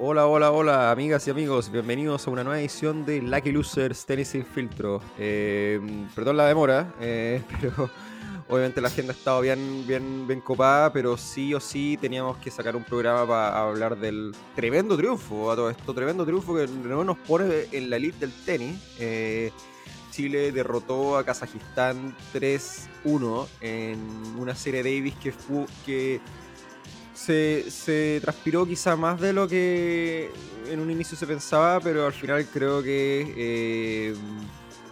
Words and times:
Hola, 0.00 0.28
hola, 0.28 0.52
hola, 0.52 0.92
amigas 0.92 1.26
y 1.26 1.30
amigos. 1.32 1.72
Bienvenidos 1.72 2.24
a 2.24 2.30
una 2.30 2.44
nueva 2.44 2.60
edición 2.60 3.04
de 3.04 3.20
Lucky 3.20 3.50
Losers 3.50 4.06
Tenis 4.06 4.28
Sin 4.28 4.46
Filtro. 4.46 5.00
Eh, 5.18 5.80
perdón 6.14 6.36
la 6.36 6.46
demora, 6.46 6.94
eh, 7.00 7.42
pero 7.60 7.90
obviamente 8.48 8.80
la 8.80 8.86
agenda 8.86 9.12
ha 9.12 9.16
estado 9.16 9.40
bien, 9.40 9.84
bien, 9.88 10.24
bien 10.28 10.40
copada, 10.40 10.92
pero 10.92 11.16
sí 11.16 11.52
o 11.52 11.58
sí 11.58 11.98
teníamos 12.00 12.36
que 12.36 12.48
sacar 12.48 12.76
un 12.76 12.84
programa 12.84 13.26
para 13.26 13.60
hablar 13.60 13.98
del 13.98 14.36
tremendo 14.54 14.96
triunfo, 14.96 15.50
a 15.50 15.56
todo 15.56 15.68
esto, 15.68 15.92
tremendo 15.92 16.24
triunfo 16.24 16.54
que 16.54 16.68
no 16.68 17.02
nos 17.02 17.18
pone 17.18 17.66
en 17.72 17.90
la 17.90 17.96
elite 17.96 18.20
del 18.20 18.32
tenis. 18.44 18.80
Eh, 19.00 19.50
Chile 20.12 20.52
derrotó 20.52 21.18
a 21.18 21.24
Kazajistán 21.24 22.14
3-1 22.32 23.48
en 23.62 23.98
una 24.38 24.54
serie 24.54 24.84
Davis 24.84 25.14
que, 25.16 25.32
fue, 25.32 25.66
que 25.84 26.20
se, 27.18 27.70
se, 27.70 28.20
transpiró 28.20 28.64
quizá 28.64 28.94
más 28.94 29.20
de 29.20 29.32
lo 29.32 29.48
que 29.48 30.30
en 30.70 30.78
un 30.78 30.90
inicio 30.90 31.16
se 31.16 31.26
pensaba, 31.26 31.80
pero 31.80 32.06
al 32.06 32.12
final 32.12 32.46
creo 32.46 32.80
que 32.80 33.34
eh, 33.36 34.14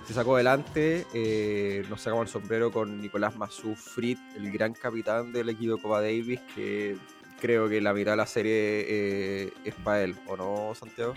se 0.07 0.13
sacó 0.13 0.35
adelante. 0.35 1.07
Eh, 1.15 1.85
nos 1.89 2.01
sacamos 2.01 2.27
el 2.27 2.33
sombrero 2.33 2.73
con 2.73 3.01
Nicolás 3.01 3.37
Masufrit, 3.37 4.19
el 4.37 4.51
gran 4.51 4.73
capitán 4.73 5.33
del 5.33 5.51
equipo 5.51 5.79
Copa 5.79 6.01
Davis, 6.01 6.41
que 6.55 6.97
creo 7.41 7.69
que 7.69 7.81
la 7.81 7.95
mitad 7.95 8.13
de 8.13 8.17
la 8.17 8.27
serie 8.27 8.53
eh, 8.89 9.53
es 9.65 9.75
para 9.77 10.03
él, 10.03 10.17
¿o 10.27 10.37
no, 10.37 10.75
Santiago? 10.75 11.15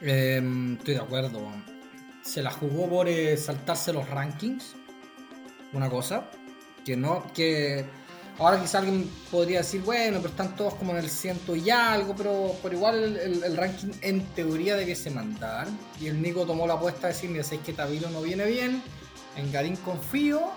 Em, 0.00 0.74
estoy 0.74 0.94
de 0.94 1.00
acuerdo 1.00 1.52
se 2.22 2.42
la 2.42 2.50
jugó 2.50 2.88
por 2.88 3.08
saltarse 3.36 3.92
los 3.92 4.08
rankings. 4.10 4.74
Una 5.72 5.88
cosa. 5.88 6.28
Que 6.84 6.96
no, 6.96 7.30
que 7.32 7.84
ahora 8.38 8.60
quizá 8.60 8.78
alguien 8.78 9.10
podría 9.30 9.58
decir, 9.58 9.82
bueno, 9.82 10.18
pero 10.18 10.30
están 10.30 10.56
todos 10.56 10.74
como 10.74 10.92
en 10.92 10.98
el 10.98 11.10
ciento 11.10 11.56
y 11.56 11.70
algo, 11.70 12.14
pero 12.16 12.54
por 12.62 12.72
igual 12.72 13.16
el, 13.16 13.56
ranking 13.56 13.92
en 14.02 14.24
teoría 14.34 14.76
debiese 14.76 15.10
mandar. 15.10 15.68
Y 16.00 16.08
el 16.08 16.20
Nico 16.20 16.44
tomó 16.44 16.66
la 16.66 16.74
apuesta 16.74 17.08
de 17.08 17.14
decir, 17.14 17.30
mira, 17.30 17.44
sé 17.44 17.58
que 17.58 17.72
Tabilo 17.72 18.10
no 18.10 18.22
viene 18.22 18.44
bien, 18.46 18.82
en 19.36 19.52
Garín 19.52 19.76
confío. 19.76 20.50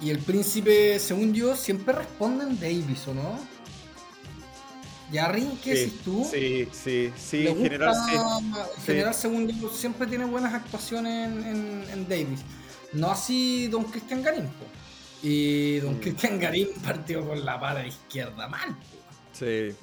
Y 0.00 0.10
el 0.10 0.18
príncipe, 0.18 0.98
según 0.98 1.32
yo, 1.32 1.56
siempre 1.56 1.94
responde 1.94 2.44
en 2.44 2.60
Davis, 2.60 3.08
¿o 3.08 3.14
no? 3.14 3.38
Yarry, 5.10 5.58
¿qué 5.62 5.76
sí, 5.76 6.00
tú? 6.04 6.28
Sí, 6.30 6.68
sí, 6.72 7.12
sí, 7.16 7.46
en 7.46 7.62
general 7.62 7.94
sí. 7.94 8.18
general, 8.84 9.14
según 9.14 9.48
yo, 9.48 9.70
siempre 9.70 10.06
tiene 10.06 10.24
buenas 10.24 10.52
actuaciones 10.52 11.28
en, 11.28 12.08
Davis. 12.08 12.40
No 12.92 13.10
así 13.10 13.68
Don 13.68 13.84
Cristian 13.84 14.22
Garín. 14.22 14.48
Y 15.22 15.78
Don 15.78 15.94
mm. 15.94 16.00
Cristian 16.00 16.38
Garín 16.38 16.68
partió 16.84 17.26
con 17.26 17.44
la 17.44 17.58
pala 17.58 17.86
izquierda 17.86 18.48
mal. 18.48 18.76
Sí. 19.32 19.74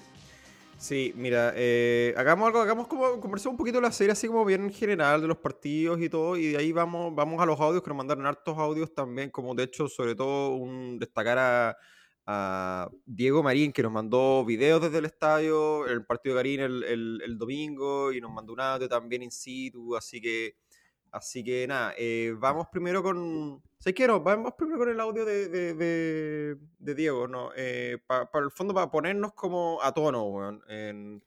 Sí, 0.78 1.14
mira, 1.16 1.54
eh, 1.56 2.14
hagamos 2.18 2.48
algo, 2.48 2.60
hagamos 2.60 2.88
como 2.88 3.20
conversar 3.22 3.52
un 3.52 3.58
poquito 3.58 3.80
la 3.80 3.92
serie 3.92 4.12
así 4.12 4.28
como 4.28 4.44
bien 4.44 4.66
en 4.66 4.74
general 4.74 5.22
de 5.22 5.28
los 5.28 5.38
partidos 5.38 6.02
y 6.02 6.10
todo, 6.10 6.36
y 6.36 6.48
de 6.48 6.58
ahí 6.58 6.74
vamos, 6.74 7.16
vamos 7.16 7.42
a 7.42 7.46
los 7.46 7.58
audios 7.62 7.82
que 7.82 7.90
nos 7.90 7.96
mandaron 7.96 8.26
hartos 8.26 8.58
audios 8.58 8.94
también, 8.94 9.30
como 9.30 9.56
de 9.56 9.64
hecho, 9.64 9.88
sobre 9.88 10.14
todo 10.14 10.56
un 10.56 11.00
destacar 11.00 11.38
a 11.38 11.78
a 12.26 12.90
Diego 13.06 13.44
Marín, 13.44 13.74
que 13.74 13.84
nos 13.84 13.92
mandó 13.92 14.46
videos 14.46 14.82
desde 14.82 15.00
el 15.00 15.06
estadio, 15.06 15.86
el 15.88 16.06
partido 16.06 16.36
de 16.36 16.40
Garín 16.40 16.60
el, 16.62 17.38
domingo, 17.38 18.12
y 18.14 18.22
nos 18.22 18.32
mandó 18.32 18.54
un 18.54 18.62
audio 18.62 18.88
también 18.88 19.24
in 19.24 19.32
situ, 19.32 19.96
así 19.96 20.22
que, 20.22 20.56
así 21.14 21.44
que 21.44 21.66
nada, 21.68 21.94
eh, 21.98 22.34
vamos 22.36 22.68
primero 22.72 23.02
con... 23.02 23.62
¿Sabes 23.78 23.96
qué? 23.96 24.08
vamos 24.08 24.54
primero 24.58 24.80
con 24.80 24.90
el 24.90 25.00
audio 25.00 25.26
de, 25.26 26.58
Diego, 26.80 27.28
¿no? 27.28 27.52
Eh, 27.56 27.98
para 28.08 28.28
el 28.44 28.52
fondo, 28.52 28.74
para 28.74 28.90
ponernos 28.90 29.34
como 29.34 29.80
a 29.82 29.94
tono, 29.94 30.62
en, 30.68 31.22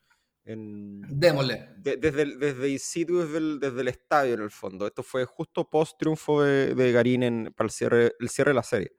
Démosle. 0.48 1.70
desde, 1.79 2.37
desde 2.37 2.69
in 2.69 2.79
situ, 2.79 3.19
desde 3.19 3.39
el, 3.39 3.59
desde 3.59 3.81
el 3.81 3.89
estadio 3.89 4.34
en 4.34 4.42
el 4.42 4.51
fondo. 4.51 4.87
Esto 4.87 5.03
fue 5.03 5.25
justo 5.25 5.69
post 5.69 5.98
triunfo 5.98 6.42
de, 6.42 6.92
Garín 6.92 7.23
en, 7.25 7.53
para 7.57 7.67
el 7.67 7.73
cierre, 7.73 8.14
el 8.20 8.29
cierre 8.29 8.51
de 8.51 8.55
la 8.55 8.63
serie. 8.63 8.92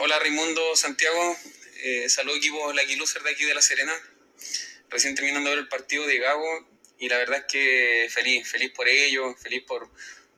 Hola 0.00 0.18
Raimundo, 0.20 0.60
Santiago, 0.76 1.36
eh, 1.82 2.08
saludo 2.08 2.36
equipo 2.36 2.72
Lucky 2.72 2.96
Loser 2.96 3.22
de 3.22 3.30
aquí 3.30 3.44
de 3.44 3.54
La 3.54 3.62
Serena. 3.62 3.92
Recién 4.88 5.14
terminando 5.14 5.50
de 5.50 5.56
ver 5.56 5.64
el 5.64 5.68
partido 5.68 6.06
de 6.06 6.18
Gago 6.18 6.79
y 7.00 7.08
la 7.08 7.16
verdad 7.16 7.38
es 7.38 7.44
que 7.46 8.06
feliz, 8.10 8.46
feliz 8.46 8.70
por 8.72 8.86
ello, 8.86 9.34
feliz 9.34 9.64
por, 9.66 9.90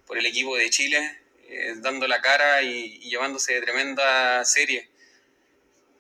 por 0.07 0.17
el 0.17 0.25
equipo 0.25 0.57
de 0.57 0.71
Chile, 0.71 1.21
eh, 1.49 1.75
dando 1.79 2.07
la 2.07 2.23
cara 2.23 2.63
y, 2.63 3.01
llevándose 3.01 3.55
de 3.55 3.63
tremenda 3.63 4.45
serie. 4.45 4.89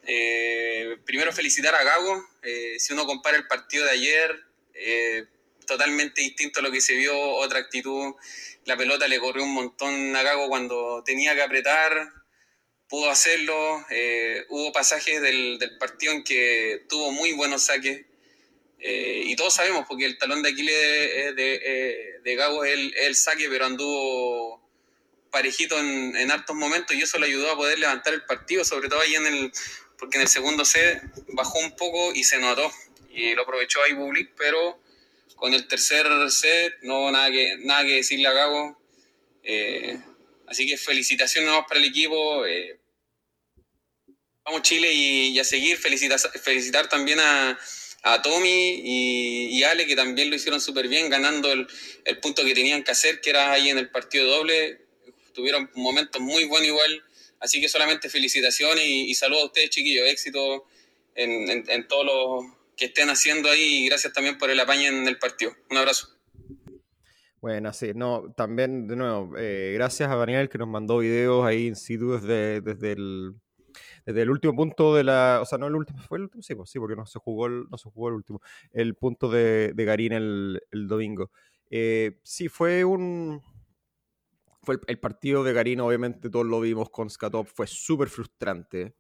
Eh, 0.06 0.98
primero 1.04 1.32
felicitar 1.32 1.74
a 1.74 1.82
Gago, 1.82 2.24
eh, 2.42 2.76
si 2.78 2.92
uno 2.92 3.06
compara 3.06 3.36
el 3.36 3.46
partido 3.48 3.84
de 3.84 3.90
ayer, 3.90 4.44
totalmente 5.66 6.22
distinto 6.22 6.60
a 6.60 6.62
lo 6.62 6.70
que 6.70 6.80
se 6.80 6.94
vio, 6.94 7.16
otra 7.18 7.58
actitud, 7.58 8.14
la 8.64 8.76
pelota 8.76 9.08
le 9.08 9.18
corrió 9.18 9.42
un 9.42 9.54
montón 9.54 10.14
a 10.14 10.22
Gago 10.22 10.48
cuando 10.48 11.02
tenía 11.04 11.34
que 11.34 11.42
apretar, 11.42 12.08
pudo 12.88 13.10
hacerlo. 13.10 13.84
Hubo 14.48 14.72
pasajes 14.72 15.20
del, 15.20 15.58
partido 15.80 16.12
en 16.12 16.22
que 16.22 16.84
tuvo 16.88 17.10
muy 17.10 17.32
buenos 17.32 17.64
saques. 17.64 18.06
Eh, 18.84 19.22
y 19.26 19.36
todos 19.36 19.54
sabemos, 19.54 19.86
porque 19.86 20.04
el 20.04 20.18
talón 20.18 20.42
de 20.42 20.48
Aquiles 20.48 20.74
de, 20.74 21.32
de, 21.34 22.20
de 22.20 22.34
Gago 22.34 22.64
es 22.64 22.76
el, 22.96 23.14
saque, 23.14 23.48
pero 23.48 23.64
anduvo 23.64 24.60
parejito 25.30 25.78
en, 25.78 26.16
en 26.16 26.30
hartos 26.32 26.56
momentos 26.56 26.96
y 26.96 27.00
eso 27.00 27.18
le 27.18 27.26
ayudó 27.26 27.52
a 27.52 27.56
poder 27.56 27.78
levantar 27.78 28.12
el 28.12 28.24
partido, 28.24 28.64
sobre 28.64 28.88
todo 28.88 29.00
ahí 29.00 29.14
en 29.14 29.26
el, 29.26 29.52
porque 29.98 30.16
en 30.16 30.22
el 30.22 30.28
segundo 30.28 30.64
set 30.64 31.00
bajó 31.28 31.60
un 31.60 31.76
poco 31.76 32.12
y 32.12 32.24
se 32.24 32.38
notó. 32.38 32.72
Y 33.10 33.34
lo 33.36 33.42
aprovechó 33.42 33.80
ahí 33.84 33.92
Bublik, 33.92 34.32
pero 34.36 34.80
con 35.36 35.54
el 35.54 35.68
tercer 35.68 36.06
set 36.30 36.74
no 36.82 37.08
nada 37.12 37.30
que, 37.30 37.58
nada 37.58 37.84
que 37.84 37.96
decirle 37.96 38.26
a 38.26 38.32
Gago. 38.32 38.82
Eh, 39.44 39.96
así 40.48 40.66
que 40.66 40.76
felicitaciones 40.76 41.54
para 41.68 41.78
el 41.78 41.86
equipo. 41.86 42.42
Vamos 44.44 44.62
Chile 44.62 44.92
y, 44.92 45.38
a 45.38 45.44
seguir, 45.44 45.78
felicitar 45.78 46.88
también 46.88 47.20
a, 47.20 47.56
Tommy 48.22 48.80
y, 48.84 49.62
Ale, 49.62 49.86
que 49.86 49.94
también 49.94 50.28
lo 50.28 50.36
hicieron 50.36 50.60
súper 50.60 50.88
bien, 50.88 51.08
ganando 51.08 51.52
el, 51.52 51.66
punto 52.20 52.44
que 52.44 52.54
tenían 52.54 52.82
que 52.82 52.90
hacer, 52.90 53.20
que 53.20 53.30
era 53.30 53.52
ahí 53.52 53.68
en 53.68 53.78
el 53.78 53.90
partido 53.90 54.26
doble. 54.26 54.80
Tuvieron 55.32 55.70
momentos 55.74 56.20
muy 56.20 56.44
buenos 56.44 56.68
igual. 56.68 57.04
Así 57.38 57.60
que 57.60 57.68
solamente 57.68 58.08
felicitaciones 58.08 58.84
y, 58.84 59.14
saludos 59.14 59.44
a 59.44 59.46
ustedes, 59.46 59.70
chiquillos. 59.70 60.08
Éxito 60.08 60.66
en, 61.14 61.86
todo 61.88 62.04
lo 62.04 62.56
que 62.76 62.86
estén 62.86 63.08
haciendo 63.08 63.48
ahí 63.50 63.84
y 63.84 63.88
gracias 63.88 64.12
también 64.12 64.38
por 64.38 64.50
el 64.50 64.58
apaño 64.58 64.88
en 64.88 65.06
el 65.06 65.18
partido. 65.18 65.54
Un 65.70 65.76
abrazo. 65.76 66.08
Bueno, 67.40 67.72
sí, 67.72 67.90
no, 67.94 68.32
también, 68.36 68.86
de 68.86 68.94
nuevo, 68.94 69.36
eh, 69.36 69.72
gracias 69.74 70.08
a 70.08 70.14
Daniel 70.14 70.48
que 70.48 70.58
nos 70.58 70.68
mandó 70.68 70.98
videos 70.98 71.44
ahí 71.44 71.66
in 71.66 71.74
situ 71.74 72.12
desde, 72.12 72.60
desde 72.60 72.92
el 72.92 73.34
desde 74.04 74.22
el 74.22 74.30
último 74.30 74.54
punto 74.54 74.94
de 74.94 75.04
la. 75.04 75.40
O 75.42 75.44
sea, 75.44 75.58
no 75.58 75.66
el 75.66 75.74
último, 75.74 76.00
fue 76.02 76.18
el 76.18 76.24
último, 76.24 76.42
sí, 76.42 76.54
pues, 76.54 76.70
sí 76.70 76.78
porque 76.78 76.96
no 76.96 77.06
se 77.06 77.18
jugó 77.18 77.46
el, 77.46 77.66
no 77.70 77.78
se 77.78 77.90
jugó 77.90 78.08
el 78.08 78.14
último. 78.14 78.40
El 78.72 78.94
punto 78.94 79.28
de, 79.28 79.72
de 79.74 79.84
Garín 79.84 80.12
el, 80.12 80.60
el 80.70 80.88
domingo. 80.88 81.30
Eh, 81.70 82.20
sí, 82.22 82.48
fue 82.48 82.84
un. 82.84 83.42
Fue 84.62 84.78
el, 84.86 84.98
partido 85.00 85.42
de 85.42 85.52
Garín, 85.52 85.80
obviamente 85.80 86.30
todos 86.30 86.46
lo 86.46 86.60
vimos 86.60 86.90
con 86.90 87.10
Skatop, 87.10 87.46
fue 87.46 87.66
súper 87.66 88.08
frustrante. 88.08 88.94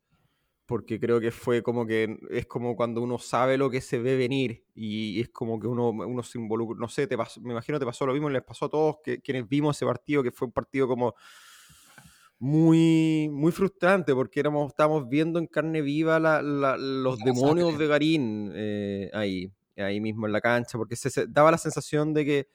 Porque 0.66 0.98
creo 0.98 1.20
que 1.20 1.30
fue 1.30 1.62
como 1.62 1.86
que 1.86 2.18
es 2.30 2.46
como 2.46 2.76
cuando 2.76 3.02
uno 3.02 3.18
sabe 3.18 3.58
lo 3.58 3.68
que 3.68 3.80
se 3.80 3.98
ve 3.98 4.16
venir 4.16 4.64
y 4.74 5.20
es 5.20 5.28
como 5.28 5.60
que 5.60 5.66
uno, 5.66 5.90
uno 5.90 6.22
se 6.22 6.38
involucra. 6.38 6.78
No 6.80 6.88
sé, 6.88 7.06
te 7.06 7.16
me 7.16 7.52
imagino 7.52 7.78
te 7.78 7.84
pasó 7.84 8.06
lo 8.06 8.14
mismo, 8.14 8.30
les 8.30 8.42
pasó 8.42 8.66
a 8.66 8.68
todos 8.70 8.96
que, 9.04 9.20
quienes 9.20 9.46
vimos 9.48 9.76
ese 9.76 9.84
partido, 9.84 10.22
que 10.22 10.32
fue 10.32 10.46
un 10.46 10.52
partido 10.52 10.88
como 10.88 11.14
muy, 12.42 13.28
muy 13.30 13.52
frustrante 13.52 14.12
porque 14.14 14.40
éramos, 14.40 14.66
estábamos 14.66 15.08
viendo 15.08 15.38
en 15.38 15.46
carne 15.46 15.80
viva 15.80 16.18
los 16.18 17.18
demonios 17.20 17.78
de 17.78 17.86
Garín 17.86 18.50
eh, 18.52 19.08
ahí, 19.14 19.48
ahí 19.76 20.00
mismo 20.00 20.26
en 20.26 20.32
la 20.32 20.40
cancha, 20.40 20.76
porque 20.76 20.96
se, 20.96 21.28
daba 21.28 21.52
la 21.52 21.58
sensación 21.58 22.12
de 22.12 22.24
que, 22.24 22.48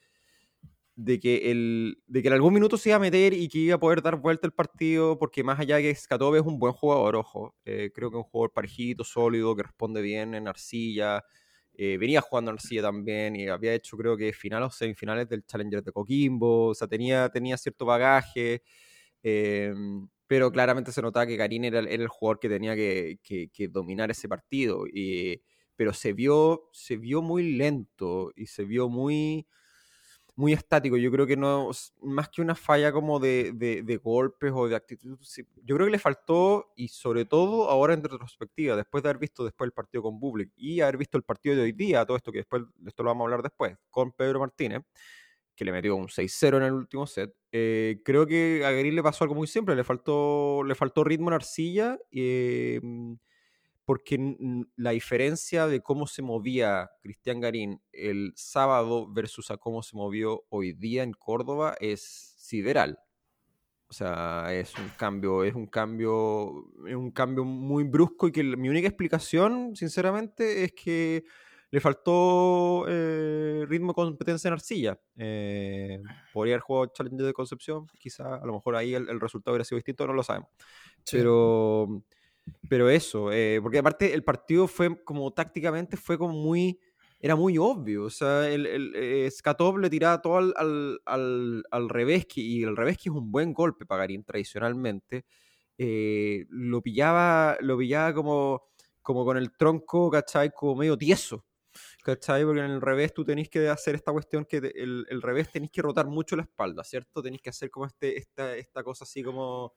de, 0.97 1.21
que 1.21 1.51
el, 1.51 2.03
de 2.06 2.21
que 2.21 2.27
en 2.27 2.33
algún 2.33 2.53
minuto 2.53 2.75
se 2.75 2.89
iba 2.89 2.97
a 2.97 3.00
meter 3.00 3.31
y 3.31 3.47
que 3.47 3.59
iba 3.59 3.75
a 3.75 3.79
poder 3.79 4.01
dar 4.01 4.17
vuelta 4.17 4.45
el 4.45 4.51
partido, 4.51 5.17
porque 5.17 5.41
más 5.41 5.57
allá 5.57 5.77
de 5.77 5.83
que 5.83 5.95
Skatove 5.95 6.39
es 6.39 6.45
un 6.45 6.59
buen 6.59 6.73
jugador, 6.73 7.15
ojo, 7.15 7.56
eh, 7.63 7.89
creo 7.95 8.11
que 8.11 8.17
es 8.17 8.25
un 8.25 8.29
jugador 8.29 8.51
parejito, 8.51 9.06
sólido, 9.06 9.56
que 9.56 9.63
responde 9.63 10.01
bien 10.01 10.33
en 10.33 10.50
arcilla. 10.50 11.23
Eh, 11.73 11.97
venía 11.97 12.19
jugando 12.19 12.51
en 12.51 12.57
arcilla 12.57 12.81
también 12.81 13.38
y 13.38 13.47
había 13.47 13.73
hecho 13.73 13.95
creo 13.95 14.17
que 14.17 14.33
finales 14.33 14.67
o 14.67 14.71
semifinales 14.71 15.29
del 15.29 15.45
Challenger 15.45 15.81
de 15.81 15.94
Coquimbo, 15.94 16.67
o 16.71 16.75
sea, 16.75 16.89
tenía, 16.89 17.29
tenía 17.29 17.56
cierto 17.56 17.85
bagaje. 17.85 18.63
Em, 19.27 20.07
pero 20.27 20.51
claramente 20.51 20.91
se 20.91 21.01
notaba 21.01 21.25
que 21.27 21.35
Garín 21.38 21.65
era, 21.65 21.79
el 21.79 22.07
jugador 22.07 22.39
que 22.39 22.50
tenía 22.50 22.75
que, 22.75 23.69
dominar 23.69 24.12
ese 24.12 24.27
partido. 24.29 24.85
Y, 24.88 25.41
pero 25.75 25.94
se 25.94 26.13
vio, 26.13 26.69
se 26.74 26.97
vio 26.97 27.21
muy 27.21 27.53
lento 27.57 28.31
y 28.35 28.47
se 28.47 28.63
vio 28.63 28.89
muy... 28.89 29.47
muy 30.35 30.53
estático. 30.53 30.97
Yo 30.97 31.12
creo 31.12 31.27
que 31.27 31.38
no, 31.38 31.71
más 32.01 32.29
que 32.29 32.41
una 32.41 32.56
falla 32.56 32.91
como 32.91 33.19
de, 33.19 33.51
de, 33.53 33.97
golpes 33.97 34.51
o 34.56 34.68
de 34.68 34.75
actitud, 34.75 35.18
yo 35.63 35.75
creo 35.75 35.88
que 35.88 35.91
le 35.91 36.00
faltó, 36.00 36.73
y 36.75 36.89
sobre 36.89 37.25
todo 37.25 37.69
ahora 37.69 37.94
en 37.94 38.03
retrospectiva, 38.03 38.75
después 38.75 39.03
de 39.03 39.09
haber 39.09 39.19
visto 39.19 39.44
después 39.45 39.68
el 39.68 39.73
partido 39.73 40.03
con 40.03 40.19
Bublik 40.19 40.51
y 40.56 40.81
haber 40.81 40.97
visto 40.97 41.18
el 41.18 41.23
partido 41.23 41.56
de 41.56 41.63
hoy 41.63 41.71
día, 41.73 42.06
todo 42.06 42.18
esto 42.18 42.31
que 42.31 42.39
después, 42.39 42.63
esto 42.85 43.03
lo 43.03 43.09
vamos 43.09 43.23
a 43.23 43.25
hablar 43.25 43.44
después, 43.44 43.77
con 43.89 44.12
Pedro 44.13 44.39
Martínez, 44.39 44.83
que 45.57 45.65
le 45.65 45.71
metió 45.71 45.95
un 45.95 46.07
6-0 46.07 46.57
en 46.57 46.63
el 46.63 46.74
último 46.74 47.07
set. 47.07 47.33
Eh, 47.51 48.01
creo 48.06 48.27
que 48.27 48.63
a 48.63 48.71
Garín 48.71 48.95
le 48.95 49.04
pasó 49.04 49.24
algo 49.24 49.36
muy 49.36 49.48
simple, 49.48 49.75
le 49.75 49.83
faltó, 49.83 50.63
le 50.63 50.75
faltó 50.75 51.04
ritmo 51.04 51.30
en 51.30 51.33
arcilla. 51.33 51.98
Eh, 52.12 52.80
porque 53.83 54.36
la 54.75 54.92
diferencia 54.92 55.65
de 55.65 55.81
cómo 55.81 56.07
se 56.07 56.21
movía 56.21 56.92
Cristian 57.01 57.39
Garín 57.39 57.81
el 57.94 58.33
sábado 58.36 59.07
versus 59.09 59.50
a 59.50 59.56
cómo 59.56 59.81
se 59.81 59.95
movió 59.95 60.44
hoy 60.50 60.74
día 60.74 61.04
en 61.04 61.13
Córdoba 61.13 61.74
es 61.80 62.36
sideral. 62.38 63.00
O 63.88 63.94
sea, 63.94 64.48
es 64.51 64.77
un 64.77 64.89
cambio, 64.98 65.45
es 65.45 65.56
un 65.56 65.68
cambio, 65.68 66.65
es 66.86 66.95
un 66.95 67.12
cambio 67.12 67.45
muy 67.45 67.86
brusco 67.86 68.27
y 68.27 68.33
que 68.33 68.44
mi 68.44 68.68
única 68.68 68.89
explicación, 68.89 69.74
sinceramente, 69.77 70.65
es 70.65 70.74
que 70.74 71.24
le 71.69 71.81
faltó 71.81 72.85
eh, 72.87 73.65
ritmo 73.67 73.89
de 73.89 73.95
competencia 73.95 74.47
en 74.47 74.53
arcilla. 74.53 74.99
Eh, 75.17 76.01
podría 76.33 76.55
haber 76.55 76.61
jugado 76.61 76.91
Challenge 76.93 77.23
de 77.23 77.33
Concepción, 77.33 77.87
quizá 77.99 78.35
a 78.35 78.45
lo 78.45 78.53
mejor 78.53 78.75
ahí 78.75 78.93
el, 78.93 79.19
resultado 79.19 79.53
hubiera 79.53 79.65
sido 79.65 79.77
distinto, 79.77 80.07
no 80.07 80.13
lo 80.13 80.23
sabemos. 80.23 80.49
Pero 81.11 82.03
pero 82.69 82.89
eso, 82.89 83.29
eh, 83.33 83.59
porque 83.61 83.79
aparte 83.79 84.13
el 84.13 84.23
partido 84.23 84.69
fue 84.69 85.03
como 85.03 85.31
tácticamente, 85.33 85.97
fue 85.97 86.17
como 86.17 86.33
muy, 86.33 86.79
era 87.19 87.35
muy 87.35 87.57
obvio. 87.57 88.05
O 88.05 88.09
sea, 88.09 88.49
el, 88.49 88.65
el 88.65 89.29
Skatov 89.29 89.77
le 89.79 89.89
tiraba 89.89 90.21
todo 90.21 90.37
al, 90.37 90.53
al, 90.55 91.01
al, 91.05 91.63
al 91.69 91.87
y 92.35 92.63
el 92.63 92.77
revés 92.77 92.97
que 92.97 93.09
es 93.09 93.15
un 93.15 93.29
buen 93.29 93.53
golpe 93.53 93.85
para 93.85 94.03
Garín 94.03 94.23
tradicionalmente. 94.23 95.25
Lo 95.77 96.81
pillaba, 96.81 97.57
lo 97.59 97.77
pillaba 97.77 98.13
como, 98.13 98.63
como 99.01 99.25
con 99.25 99.35
el 99.35 99.51
tronco, 99.51 100.09
¿cachai? 100.09 100.51
Como 100.51 100.77
medio 100.77 100.97
tieso. 100.97 101.43
¿Cachai? 102.07 102.45
Porque 102.45 102.62
en 102.62 102.71
el 102.71 102.80
revés 102.80 103.13
tú 103.13 103.25
tenés 103.25 103.50
que 103.50 103.68
hacer 103.68 103.94
esta 103.94 104.13
cuestión 104.13 104.45
que 104.45 104.59
el, 104.59 105.06
el 105.09 105.21
revés 105.21 105.51
tenés 105.51 105.69
que 105.71 105.81
rotar 105.81 106.07
mucho 106.07 106.38
la 106.38 106.44
espalda, 106.44 106.81
¿cierto? 106.86 107.21
Tenés 107.21 107.42
que 107.42 107.50
hacer 107.50 107.69
como 107.69 107.86
este, 107.86 108.18
esta, 108.18 108.56
esta 108.56 108.81
cosa 108.81 109.04
así 109.04 109.21
como, 109.21 109.74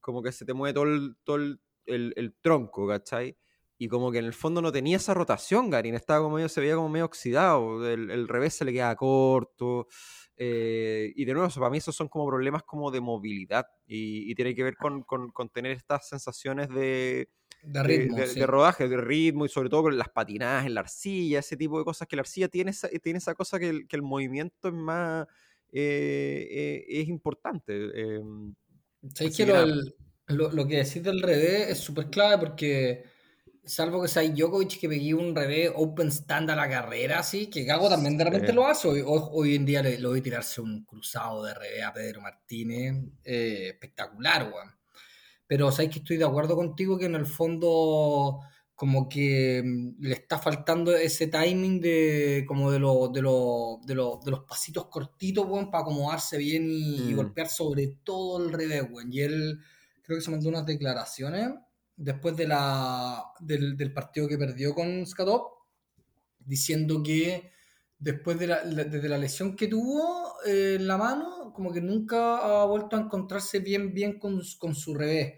como 0.00 0.22
que 0.22 0.32
se 0.32 0.46
te 0.46 0.54
mueve 0.54 0.72
todo 0.72 0.84
el, 0.84 1.16
todo 1.22 1.36
el, 1.36 1.60
el, 1.84 2.34
tronco, 2.40 2.88
¿cachai? 2.88 3.36
Y 3.76 3.88
como 3.88 4.10
que 4.10 4.20
en 4.20 4.24
el 4.24 4.32
fondo 4.32 4.62
no 4.62 4.72
tenía 4.72 4.96
esa 4.96 5.12
rotación, 5.12 5.68
Garín, 5.68 5.94
estaba 5.94 6.22
como 6.22 6.36
medio, 6.36 6.48
se 6.48 6.62
veía 6.62 6.76
como 6.76 6.88
medio 6.88 7.04
oxidado, 7.04 7.86
el, 7.86 8.26
revés 8.26 8.54
se 8.54 8.64
le 8.64 8.72
quedaba 8.72 8.96
corto. 8.96 9.86
Eh, 10.38 11.12
y 11.16 11.24
de 11.24 11.32
nuevo, 11.32 11.48
para 11.48 11.70
mí 11.70 11.78
esos 11.78 11.96
son 11.96 12.08
como 12.08 12.26
problemas 12.26 12.62
como 12.62 12.90
de 12.90 13.00
movilidad 13.00 13.66
y, 13.86 14.34
tiene 14.34 14.54
que 14.54 14.62
ver 14.62 14.76
con, 14.76 15.04
tener 15.52 15.72
estas 15.72 16.08
sensaciones 16.08 16.68
de, 16.68 17.30
de 17.62 17.82
ritmo, 17.82 18.16
de, 18.18 18.46
rodaje, 18.46 18.86
de 18.86 18.98
ritmo 18.98 19.46
y 19.46 19.48
sobre 19.48 19.70
todo 19.70 19.84
con 19.84 19.96
las 19.96 20.10
patinadas 20.10 20.66
en 20.66 20.74
la 20.74 20.80
arcilla, 20.80 21.38
ese 21.38 21.56
tipo 21.56 21.78
de 21.78 21.84
cosas 21.84 22.06
que 22.06 22.16
la 22.16 22.20
arcilla 22.20 22.48
tiene 22.48 22.70
esa, 22.70 22.88
tiene 23.02 23.18
esa 23.18 23.34
cosa 23.34 23.58
que 23.58 23.70
el, 23.70 23.88
que 23.88 23.96
el 23.96 24.02
movimiento 24.02 24.68
es 24.68 24.74
más, 24.74 25.26
eh, 25.72 26.46
eh, 26.50 26.84
es 26.88 27.08
importante. 27.08 28.16
Em, 28.16 28.54
¿Sabes 29.14 29.36
que 29.36 29.44
el, 29.44 29.94
lo, 30.28 30.50
lo 30.52 30.66
que 30.66 30.76
decís 30.76 31.02
del 31.02 31.22
revés 31.22 31.70
es 31.70 31.78
súper 31.78 32.10
clave 32.10 32.46
porque, 32.46 33.04
salvo 33.66 34.00
que 34.00 34.08
sea 34.08 34.22
Djokovic 34.22 34.78
que 34.80 34.88
pegué 34.88 35.12
un 35.12 35.34
revés 35.34 35.70
open 35.74 36.08
stand 36.08 36.50
a 36.50 36.56
la 36.56 36.68
carrera, 36.68 37.18
así, 37.18 37.48
que 37.48 37.64
Gago 37.64 37.88
también 37.88 38.16
de 38.16 38.24
repente 38.24 38.52
lo 38.52 38.66
hace. 38.66 38.88
Hoy, 38.88 39.02
hoy, 39.04 39.56
en 39.56 39.66
día 39.66 39.82
le, 39.82 39.98
lo 39.98 40.10
voy 40.10 40.20
a 40.20 40.22
tirarse 40.22 40.60
un 40.60 40.84
cruzado 40.84 41.44
de 41.44 41.54
revés 41.54 41.84
a 41.84 41.92
Pedro 41.92 42.20
Martínez. 42.22 42.96
Eh, 43.24 43.70
espectacular, 43.72 44.50
weón. 44.52 44.70
Pero 45.46 45.70
sabes 45.70 45.90
que 45.90 45.98
estoy 45.98 46.16
de 46.16 46.24
acuerdo 46.24 46.56
contigo 46.56 46.98
que 46.98 47.06
en 47.06 47.14
el 47.16 47.26
fondo 47.26 48.40
como 48.74 49.08
que 49.08 49.62
mm, 49.64 50.02
le 50.02 50.14
está 50.14 50.38
faltando 50.38 50.94
ese 50.94 51.26
timing 51.26 51.80
de 51.80 52.44
como 52.46 52.70
de, 52.70 52.78
lo, 52.78 53.08
de, 53.08 53.22
lo, 53.22 53.80
de, 53.84 53.94
de 53.94 54.30
los 54.30 54.44
pasitos 54.46 54.86
cortitos, 54.86 55.46
weón, 55.46 55.70
para 55.70 55.82
acomodarse 55.82 56.38
bien 56.38 56.68
y, 56.70 57.12
mm. 57.12 57.16
golpear 57.16 57.48
sobre 57.48 57.98
todo 58.04 58.44
el 58.44 58.52
revés, 58.52 58.84
weón. 58.90 59.12
Y 59.12 59.20
él 59.20 59.58
creo 60.02 60.18
que 60.18 60.24
se 60.24 60.30
mandó 60.30 60.48
unas 60.48 60.66
declaraciones 60.66 61.50
después 61.96 62.36
de 62.36 62.46
la, 62.46 63.24
del, 63.40 63.92
partido 63.92 64.28
que 64.28 64.38
perdió 64.38 64.74
con 64.74 65.06
Skatov, 65.06 65.42
diciendo 66.38 67.02
que 67.02 67.50
después 67.98 68.38
de 68.38 68.46
la, 68.46 68.62
la 68.64 69.18
lesión 69.18 69.56
que 69.56 69.68
tuvo 69.68 70.34
eh, 70.46 70.76
en 70.78 70.86
la 70.86 70.98
mano, 70.98 71.52
como 71.54 71.72
que 71.72 71.80
nunca 71.80 72.38
ha 72.38 72.64
vuelto 72.66 72.96
a 72.96 73.00
encontrarse 73.00 73.58
bien, 73.60 73.94
bien 73.94 74.18
con, 74.18 74.42
su 74.42 74.94
revés. 74.94 75.34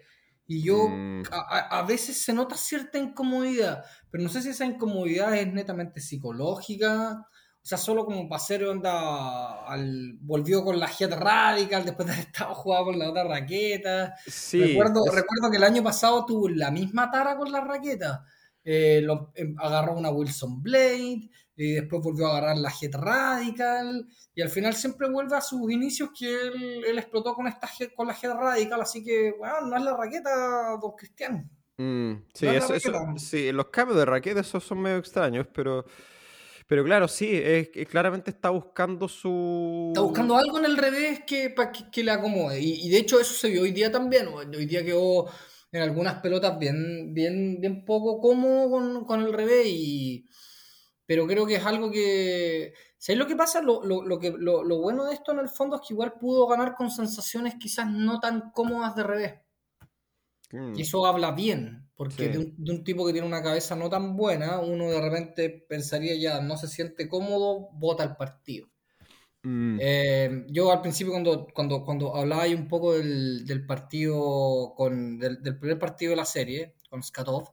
Y 0.46 0.62
yo, 0.62 0.88
mm. 0.88 1.22
a, 1.30 1.78
a, 1.78 1.82
veces 1.82 2.22
se 2.22 2.32
nota 2.32 2.56
cierta 2.56 2.98
incomodidad, 2.98 3.84
pero 4.10 4.24
no 4.24 4.28
sé 4.28 4.42
si 4.42 4.48
esa 4.48 4.64
incomodidad 4.64 5.36
es 5.36 5.52
netamente 5.52 6.00
psicológica 6.00 7.26
sea, 7.68 7.76
solo 7.76 8.06
como 8.06 8.28
para 8.28 8.40
hacer 8.40 8.64
onda, 8.64 9.66
al, 9.66 10.16
volvió 10.22 10.64
con 10.64 10.80
la 10.80 10.86
Jet 10.86 11.12
Radical 11.12 11.84
después 11.84 12.06
de 12.06 12.14
haber 12.14 12.26
estado 12.26 12.54
jugando 12.54 12.86
con 12.86 12.98
la 12.98 13.10
otra 13.10 13.24
raqueta. 13.24 14.14
Sí, 14.26 14.64
recuerdo, 14.64 15.04
recuerdo 15.04 15.50
que 15.50 15.58
el 15.58 15.64
año 15.64 15.82
pasado 15.82 16.24
tuvo 16.24 16.48
la 16.48 16.70
misma 16.70 17.10
tara 17.10 17.36
con 17.36 17.52
la 17.52 17.60
raqueta. 17.60 18.24
Eh, 18.64 19.06
em, 19.34 19.54
agarró 19.58 19.98
una 19.98 20.10
Wilson 20.10 20.62
Blade 20.62 21.28
y 21.56 21.72
después 21.72 22.02
volvió 22.02 22.28
a 22.28 22.38
agarrar 22.38 22.56
la 22.56 22.70
Jet 22.70 22.94
Radical 22.94 24.06
y 24.34 24.40
al 24.40 24.48
final 24.48 24.74
siempre 24.74 25.10
vuelve 25.10 25.36
a 25.36 25.40
sus 25.42 25.70
inicios 25.70 26.10
que 26.18 26.26
él, 26.86 26.98
explotó 26.98 27.34
con 27.34 27.48
esta 27.48 27.68
con 27.94 28.06
la 28.06 28.14
Jet 28.14 28.32
Radical, 28.32 28.80
así 28.80 29.04
que 29.04 29.34
bueno, 29.38 29.60
no 29.66 29.76
es 29.76 29.82
la 29.82 29.94
raqueta 29.94 30.78
don 30.80 30.92
Cristiano. 30.96 31.50
Mm, 31.76 32.12
sí, 32.32 32.46
eso, 32.46 32.74
sí, 33.16 33.52
los 33.52 33.66
cambios 33.66 33.98
de 33.98 34.04
raqueta 34.06 34.40
esos 34.40 34.64
son 34.64 34.80
medio 34.80 34.96
extraños, 34.96 35.46
pero 35.52 35.84
pero 36.68 36.84
claro, 36.84 37.08
sí, 37.08 37.30
es, 37.32 37.70
claramente 37.88 38.30
está 38.30 38.50
buscando 38.50 39.08
su... 39.08 39.86
Está 39.88 40.02
buscando 40.02 40.36
algo 40.36 40.58
en 40.58 40.66
el 40.66 40.76
revés 40.76 41.22
que, 41.26 41.48
para 41.48 41.72
que, 41.72 42.04
le 42.04 42.10
acomode. 42.10 42.60
Y, 42.60 42.90
de 42.90 42.98
hecho 42.98 43.18
eso 43.18 43.32
se 43.32 43.48
vio 43.48 43.62
hoy 43.62 43.72
día 43.72 43.90
también. 43.90 44.28
Hoy 44.28 44.66
día 44.66 44.84
quedó 44.84 45.30
en 45.72 45.80
algunas 45.80 46.20
pelotas 46.20 46.58
bien, 46.58 47.14
bien, 47.14 47.58
bien 47.58 47.86
poco 47.86 48.20
cómodo 48.20 49.06
con, 49.06 49.22
el 49.22 49.32
revés. 49.32 49.64
Y... 49.66 50.28
Pero 51.06 51.26
creo 51.26 51.46
que 51.46 51.54
es 51.54 51.64
algo 51.64 51.90
que... 51.90 52.74
¿Sabes 52.98 53.18
lo 53.18 53.26
que 53.26 53.36
pasa? 53.36 53.62
Lo, 53.62 53.82
lo, 53.82 54.18
que, 54.18 54.34
lo, 54.36 54.62
bueno 54.78 55.06
de 55.06 55.14
esto 55.14 55.32
en 55.32 55.38
el 55.38 55.48
fondo 55.48 55.76
es 55.76 55.88
que 55.88 55.94
igual 55.94 56.18
pudo 56.20 56.46
ganar 56.48 56.74
con 56.74 56.90
sensaciones 56.90 57.54
quizás 57.58 57.90
no 57.90 58.20
tan 58.20 58.50
cómodas 58.50 58.94
de 58.94 59.04
revés. 59.04 59.34
Mm. 60.52 60.76
Y 60.76 60.82
eso 60.82 61.06
habla 61.06 61.30
bien. 61.30 61.87
Porque 61.98 62.28
de, 62.28 62.38
un, 62.38 62.84
tipo 62.84 63.04
que 63.04 63.12
tiene 63.12 63.26
una 63.26 63.42
cabeza 63.42 63.74
no 63.74 63.90
tan 63.90 64.16
buena, 64.16 64.60
uno 64.60 64.88
de 64.88 65.00
repente 65.00 65.50
pensaría 65.50 66.14
ya, 66.14 66.40
no 66.40 66.56
se 66.56 66.68
siente 66.68 67.08
cómodo, 67.08 67.70
vota 67.72 68.04
el 68.04 68.14
partido. 68.14 68.68
Mm. 69.42 69.78
Eh, 69.80 70.44
yo 70.46 70.70
al 70.70 70.80
principio 70.80 71.12
cuando, 71.12 71.48
cuando, 71.52 71.84
cuando 71.84 72.14
hablaba 72.14 72.46
un 72.46 72.68
poco 72.68 72.92
del, 72.92 73.64
partido, 73.66 74.74
con, 74.76 75.18
del, 75.18 75.58
primer 75.58 75.80
partido 75.80 76.10
de 76.10 76.16
la 76.16 76.24
serie, 76.24 76.76
con 76.88 77.02
Skatov, 77.02 77.50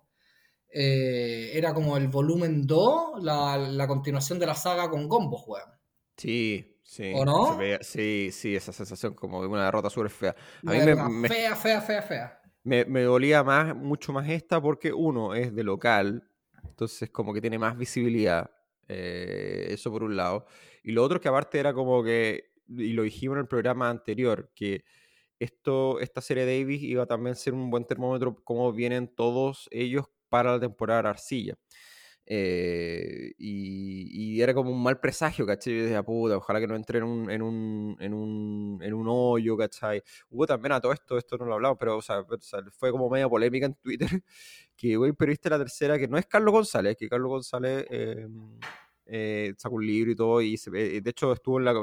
eh, 0.71 1.49
era 1.55 1.73
como 1.73 1.97
el 1.97 2.07
volumen 2.07 2.67
2, 2.67 3.23
la, 3.23 3.85
continuación 3.87 4.37
de 4.37 4.45
la 4.45 4.53
saga 4.53 4.91
con 4.91 5.09
Gombo, 5.09 5.39
juegan. 5.39 5.73
Sí, 6.17 6.77
sí. 6.83 7.13
¿O 7.15 7.25
no? 7.25 7.57
sí, 7.81 8.29
sí, 8.31 8.55
esa 8.55 8.71
sensación 8.71 9.15
como 9.15 9.41
de 9.41 9.47
una 9.47 9.65
derrota 9.65 9.89
súper 9.89 10.11
fea. 10.11 10.35
A 10.67 10.71
mí 10.71 10.77
me, 11.09 11.27
Fea, 11.29 11.55
fea, 11.55 11.81
fea, 11.81 12.03
fea. 12.03 12.41
Me, 12.65 12.83
dolía 13.03 13.43
más, 13.43 13.75
mucho 13.75 14.11
más 14.11 14.27
esta 14.27 14.59
porque 14.59 14.91
uno 14.91 15.35
es 15.35 15.53
de 15.53 15.63
local, 15.63 16.27
entonces 16.63 17.11
como 17.11 17.31
que 17.31 17.39
tiene 17.39 17.59
más 17.59 17.77
visibilidad, 17.77 18.49
eh, 18.87 19.67
eso 19.69 19.91
por 19.91 20.01
un 20.01 20.15
lado. 20.15 20.47
Y 20.83 20.91
lo 20.91 21.03
otro 21.03 21.21
que 21.21 21.27
aparte 21.27 21.59
era 21.59 21.75
como 21.75 22.03
que, 22.03 22.53
y 22.67 22.93
lo 22.93 23.03
dijimos 23.03 23.35
en 23.35 23.41
el 23.41 23.47
programa 23.47 23.91
anterior, 23.91 24.51
que 24.55 24.83
esto, 25.37 25.99
esta 25.99 26.21
serie 26.21 26.45
Davis 26.45 26.81
iba 26.81 27.05
también 27.05 27.33
a 27.33 27.35
ser 27.35 27.53
un 27.53 27.69
buen 27.69 27.85
termómetro 27.85 28.35
cómo 28.43 28.73
vienen 28.73 29.13
todos 29.13 29.67
ellos 29.69 30.05
para 30.29 30.53
la 30.53 30.59
temporada 30.59 31.11
Arcilla. 31.11 31.55
Eh, 32.27 33.33
y, 33.37 34.41
era 34.41 34.53
como 34.53 34.71
un 34.71 34.83
mal 34.83 34.99
presagio, 34.99 35.45
¿cachai? 35.45 35.75
Yo 35.77 35.83
decía, 35.83 36.03
puta, 36.03 36.37
ojalá 36.37 36.59
que 36.59 36.67
no 36.67 36.75
entre 36.75 36.97
en 36.99 37.05
un, 37.05 37.29
en 37.31 37.41
un, 37.41 37.97
en 37.99 38.13
un, 38.13 38.79
en 38.81 38.93
un 38.93 39.07
hoyo, 39.07 39.55
¿cachai? 39.57 40.03
Hubo 40.29 40.45
también 40.45 40.73
a 40.73 40.81
todo 40.81 40.91
esto, 40.91 41.17
esto 41.17 41.37
no 41.37 41.45
lo 41.45 41.53
hablamos, 41.55 41.77
pero 41.79 41.97
o 41.97 42.01
sea, 42.01 42.25
fue 42.71 42.91
como 42.91 43.09
media 43.09 43.29
polémica 43.29 43.65
en 43.67 43.75
Twitter, 43.75 44.09
que, 44.75 44.95
güey, 44.97 45.13
pero 45.13 45.29
viste 45.29 45.49
la 45.49 45.57
tercera, 45.57 45.97
que 45.97 46.07
no 46.07 46.17
es 46.17 46.25
Carlos 46.25 46.51
González, 46.51 46.97
que 46.97 47.07
Carlos 47.07 47.29
González 47.29 47.85
em, 47.89 48.59
eh, 49.05 49.53
sacó 49.57 49.75
un 49.75 49.85
libro 49.85 50.11
y 50.11 50.15
todo, 50.15 50.41
y 50.41 50.57
se, 50.57 50.71
de 50.71 51.09
hecho 51.09 51.31
estuvo 51.31 51.59
en, 51.59 51.65
la, 51.65 51.73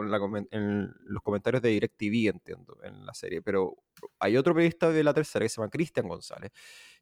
en, 0.51 0.93
los 1.05 1.23
comentarios 1.23 1.63
de 1.63 1.71
DirecTV, 1.71 2.29
entiendo, 2.29 2.79
en 2.83 3.07
la 3.07 3.15
serie, 3.15 3.43
pero 3.43 3.77
hay 4.19 4.37
otro 4.37 4.55
periodista 4.55 4.91
de 4.91 5.05
la 5.05 5.15
tercera 5.15 5.45
que 5.45 5.49
se 5.49 5.57
llama 5.57 5.71
Cristian 5.71 6.09
González, 6.09 6.51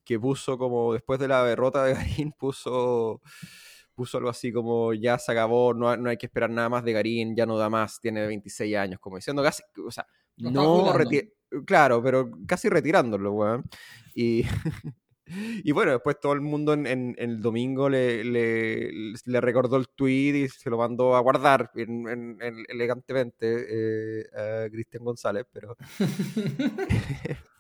que 0.04 0.18
puso 0.18 0.58
como 0.58 0.92
después 0.92 1.18
de 1.20 1.28
la 1.28 1.44
derrota 1.44 1.84
de 1.84 1.94
Garín, 1.94 2.32
puso, 2.32 3.20
puso 3.94 4.18
algo 4.18 4.30
así 4.30 4.52
como 4.52 4.92
ya 4.94 5.18
se 5.18 5.32
acabó, 5.32 5.74
no, 5.74 5.96
no 5.96 6.10
hay 6.10 6.16
que 6.16 6.26
esperar 6.26 6.50
nada 6.50 6.68
más 6.68 6.84
de 6.84 6.92
Garín, 6.92 7.36
ya 7.36 7.46
no 7.46 7.56
da 7.58 7.70
más, 7.70 8.00
tiene 8.00 8.26
26 8.26 8.76
años, 8.76 9.00
como 9.00 9.16
diciendo 9.16 9.42
casi, 9.42 9.62
o 9.84 9.90
sea, 9.90 10.06
no 10.36 10.92
claro, 11.66 12.02
pero 12.02 12.30
casi 12.46 12.68
retirándolo, 12.68 13.32
weón. 13.32 13.64
Y, 14.14 14.44
y 15.64 15.72
bueno, 15.72 15.92
después 15.92 16.18
todo 16.20 16.32
el 16.32 16.40
mundo 16.40 16.72
en, 16.72 17.14
el 17.18 17.40
domingo 17.40 17.88
le, 17.88 18.24
le, 18.24 19.40
recordó 19.40 19.76
el 19.76 19.88
tweet 19.88 20.34
y 20.34 20.48
se 20.48 20.70
lo 20.70 20.78
mandó 20.78 21.16
a 21.16 21.20
guardar 21.20 21.70
elegantemente 21.74 23.66
eh, 23.68 24.24
a 24.36 24.68
Cristian 24.70 25.04
González, 25.04 25.46
pero... 25.52 25.76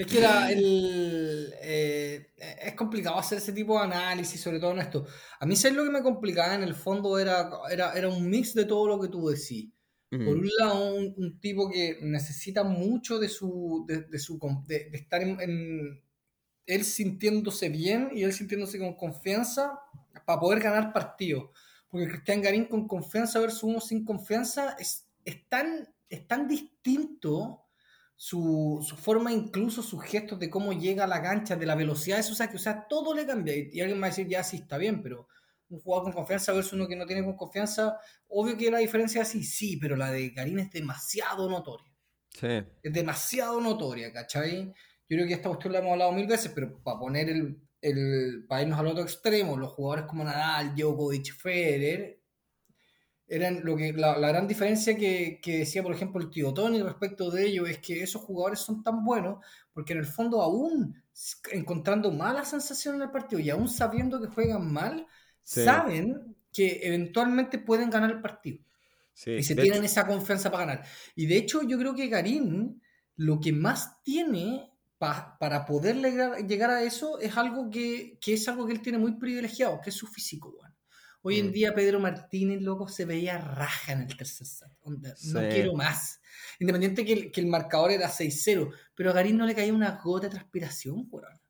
Es 0.00 0.06
que 0.06 0.18
era 0.18 0.50
el, 0.50 1.52
eh, 1.60 2.30
es 2.62 2.74
complicado 2.74 3.18
hacer 3.18 3.36
ese 3.36 3.52
tipo 3.52 3.78
de 3.78 3.84
análisis, 3.84 4.40
sobre 4.40 4.58
todo 4.58 4.72
en 4.72 4.78
esto. 4.78 5.06
A 5.38 5.44
mí, 5.44 5.56
¿sabes 5.56 5.76
lo 5.76 5.84
que 5.84 5.90
me 5.90 6.02
complicaba 6.02 6.54
en 6.54 6.62
el 6.62 6.74
fondo? 6.74 7.18
Era, 7.18 7.50
era, 7.70 7.92
era 7.92 8.08
un 8.08 8.30
mix 8.30 8.54
de 8.54 8.64
todo 8.64 8.88
lo 8.88 8.98
que 8.98 9.08
tú 9.08 9.28
decís. 9.28 9.70
Por 10.08 10.38
un 10.38 10.50
lado, 10.58 10.94
un, 10.94 11.38
tipo 11.38 11.70
que 11.70 11.98
necesita 12.00 12.64
mucho 12.64 13.18
de 13.18 13.28
su, 13.28 13.84
de, 13.86 14.18
su, 14.18 14.38
de, 14.66 14.88
estar 14.94 15.22
en, 15.22 16.02
él 16.66 16.84
sintiéndose 16.84 17.68
bien 17.68 18.08
y 18.12 18.22
él 18.22 18.32
sintiéndose 18.32 18.78
con 18.78 18.94
confianza 18.94 19.78
para 20.24 20.40
poder 20.40 20.60
ganar 20.60 20.94
partidos. 20.94 21.50
Porque 21.90 22.08
Cristian 22.08 22.40
Garín 22.40 22.64
con 22.64 22.88
confianza 22.88 23.38
versus 23.38 23.64
uno 23.64 23.80
sin 23.80 24.04
confianza 24.04 24.76
es, 24.78 25.06
es, 25.26 25.46
tan, 25.48 25.86
es 26.08 26.26
tan 26.26 26.48
distinto 26.48 27.66
su, 28.22 28.84
su, 28.86 28.96
forma, 28.96 29.32
incluso 29.32 29.82
sus 29.82 30.02
gestos 30.04 30.38
de 30.38 30.50
cómo 30.50 30.74
llega 30.74 31.04
a 31.04 31.06
la 31.06 31.22
cancha, 31.22 31.56
de 31.56 31.64
la 31.64 31.74
velocidad, 31.74 32.18
eso, 32.18 32.32
o 32.32 32.34
sea, 32.34 32.50
que 32.50 32.56
o 32.56 32.58
sea, 32.58 32.86
todo 32.86 33.14
le 33.14 33.24
cambia. 33.24 33.56
Y, 33.56 33.80
alguien 33.80 33.98
va 33.98 34.08
a 34.08 34.10
decir, 34.10 34.28
ya 34.28 34.44
sí, 34.44 34.58
está 34.58 34.76
bien, 34.76 35.02
pero 35.02 35.26
un 35.70 35.80
jugador 35.80 36.04
con 36.04 36.12
confianza 36.12 36.52
versus 36.52 36.74
uno 36.74 36.86
que 36.86 36.96
no 36.96 37.06
tiene 37.06 37.24
con 37.24 37.34
confianza, 37.34 37.98
obvio 38.28 38.58
que 38.58 38.70
la 38.70 38.76
diferencia 38.76 39.22
es 39.22 39.28
así, 39.28 39.42
sí, 39.42 39.78
pero 39.78 39.96
la 39.96 40.10
de 40.10 40.34
Karim 40.34 40.58
es 40.58 40.70
demasiado 40.70 41.48
notoria. 41.48 41.90
Sí. 42.28 42.62
Es 42.82 42.92
demasiado 42.92 43.58
notoria, 43.58 44.12
¿cachai? 44.12 44.66
Yo 44.66 45.16
creo 45.16 45.26
que 45.26 45.32
esta 45.32 45.48
cuestión 45.48 45.72
la 45.72 45.78
hemos 45.78 45.92
hablado 45.92 46.12
mil 46.12 46.26
veces, 46.26 46.52
pero 46.54 46.78
para 46.82 46.98
poner 46.98 47.30
el, 47.30 47.58
el 47.80 48.44
para 48.46 48.60
irnos 48.60 48.78
al 48.78 48.88
otro 48.88 49.02
extremo, 49.02 49.56
los 49.56 49.70
jugadores 49.70 50.04
como 50.04 50.24
Nadal, 50.24 50.74
Djokovic, 50.74 51.32
Federer, 51.38 52.19
eran 53.30 53.60
lo 53.64 53.76
que 53.76 53.92
la, 53.92 54.18
gran 54.18 54.48
diferencia 54.48 54.96
que, 54.96 55.40
decía, 55.44 55.82
por 55.84 55.94
ejemplo, 55.94 56.20
el 56.20 56.30
tío 56.30 56.52
Tony 56.52 56.82
respecto 56.82 57.30
de 57.30 57.46
ello 57.46 57.64
es 57.64 57.78
que 57.78 58.02
esos 58.02 58.22
jugadores 58.22 58.58
son 58.58 58.82
tan 58.82 59.04
buenos 59.04 59.38
porque 59.72 59.92
en 59.92 60.00
el 60.00 60.06
fondo 60.06 60.42
aún 60.42 61.00
encontrando 61.52 62.10
mala 62.10 62.44
sensación 62.44 62.96
en 62.96 63.02
el 63.02 63.10
partido 63.10 63.40
y 63.40 63.48
aún 63.48 63.68
sabiendo 63.68 64.20
que 64.20 64.26
juegan 64.26 64.72
mal, 64.72 65.06
saben 65.44 66.36
que 66.52 66.80
eventualmente 66.82 67.58
pueden 67.58 67.88
ganar 67.88 68.10
el 68.10 68.20
partido. 68.20 68.58
y 69.24 69.42
se 69.44 69.54
tienen 69.54 69.84
esa 69.84 70.06
confianza 70.06 70.50
para 70.50 70.66
ganar. 70.66 70.86
Y 71.14 71.26
de 71.26 71.36
hecho 71.36 71.62
yo 71.62 71.78
creo 71.78 71.94
que 71.94 72.08
Garín 72.08 72.82
lo 73.14 73.38
que 73.38 73.52
más 73.52 74.02
tiene 74.02 74.72
para 74.98 75.64
poder 75.66 75.96
llegar, 76.46 76.70
a 76.70 76.82
eso 76.82 77.20
es 77.20 77.36
algo 77.36 77.70
que, 77.70 78.18
es 78.26 78.48
algo 78.48 78.66
que 78.66 78.72
él 78.72 78.82
tiene 78.82 78.98
muy 78.98 79.12
privilegiado, 79.12 79.80
que 79.80 79.90
es 79.90 79.96
su 79.96 80.06
físico. 80.06 80.52
Bueno. 80.52 80.74
Hoy 81.22 81.38
en 81.38 81.48
mm. 81.48 81.52
día 81.52 81.74
Pedro 81.74 82.00
Martínez, 82.00 82.62
loco, 82.62 82.88
se 82.88 83.04
veía 83.04 83.38
raja 83.38 83.92
en 83.92 84.02
el 84.02 84.16
tercer 84.16 84.46
set. 84.46 84.68
No 84.84 85.40
quiero 85.48 85.74
más. 85.74 86.20
Independiente 86.58 87.04
que 87.04 87.12
el, 87.12 87.30
que 87.30 87.40
el 87.40 87.46
marcador 87.46 87.90
era 87.90 88.08
6-0, 88.08 88.72
pero 88.94 89.10
a 89.10 89.12
Garín 89.12 89.36
no 89.36 89.46
le 89.46 89.54
caía 89.54 89.74
una 89.74 90.00
gota 90.02 90.28
de 90.28 90.34
transpiración, 90.34 91.06
weón. 91.10 91.40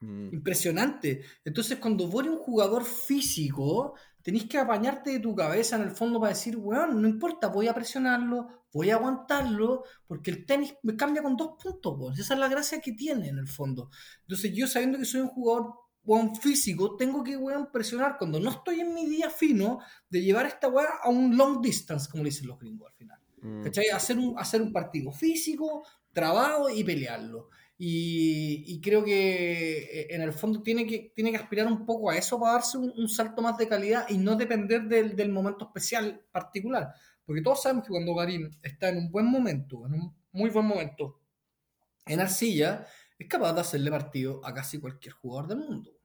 Mm. 0.00 0.34
Impresionante. 0.34 1.22
Entonces, 1.44 1.78
cuando 1.78 2.06
vos 2.06 2.24
eres 2.24 2.38
un 2.38 2.42
jugador 2.42 2.84
físico, 2.84 3.94
tenés 4.22 4.44
que 4.44 4.58
apañarte 4.58 5.10
de 5.10 5.20
tu 5.20 5.34
cabeza 5.34 5.76
en 5.76 5.82
el 5.82 5.90
fondo 5.90 6.18
para 6.18 6.32
decir, 6.32 6.56
weón, 6.56 7.00
no 7.00 7.08
importa, 7.08 7.48
voy 7.48 7.68
a 7.68 7.74
presionarlo, 7.74 8.66
voy 8.72 8.90
a 8.90 8.96
aguantarlo, 8.96 9.84
porque 10.06 10.30
el 10.30 10.46
tenis 10.46 10.74
me 10.82 10.96
cambia 10.96 11.22
con 11.22 11.36
dos 11.36 11.62
puntos, 11.62 11.98
weón. 11.98 12.14
Esa 12.14 12.34
es 12.34 12.40
la 12.40 12.48
gracia 12.48 12.80
que 12.80 12.92
tiene 12.92 13.28
en 13.28 13.38
el 13.38 13.48
fondo. 13.48 13.90
Entonces, 14.22 14.52
yo 14.54 14.66
sabiendo 14.66 14.98
que 14.98 15.04
soy 15.04 15.20
un 15.20 15.28
jugador 15.28 15.85
weón, 16.06 16.36
físico, 16.36 16.96
tengo 16.96 17.22
que 17.22 17.36
weón, 17.36 17.70
presionar 17.72 18.16
cuando 18.16 18.40
no 18.40 18.50
estoy 18.50 18.80
en 18.80 18.94
mi 18.94 19.06
día 19.06 19.28
fino 19.28 19.80
de 20.08 20.22
llevar 20.22 20.46
esta 20.46 20.68
weá 20.68 20.88
a 21.02 21.10
un 21.10 21.36
long 21.36 21.60
distance, 21.60 22.08
como 22.08 22.22
le 22.22 22.30
dicen 22.30 22.46
los 22.46 22.58
gringos 22.58 22.88
al 22.88 22.96
final. 22.96 23.18
Mm. 23.42 23.62
¿Cachai? 23.64 23.88
Hacer 23.88 24.18
un, 24.18 24.38
hacer 24.38 24.62
un 24.62 24.72
partido 24.72 25.12
físico, 25.12 25.84
trabajo 26.12 26.70
y 26.70 26.84
pelearlo. 26.84 27.48
Y, 27.78 28.80
creo 28.80 29.04
que 29.04 29.78
eh, 29.78 30.06
en 30.10 30.22
el 30.22 30.32
fondo 30.32 30.62
tiene 30.62 30.86
que, 30.86 31.12
tiene 31.14 31.30
que 31.30 31.36
aspirar 31.36 31.66
un 31.66 31.84
poco 31.84 32.08
a 32.08 32.16
eso 32.16 32.40
para 32.40 32.54
darse 32.54 32.78
un, 32.78 33.08
salto 33.08 33.42
más 33.42 33.58
de 33.58 33.68
calidad 33.68 34.06
y 34.08 34.16
no 34.16 34.34
depender 34.34 34.84
del, 34.84 35.14
del, 35.14 35.30
momento 35.30 35.66
especial 35.66 36.24
particular. 36.32 36.94
Porque 37.26 37.42
todos 37.42 37.62
sabemos 37.62 37.84
que 37.84 37.90
cuando 37.90 38.14
Garín 38.14 38.50
está 38.62 38.88
en 38.88 38.98
un 38.98 39.10
buen 39.10 39.26
momento, 39.26 39.86
en 39.86 39.94
un 39.94 40.16
muy 40.32 40.48
buen 40.48 40.64
momento, 40.64 41.20
en 42.06 42.20
arcilla, 42.20 42.86
es 43.18 43.28
capaz 43.28 43.52
de 43.52 43.60
hacerle 43.60 43.90
partido 43.90 44.40
a 44.44 44.54
casi 44.54 44.78
cualquier 44.78 45.14
jugador 45.14 45.48
del 45.48 45.58
mundo. 45.58 45.95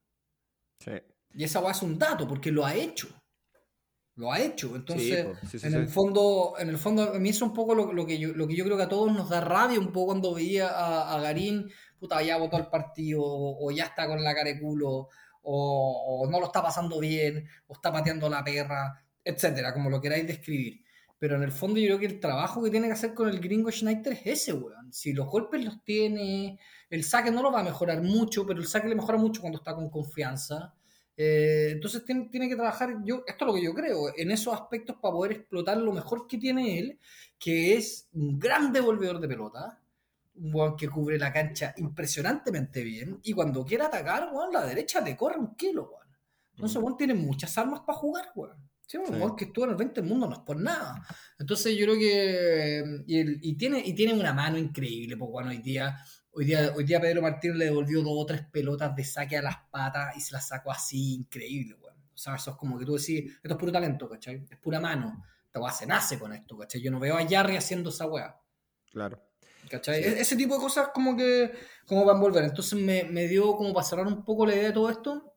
Y 1.33 1.43
esa 1.43 1.69
es 1.69 1.81
un 1.81 1.97
dato, 1.97 2.27
porque 2.27 2.51
lo 2.51 2.65
ha 2.65 2.75
hecho. 2.75 3.07
Lo 4.15 4.31
ha 4.31 4.39
hecho. 4.39 4.75
Entonces, 4.75 5.63
en, 5.63 5.73
el 5.73 5.87
fondo, 5.87 6.55
en 6.59 6.69
el 6.69 6.77
fondo, 6.77 7.13
a 7.13 7.19
mí 7.19 7.29
es 7.29 7.41
un 7.41 7.53
poco 7.53 7.73
lo, 7.73 8.05
que 8.05 8.19
yo, 8.19 8.33
lo 8.33 8.47
que 8.47 8.55
yo 8.55 8.65
creo 8.65 8.77
que 8.77 8.83
a 8.83 8.89
todos 8.89 9.11
nos 9.13 9.29
da 9.29 9.41
rabia, 9.41 9.79
un 9.79 9.91
poco 9.91 10.07
cuando 10.07 10.33
veía 10.33 10.67
a, 10.67 11.19
Garín, 11.21 11.71
puta, 11.97 12.21
ya 12.21 12.37
votó 12.37 12.57
al 12.57 12.69
partido, 12.69 13.21
o, 13.23 13.71
ya 13.71 13.85
está 13.85 14.07
con 14.07 14.21
la 14.23 14.35
cara 14.35 14.49
de 14.51 14.59
culo, 14.59 15.07
o, 15.43 16.27
no 16.29 16.39
lo 16.39 16.47
está 16.47 16.61
pasando 16.61 16.99
bien, 16.99 17.47
o 17.67 17.73
está 17.73 17.91
pateando 17.91 18.29
la 18.29 18.43
perra, 18.43 19.01
etcétera, 19.23 19.73
como 19.73 19.89
lo 19.89 20.01
queráis 20.01 20.27
describir. 20.27 20.81
Pero 21.21 21.35
en 21.35 21.43
el 21.43 21.51
fondo 21.51 21.79
yo 21.79 21.85
creo 21.85 21.99
que 21.99 22.07
el 22.07 22.19
trabajo 22.19 22.63
que 22.63 22.71
tiene 22.71 22.87
que 22.87 22.93
hacer 22.93 23.13
con 23.13 23.29
el 23.29 23.39
gringo 23.39 23.69
Schneider 23.69 24.13
es 24.13 24.21
ese, 24.25 24.53
weón. 24.53 24.91
Si 24.91 25.13
los 25.13 25.27
golpes 25.27 25.63
los 25.63 25.83
tiene, 25.83 26.57
el 26.89 27.03
saque 27.03 27.29
no 27.29 27.43
lo 27.43 27.51
va 27.51 27.59
a 27.59 27.63
mejorar 27.63 28.01
mucho, 28.01 28.43
pero 28.43 28.59
el 28.59 28.65
saque 28.65 28.87
le 28.89 28.95
mejora 28.95 29.19
mucho 29.19 29.39
cuando 29.39 29.59
está 29.59 29.75
con 29.75 29.91
confianza. 29.91 30.73
Eh, 31.15 31.73
entonces 31.73 32.03
tiene, 32.05 32.49
que 32.49 32.55
trabajar, 32.55 33.03
yo, 33.03 33.23
esto 33.27 33.45
es 33.45 33.47
lo 33.47 33.53
que 33.53 33.63
yo 33.63 33.71
creo, 33.75 34.11
en 34.17 34.31
esos 34.31 34.51
aspectos 34.51 34.95
para 34.99 35.13
poder 35.13 35.33
explotar 35.33 35.77
lo 35.77 35.93
mejor 35.93 36.25
que 36.25 36.39
tiene 36.39 36.79
él, 36.79 36.99
que 37.37 37.75
es 37.75 38.09
un 38.13 38.39
gran 38.39 38.73
devolvedor 38.73 39.19
de 39.19 39.27
pelota, 39.27 39.79
un 40.37 40.55
weón 40.55 40.75
que 40.75 40.89
cubre 40.89 41.19
la 41.19 41.31
cancha 41.31 41.75
impresionantemente 41.77 42.83
bien, 42.83 43.19
y 43.21 43.33
cuando 43.33 43.63
quiere 43.63 43.83
atacar, 43.83 44.31
weón, 44.33 44.51
la 44.51 44.65
derecha 44.65 45.03
te 45.03 45.15
corre 45.15 45.37
un 45.37 45.53
kilo, 45.53 45.83
weón. 45.83 46.17
Entonces, 46.55 46.81
weón 46.81 46.97
tiene 46.97 47.13
muchas 47.13 47.55
armas 47.59 47.81
para 47.81 47.99
jugar, 47.99 48.31
weón. 48.33 48.70
Sí, 48.91 48.97
un 48.97 49.35
que 49.37 49.45
estuvo 49.45 49.63
en 49.63 49.71
el 49.71 49.77
20 49.77 50.01
del 50.01 50.09
mundo 50.09 50.27
no 50.27 50.33
es 50.33 50.39
por 50.39 50.59
nada. 50.59 51.01
Entonces 51.39 51.77
yo 51.77 51.85
creo 51.85 51.97
que. 51.97 53.03
Y, 53.07 53.53
tiene, 53.53 53.81
y 53.85 53.93
tiene 53.93 54.13
una 54.13 54.33
mano 54.33 54.57
increíble, 54.57 55.15
porque 55.15 55.31
bueno, 55.31 55.49
hoy 55.51 55.59
día 55.59 55.97
Hoy 56.33 56.45
día, 56.45 56.73
hoy 56.75 56.85
día 56.85 56.99
Pedro 57.01 57.21
Martínez 57.21 57.57
le 57.57 57.65
devolvió 57.65 58.01
dos 58.01 58.13
o 58.15 58.25
tres 58.25 58.41
pelotas 58.49 58.95
de 58.95 59.03
saque 59.03 59.37
a 59.37 59.41
las 59.41 59.57
patas 59.69 60.15
y 60.15 60.21
se 60.21 60.33
las 60.33 60.47
sacó 60.47 60.71
así, 60.71 61.15
increíble, 61.15 61.75
weón. 61.75 61.95
O 62.13 62.17
sea, 62.17 62.35
eso 62.35 62.51
es 62.51 62.57
como 62.57 62.79
que 62.79 62.85
tú 62.85 62.97
decís, 62.97 63.33
esto 63.35 63.53
es 63.53 63.55
puro 63.57 63.71
talento, 63.71 64.09
¿cachai? 64.09 64.45
Es 64.49 64.57
pura 64.57 64.79
mano. 64.79 65.23
Esta 65.45 65.59
weá 65.59 65.71
se 65.73 65.85
nace 65.85 66.17
con 66.17 66.31
esto, 66.31 66.57
¿cachai? 66.57 66.81
Yo 66.81 66.89
no 66.89 66.99
veo 66.99 67.17
a 67.17 67.27
Jarry 67.27 67.57
haciendo 67.57 67.89
esa 67.89 68.05
weá. 68.05 68.39
Claro. 68.91 69.21
¿Cachai? 69.69 70.01
E-, 70.01 70.21
ese 70.21 70.37
tipo 70.37 70.55
de 70.55 70.61
cosas 70.61 70.89
como 70.93 71.15
que 71.15 71.51
como 71.85 72.05
van 72.05 72.17
a 72.17 72.21
volver. 72.21 72.45
Entonces 72.45 72.79
me, 72.79 73.03
me, 73.03 73.27
dio, 73.27 73.55
como 73.55 73.73
para 73.73 73.85
cerrar 73.85 74.07
un 74.07 74.23
poco 74.23 74.45
la 74.45 74.55
idea 74.55 74.67
de 74.67 74.73
todo 74.73 74.89
esto, 74.89 75.35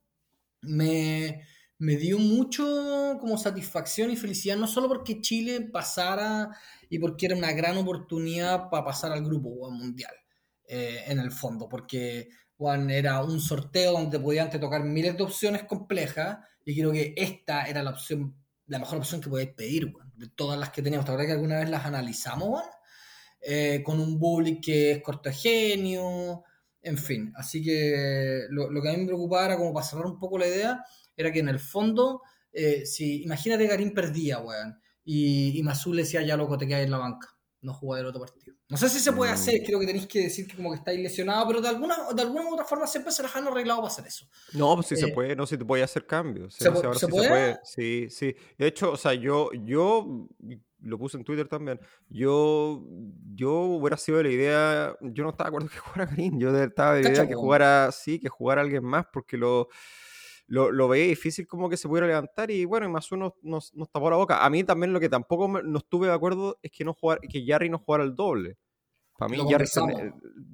me, 0.62 1.44
me 1.78 1.96
dio 1.96 2.18
mucho 2.18 3.18
como 3.20 3.36
satisfacción 3.36 4.10
y 4.10 4.16
felicidad, 4.16 4.56
no 4.56 4.66
solo 4.66 4.88
porque 4.88 5.20
Chile 5.20 5.60
pasara 5.60 6.50
y 6.88 6.98
porque 6.98 7.26
era 7.26 7.36
una 7.36 7.52
gran 7.52 7.76
oportunidad 7.76 8.70
para 8.70 8.84
pasar 8.84 9.12
al 9.12 9.24
grupo 9.24 9.70
mundial 9.70 10.14
eh, 10.66 11.04
en 11.06 11.18
el 11.18 11.32
fondo, 11.32 11.68
porque 11.68 12.28
era 12.88 13.22
un 13.22 13.40
sorteo 13.40 13.92
donde 13.92 14.18
podían 14.18 14.48
te 14.50 14.58
tocar 14.58 14.84
miles 14.84 15.16
de 15.16 15.24
opciones 15.24 15.64
complejas 15.64 16.38
y 16.64 16.74
creo 16.74 16.92
que 16.92 17.12
esta 17.16 17.64
era 17.64 17.82
la 17.82 17.90
opción, 17.90 18.34
la 18.66 18.78
mejor 18.78 18.98
opción 18.98 19.20
que 19.20 19.28
podías 19.28 19.54
pedir, 19.54 19.92
de 20.16 20.28
todas 20.28 20.58
las 20.58 20.70
que 20.70 20.80
teníamos. 20.80 21.06
La 21.06 21.12
verdad 21.12 21.26
que 21.26 21.32
alguna 21.32 21.58
vez 21.58 21.68
las 21.68 21.84
analizamos, 21.84 22.62
eh, 23.40 23.82
con 23.84 24.00
un 24.00 24.18
bully 24.18 24.60
que 24.60 24.92
es 24.92 25.02
cortogenio, 25.02 26.44
en 26.80 26.98
fin. 26.98 27.32
Así 27.36 27.62
que 27.62 28.46
lo, 28.50 28.70
lo, 28.70 28.80
que 28.80 28.88
a 28.88 28.92
mí 28.92 28.98
me 28.98 29.06
preocupaba 29.06 29.46
era 29.46 29.56
como 29.56 29.74
para 29.74 29.86
cerrar 29.86 30.06
un 30.06 30.18
poco 30.18 30.38
la 30.38 30.46
idea, 30.46 30.84
era 31.16 31.32
que 31.32 31.40
en 31.40 31.48
el 31.48 31.58
fondo, 31.58 32.22
eh, 32.52 32.86
si 32.86 33.22
imagínate 33.22 33.66
Garín 33.66 33.94
perdía, 33.94 34.38
weón, 34.38 34.78
y, 35.04 35.58
y 35.58 35.62
Mazul 35.62 35.96
decía, 35.96 36.22
ya 36.22 36.36
loco, 36.36 36.56
te 36.56 36.66
quedas 36.66 36.84
en 36.84 36.90
la 36.90 36.98
banca, 36.98 37.36
no 37.60 37.74
jugar 37.74 38.00
el 38.00 38.06
otro 38.06 38.20
partido. 38.20 38.54
No 38.68 38.76
sé 38.76 38.88
si 38.88 38.98
se 38.98 39.12
puede 39.12 39.30
mm. 39.30 39.34
hacer, 39.34 39.62
creo 39.64 39.78
que 39.78 39.86
tenéis 39.86 40.06
que 40.06 40.22
decir 40.22 40.46
que 40.46 40.56
como 40.56 40.70
que 40.70 40.78
estáis 40.78 40.98
lesionado, 41.00 41.46
pero 41.46 41.60
de 41.60 41.68
alguna, 41.68 41.96
de 42.14 42.22
alguna 42.22 42.48
u 42.48 42.54
otra 42.54 42.64
forma 42.64 42.86
siempre 42.86 43.12
se 43.12 43.22
las 43.22 43.36
han 43.36 43.46
arreglado 43.46 43.80
para 43.80 43.92
hacer 43.92 44.06
eso. 44.06 44.26
No, 44.52 44.74
pues 44.74 44.86
sí 44.86 44.96
se 44.96 45.06
eh, 45.06 45.12
puede, 45.12 45.36
no, 45.36 45.46
si 45.46 45.58
te 45.58 45.64
puede 45.64 45.82
hacer 45.82 46.06
cambios. 46.06 46.54
¿Se, 46.54 46.70
puede? 46.70 46.94
¿se 46.94 47.08
puede? 47.08 47.58
Sí, 47.62 48.08
sí. 48.10 48.34
De 48.56 48.66
hecho, 48.66 48.92
o 48.92 48.96
sea, 48.96 49.12
yo, 49.14 49.50
yo 49.52 50.26
lo 50.80 50.98
puse 50.98 51.16
en 51.16 51.24
Twitter 51.24 51.48
también. 51.48 51.80
Yo, 52.08 52.82
yo 53.34 53.52
hubiera 53.52 53.96
sido 53.96 54.18
de 54.18 54.24
la 54.24 54.30
idea, 54.30 54.96
yo 55.00 55.24
no 55.24 55.30
estaba 55.30 55.50
de 55.50 55.56
acuerdo 55.56 55.68
que 55.68 55.78
jugara 55.78 56.06
Green, 56.06 56.38
yo 56.38 56.56
estaba 56.56 56.94
de 56.94 57.02
la 57.02 57.10
idea 57.10 57.28
que 57.28 57.34
jugara, 57.34 57.92
sí, 57.92 58.18
que 58.18 58.28
jugara 58.28 58.62
alguien 58.62 58.84
más, 58.84 59.06
porque 59.12 59.36
lo 59.36 59.68
lo, 60.46 60.70
lo 60.72 60.88
veía 60.88 61.06
difícil 61.06 61.46
como 61.46 61.68
que 61.70 61.76
se 61.76 61.88
pudiera 61.88 62.06
levantar 62.06 62.50
y 62.50 62.64
bueno, 62.64 62.86
y 62.86 62.90
más 62.90 63.10
uno 63.12 63.34
nos, 63.42 63.74
nos 63.74 63.90
tapó 63.90 64.10
la 64.10 64.16
boca. 64.16 64.44
A 64.44 64.50
mí 64.50 64.64
también 64.64 64.92
lo 64.92 65.00
que 65.00 65.08
tampoco 65.08 65.48
me- 65.48 65.62
no 65.62 65.78
estuve 65.78 66.06
de 66.08 66.12
acuerdo 66.14 66.58
es 66.62 66.70
que, 66.70 66.84
no 66.84 66.94
jugar, 66.94 67.20
que 67.20 67.44
Jarry 67.46 67.70
no 67.70 67.78
jugara 67.78 68.04
el 68.04 68.14
doble. 68.14 68.56
Para 69.16 69.28
mí 69.30 69.36
Jarry 69.48 69.66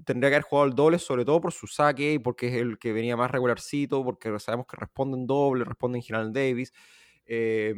tendría 0.05 0.31
que 0.31 0.37
haber 0.37 0.43
jugado 0.43 0.69
el 0.69 0.75
doble, 0.75 0.99
sobre 0.99 1.25
todo 1.25 1.41
por 1.41 1.53
su 1.53 1.67
saque 1.67 2.15
y 2.15 2.19
porque 2.19 2.49
es 2.49 2.55
el 2.55 2.79
que 2.79 2.93
venía 2.93 3.17
más 3.17 3.31
regularcito, 3.31 4.05
porque 4.05 4.39
sabemos 4.39 4.67
que 4.67 4.77
responde 4.77 5.17
en 5.19 5.27
doble, 5.27 5.65
responde 5.65 5.99
en 5.99 6.03
General 6.05 6.33
Davis. 6.33 6.73
eh, 7.27 7.75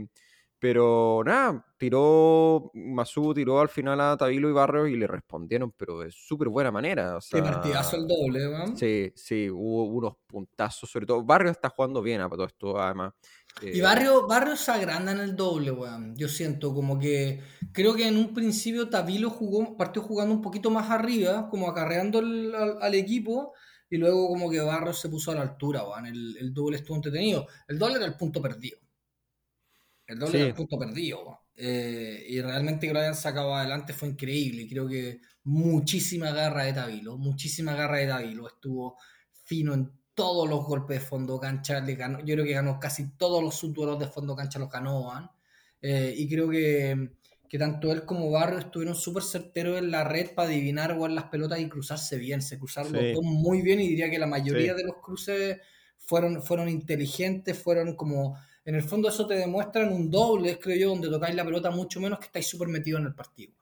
pero 0.62 1.22
nada, 1.26 1.66
tiró 1.76 2.70
Masu, 2.72 3.34
tiró 3.34 3.58
al 3.58 3.68
final 3.68 4.00
a 4.00 4.16
Tabilo 4.16 4.48
y 4.48 4.52
Barrios 4.52 4.88
y 4.90 4.96
le 4.96 5.08
respondieron, 5.08 5.72
pero 5.76 5.98
de 5.98 6.12
súper 6.12 6.48
buena 6.50 6.70
manera. 6.70 7.16
O 7.16 7.20
Qué 7.28 7.42
partidazo 7.42 7.96
el 7.96 8.06
doble, 8.06 8.46
weón. 8.48 8.76
Sí, 8.76 9.10
sí, 9.16 9.50
hubo 9.50 9.82
unos 9.86 10.14
puntazos, 10.24 10.88
sobre 10.88 11.04
todo. 11.04 11.24
Barrio 11.24 11.50
está 11.50 11.68
jugando 11.68 12.00
bien 12.00 12.20
a 12.20 12.28
todo 12.28 12.44
esto, 12.44 12.80
además. 12.80 13.12
Y 13.60 13.80
Eh, 13.80 13.82
Barrio, 13.82 14.28
Barrio 14.28 14.54
se 14.54 14.70
agranda 14.70 15.10
en 15.10 15.18
el 15.18 15.34
doble, 15.34 15.72
weón. 15.72 16.14
Yo 16.16 16.28
siento 16.28 16.72
como 16.72 16.96
que. 16.96 17.40
Creo 17.72 17.96
que 17.96 18.06
en 18.06 18.16
un 18.16 18.32
principio 18.32 18.88
Tavilo 18.88 19.30
jugó, 19.30 19.76
partió 19.76 20.00
jugando 20.00 20.32
un 20.32 20.42
poquito 20.42 20.70
más 20.70 20.90
arriba, 20.90 21.48
como 21.50 21.68
acarreando 21.68 22.20
el- 22.20 22.54
al, 22.54 22.78
al 22.80 22.94
equipo. 22.94 23.52
Y 23.90 23.96
luego 23.96 24.28
como 24.28 24.48
que 24.48 24.60
Barrio 24.60 24.92
se 24.92 25.08
puso 25.08 25.32
a 25.32 25.34
la 25.34 25.42
altura, 25.42 25.82
weón. 25.82 26.06
El, 26.06 26.36
el 26.38 26.54
doble 26.54 26.76
estuvo 26.76 26.94
entretenido. 26.94 27.48
El 27.66 27.80
doble 27.80 27.96
era 27.96 28.06
el 28.06 28.16
punto 28.16 28.40
perdido. 28.40 28.78
El 30.06 30.18
doble 30.18 30.32
Sí. 30.32 30.38
era 30.38 30.46
el 30.48 30.54
punto 30.54 30.78
perdido. 30.78 31.40
Eh, 31.56 32.24
y 32.28 32.40
realmente 32.40 32.86
que 32.86 32.92
lo 32.92 33.00
hayan 33.00 33.14
sacado 33.14 33.54
adelante 33.54 33.92
fue 33.92 34.08
increíble. 34.08 34.66
Creo 34.68 34.88
que 34.88 35.20
muchísima 35.44 36.30
garra 36.32 36.64
de 36.64 36.72
Tavilo, 36.72 37.18
muchísima 37.18 37.74
garra 37.74 37.98
de 37.98 38.06
Tavilo. 38.08 38.48
Estuvo 38.48 38.96
fino 39.44 39.74
en 39.74 39.92
todos 40.14 40.48
los 40.48 40.64
golpes 40.64 41.00
de 41.00 41.06
fondo 41.06 41.38
cancha. 41.40 41.80
Le 41.80 41.94
ganó, 41.94 42.18
yo 42.20 42.34
creo 42.34 42.44
que 42.44 42.52
ganó 42.52 42.78
casi 42.80 43.16
todos 43.16 43.42
los 43.42 43.54
subduelos 43.56 43.98
de 43.98 44.08
fondo 44.08 44.34
cancha, 44.36 44.58
los 44.58 44.70
ganó. 44.70 45.10
Eh, 45.80 46.14
y 46.16 46.28
creo 46.28 46.48
que, 46.48 47.12
que 47.48 47.58
tanto 47.58 47.92
él 47.92 48.04
como 48.04 48.30
Barrio 48.30 48.58
estuvieron 48.60 48.94
súper 48.94 49.22
certeros 49.22 49.78
en 49.78 49.90
la 49.90 50.04
red 50.04 50.34
para 50.34 50.48
adivinar 50.48 50.96
weón, 50.98 51.14
las 51.14 51.24
pelotas 51.24 51.60
y 51.60 51.68
cruzarse 51.68 52.16
bien. 52.18 52.40
Se 52.42 52.58
cruzaron 52.58 52.92
Sí. 52.92 52.98
los 52.98 53.14
dos 53.14 53.24
muy 53.24 53.62
bien 53.62 53.80
y 53.80 53.88
diría 53.88 54.10
que 54.10 54.18
la 54.18 54.26
mayoría 54.26 54.72
Sí. 54.72 54.78
de 54.78 54.84
los 54.84 54.96
cruces 55.02 55.58
fueron, 55.98 56.42
fueron 56.42 56.68
inteligentes, 56.68 57.58
fueron 57.58 57.94
como... 57.96 58.36
En 58.64 58.74
el 58.76 58.82
fondo 58.82 59.08
eso 59.08 59.26
te 59.26 59.34
demuestra 59.34 59.82
en 59.84 59.92
un 59.92 60.10
doble, 60.10 60.58
creo 60.58 60.76
yo, 60.76 60.88
donde 60.90 61.08
tocáis 61.10 61.34
la 61.34 61.44
pelota 61.44 61.70
mucho 61.70 62.00
menos 62.00 62.18
que 62.18 62.26
estáis 62.26 62.46
súper 62.46 62.68
metidos 62.68 63.00
en 63.00 63.06
el 63.08 63.14
partido. 63.14 63.52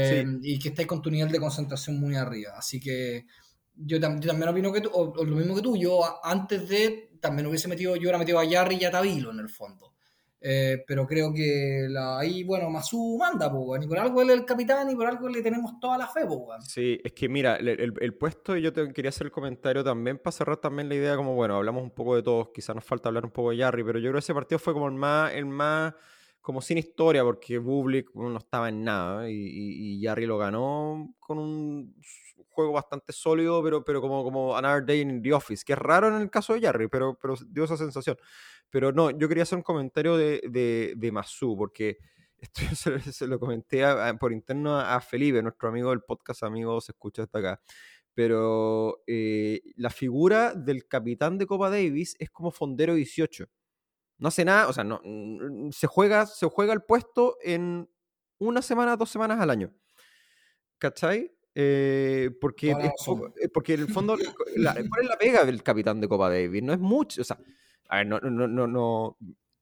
sí. 0.00 0.14
Eh, 0.16 0.24
y 0.42 0.58
que 0.58 0.68
estáis 0.70 0.86
con 0.88 1.00
tu 1.02 1.10
nivel 1.10 1.32
de 1.32 1.40
concentración 1.40 1.98
muy 1.98 2.14
arriba. 2.16 2.52
Así 2.56 2.78
que 2.80 3.26
yo, 3.74 3.98
tam- 3.98 4.20
yo 4.20 4.28
también 4.28 4.48
opino 4.50 4.72
que 4.72 4.82
tú, 4.82 4.90
o, 4.92 5.12
o 5.12 5.24
lo 5.24 5.36
mismo 5.36 5.54
que 5.56 5.62
tú, 5.62 5.76
yo 5.76 6.00
antes 6.24 6.68
de 6.68 7.10
también 7.20 7.46
hubiese 7.46 7.68
metido, 7.68 7.96
yo 7.96 8.02
hubiera 8.02 8.18
metido 8.18 8.38
a 8.38 8.48
Jarry 8.48 8.76
y 8.80 8.84
a 8.84 8.90
Tavilo 8.90 9.30
en 9.32 9.40
el 9.40 9.48
fondo. 9.48 9.94
Eh, 10.40 10.84
pero 10.86 11.06
creo 11.06 11.32
que 11.32 11.86
la, 11.88 12.18
ahí, 12.20 12.44
bueno, 12.44 12.70
Masu 12.70 13.16
manda, 13.18 13.48
weón, 13.48 13.82
y 13.82 13.86
por 13.88 13.98
algo 13.98 14.22
él 14.22 14.30
es 14.30 14.36
el 14.38 14.44
capitán 14.44 14.88
y 14.90 14.94
por 14.96 15.06
algo 15.06 15.28
le 15.28 15.42
tenemos 15.42 15.78
toda 15.80 15.98
la 15.98 16.06
fe, 16.06 16.24
weón. 16.24 16.60
Sí, 16.60 17.00
es 17.04 17.12
que 17.12 17.28
mira, 17.28 17.56
el, 17.56 17.68
el- 17.68 17.94
el 18.00 18.14
puesto, 18.14 18.56
yo 18.56 18.72
te 18.72 18.92
quería 18.92 19.10
hacer 19.10 19.26
el 19.26 19.32
comentario 19.32 19.84
también 19.84 20.18
para 20.18 20.32
cerrar 20.32 20.56
también 20.58 20.88
la 20.88 20.96
idea, 20.96 21.16
como 21.16 21.34
bueno, 21.34 21.56
hablamos 21.56 21.82
un 21.82 21.90
poco 21.92 22.16
de 22.16 22.22
todos, 22.22 22.48
quizás 22.52 22.74
nos 22.74 22.84
falta 22.84 23.08
hablar 23.08 23.24
un 23.24 23.30
poco 23.30 23.50
de 23.50 23.58
Jarry, 23.58 23.84
pero 23.84 23.98
yo 23.98 24.06
creo 24.10 24.14
que 24.14 24.18
ese 24.20 24.34
partido 24.34 24.58
fue 24.58 24.72
como 24.74 24.88
el 24.88 24.94
más, 24.94 25.32
el 25.34 25.46
más 25.46 25.94
como 26.40 26.60
sin 26.60 26.78
historia, 26.78 27.22
porque 27.24 27.58
Bublik 27.58 28.10
no 28.14 28.36
estaba 28.38 28.68
en 28.70 28.82
nada 28.84 29.30
y, 29.30 29.34
y, 29.34 29.98
y 30.00 30.04
Jarry 30.04 30.26
lo 30.26 30.38
ganó 30.38 31.14
con 31.20 31.38
un 31.38 31.94
juego 32.58 32.72
bastante 32.72 33.12
sólido, 33.12 33.62
pero, 33.62 33.84
pero 33.84 34.00
como, 34.00 34.24
como 34.24 34.56
Another 34.56 34.84
Day 34.84 35.00
in 35.02 35.22
the 35.22 35.32
Office, 35.32 35.62
que 35.64 35.74
es 35.74 35.78
raro 35.78 36.08
en 36.08 36.14
el 36.20 36.28
caso 36.28 36.54
de 36.54 36.60
Jarry, 36.62 36.88
pero, 36.88 37.16
pero 37.20 37.34
dio 37.46 37.62
esa 37.64 37.76
sensación. 37.76 38.16
Pero 38.68 38.90
no, 38.92 39.10
yo 39.10 39.28
quería 39.28 39.44
hacer 39.44 39.56
un 39.58 39.62
comentario 39.62 40.16
de, 40.16 40.40
de, 40.50 40.94
de 40.96 41.12
Masu, 41.12 41.56
porque 41.56 41.98
esto 42.38 42.62
se, 42.74 43.12
se 43.12 43.26
lo 43.28 43.38
comenté 43.38 43.84
a- 43.84 44.08
a- 44.08 44.18
por 44.18 44.32
interno 44.32 44.76
a, 44.78 45.00
Felipe, 45.00 45.40
nuestro 45.42 45.68
amigo 45.68 45.90
del 45.90 46.02
podcast, 46.02 46.42
amigo, 46.42 46.80
se 46.80 46.90
escucha 46.92 47.22
hasta 47.22 47.38
acá. 47.38 47.60
Pero 48.14 49.02
eh, 49.06 49.60
la 49.76 49.90
figura 49.90 50.52
del 50.54 50.88
capitán 50.88 51.38
de 51.38 51.46
Copa 51.46 51.70
Davis 51.70 52.16
es 52.18 52.28
como 52.30 52.50
Fondero 52.50 52.94
18. 52.94 53.46
No 54.18 54.28
hace 54.28 54.44
nada, 54.44 54.66
o 54.68 54.72
sea, 54.72 54.82
no, 54.82 55.00
se, 55.70 55.86
juega, 55.86 56.26
se 56.26 56.46
juega 56.48 56.72
el 56.72 56.82
puesto 56.82 57.36
en 57.40 57.88
una 58.38 58.62
semana, 58.62 58.96
dos 58.96 59.10
semanas 59.10 59.38
al 59.40 59.50
año. 59.50 59.72
¿Cachai? 60.78 61.32
Eh, 61.60 62.30
porque, 62.40 62.70
es 62.86 62.92
poco- 63.04 63.34
eh, 63.42 63.48
porque 63.52 63.74
en 63.74 63.80
el 63.80 63.88
fondo, 63.88 64.16
la- 64.54 64.74
¿cuál 64.74 65.02
es 65.02 65.08
la 65.08 65.18
pega 65.18 65.44
del 65.44 65.60
capitán 65.64 66.00
de 66.00 66.06
Copa 66.06 66.28
Davis? 66.30 66.62
No 66.62 66.72
es 66.72 66.78
mucho, 66.78 67.20
o 67.20 67.24
sea, 67.24 67.36
a 67.88 67.96
ver, 67.96 68.06
no, 68.06 68.20
no, 68.20 68.46
no, 68.46 68.66
no. 68.68 69.16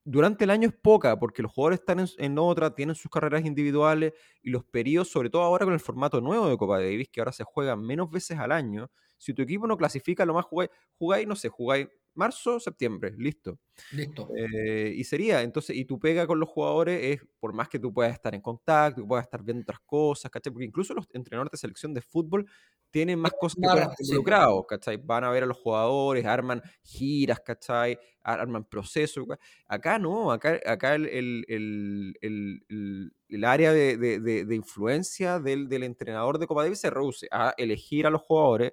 Durante 0.04 0.44
el 0.44 0.50
año 0.50 0.68
es 0.68 0.74
poca, 0.74 1.18
porque 1.18 1.40
los 1.42 1.50
jugadores 1.52 1.80
están 1.80 2.00
en, 2.00 2.06
en 2.18 2.38
otra, 2.38 2.74
tienen 2.74 2.94
sus 2.94 3.10
carreras 3.10 3.46
individuales 3.46 4.12
y 4.42 4.50
los 4.50 4.62
periodos, 4.64 5.08
sobre 5.08 5.30
todo 5.30 5.40
ahora 5.42 5.64
con 5.64 5.72
el 5.72 5.80
formato 5.80 6.20
nuevo 6.20 6.48
de 6.50 6.58
Copa 6.58 6.78
Davis, 6.80 7.08
que 7.10 7.20
ahora 7.20 7.32
se 7.32 7.44
juega 7.44 7.76
menos 7.76 8.10
veces 8.10 8.38
al 8.38 8.52
año. 8.52 8.90
Si 9.16 9.32
tu 9.32 9.40
equipo 9.40 9.66
no 9.66 9.78
clasifica, 9.78 10.26
lo 10.26 10.34
más 10.34 10.44
jugáis, 10.44 10.70
jugáis, 10.98 11.26
no 11.26 11.34
sé, 11.34 11.48
jugáis 11.48 11.88
marzo, 12.16 12.58
septiembre, 12.60 13.14
listo. 13.18 13.58
Listo. 13.92 14.28
Eh, 14.36 14.92
y 14.96 15.04
sería, 15.04 15.42
entonces, 15.42 15.76
y 15.76 15.84
tu 15.84 15.98
pega 15.98 16.26
con 16.26 16.40
los 16.40 16.48
jugadores 16.48 17.00
es, 17.02 17.26
por 17.38 17.52
más 17.52 17.68
que 17.68 17.78
tú 17.78 17.92
puedas 17.92 18.12
estar 18.12 18.34
en 18.34 18.40
contacto, 18.40 19.06
puedas 19.06 19.24
estar 19.26 19.42
viendo 19.42 19.62
otras 19.62 19.80
cosas, 19.86 20.30
¿cachai? 20.30 20.52
Porque 20.52 20.66
incluso 20.66 20.94
los 20.94 21.06
entrenadores 21.12 21.52
de 21.52 21.58
selección 21.58 21.92
de 21.94 22.00
fútbol 22.02 22.46
tienen 22.90 23.18
más 23.18 23.32
cosas 23.38 23.56
que 23.60 23.68
pueden 23.68 23.88
involucrados, 23.98 24.64
¿cachai? 24.68 24.96
Van 24.96 25.24
a 25.24 25.30
ver 25.30 25.42
a 25.42 25.46
los 25.46 25.58
jugadores, 25.58 26.24
arman 26.24 26.62
giras, 26.82 27.40
¿cachai? 27.40 27.98
Ar- 28.22 28.40
Arman 28.40 28.64
procesos. 28.64 29.24
Acá 29.66 29.98
no, 29.98 30.32
acá, 30.32 30.58
acá 30.64 30.94
el- 30.94 31.06
el- 31.06 31.44
el- 31.48 33.12
el 33.28 33.44
área 33.44 33.72
de, 33.72 33.96
de- 33.98 34.20
de- 34.20 34.44
de 34.44 34.54
influencia 34.54 35.38
del, 35.40 35.68
del 35.68 35.82
entrenador 35.82 36.38
de 36.38 36.46
Copa 36.46 36.62
Davis 36.62 36.80
se 36.80 36.90
reduce 36.90 37.28
a 37.30 37.54
elegir 37.58 38.06
a 38.06 38.10
los 38.10 38.22
jugadores, 38.22 38.72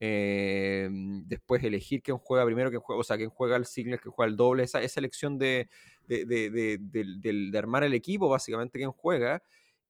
eh, 0.00 0.88
después 1.26 1.62
elegir 1.64 2.02
quién 2.02 2.18
juega 2.18 2.44
primero, 2.44 2.70
quién 2.70 2.80
juega, 2.82 3.00
o 3.00 3.04
sea, 3.04 3.16
quién 3.16 3.30
juega 3.30 3.56
el 3.56 3.64
single, 3.66 3.98
quién 3.98 4.12
juega 4.12 4.30
el 4.30 4.36
doble, 4.36 4.62
esa, 4.64 4.82
esa 4.82 5.00
elección 5.00 5.38
de, 5.38 5.68
de, 6.06 6.24
de- 6.26 6.78
de- 6.80 7.58
armar 7.58 7.84
el 7.84 7.94
equipo, 7.94 8.28
básicamente, 8.28 8.78
quién 8.78 8.90
juega, 8.92 9.42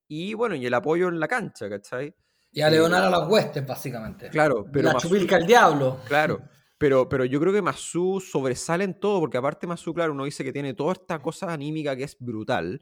y 0.07 0.35
bueno, 0.35 0.55
y 0.55 0.67
el 0.67 0.75
apoyo 0.75 1.09
en 1.09 1.19
la 1.19 1.29
cancha, 1.29 1.69
¿cachai? 1.69 2.14
Y 2.53 2.61
a 2.61 2.71
Leonar 2.71 3.03
a 3.03 3.11
las 3.11 3.29
huestes, 3.29 3.67
básicamente. 3.67 4.29
Claro, 4.31 4.67
pero 4.73 4.93
la 4.93 4.99
chupilca 4.99 5.37
al 5.37 5.47
diablo. 5.47 5.99
Claro, 6.07 6.40
pero, 6.79 7.09
pero 7.09 7.25
yo 7.25 7.40
creo 7.40 7.53
que 7.53 7.62
Masu 7.62 8.21
sobresale 8.21 8.85
en 8.85 9.01
todo, 9.01 9.19
porque 9.19 9.38
aparte 9.38 9.67
Masu, 9.67 9.93
claro, 9.93 10.12
uno 10.12 10.25
dice 10.25 10.45
que 10.45 10.53
tiene 10.53 10.75
toda 10.75 10.93
esta 10.93 11.19
cosa 11.21 11.53
anímica 11.53 11.97
que 11.97 12.05
es 12.05 12.17
brutal, 12.21 12.81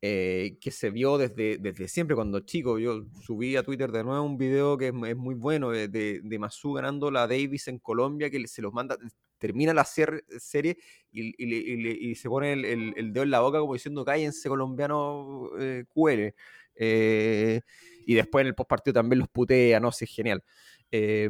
eh, 0.00 0.56
que 0.60 0.70
se 0.70 0.90
vio 0.90 1.18
desde, 1.18 1.58
desde 1.58 1.88
siempre 1.88 2.14
cuando 2.14 2.40
chico. 2.40 2.78
Yo 2.78 3.04
subí 3.22 3.56
a 3.56 3.62
Twitter 3.62 3.90
de 3.92 4.04
nuevo 4.04 4.22
un 4.24 4.38
video 4.38 4.78
que 4.78 4.88
es, 4.88 5.16
muy 5.16 5.34
bueno 5.34 5.70
de, 5.70 5.88
de, 5.88 6.20
de 6.22 6.38
Masu 6.38 6.72
ganando 6.74 7.10
la 7.10 7.26
Davis 7.26 7.68
en 7.68 7.78
Colombia, 7.78 8.30
que 8.30 8.46
se 8.46 8.62
los 8.62 8.72
manda, 8.72 8.96
termina 9.38 9.74
la 9.74 9.84
serie 9.84 10.76
y, 11.12 12.14
se 12.14 12.28
pone 12.28 12.52
el, 12.52 12.64
el- 12.64 13.12
dedo 13.12 13.24
en 13.24 13.30
la 13.30 13.40
boca 13.40 13.60
como 13.60 13.74
diciendo 13.74 14.04
cállense 14.04 14.48
colombiano 14.48 15.50
eh, 15.58 15.84
QL. 15.88 16.34
Eh, 16.80 17.60
y 18.06 18.14
después 18.14 18.42
en 18.42 18.48
el 18.48 18.54
postpartido 18.54 18.94
también 18.94 19.18
los 19.18 19.28
putea, 19.28 19.80
no 19.80 19.90
sé, 19.92 20.06
genial. 20.06 20.42
Eh, 20.90 21.28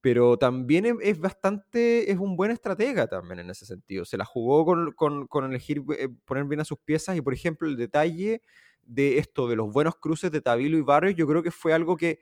pero 0.00 0.36
también 0.36 0.84
es, 0.86 0.94
es 1.02 1.18
bastante, 1.20 2.10
es 2.10 2.18
un 2.18 2.36
buen 2.36 2.50
estratega 2.50 3.06
también 3.06 3.38
en 3.40 3.50
ese 3.50 3.64
sentido. 3.66 4.04
Se 4.04 4.16
la 4.16 4.24
jugó 4.24 4.64
con, 4.64 4.92
con- 4.92 5.26
con 5.26 5.44
elegir 5.44 5.82
eh, 5.98 6.08
poner 6.24 6.44
bien 6.44 6.60
a 6.60 6.64
sus 6.64 6.78
piezas 6.78 7.16
y, 7.16 7.20
por 7.20 7.32
ejemplo, 7.34 7.68
el 7.68 7.76
detalle 7.76 8.42
de 8.82 9.18
esto, 9.18 9.48
de 9.48 9.56
los 9.56 9.72
buenos 9.72 9.96
cruces 9.96 10.30
de 10.30 10.40
Tabilo 10.40 10.76
y 10.78 10.82
Barrios, 10.82 11.14
yo 11.16 11.26
creo 11.26 11.42
que 11.42 11.50
fue 11.50 11.72
algo 11.72 11.96
que 11.96 12.20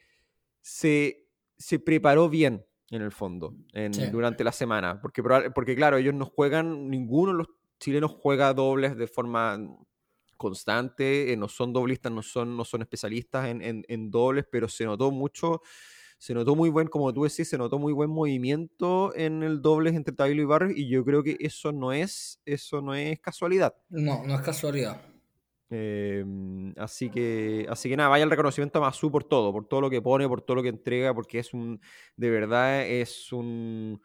se, 0.61 1.27
se 1.59 1.79
preparó 1.79 2.29
bien 2.29 2.65
en 2.91 3.03
el 3.03 3.13
fondo 3.13 3.55
en- 3.73 3.93
Sí. 3.95 4.07
durante 4.11 4.45
la 4.45 4.53
semana. 4.53 5.01
Porque, 5.01 5.23
porque, 5.55 5.75
claro, 5.77 5.97
ellos 5.99 6.15
no 6.15 6.25
juegan, 6.27 6.89
ninguno 6.91 7.33
de 7.33 7.39
los 7.39 7.49
chilenos 7.81 8.13
juega 8.13 8.53
dobles 8.55 8.97
de 8.97 9.07
forma 9.07 9.59
constante, 10.37 11.33
eh, 11.33 11.37
no 11.37 11.49
son 11.49 11.73
doblistas, 11.73 12.13
no 12.13 12.23
son, 12.23 12.57
no 12.57 12.65
son 12.65 12.83
especialistas 12.83 13.49
en, 13.49 13.63
en- 13.63 13.85
en 13.89 14.11
dobles, 14.11 14.45
pero 14.51 14.69
se 14.69 14.85
notó 14.85 15.11
mucho, 15.11 15.61
se 16.19 16.35
notó 16.35 16.55
muy 16.55 16.71
buen, 16.71 16.89
como 16.89 17.13
tú 17.13 17.25
decís, 17.25 17.49
se 17.49 17.59
notó 17.59 17.79
muy 17.79 17.93
buen 17.93 18.11
movimiento 18.11 19.15
en 19.15 19.43
el 19.43 19.61
dobles 19.61 19.95
entre 19.95 20.15
Tabilo 20.15 20.43
y 20.43 20.47
Barrios, 20.47 20.79
y 20.79 20.89
yo 20.89 21.05
creo 21.05 21.23
que 21.23 21.37
eso 21.41 21.73
no 21.73 21.93
es, 21.93 22.41
eso 22.45 22.81
no 22.81 22.95
es 22.95 23.21
casualidad. 23.21 23.75
No, 23.89 24.25
no 24.25 24.35
es 24.35 24.41
casualidad. 24.41 25.01
Eh, 25.71 26.25
así 26.77 27.11
que, 27.11 27.67
así 27.69 27.89
que 27.89 27.97
nada, 27.97 28.09
vaya 28.09 28.25
el 28.25 28.31
reconocimiento 28.31 28.79
a 28.79 28.83
Masu 28.83 29.11
por 29.11 29.25
todo, 29.25 29.53
por 29.53 29.67
todo 29.67 29.81
lo 29.81 29.91
que 29.91 30.01
pone, 30.01 30.29
por 30.29 30.41
todo 30.43 30.57
lo 30.57 30.63
que 30.63 30.69
entrega, 30.69 31.13
porque 31.15 31.39
es 31.41 31.53
un, 31.53 31.81
de 32.17 32.31
verdad 32.31 32.87
es 32.87 33.33
un, 33.33 34.01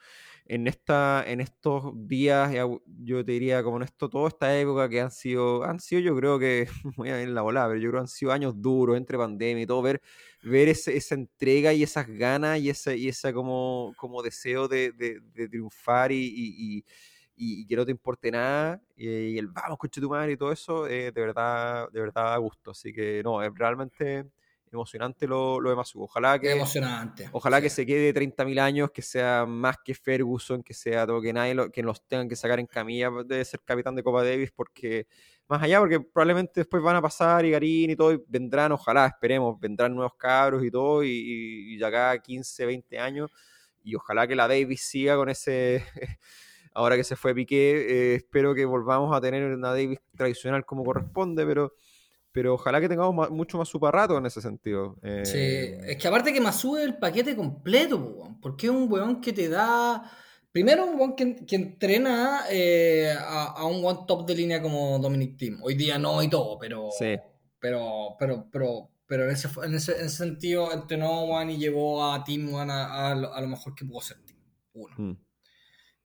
en 0.45 0.67
esta, 0.67 1.23
en 1.27 1.41
estos 1.41 1.91
días, 2.07 2.51
yo 2.85 3.23
te 3.23 3.31
diría 3.33 3.61
como 3.61 3.77
en 3.77 3.83
esto, 3.83 4.09
toda 4.09 4.29
esta 4.29 4.57
época 4.57 4.89
que 4.89 4.99
han 4.99 5.11
sido, 5.11 5.63
han 5.63 5.79
sido 5.79 6.01
yo 6.01 6.15
creo 6.15 6.39
que, 6.39 6.67
voy 6.97 7.09
a 7.09 7.21
ir 7.21 7.27
en 7.27 7.35
la 7.35 7.41
volada, 7.43 7.67
pero 7.67 7.79
yo 7.79 7.89
creo 7.89 8.01
que 8.01 8.05
han 8.05 8.07
sido 8.07 8.31
años 8.31 8.59
duros 8.59 8.97
entre 8.97 9.17
pandemia 9.17 9.63
y 9.63 9.67
todo, 9.67 9.81
ver, 9.83 10.01
ver 10.41 10.69
ese- 10.69 10.95
esa 10.97 11.15
entrega 11.15 11.73
y 11.73 11.83
esas 11.83 12.07
ganas 12.07 12.59
y 12.59 12.69
ese, 12.69 12.97
y 12.97 13.07
esa 13.09 13.33
como, 13.33 13.93
como 13.97 14.21
deseo 14.21 14.67
de, 14.67 14.91
de- 14.91 15.19
de 15.33 15.49
triunfar 15.49 16.11
y, 16.11 16.17
y- 16.17 16.85
y- 17.35 17.65
que 17.67 17.75
no 17.75 17.85
te 17.85 17.91
importe 17.91 18.31
nada, 18.31 18.81
y, 18.97 19.37
el 19.37 19.47
vamos, 19.47 19.77
coche 19.77 20.01
tu 20.01 20.09
madre 20.09 20.33
y 20.33 20.37
todo 20.37 20.51
eso, 20.51 20.83
de 20.85 21.11
verdad, 21.11 21.89
de 21.91 22.01
verdad 22.01 22.33
a 22.33 22.37
gusto. 22.37 22.71
Así 22.71 22.91
que 22.93 23.21
no, 23.23 23.41
es 23.41 23.51
realmente 23.55 24.25
emocionante 24.71 25.25
lo, 25.27 25.59
lo 25.59 25.69
de 25.69 25.75
Masu. 25.75 26.03
Ojalá 26.03 26.39
que, 26.39 26.51
emocionante. 26.51 27.29
Ojalá 27.31 27.61
que 27.61 27.69
se 27.69 27.85
quede 27.85 28.13
30.000 28.13 28.59
años, 28.59 28.91
que 28.91 29.01
sea 29.01 29.45
más 29.47 29.77
que 29.83 29.93
Ferguson, 29.95 30.63
que 30.63 30.73
sea 30.73 31.07
todo, 31.07 31.21
que 31.21 31.33
nadie 31.33 31.53
lo, 31.55 31.71
que 31.71 31.81
los 31.83 32.05
tengan 32.07 32.27
que 32.29 32.35
sacar 32.35 32.59
en 32.59 32.67
camilla 32.67 33.09
de 33.25 33.43
ser 33.45 33.61
capitán 33.63 33.95
de 33.95 34.03
Copa 34.03 34.23
Davis, 34.23 34.51
porque 34.51 35.07
más 35.49 35.61
allá, 35.63 35.79
porque 35.79 35.99
probablemente 35.99 36.61
después 36.61 36.81
van 36.81 36.95
a 36.95 37.01
pasar 37.01 37.43
y 37.45 37.51
Garín 37.51 37.89
y 37.89 37.95
todo, 37.95 38.13
y 38.13 38.23
vendrán, 38.27 38.71
ojalá, 38.71 39.07
esperemos, 39.07 39.59
vendrán 39.59 39.95
nuevos 39.95 40.13
cabros 40.15 40.63
y 40.63 40.71
todo, 40.71 41.03
y, 41.03 41.75
y, 41.75 41.83
acá 41.83 42.17
15, 42.19 42.65
20 42.65 42.99
años, 42.99 43.31
y 43.83 43.95
ojalá 43.95 44.27
que 44.27 44.35
la 44.35 44.47
Davis 44.47 44.81
siga 44.81 45.15
con 45.15 45.29
ese. 45.29 45.83
ahora 46.73 46.95
que 46.95 47.03
se 47.03 47.15
fue 47.15 47.33
Piqué, 47.33 47.71
eh, 47.71 48.15
espero 48.15 48.53
que 48.53 48.63
volvamos 48.63 49.15
a 49.15 49.19
tener 49.19 49.43
una 49.43 49.69
Davis 49.69 49.99
tradicional 50.15 50.65
como 50.65 50.85
corresponde, 50.85 51.45
pero 51.45 51.73
pero 52.31 52.53
ojalá 52.53 52.79
que 52.79 52.87
tengamos 52.87 53.31
mucho 53.31 53.57
más 53.57 53.67
super 53.67 53.91
rato 53.91 54.17
en 54.17 54.25
ese 54.25 54.39
sentido. 54.39 54.95
Sí, 55.23 55.37
eh, 55.37 55.79
es 55.83 55.97
que 55.97 56.07
aparte 56.07 56.31
que 56.31 56.39
más 56.39 56.59
sube 56.59 56.83
el 56.83 56.97
paquete 56.97 57.35
completo, 57.35 58.37
porque 58.41 58.67
es 58.67 58.71
un 58.71 58.91
weón 58.91 59.19
que 59.19 59.33
te 59.33 59.49
da. 59.49 60.09
Primero, 60.51 60.85
un 60.85 60.99
weón 60.99 61.15
que, 61.15 61.55
entrena 61.55 62.45
eh, 62.49 63.13
a, 63.17 63.63
un 63.65 63.85
one 63.85 63.99
top 64.07 64.25
de 64.25 64.35
línea 64.35 64.61
como 64.61 64.97
Dominic 64.97 65.37
Team. 65.37 65.59
Hoy 65.61 65.75
día 65.75 65.99
no 65.99 66.23
y 66.23 66.29
todo, 66.29 66.57
pero. 66.57 66.89
Sí. 66.97 67.15
Pero, 67.59 68.15
pero, 68.17 68.47
pero, 68.51 68.89
pero 69.05 69.25
en 69.25 69.31
ese, 69.31 69.49
en 69.63 69.75
ese, 69.75 69.99
en 69.99 70.05
ese 70.05 70.17
sentido 70.17 70.71
entrenó 70.71 71.23
One 71.23 71.53
y 71.53 71.57
llevó 71.57 72.11
a 72.11 72.23
Team 72.23 72.53
One 72.53 72.71
a, 72.71 73.13
lo, 73.15 73.47
mejor 73.47 73.75
que 73.75 73.85
pudo 73.85 74.01
ser 74.01 74.17
Team. 74.25 74.39
Uno. 74.73 74.95
Mm. 74.97 75.17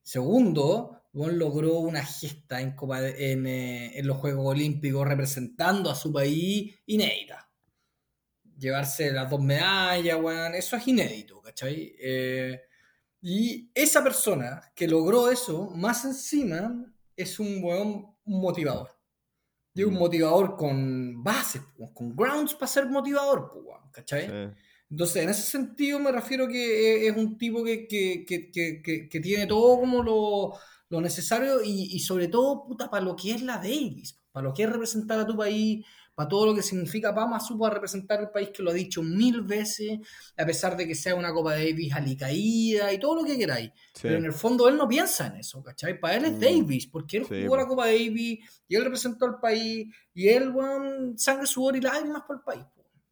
Segundo, 0.03 1.05
Bon 1.13 1.39
logró 1.39 1.79
una 1.79 2.05
gesta 2.05 2.61
en, 2.61 2.75
eh, 3.47 3.99
en, 3.99 4.07
los 4.07 4.19
Juegos 4.19 4.47
Olímpicos 4.47 5.07
representando 5.07 5.91
a 5.91 5.95
su 5.95 6.13
país 6.13 6.75
inédita. 6.87 7.49
Llevarse 8.59 9.11
las 9.13 9.31
dos 9.31 9.41
medallas, 9.41 10.21
bueno, 10.21 10.55
eso 10.55 10.77
es 10.77 10.87
inédito, 10.89 11.41
¿cachai? 11.41 11.95
Eh, 11.99 12.61
y 13.27 13.71
esa 13.75 14.05
persona 14.05 14.61
que 14.75 14.87
logró 14.87 15.31
eso, 15.31 15.71
más 15.71 16.05
encima, 16.05 16.93
es 17.17 17.41
un 17.41 17.63
buen 17.63 18.07
motivador. 18.27 18.91
Y 19.75 19.83
un 19.83 19.95
mm. 19.95 19.99
motivador 19.99 20.57
con 20.57 21.25
bases, 21.25 21.63
con 21.95 22.15
grounds 22.15 22.53
para 22.53 22.67
ser 22.67 22.87
motivador, 22.87 23.51
¿cachai? 23.91 24.55
Entonces, 24.91 25.23
en 25.23 25.31
ese 25.31 25.43
sentido 25.43 25.99
me 25.99 26.13
refiero 26.13 26.47
que 26.47 27.09
es 27.09 27.17
un 27.17 27.39
tipo 27.39 27.65
que, 27.65 27.89
que, 27.89 28.27
que, 28.27 29.09
que 29.09 29.21
tiene 29.21 29.47
todo 29.47 29.81
como 29.81 30.03
lo 30.03 30.59
lo 30.95 31.01
necesario 31.01 31.63
y, 31.65 31.99
sobre 32.01 32.29
todo, 32.29 32.65
puta, 32.65 32.91
para 32.91 33.05
lo 33.05 33.17
que 33.17 33.33
es 33.33 33.43
la 33.43 33.57
Davis, 33.57 34.21
para 34.33 34.45
lo 34.45 34.55
que 34.55 34.65
es 34.65 34.71
representar 34.71 35.19
a 35.19 35.27
tu 35.27 35.37
país, 35.37 35.85
para 36.15 36.29
todo 36.29 36.47
lo 36.47 36.55
que 36.55 36.63
significa 36.63 37.15
Pama 37.15 37.41
supo 37.41 37.69
representar 37.69 38.21
el 38.21 38.31
país 38.31 38.51
que 38.51 38.63
lo 38.63 38.71
ha 38.71 38.75
dicho 38.75 39.03
mil 39.03 39.43
veces, 39.43 39.99
a 40.37 40.47
pesar 40.47 40.77
de 40.77 40.87
que 40.87 40.95
sea 40.95 41.15
una 41.15 41.33
Copa 41.33 41.53
Davis 41.53 41.93
alicaída 41.93 42.93
y 42.93 42.99
todo 42.99 43.17
lo 43.17 43.25
que 43.25 43.37
queráis. 43.37 43.71
Pero 44.01 44.19
en 44.19 44.25
el 44.25 44.33
fondo 44.33 44.69
él 44.69 44.77
no 44.77 44.89
piensa 44.89 45.27
en 45.27 45.37
eso, 45.37 45.63
¿cachai? 45.63 45.99
Para 45.99 46.17
él 46.17 46.25
es 46.27 46.33
mm. 46.33 46.41
Davis, 46.41 46.87
porque 46.87 47.19
él 47.19 47.25
jugó 47.25 47.57
la 47.57 47.67
Copa 47.67 47.87
Davis 47.87 48.39
y 48.69 48.77
él 48.77 48.85
representó 48.85 49.27
al 49.27 49.41
país 49.41 49.93
y 50.13 50.29
él, 50.29 50.51
bueno, 50.51 51.15
sangre, 51.17 51.47
sudor 51.47 51.77
y 51.77 51.81
lágrimas 51.81 52.23
por 52.27 52.37
el 52.37 52.43
país. 52.43 52.65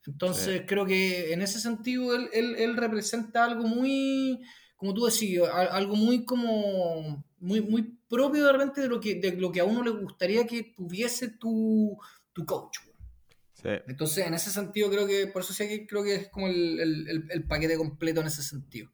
Entonces 0.06 0.62
creo 0.66 0.84
que 0.84 1.32
en 1.32 1.42
ese 1.42 1.60
sentido 1.60 2.14
él, 2.14 2.28
él, 2.32 2.56
él 2.56 2.76
representa 2.76 3.44
algo 3.44 3.68
muy, 3.68 4.40
como 4.76 4.92
tú 4.94 5.04
decías, 5.04 5.48
algo 5.48 5.94
muy 5.94 6.24
como 6.24 7.24
muy, 7.42 7.60
muy 7.60 7.98
propio 8.08 8.46
de 8.46 8.52
repente 8.52 8.80
de 8.80 8.88
lo, 8.88 9.00
que, 9.00 9.16
de 9.16 9.32
lo 9.32 9.50
que 9.50 9.60
a 9.60 9.64
uno 9.64 9.82
le 9.82 9.90
gustaría 9.90 10.46
que 10.46 10.72
tuviese 10.76 11.28
tu, 11.28 11.98
tu 12.32 12.46
coach. 12.46 12.78
Entonces, 13.64 14.26
en 14.26 14.34
ese 14.34 14.50
sentido, 14.50 14.90
creo 14.90 15.06
que, 15.06 15.26
por 15.28 15.42
eso 15.42 15.52
sí 15.52 15.68
que 15.68 15.86
creo 15.86 16.02
que 16.02 16.14
es 16.14 16.28
como 16.28 16.48
el, 16.48 16.80
el, 16.80 17.26
el, 17.30 17.46
paquete 17.46 17.76
completo 17.76 18.20
en 18.20 18.26
ese 18.26 18.42
sentido. 18.42 18.90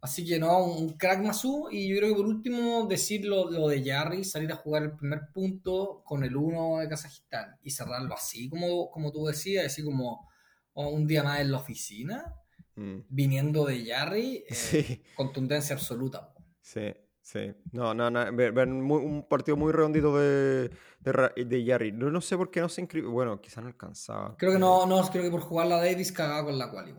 Así 0.00 0.24
que 0.24 0.38
no, 0.38 0.64
un 0.64 0.96
crack 0.96 1.22
Masu. 1.22 1.68
Y 1.70 1.88
yo 1.88 1.96
creo 1.98 2.10
que 2.10 2.16
por 2.16 2.26
último, 2.26 2.86
decir 2.86 3.24
lo, 3.24 3.50
lo, 3.50 3.68
de 3.68 3.84
Jarry, 3.84 4.24
salir 4.24 4.50
a 4.52 4.56
jugar 4.56 4.84
el 4.84 4.96
primer 4.96 5.28
punto 5.32 6.02
con 6.04 6.24
el 6.24 6.36
1 6.36 6.78
de 6.78 6.88
Kazajistán 6.88 7.56
y 7.62 7.70
cerrarlo 7.70 8.14
así, 8.14 8.48
como, 8.48 8.90
como 8.90 9.12
tú 9.12 9.26
decías, 9.26 9.66
así 9.66 9.82
como 9.82 10.28
oh, 10.74 10.88
un 10.88 11.06
día 11.06 11.22
más 11.22 11.40
en 11.40 11.50
la 11.50 11.58
oficina, 11.58 12.34
mm. 12.76 13.00
viniendo 13.08 13.64
de 13.64 13.84
Jarry, 13.84 14.44
eh, 14.72 15.02
contundencia 15.14 15.74
absoluta. 15.74 16.32
Sí, 16.60 16.92
Sí, 17.26 17.52
no, 17.72 17.92
no, 17.92 18.08
no. 18.08 18.20
un 18.30 19.26
partido 19.28 19.56
muy 19.56 19.72
redondito 19.72 20.16
de, 20.16 20.70
de, 21.00 21.44
de 21.44 21.66
Jarry. 21.66 21.90
No, 21.90 22.08
no, 22.08 22.20
sé 22.20 22.36
por 22.36 22.52
qué 22.52 22.60
no 22.60 22.68
se 22.68 22.82
inscribió. 22.82 23.10
Bueno, 23.10 23.40
quizás 23.40 23.64
no 23.64 23.68
alcanzaba. 23.68 24.36
Creo 24.38 24.52
que 24.52 24.60
no, 24.60 24.86
no, 24.86 25.02
creo 25.10 25.24
que 25.24 25.30
por 25.32 25.40
jugar 25.40 25.66
la 25.66 25.78
Davis 25.78 26.12
cagaba 26.12 26.44
con 26.44 26.56
la 26.56 26.70
quali. 26.70 26.94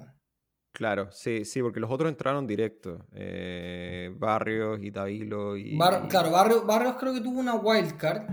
Claro, 0.74 1.10
sí, 1.14 1.46
sí, 1.46 1.62
porque 1.62 1.80
los 1.80 1.90
otros 1.90 2.10
entraron 2.10 2.46
directo. 2.46 3.06
Eh, 3.14 4.14
Barrios 4.18 4.80
y 4.82 4.92
Tavilo 4.92 5.56
y. 5.56 5.80
claro, 6.10 6.32
Barrios, 6.32 6.66
Barrios 6.66 6.98
creo 7.00 7.14
que 7.14 7.22
tuvo 7.22 7.40
una 7.40 7.56
wildcard. 7.56 8.28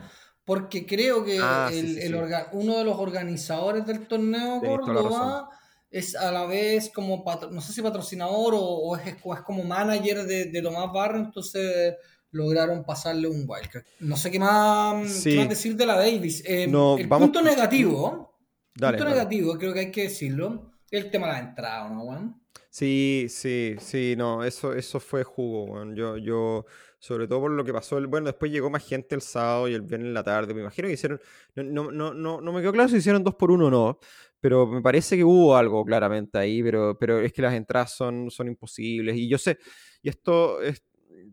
Porque 0.45 0.85
creo 0.87 1.25
que 1.25 1.39
ah, 1.41 1.71
el, 1.73 1.97
el 1.99 2.15
uno 2.53 2.77
de 2.77 2.85
los 2.85 2.99
organizadores 2.99 3.87
del 3.87 4.09
torneo 4.09 4.61
Córdoba 4.61 5.49
es 5.95 6.17
a 6.17 6.33
la 6.33 6.45
vez 6.45 6.91
como, 6.93 7.25
no 7.53 7.61
sé 7.61 7.73
si 7.73 7.81
patrocinador 7.81 8.55
o, 8.57 8.97
es, 8.97 9.15
como 9.47 9.63
manager 9.63 10.25
de, 10.25 10.47
de 10.47 10.61
Tomás 10.61 10.93
Barro, 10.93 11.19
entonces 11.19 11.95
lograron 12.33 12.85
pasarle 12.85 13.29
un 13.29 13.45
wildcard. 13.47 13.85
No 14.01 14.17
sé 14.17 14.29
qué 14.29 14.41
más, 14.41 15.23
decir 15.23 15.77
de 15.77 15.87
la 15.87 15.97
Davis. 15.97 16.43
Eh, 16.45 16.65
el 16.65 17.09
punto 17.09 17.41
negativo, 17.41 18.37
punto 18.77 19.05
negativo, 19.05 19.57
creo 19.57 19.73
que 19.73 19.81
hay 19.81 19.93
que 19.93 20.03
decirlo, 20.03 20.73
el 20.91 21.13
tema 21.13 21.29
de 21.29 21.33
la 21.35 21.39
entrada, 21.51 21.89
¿no, 21.89 22.01
Juan? 22.01 22.43
Sí, 22.71 23.27
sí, 23.31 23.77
sí, 23.79 24.15
no, 24.19 24.43
eso, 24.43 24.73
eso 24.73 24.99
fue 24.99 25.23
jugo, 25.23 25.69
Juan. 25.69 25.95
Yo, 25.95 26.17
yo, 26.17 26.67
sobre 27.05 27.29
todo 27.29 27.41
por 27.43 27.51
lo 27.51 27.63
que 27.63 27.73
pasó, 27.73 27.99
el, 27.99 28.07
bueno, 28.07 28.29
después 28.29 28.51
llegó 28.51 28.71
más 28.71 28.83
gente 28.83 29.15
el 29.15 29.21
sábado 29.21 29.69
y 29.69 29.75
el 29.75 29.83
viernes 29.83 30.09
en 30.09 30.15
la 30.15 30.23
tarde, 30.25 30.55
me 30.55 30.63
imagino 30.63 30.89
que 30.89 30.95
hicieron, 30.95 31.21
no, 31.55 31.93
no, 31.93 32.15
no, 32.15 32.41
no 32.41 32.53
me 32.53 32.63
quedó 32.63 32.73
claro 32.73 32.89
si 32.89 32.97
hicieron 32.97 33.23
dos 33.23 33.35
por 33.35 33.51
uno 33.51 33.67
o 33.67 33.71
no, 33.71 33.99
pero 34.41 34.67
me 34.67 34.81
parece 34.81 35.15
que 35.15 35.23
hubo 35.23 35.55
algo 35.55 35.85
claramente 35.85 36.39
ahí, 36.39 36.63
pero, 36.63 36.97
pero 36.99 37.19
es 37.19 37.31
que 37.35 37.43
las 37.43 37.53
entradas 37.53 37.95
son, 37.95 38.31
son 38.31 38.49
imposibles. 38.49 39.17
Y 39.17 39.29
yo 39.29 39.37
sé, 39.37 39.59
y 40.01 40.09
esto 40.09 40.63
es, 40.63 40.83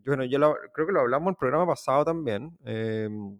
bueno, 0.04 0.24
yo 0.24 0.38
creo 0.74 0.86
que 0.86 0.92
lo 0.92 1.00
hablamos 1.00 1.28
en 1.28 1.30
el 1.30 1.36
programa 1.36 1.66
pasado 1.66 2.04
también, 2.04 2.54
em, 2.66 3.38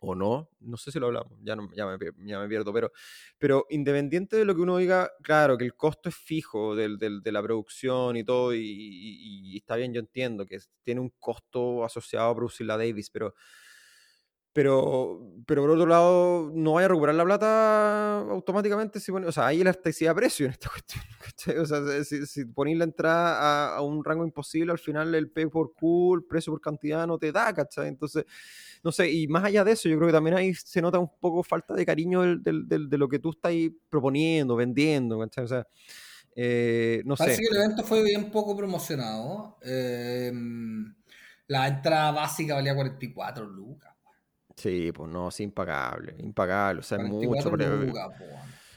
o 0.00 0.14
no, 0.14 0.50
no 0.60 0.76
sé 0.76 0.90
si 0.90 0.98
lo 0.98 1.06
hablamos, 1.06 1.38
ya, 1.42 1.54
no, 1.56 1.70
ya, 1.74 1.86
me, 1.86 1.98
ya 2.26 2.48
pierdo, 2.48 2.72
pero, 2.72 2.90
pero 3.38 3.66
independiente 3.70 4.36
de 4.36 4.44
lo 4.44 4.54
que 4.54 4.62
uno 4.62 4.78
diga, 4.78 5.10
claro, 5.22 5.58
que 5.58 5.64
el 5.64 5.74
costo 5.74 6.08
es 6.08 6.16
fijo 6.16 6.74
del, 6.74 6.98
de 6.98 7.32
la 7.32 7.42
producción 7.42 8.16
y 8.16 8.24
todo, 8.24 8.54
y, 8.54 8.60
y, 8.62 9.56
está 9.58 9.76
bien, 9.76 9.92
yo 9.92 10.00
entiendo 10.00 10.46
que 10.46 10.58
tiene 10.82 11.00
un 11.00 11.12
costo 11.18 11.84
asociado 11.84 12.30
a 12.30 12.34
producir 12.36 12.66
la 12.66 12.78
Davis, 12.78 13.10
pero 13.10 13.34
pero, 14.52 15.20
pero 15.46 15.62
por 15.62 15.70
otro 15.70 15.86
lado, 15.86 16.50
no 16.52 16.72
vaya 16.72 16.86
a 16.86 16.88
recuperar 16.88 17.14
la 17.14 17.24
plata 17.24 18.18
automáticamente 18.20 18.98
si 18.98 19.12
pone, 19.12 19.26
o 19.26 19.32
sea, 19.32 19.46
hay 19.46 19.60
elasticidad 19.60 20.10
de 20.10 20.14
precio 20.16 20.46
en 20.46 20.52
esta 20.52 20.68
cuestión. 21.18 21.58
O 21.58 21.66
sea, 21.66 22.04
si, 22.04 22.26
si 22.26 22.44
ponéis 22.46 22.78
la 22.78 22.84
entrada 22.84 23.76
a, 23.76 23.82
un 23.82 24.04
rango 24.04 24.24
imposible, 24.24 24.72
al 24.72 24.78
final 24.78 25.14
el 25.14 25.30
pay 25.30 25.46
por 25.46 25.72
cool, 25.74 26.26
precio 26.26 26.52
por 26.52 26.60
cantidad 26.60 27.06
no 27.06 27.18
te 27.18 27.30
da, 27.30 27.54
¿cachai? 27.54 27.88
Entonces, 27.88 28.24
no 28.82 28.90
sé, 28.90 29.10
y 29.10 29.28
más 29.28 29.44
allá 29.44 29.62
de 29.62 29.72
eso, 29.72 29.88
yo 29.88 29.96
creo 29.96 30.08
que 30.08 30.14
también 30.14 30.36
ahí 30.36 30.52
se 30.54 30.82
nota 30.82 30.98
un 30.98 31.10
poco 31.20 31.42
falta 31.44 31.74
de 31.74 31.86
cariño 31.86 32.22
del, 32.22 32.42
del, 32.42 32.88
de 32.88 32.98
lo 32.98 33.08
que 33.08 33.20
tú 33.20 33.30
estás 33.30 33.52
proponiendo, 33.88 34.56
vendiendo, 34.56 35.18
¿cachai? 35.20 35.44
O 35.44 35.48
sea, 35.48 35.66
eh, 36.34 37.02
no 37.04 37.16
Parece 37.16 37.36
sé. 37.36 37.42
que 37.42 37.56
el 37.56 37.62
evento 37.62 37.84
fue 37.84 38.02
bien 38.02 38.30
poco 38.30 38.56
promocionado. 38.56 39.58
Eh, 39.62 40.32
la 41.46 41.66
entrada 41.68 42.12
básica 42.12 42.54
valía 42.54 42.74
44 42.74 43.44
lucas. 43.44 43.89
Sí, 44.60 44.92
pues 44.92 45.10
no, 45.10 45.28
es 45.28 45.40
impagable, 45.40 46.14
impagable, 46.18 46.80
o 46.80 46.82
sea, 46.82 46.98
mucho. 46.98 47.50
Pero, 47.50 47.82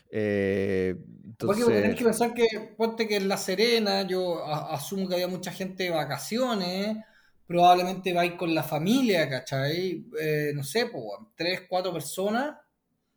eh, 0.09 0.95
entonces... 1.25 1.65
Porque 1.65 1.81
tenés 1.81 1.97
que 1.97 2.05
pensar 2.05 2.33
que, 2.33 2.45
ponte 2.77 3.05
que 3.05 3.17
en 3.17 3.27
La 3.27 3.35
Serena, 3.35 4.03
yo 4.03 4.45
asumo 4.45 5.09
que 5.09 5.15
había 5.15 5.27
mucha 5.27 5.51
gente 5.51 5.83
de 5.83 5.89
vacaciones, 5.89 6.97
probablemente 7.45 8.13
va 8.13 8.21
a 8.21 8.25
ir 8.25 8.37
con 8.37 8.55
la 8.55 8.63
familia, 8.63 9.27
¿cachai? 9.27 10.05
Eh, 10.21 10.53
no 10.55 10.63
sé, 10.63 10.85
pues, 10.85 11.03
tres, 11.35 11.63
cuatro 11.67 11.91
personas, 11.91 12.55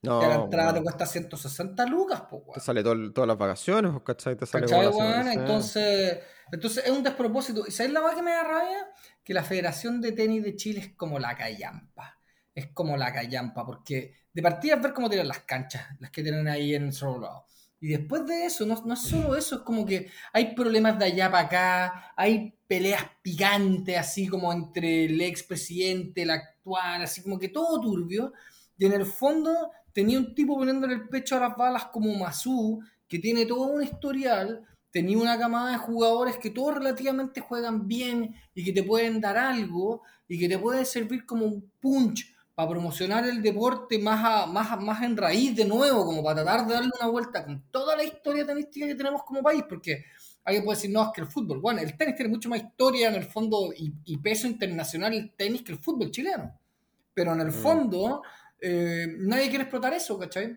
no, 0.03 0.21
la 0.21 0.35
entrada 0.35 0.75
te 0.75 0.83
cuesta 0.83 1.07
160 1.07 1.87
lucas, 1.87 2.25
pues, 2.29 2.43
Te 2.55 2.61
sale 2.61 2.83
todas 2.83 3.29
las 3.29 3.39
vacaciones, 3.39 3.93
¿cachai? 4.05 4.35
Te 4.35 4.45
sale 4.45 4.67
¿Cachai, 4.67 5.35
Entonces, 5.35 6.19
entonces 6.51 6.85
es 6.85 6.91
un 6.91 7.05
despropósito. 7.05 7.65
¿Y 7.65 7.71
sabes 7.71 7.93
la 7.93 8.01
más 8.01 8.17
que 8.17 8.23
me 8.23 8.33
da 8.33 8.43
rabia? 8.43 8.89
Que 9.23 9.35
la 9.35 9.45
Federación 9.45 10.01
de 10.01 10.11
Tenis 10.11 10.43
de 10.43 10.57
Chile 10.57 10.81
es 10.81 10.97
como 10.97 11.21
la 11.21 11.37
callampa 11.37 12.16
es 12.57 12.69
como 12.69 12.97
la 12.97 13.13
callampa, 13.13 13.67
porque 13.67 14.15
de 14.33 14.43
partida 14.43 14.77
es 14.77 14.83
ver 14.83 14.95
cómo 14.95 15.11
tienen 15.11 15.29
las 15.29 15.41
canchas, 15.41 15.87
las 16.01 16.11
que 16.11 16.23
tienen 16.23 16.49
ahí 16.49 16.75
en 16.75 16.91
solo 16.91 17.21
lado. 17.21 17.45
Y 17.79 17.89
después 17.89 18.27
de 18.27 18.47
eso, 18.47 18.65
no, 18.65 18.83
no 18.87 18.95
es 18.95 19.01
solo 19.01 19.37
eso, 19.37 19.57
es 19.57 19.61
como 19.61 19.85
que 19.85 20.09
hay 20.33 20.55
problemas 20.55 20.99
de 20.99 21.05
allá 21.05 21.31
para 21.31 21.47
acá, 21.47 22.13
hay 22.17 22.55
peleas 22.67 23.05
picantes, 23.21 23.99
así 23.99 24.27
como 24.27 24.51
entre 24.51 25.05
el 25.05 25.21
expresidente, 25.21 26.23
el 26.23 26.31
actual, 26.31 27.03
así 27.03 27.23
como 27.23 27.39
que 27.39 27.51
todo 27.51 27.79
turbio. 27.79 28.33
Y 28.79 28.87
en 28.87 28.95
el 28.95 29.05
fondo 29.05 29.71
tenía 29.93 30.19
un 30.19 30.35
tipo 30.35 30.57
poniéndole 30.57 30.95
el 30.95 31.09
pecho 31.11 31.37
a 31.37 31.41
las 31.41 31.57
balas 31.57 31.85
como 31.87 32.15
Masú, 32.15 32.81
que 33.07 33.19
tiene 33.19 33.45
todo 33.45 33.67
un 33.67 33.83
historial, 33.83 34.67
tenía 34.91 35.19
una 35.19 35.39
camada 35.39 35.73
de 35.73 35.79
jugadores 35.79 36.39
que 36.39 36.49
todos 36.49 36.77
relativamente 36.77 37.43
juegan 37.43 37.87
bien 37.87 38.35
y 38.55 38.65
que 38.65 38.73
te 38.73 38.83
pueden 38.83 39.21
dar 39.21 39.37
algo 39.37 40.01
y 40.27 40.39
que 40.39 40.49
te 40.49 40.59
pueden 40.59 40.87
servir 40.87 41.27
como 41.27 41.45
un 41.45 41.71
punch 41.79 42.35
para 42.57 42.71
promocionar 42.71 43.27
el 43.27 43.43
deporte 43.43 43.99
más, 43.99 44.49
más, 44.49 44.81
más 44.81 45.03
en 45.03 45.15
raíz 45.15 45.55
de 45.55 45.67
nuevo, 45.67 46.07
como 46.07 46.25
para 46.25 46.43
tratar 46.43 46.67
de 46.67 46.73
darle 46.73 46.91
una 46.99 47.11
vuelta 47.11 47.45
con 47.45 47.63
toda 47.71 47.95
la 47.95 48.03
historia 48.03 48.47
tenística 48.47 48.87
que 48.87 48.95
tenemos 48.95 49.23
como 49.25 49.43
país, 49.43 49.63
porque 49.69 50.07
alguien 50.43 50.65
puede 50.65 50.79
decir, 50.79 50.91
no, 50.91 51.03
es 51.03 51.11
que 51.15 51.21
el 51.21 51.27
fútbol, 51.27 51.61
bueno, 51.61 51.83
el 51.83 51.95
tenis 51.99 52.17
tiene 52.17 52.31
mucho 52.31 52.49
más 52.49 52.63
historia 52.63 53.09
en 53.09 53.17
el 53.17 53.25
fondo 53.25 53.75
y, 53.77 54.17
peso 54.17 54.47
internacional 54.47 55.13
el 55.13 55.35
tenis 55.37 55.63
que 55.63 55.73
el 55.73 55.79
fútbol 55.79 56.11
chileno, 56.11 56.59
pero 57.13 57.35
en 57.35 57.41
el 57.41 57.49
mm. 57.49 57.53
fondo 57.53 58.23
eh, 58.59 59.07
nadie 59.19 59.51
quiere 59.51 59.65
explotar 59.65 59.93
eso, 59.93 60.19
¿cachai? 60.19 60.57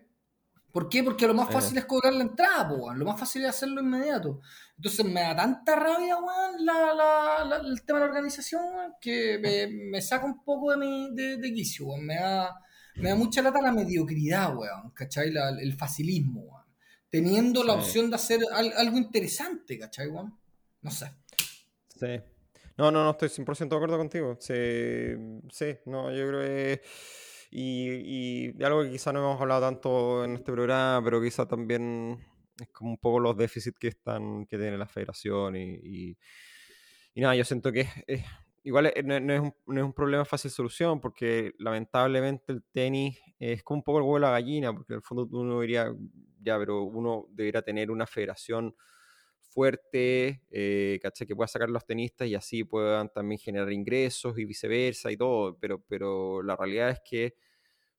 ¿Por 0.72 0.88
qué? 0.88 1.02
Porque 1.02 1.26
lo 1.26 1.34
más 1.34 1.50
fácil 1.50 1.76
es 1.78 1.84
cobrar 1.84 2.12
la 2.12 2.22
entrada, 2.22 2.68
po, 2.68 2.92
lo 2.94 3.04
más 3.04 3.18
fácil 3.18 3.42
es 3.42 3.50
hacerlo 3.50 3.80
inmediato. 3.80 4.40
Entonces 4.76 5.04
me 5.04 5.20
da 5.20 5.34
tanta 5.34 5.76
rabia, 5.76 6.16
weón, 6.16 7.66
el 7.66 7.82
tema 7.84 7.98
de 7.98 8.04
la 8.04 8.10
organización, 8.10 8.62
que 9.00 9.38
me, 9.90 10.00
saca 10.00 10.26
un 10.26 10.44
poco 10.44 10.70
de 10.70 10.76
mi 10.76 11.14
de, 11.14 11.36
de 11.38 11.52
quicio, 11.52 11.86
weón. 11.86 12.06
Me 12.06 12.14
da, 12.16 12.56
me 12.96 13.08
da 13.08 13.14
mucha 13.16 13.42
lata 13.42 13.60
la 13.60 13.72
mediocridad, 13.72 14.56
weón, 14.56 14.90
¿cachai? 14.94 15.32
el 15.60 15.74
facilismo, 15.76 16.42
weón. 16.42 16.64
Teniendo 17.08 17.64
la 17.64 17.74
opción 17.74 18.08
de 18.08 18.16
hacer 18.16 18.40
algo 18.52 18.96
interesante, 18.96 19.78
¿cachai, 19.78 20.06
weón? 20.06 20.38
No 20.82 20.90
sé. 20.90 21.10
Sí. 21.98 22.20
No, 22.78 22.90
no, 22.90 23.04
no, 23.04 23.10
estoy 23.10 23.28
100% 23.28 23.68
de 23.68 23.76
acuerdo 23.76 23.98
contigo. 23.98 24.38
Sí, 24.40 24.54
sí, 25.50 25.76
no, 25.84 26.10
yo 26.10 26.28
creo 26.28 26.40
que 26.40 26.82
y, 27.50 28.52
y 28.56 28.62
algo 28.62 28.82
que 28.82 28.90
quizá 28.90 29.12
no 29.12 29.20
hemos 29.20 29.40
hablado 29.40 29.62
tanto 29.62 30.24
en 30.24 30.34
este 30.34 30.52
programa, 30.52 31.04
pero 31.04 31.20
quizá 31.20 31.46
también 31.46 32.18
es 32.60 32.68
como 32.68 32.90
un 32.92 32.98
poco 32.98 33.18
los 33.18 33.36
déficits 33.36 33.78
que 33.78 33.88
están 33.88 34.46
que 34.46 34.56
tiene 34.56 34.78
la 34.78 34.86
federación 34.86 35.56
y, 35.56 36.16
y, 37.14 37.20
nada, 37.20 37.34
yo 37.34 37.44
siento 37.44 37.72
que 37.72 37.88
es, 38.06 38.24
igual 38.62 38.92
no, 39.04 39.14
es 39.14 39.40
un, 39.40 39.54
no, 39.66 39.80
es 39.80 39.84
un, 39.84 39.92
problema 39.92 40.24
fácil 40.24 40.50
solución 40.50 41.00
porque 41.00 41.52
lamentablemente 41.58 42.52
el 42.52 42.62
tenis 42.70 43.18
es 43.38 43.62
como 43.62 43.78
un 43.78 43.84
poco 43.84 43.98
el 43.98 44.04
huevo 44.04 44.16
de 44.16 44.20
la 44.20 44.30
gallina 44.30 44.72
porque 44.72 44.92
en 44.92 44.98
el 44.98 45.02
fondo 45.02 45.28
uno 45.32 45.60
diría, 45.60 45.92
ya, 46.40 46.58
pero 46.58 46.82
uno 46.82 47.26
debería 47.30 47.62
tener 47.62 47.90
una 47.90 48.06
federación 48.06 48.74
fuerte, 49.50 50.42
eh, 50.50 51.00
que 51.26 51.36
pueda 51.36 51.48
sacar 51.48 51.68
los 51.70 51.84
tenistas 51.84 52.28
y 52.28 52.34
así 52.34 52.64
puedan 52.64 53.08
también 53.10 53.38
generar 53.38 53.72
ingresos 53.72 54.38
y 54.38 54.44
viceversa 54.44 55.10
y 55.10 55.16
todo, 55.16 55.58
pero, 55.58 55.82
pero 55.86 56.42
la 56.42 56.56
realidad 56.56 56.90
es 56.90 57.00
que, 57.04 57.34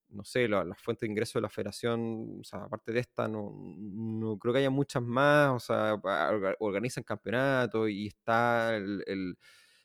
no 0.09 0.23
sé, 0.23 0.47
las 0.47 0.65
la 0.67 0.75
fuentes 0.75 1.01
de 1.01 1.11
ingresos 1.11 1.35
de 1.35 1.41
la 1.41 1.49
federación, 1.49 2.39
o 2.41 2.43
sea, 2.43 2.63
aparte 2.63 2.91
de 2.93 3.01
esta, 3.01 3.27
no, 3.27 3.53
no 3.53 4.37
creo 4.37 4.53
que 4.53 4.59
haya 4.59 4.69
muchas 4.69 5.03
más, 5.03 5.51
o 5.51 5.59
sea, 5.59 5.99
organizan 6.59 7.03
campeonatos 7.03 7.89
y 7.89 8.07
está 8.07 8.75
el, 8.75 9.37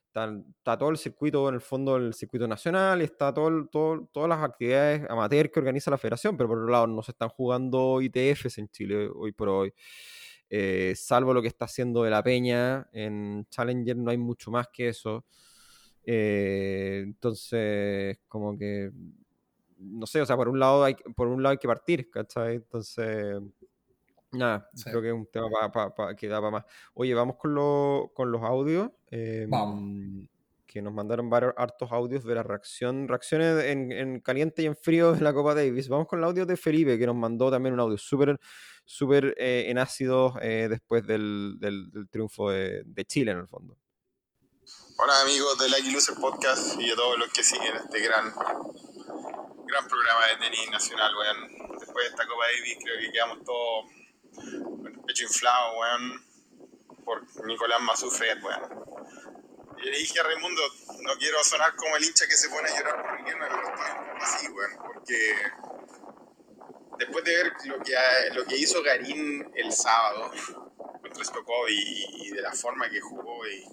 está, 0.06 0.78
todo 0.78 0.90
el 0.90 0.96
circuito, 0.96 1.48
en 1.48 1.56
el 1.56 1.60
fondo, 1.60 1.96
el 1.96 2.14
circuito 2.14 2.48
nacional, 2.48 3.02
está 3.02 3.32
todo, 3.34 3.66
todo, 3.66 4.08
todas 4.12 4.28
las 4.28 4.42
actividades 4.42 5.08
amateur 5.10 5.50
que 5.50 5.60
organiza 5.60 5.90
la 5.90 5.98
federación, 5.98 6.36
pero 6.36 6.48
por 6.48 6.58
otro 6.58 6.70
lado 6.70 6.86
no 6.86 7.02
se 7.02 7.12
están 7.12 7.28
jugando 7.28 8.00
ITFs 8.00 8.58
en 8.58 8.68
Chile 8.68 9.08
hoy 9.14 9.32
por 9.32 9.48
hoy. 9.48 9.74
Eh, 10.48 10.94
salvo 10.96 11.34
lo 11.34 11.42
que 11.42 11.48
está 11.48 11.64
haciendo 11.64 12.02
de 12.02 12.10
la 12.10 12.22
Peña 12.22 12.88
en 12.92 13.46
Challenger, 13.50 13.96
no 13.96 14.10
hay 14.10 14.18
mucho 14.18 14.50
más 14.50 14.68
que 14.68 14.88
eso. 14.88 15.24
Eh, 16.04 17.02
entonces, 17.04 18.18
como 18.28 18.56
que, 18.56 18.92
no 19.78 20.06
sé, 20.06 20.20
o 20.20 20.26
sea, 20.26 20.36
por 20.36 20.48
un 20.48 20.60
lado 20.60 20.84
hay, 20.84 20.94
por 20.94 21.28
un 21.28 21.42
lado 21.42 21.52
hay 21.52 21.58
que 21.58 21.68
partir, 21.68 22.10
¿cachai? 22.10 22.56
Entonces, 22.56 23.40
nada, 24.32 24.70
creo 24.84 25.02
que 25.02 25.08
es 25.08 25.14
un 25.14 25.26
tema 25.26 25.48
que 26.16 26.28
da 26.28 26.40
para 26.40 26.50
más. 26.50 26.64
Oye, 26.94 27.14
vamos 27.14 27.36
con, 27.36 27.54
con 28.14 28.30
los 28.30 28.42
audios. 28.42 28.90
Em, 29.10 30.28
que 30.66 30.82
nos 30.82 30.92
mandaron 30.92 31.30
varios 31.30 31.54
hartos 31.56 31.90
audios 31.92 32.24
de 32.24 32.34
la 32.34 32.42
reacción, 32.42 33.08
reacciones 33.08 33.64
en, 33.64 33.92
en, 33.92 34.20
caliente 34.20 34.62
y 34.62 34.66
en 34.66 34.76
frío 34.76 35.12
de 35.12 35.20
la 35.20 35.32
Copa 35.32 35.54
Davis. 35.54 35.88
Vamos 35.88 36.08
con 36.08 36.18
el 36.18 36.24
audio 36.24 36.44
de 36.44 36.56
Felipe, 36.56 36.98
que 36.98 37.06
nos 37.06 37.16
mandó 37.16 37.50
también 37.50 37.74
un 37.74 37.80
audio 37.80 37.96
súper 37.96 38.38
súper 38.86 39.34
eh, 39.36 39.64
en 39.68 39.78
ácido 39.78 40.34
eh, 40.40 40.68
después 40.70 41.06
del, 41.06 41.56
del, 41.58 42.08
triunfo 42.08 42.50
de, 42.50 42.82
de, 42.84 43.04
Chile 43.04 43.32
en 43.32 43.38
el 43.38 43.48
fondo. 43.48 43.76
Hola 44.98 45.22
amigos 45.22 45.58
del 45.58 45.72
Lucky 45.72 45.90
Loser 45.90 46.14
Podcast 46.14 46.80
y 46.80 46.88
de 46.88 46.94
todos 46.94 47.18
los 47.18 47.28
que 47.32 47.42
siguen 47.42 47.76
este 47.76 48.00
gran, 48.00 48.32
gran 48.32 49.88
programa 49.88 50.26
de 50.28 50.36
tenis 50.40 50.70
nacional, 50.70 51.12
weón. 51.16 51.78
Después 51.78 52.04
de 52.04 52.10
esta 52.10 52.26
Copa 52.26 52.44
Davis 52.46 52.78
creo 52.82 53.00
que 53.00 53.12
quedamos 53.12 53.44
todos 53.44 53.84
con 54.80 54.86
el 54.86 55.00
pecho 55.00 55.24
inflado, 55.24 55.78
weón, 55.78 56.24
por 57.04 57.46
Nicolás 57.46 57.80
Mazufet, 57.82 58.42
weón. 58.42 58.86
Y 59.78 59.90
le 59.90 59.98
dije 59.98 60.20
a 60.20 60.22
Raimundo, 60.22 60.62
no 61.00 61.16
quiero 61.18 61.42
sonar 61.44 61.74
como 61.76 61.96
el 61.96 62.04
hincha 62.04 62.26
que 62.26 62.36
se 62.36 62.48
pone 62.48 62.68
a 62.68 62.76
llorar 62.76 63.02
por 63.02 63.18
Riquelme, 63.18 63.46
pero 63.48 63.62
estoy 63.68 63.86
así, 64.20 64.48
weón, 64.48 64.76
porque 64.82 65.34
después 66.98 67.24
de 67.24 67.36
ver 67.36 67.52
lo 67.66 67.78
que, 67.82 67.94
lo 68.32 68.44
que 68.46 68.56
hizo 68.56 68.82
Garín 68.82 69.52
el 69.54 69.72
sábado 69.72 70.32
contra 71.02 71.24
Stokov 71.24 71.68
y, 71.68 72.30
de 72.30 72.42
la 72.42 72.52
forma 72.52 72.88
que 72.90 73.00
jugó 73.00 73.46
y, 73.46 73.64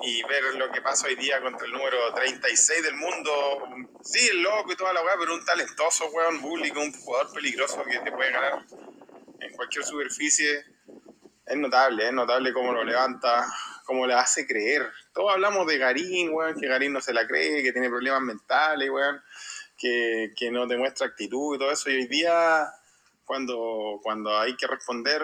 y, 0.00 0.22
ver 0.24 0.54
lo 0.56 0.70
que 0.72 0.82
pasa 0.82 1.06
hoy 1.06 1.14
día 1.14 1.40
contra 1.40 1.66
el 1.66 1.72
número 1.72 2.12
36 2.14 2.82
del 2.82 2.96
mundo, 2.96 3.30
sí, 4.02 4.28
el 4.28 4.42
loco 4.42 4.72
y 4.72 4.76
toda 4.76 4.92
la 4.92 5.02
weá, 5.02 5.14
pero 5.18 5.34
un 5.34 5.44
talentoso 5.44 6.10
weón, 6.10 6.40
público, 6.40 6.80
un 6.80 6.92
jugador 6.92 7.32
peligroso 7.32 7.82
que 7.84 7.98
te 8.00 8.12
puede 8.12 8.32
ganar 8.32 8.64
en 9.40 9.52
cualquier 9.54 9.84
superficie. 9.84 10.64
Es 11.46 11.56
notable, 11.56 12.06
es 12.06 12.12
notable 12.12 12.52
cómo 12.52 12.72
lo 12.72 12.84
levanta, 12.84 13.46
cómo 13.84 14.06
le 14.06 14.14
hace 14.14 14.46
creer. 14.46 14.90
Todos 15.12 15.32
hablamos 15.32 15.66
de 15.66 15.78
Garín, 15.78 16.30
weón, 16.32 16.58
que 16.58 16.68
Garín 16.68 16.92
no 16.92 17.00
se 17.00 17.12
la 17.12 17.26
cree, 17.26 17.62
que 17.62 17.72
tiene 17.72 17.88
problemas 17.88 18.22
mentales, 18.22 18.90
weón 18.90 19.22
que, 19.82 20.32
que 20.36 20.52
no 20.52 20.66
demuestra 20.66 21.08
actitud 21.08 21.56
y 21.56 21.58
todo 21.58 21.72
eso. 21.72 21.90
Y 21.90 21.96
hoy 21.96 22.06
día, 22.06 22.72
cuando, 23.24 23.98
cuando 24.02 24.38
hay 24.38 24.56
que 24.56 24.68
responder, 24.68 25.20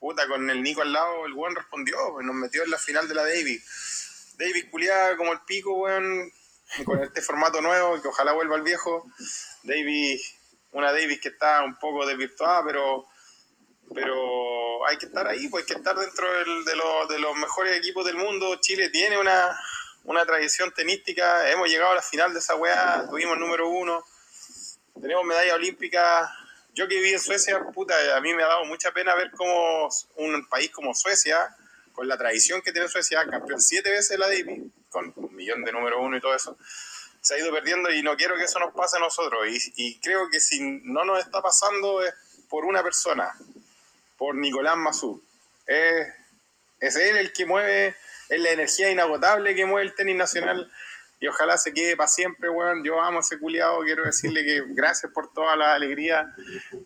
puta, 0.00 0.26
con 0.26 0.50
el 0.50 0.62
Nico 0.62 0.82
al 0.82 0.92
lado, 0.92 1.26
el 1.26 1.32
weón 1.34 1.54
respondió, 1.54 1.96
nos 2.22 2.34
metió 2.34 2.64
en 2.64 2.70
la 2.70 2.78
final 2.78 3.08
de 3.08 3.14
la 3.14 3.22
Davis. 3.22 4.34
Davis 4.36 4.66
culiada 4.70 5.16
como 5.16 5.32
el 5.32 5.40
pico, 5.46 5.74
weón, 5.74 6.32
con 6.84 7.02
este 7.02 7.22
formato 7.22 7.60
nuevo, 7.60 8.02
que 8.02 8.08
ojalá 8.08 8.32
vuelva 8.32 8.56
al 8.56 8.62
viejo. 8.62 9.06
Davis, 9.62 10.34
una 10.72 10.90
Davis 10.90 11.20
que 11.20 11.28
está 11.28 11.62
un 11.62 11.76
poco 11.76 12.04
desvirtuada, 12.04 12.64
pero 12.64 13.06
pero 13.94 14.86
hay 14.86 14.96
que 14.96 15.06
estar 15.06 15.26
ahí, 15.26 15.48
pues 15.48 15.62
hay 15.64 15.74
que 15.74 15.78
estar 15.78 15.96
dentro 15.96 16.30
del, 16.38 16.64
de, 16.64 16.76
los, 16.76 17.08
de 17.08 17.18
los 17.18 17.36
mejores 17.36 17.76
equipos 17.76 18.04
del 18.04 18.16
mundo. 18.16 18.56
Chile 18.60 18.90
tiene 18.90 19.18
una, 19.18 19.58
una 20.04 20.24
tradición 20.26 20.72
tenística. 20.72 21.50
Hemos 21.50 21.68
llegado 21.68 21.92
a 21.92 21.96
la 21.96 22.02
final 22.02 22.32
de 22.32 22.40
esa 22.40 22.54
weá, 22.56 23.06
tuvimos 23.08 23.38
número 23.38 23.68
uno, 23.68 24.04
tenemos 25.00 25.24
medalla 25.24 25.54
olímpica. 25.54 26.30
Yo 26.74 26.88
que 26.88 26.96
viví 26.96 27.12
en 27.12 27.20
Suecia, 27.20 27.62
puta, 27.72 27.94
a 28.16 28.20
mí 28.20 28.32
me 28.34 28.42
ha 28.42 28.46
dado 28.46 28.64
mucha 28.64 28.92
pena 28.92 29.14
ver 29.14 29.30
cómo 29.32 29.88
un 30.16 30.48
país 30.48 30.70
como 30.70 30.94
Suecia, 30.94 31.54
con 31.92 32.08
la 32.08 32.16
tradición 32.16 32.62
que 32.62 32.72
tiene 32.72 32.88
Suecia, 32.88 33.26
campeón 33.26 33.60
siete 33.60 33.90
veces 33.90 34.18
la 34.18 34.26
Davis, 34.26 34.72
con 34.88 35.12
un 35.16 35.36
millón 35.36 35.64
de 35.64 35.72
número 35.72 36.00
uno 36.00 36.16
y 36.16 36.20
todo 36.20 36.34
eso, 36.34 36.56
se 37.20 37.34
ha 37.34 37.38
ido 37.38 37.52
perdiendo 37.52 37.90
y 37.90 38.02
no 38.02 38.16
quiero 38.16 38.36
que 38.36 38.44
eso 38.44 38.58
nos 38.58 38.74
pase 38.74 38.96
a 38.96 39.00
nosotros. 39.00 39.46
Y, 39.48 39.58
y 39.76 40.00
creo 40.00 40.30
que 40.30 40.40
si 40.40 40.60
no 40.84 41.04
nos 41.04 41.20
está 41.20 41.42
pasando 41.42 42.02
es 42.02 42.14
por 42.48 42.64
una 42.64 42.82
persona, 42.82 43.32
por 44.22 44.36
Nicolás 44.36 44.76
Mazú. 44.76 45.20
Es, 45.66 46.06
es 46.78 46.94
él 46.94 47.16
el 47.16 47.32
que 47.32 47.44
mueve 47.44 47.96
es 48.28 48.40
la 48.40 48.50
energía 48.50 48.88
inagotable 48.88 49.52
que 49.56 49.66
mueve 49.66 49.88
el 49.88 49.96
tenis 49.96 50.14
nacional 50.14 50.70
y 51.18 51.26
ojalá 51.26 51.58
se 51.58 51.74
quede 51.74 51.96
para 51.96 52.06
siempre, 52.06 52.48
weón. 52.48 52.84
Yo 52.84 53.00
amo 53.00 53.18
a 53.18 53.20
ese 53.22 53.40
culiado, 53.40 53.80
quiero 53.80 54.04
decirle 54.04 54.44
que 54.44 54.62
gracias 54.68 55.10
por 55.10 55.32
toda 55.32 55.56
la 55.56 55.74
alegría 55.74 56.32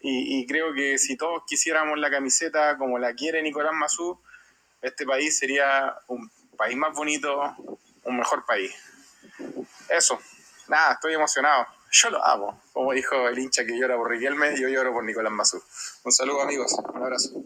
y, 0.01 0.47
creo 0.47 0.73
que 0.73 0.97
si 0.97 1.19
todos 1.19 1.43
quisiéramos 1.47 1.99
la 1.99 2.11
camiseta 2.11 2.79
como 2.79 2.99
la 2.99 3.13
quiere 3.13 3.43
Nicolás 3.43 3.75
Mazú, 3.75 4.19
este 4.81 5.05
país 5.05 5.39
sería 5.39 5.95
un 6.07 6.31
país 6.57 6.75
más 6.75 6.95
bonito, 6.95 7.55
un 8.05 8.17
mejor 8.17 8.47
país. 8.47 8.75
Eso, 9.91 10.19
nada, 10.69 10.95
estoy 10.95 11.13
emocionado. 11.13 11.67
Yo 11.99 12.11
lo 12.11 12.23
amo, 12.23 12.61
como 12.75 12.93
dijo 12.93 13.27
el 13.27 13.39
hincha 13.39 13.65
que 13.65 13.79
llora 13.79 13.97
por 13.97 14.11
Riquelme, 14.11 14.61
yo 14.61 14.69
lloro 14.69 14.93
por 14.93 15.03
Nicolás 15.03 15.33
Mazú. 15.33 15.63
Un 16.05 16.13
saludo 16.13 16.43
amigos, 16.43 16.77
un 16.93 17.03
abrazo. 17.03 17.43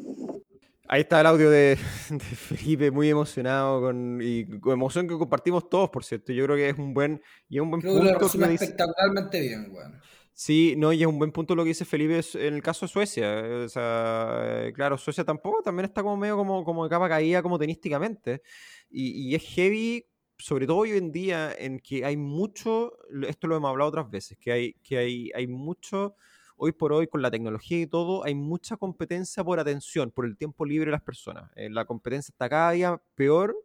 Ahí 0.88 1.02
está 1.02 1.20
el 1.20 1.26
audio 1.26 1.48
de, 1.50 1.76
Felipe, 1.76 2.90
muy 2.90 3.08
emocionado 3.08 3.80
con, 3.80 4.18
y 4.20 4.58
con 4.58 4.72
emoción 4.72 5.06
que 5.06 5.16
compartimos 5.16 5.68
todos, 5.68 5.90
por 5.90 6.04
cierto. 6.04 6.32
Yo 6.32 6.44
creo 6.46 6.56
que 6.56 6.68
es 6.68 6.78
un 6.78 6.92
buen, 6.92 7.22
y 7.48 7.58
es 7.58 7.62
un 7.62 7.70
buen 7.70 7.80
creo 7.80 7.92
punto. 7.94 8.28
Que 8.28 8.38
lo 8.38 8.46
espectacularmente 8.46 9.40
bien, 9.40 9.70
weón. 9.70 10.00
Sí, 10.32 10.74
no, 10.76 10.92
y 10.92 11.02
es 11.02 11.06
un 11.06 11.18
buen 11.18 11.30
punto 11.30 11.54
lo 11.54 11.62
que 11.62 11.68
dice 11.68 11.84
Felipe 11.84 12.20
en 12.34 12.54
el 12.54 12.62
caso 12.62 12.86
de 12.86 12.92
Suecia. 12.92 13.44
O 13.64 13.68
sea, 13.68 14.72
claro, 14.74 14.98
Suecia 14.98 15.22
tampoco 15.22 15.62
también 15.62 15.84
está 15.84 16.02
como 16.02 16.16
medio 16.16 16.36
como, 16.36 16.64
como 16.64 16.82
de 16.82 16.90
capa 16.90 17.08
caída 17.08 17.40
como 17.40 17.56
tenísticamente. 17.56 18.42
Y, 18.90 19.28
y, 19.28 19.34
es 19.36 19.44
heavy, 19.44 20.09
sobre 20.40 20.66
todo 20.66 20.78
hoy 20.78 20.92
en 20.92 21.12
día, 21.12 21.52
en 21.56 21.78
que 21.80 22.04
hay 22.04 22.16
mucho, 22.16 22.96
esto 23.26 23.46
lo 23.46 23.56
hemos 23.56 23.70
hablado 23.70 23.88
otras 23.90 24.10
veces, 24.10 24.38
que 24.38 24.52
hay, 24.52 24.72
que 24.82 24.98
hay, 24.98 25.30
hay 25.34 25.46
mucho, 25.46 26.16
hoy 26.56 26.72
por 26.72 26.92
hoy 26.92 27.06
con 27.06 27.22
la 27.22 27.30
tecnología 27.30 27.80
y 27.80 27.86
todo, 27.86 28.24
hay 28.24 28.34
mucha 28.34 28.76
competencia 28.76 29.44
por 29.44 29.60
atención, 29.60 30.10
por 30.10 30.26
el 30.26 30.36
tiempo 30.36 30.64
libre 30.64 30.86
de 30.86 30.92
las 30.92 31.02
personas. 31.02 31.50
Eh, 31.56 31.70
la 31.70 31.84
competencia 31.84 32.32
está 32.32 32.48
cada 32.48 32.72
día 32.72 33.02
peor 33.14 33.56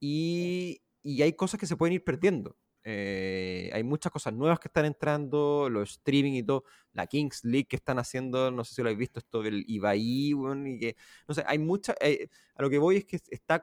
y, 0.00 0.82
y 1.02 1.22
hay 1.22 1.32
cosas 1.32 1.58
que 1.58 1.66
se 1.66 1.76
pueden 1.76 1.94
ir 1.94 2.04
perdiendo. 2.04 2.56
Eh, 2.90 3.70
hay 3.74 3.82
muchas 3.82 4.10
cosas 4.10 4.32
nuevas 4.32 4.58
que 4.60 4.68
están 4.68 4.86
entrando, 4.86 5.68
los 5.68 5.90
streaming 5.90 6.32
y 6.32 6.42
todo, 6.42 6.64
la 6.94 7.06
Kings 7.06 7.44
League 7.44 7.66
que 7.66 7.76
están 7.76 7.98
haciendo, 7.98 8.50
no 8.50 8.64
sé 8.64 8.76
si 8.76 8.82
lo 8.82 8.88
habéis 8.88 9.00
visto, 9.00 9.18
esto 9.18 9.42
del 9.42 9.62
Ibai, 9.68 10.00
y 10.00 10.78
que, 10.78 10.96
no 11.26 11.34
sé, 11.34 11.44
hay 11.46 11.58
mucha, 11.58 11.94
eh, 12.00 12.28
a 12.54 12.62
lo 12.62 12.70
que 12.70 12.78
voy 12.78 12.96
es 12.96 13.04
que 13.04 13.20
está, 13.28 13.62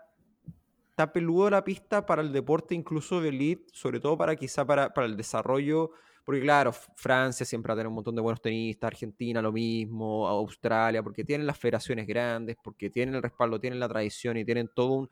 está 0.95 1.11
peludo 1.11 1.49
la 1.49 1.61
pista 1.61 2.05
para 2.05 2.21
el 2.21 2.31
deporte 2.31 2.73
incluso 2.73 3.19
de 3.19 3.27
elite, 3.27 3.65
sobre 3.73 3.99
todo 3.99 4.17
para 4.17 4.33
quizá 4.37 4.65
para, 4.65 4.93
para 4.93 5.05
el 5.07 5.17
desarrollo, 5.17 5.91
porque 6.23 6.39
claro, 6.39 6.71
Francia 6.71 7.45
siempre 7.45 7.71
va 7.71 7.73
a 7.73 7.77
tener 7.79 7.89
un 7.89 7.95
montón 7.95 8.15
de 8.15 8.21
buenos 8.21 8.41
tenistas, 8.41 8.87
Argentina 8.87 9.41
lo 9.41 9.51
mismo, 9.51 10.25
Australia, 10.25 11.03
porque 11.03 11.25
tienen 11.25 11.45
las 11.45 11.59
federaciones 11.59 12.07
grandes, 12.07 12.55
porque 12.63 12.89
tienen 12.89 13.15
el 13.15 13.21
respaldo, 13.21 13.59
tienen 13.59 13.77
la 13.77 13.89
tradición 13.89 14.37
y 14.37 14.45
tienen 14.45 14.69
todo 14.73 14.93
un 14.93 15.09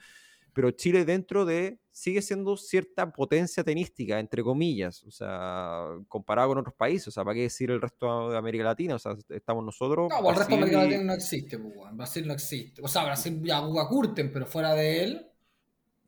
pero 0.54 0.72
Chile 0.72 1.04
dentro 1.04 1.46
de 1.46 1.80
sigue 1.92 2.22
siendo 2.22 2.56
cierta 2.56 3.12
potencia 3.12 3.64
tenística, 3.64 4.20
entre 4.20 4.42
comillas, 4.42 5.04
o 5.04 5.12
sea, 5.12 5.88
comparado 6.08 6.50
con 6.50 6.60
otros 6.60 6.76
países, 6.76 7.08
o 7.10 7.12
sea, 7.12 7.26
¿para 7.26 7.34
qué 7.36 7.42
decir 7.42 7.72
el 7.72 7.82
resto 7.82 8.30
de 8.30 8.38
América 8.38 8.64
Latina? 8.64 8.96
O 8.96 9.00
sea, 9.00 9.16
estamos 9.30 9.66
nosotros... 9.66 10.10
No, 10.10 10.22
pues 10.22 10.30
el 10.30 10.38
resto 10.38 10.56
de 10.56 10.62
América 10.62 10.84
Latina 10.84 11.04
no 11.04 11.14
existe, 11.14 11.58
pues, 11.58 11.74
Brasil 11.94 12.28
no 12.28 12.34
existe. 12.34 12.82
O 12.84 12.88
sea, 12.88 13.04
Brasil 13.04 13.42
ya 13.44 13.60
juega 13.62 13.90
Curten, 13.90 14.32
pero 14.32 14.46
fuera 14.46 14.76
de 14.76 15.04
él... 15.04 15.33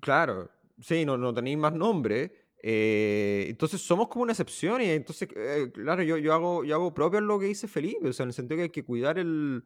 Claro, 0.05 0.51
sí, 0.79 1.03
no, 1.03 1.17
no 1.17 1.33
tenéis 1.33 1.57
más 1.57 1.73
nombre. 1.73 2.31
Eh, 2.61 3.47
entonces 3.49 3.81
somos 3.81 4.07
como 4.07 4.21
una 4.21 4.33
excepción 4.33 4.81
y 4.81 4.85
entonces, 4.85 5.27
eh, 5.35 5.71
claro, 5.73 6.03
yo, 6.03 6.17
yo, 6.17 6.31
hago, 6.31 6.63
yo 6.63 6.75
hago 6.75 6.93
propio 6.93 7.21
lo 7.21 7.39
que 7.39 7.47
dice 7.47 7.67
Felipe, 7.67 8.09
o 8.09 8.13
sea, 8.13 8.23
en 8.23 8.29
el 8.29 8.33
sentido 8.35 8.57
que 8.57 8.63
hay 8.63 8.69
que 8.69 8.85
cuidar 8.85 9.17
el 9.17 9.63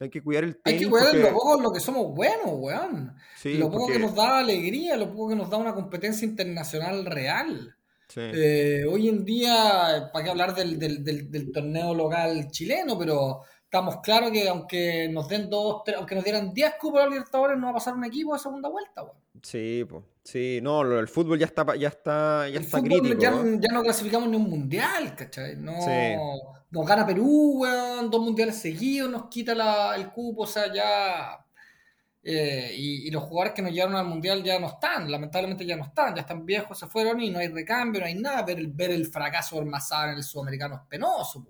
hay 0.00 0.08
que 0.08 0.22
cuidar 0.22 0.44
el 0.44 0.56
tenis. 0.56 0.80
Hay 0.80 0.84
que 0.84 0.90
cuidar 0.90 1.14
lo 1.14 1.32
poco 1.34 1.60
lo 1.60 1.70
que 1.70 1.80
somos 1.80 2.14
buenos, 2.14 2.48
weón. 2.48 3.14
lo 3.44 3.70
poco 3.70 3.88
que 3.88 3.98
nos 3.98 4.14
da 4.14 4.38
alegría, 4.38 4.96
lo 4.96 5.12
poco 5.12 5.28
que 5.28 5.36
nos 5.36 5.50
da 5.50 5.58
una 5.58 5.74
competencia 5.74 6.26
internacional 6.26 7.04
real. 7.04 7.76
Eh, 8.16 8.84
hoy 8.90 9.08
en 9.08 9.22
día, 9.22 10.10
para 10.14 10.24
qué 10.24 10.30
hablar 10.30 10.54
del, 10.54 10.78
del, 10.78 11.52
torneo 11.52 11.94
local 11.94 12.48
chileno, 12.50 12.98
pero 12.98 13.42
estamos 13.72 14.00
claros 14.02 14.30
que 14.30 14.46
aunque 14.50 15.08
nos 15.10 15.26
den 15.28 15.48
dos, 15.48 15.82
tres, 15.82 15.96
aunque 15.96 16.14
nos 16.14 16.22
dieran 16.22 16.52
10 16.52 16.74
cupos 16.78 17.00
a 17.00 17.06
Libertadores, 17.06 17.56
no 17.56 17.64
va 17.64 17.70
a 17.70 17.74
pasar 17.74 17.94
un 17.94 18.04
equipo 18.04 18.34
de 18.34 18.38
segunda 18.38 18.68
vuelta, 18.68 19.02
weón. 19.02 19.16
Sí, 19.42 19.86
pues. 19.88 20.04
Sí, 20.22 20.60
no, 20.62 20.82
el 20.82 21.08
fútbol 21.08 21.38
ya 21.38 21.46
está, 21.46 21.64
ya 21.74 21.88
está, 21.88 22.50
ya 22.50 22.60
está 22.60 22.82
crítico. 22.82 23.18
Ya, 23.18 23.32
ya, 23.32 23.72
no 23.72 23.82
clasificamos 23.82 24.28
ni 24.28 24.36
un 24.36 24.50
mundial, 24.50 25.16
¿cachai? 25.16 25.56
No, 25.56 25.72
Nos 26.70 26.86
gana 26.86 27.06
Perú, 27.06 27.62
weón, 27.62 28.10
dos 28.10 28.20
mundiales 28.20 28.56
seguidos, 28.56 29.10
nos 29.10 29.28
quita 29.28 29.54
la, 29.54 29.96
el 29.96 30.10
cupo, 30.10 30.42
o 30.42 30.46
sea, 30.46 30.70
ya. 30.70 31.38
Eh, 32.22 32.74
y, 32.76 33.10
los 33.10 33.22
jugadores 33.24 33.54
que 33.54 33.62
nos 33.62 33.72
llevaron 33.72 33.96
al 33.96 34.06
mundial 34.06 34.44
ya 34.44 34.60
no 34.60 34.68
están, 34.68 35.10
lamentablemente 35.10 35.64
ya 35.64 35.76
no 35.76 35.84
están, 35.84 36.14
ya 36.14 36.20
están 36.20 36.44
viejos, 36.44 36.78
se 36.78 36.86
fueron 36.86 37.20
y 37.20 37.30
no 37.30 37.38
hay 37.38 37.48
recambio, 37.48 38.02
no 38.02 38.06
hay 38.06 38.14
nada. 38.16 38.42
Ver 38.42 38.58
el, 38.58 38.68
ver 38.68 38.90
el 38.90 39.06
fracaso 39.06 39.56
del 39.56 39.66
Mazar 39.66 40.10
en 40.10 40.16
el 40.18 40.22
sudamericano 40.22 40.74
es 40.74 40.80
penoso, 40.90 41.42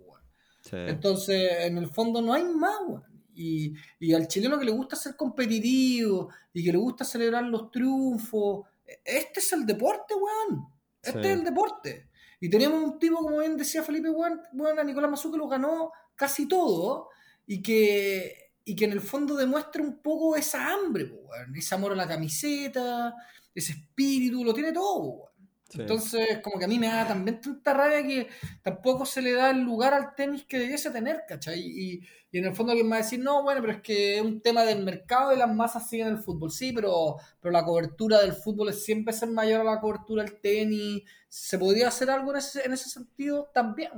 Entonces, 0.72 1.66
en 1.66 1.78
el 1.78 1.88
fondo 1.88 2.22
no 2.22 2.32
hay 2.32 2.44
más, 2.44 2.80
weón. 2.86 3.04
Y, 3.34 3.74
y, 3.98 4.12
al 4.12 4.28
chileno 4.28 4.58
que 4.58 4.66
le 4.66 4.72
gusta 4.72 4.94
ser 4.94 5.16
competitivo 5.16 6.28
y 6.52 6.62
que 6.62 6.72
le 6.72 6.78
gusta 6.78 7.04
celebrar 7.04 7.44
los 7.44 7.70
triunfos, 7.70 8.66
este 9.04 9.40
es 9.40 9.52
el 9.52 9.64
deporte, 9.64 10.14
weón. 10.14 10.66
Este 11.02 11.20
es 11.20 11.38
el 11.38 11.44
deporte. 11.44 12.08
Y 12.40 12.50
tenemos 12.50 12.82
un 12.82 12.98
tipo, 12.98 13.16
como 13.16 13.38
bien 13.38 13.56
decía 13.56 13.82
Felipe, 13.82 14.10
weón, 14.10 14.40
a 14.78 14.84
Nicolás 14.84 15.10
Mazú 15.10 15.30
que 15.30 15.38
lo 15.38 15.48
ganó 15.48 15.92
casi 16.14 16.46
todo 16.46 17.08
y 17.46 17.62
que, 17.62 18.52
y 18.64 18.76
que 18.76 18.84
en 18.84 18.92
el 18.92 19.00
fondo 19.00 19.36
demuestra 19.36 19.82
un 19.82 20.00
poco 20.02 20.36
esa 20.36 20.72
hambre, 20.72 21.04
weón. 21.04 21.56
Ese 21.56 21.74
amor 21.74 21.92
a 21.92 21.96
la 21.96 22.08
camiseta, 22.08 23.14
ese 23.54 23.72
espíritu, 23.72 24.44
lo 24.44 24.52
tiene 24.52 24.72
todo, 24.72 24.98
weón. 25.00 25.31
Entonces, 25.74 26.40
como 26.42 26.58
que 26.58 26.64
a 26.64 26.68
mí 26.68 26.78
me 26.78 26.88
da 26.88 27.06
también 27.06 27.40
tanta 27.40 27.72
rabia 27.74 28.02
que 28.02 28.28
tampoco 28.62 29.06
se 29.06 29.22
le 29.22 29.32
da 29.32 29.50
el 29.50 29.60
lugar 29.60 29.94
al 29.94 30.14
tenis 30.14 30.44
que 30.44 30.58
debiese 30.58 30.90
tener, 30.90 31.24
¿cachai? 31.26 31.60
Y, 31.60 32.02
y 32.32 32.38
en 32.38 32.46
el 32.46 32.54
fondo 32.54 32.72
alguien 32.72 32.90
va 32.90 32.96
a 32.96 33.02
decir, 33.02 33.20
no, 33.20 33.42
bueno, 33.42 33.60
pero 33.60 33.74
es 33.74 33.82
que 33.82 34.16
es 34.16 34.22
un 34.22 34.40
tema 34.40 34.64
del 34.64 34.82
mercado 34.82 35.30
de 35.30 35.36
las 35.36 35.54
masas 35.54 35.86
siguen 35.86 36.08
el 36.08 36.18
fútbol. 36.18 36.50
Sí, 36.50 36.72
pero, 36.72 37.16
pero 37.38 37.52
la 37.52 37.62
cobertura 37.62 38.22
del 38.22 38.32
fútbol 38.32 38.70
es 38.70 38.82
siempre 38.82 39.12
ser 39.12 39.28
mayor 39.28 39.60
a 39.60 39.64
la 39.64 39.80
cobertura 39.80 40.24
del 40.24 40.40
tenis. 40.40 41.02
¿Se 41.28 41.58
podría 41.58 41.88
hacer 41.88 42.08
algo 42.08 42.30
en 42.30 42.38
ese, 42.38 42.64
en 42.64 42.72
ese 42.72 42.88
sentido? 42.88 43.50
También, 43.52 43.90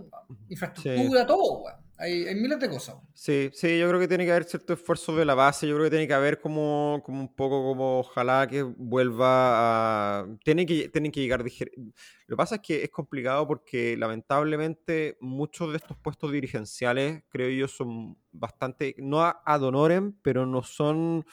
Infraestructura, 0.49 1.25
todo, 1.25 1.63
weón. 1.63 1.84
Hay, 1.97 2.27
hay, 2.27 2.35
miles 2.35 2.59
de 2.59 2.69
cosas. 2.69 2.97
Sí, 3.13 3.51
sí, 3.53 3.79
yo 3.79 3.89
creo 3.89 4.01
que 4.01 4.09
tiene 4.09 4.25
que 4.25 4.33
haber 4.33 4.45
cierto 4.45 4.73
esfuerzo 4.73 5.15
de 5.15 5.25
la 5.25 5.35
base. 5.35 5.69
Yo 5.69 5.75
creo 5.75 5.85
que 5.85 5.91
tiene 5.91 6.09
que 6.09 6.15
haber 6.15 6.41
como, 6.41 7.01
como 7.05 7.21
un 7.21 7.33
poco 7.33 7.63
como 7.63 8.01
ojalá 8.01 8.49
que 8.49 8.63
vuelva 8.63 10.23
a. 10.23 10.27
Tiene 10.45 10.67
que, 10.67 10.89
tienen 10.89 11.13
que 11.13 11.21
llegar. 11.21 11.45
Lo 11.45 11.47
que 11.47 12.37
pasa 12.37 12.57
es 12.57 12.63
que 12.63 12.83
es 12.83 12.91
complicado 12.91 13.47
porque 13.47 13.97
lamentablemente 13.97 15.17
muchos 15.21 15.71
de 15.71 15.77
estos 15.77 15.97
puestos 15.97 16.33
dirigenciales, 16.33 17.23
creo 17.29 17.49
yo, 17.49 17.69
son 17.69 18.19
bastante. 18.33 18.97
No 18.99 19.23
ad 19.23 19.63
honorem, 19.63 20.15
pero 20.23 20.47
no 20.47 20.63
son. 20.63 21.25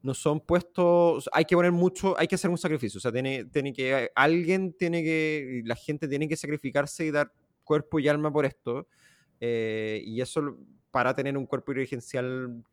No 0.00 0.14
son 0.14 0.40
puestos. 0.40 1.28
Hay 1.32 1.44
que 1.44 1.56
poner 1.56 1.72
mucho. 1.72 2.18
Hay 2.18 2.28
que 2.28 2.36
hacer 2.36 2.50
un 2.50 2.56
sacrificio. 2.56 2.96
O 2.96 3.00
sea, 3.00 3.12
tiene, 3.12 3.44
tiene 3.44 3.74
que. 3.74 4.10
Alguien 4.14 4.72
tiene 4.72 5.02
que. 5.02 5.60
La 5.66 5.76
gente 5.76 6.08
tiene 6.08 6.28
que 6.28 6.36
sacrificarse 6.36 7.04
y 7.04 7.10
dar 7.10 7.30
cuerpo 7.62 7.98
y 7.98 8.08
alma 8.08 8.32
por 8.32 8.46
esto 8.46 8.88
eh, 9.40 10.02
y 10.04 10.20
eso 10.20 10.56
para 10.90 11.14
tener 11.14 11.36
un 11.36 11.46
cuerpo 11.46 11.72
dirigencial 11.72 12.64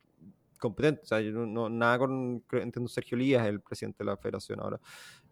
competente. 0.58 1.02
O 1.02 1.06
sea, 1.06 1.20
yo 1.20 1.32
no, 1.32 1.68
nada 1.68 1.98
con, 1.98 2.42
entiendo, 2.52 2.88
Sergio 2.88 3.16
Lías, 3.16 3.46
el 3.46 3.60
presidente 3.60 3.98
de 3.98 4.06
la 4.06 4.16
federación 4.16 4.60
ahora, 4.60 4.80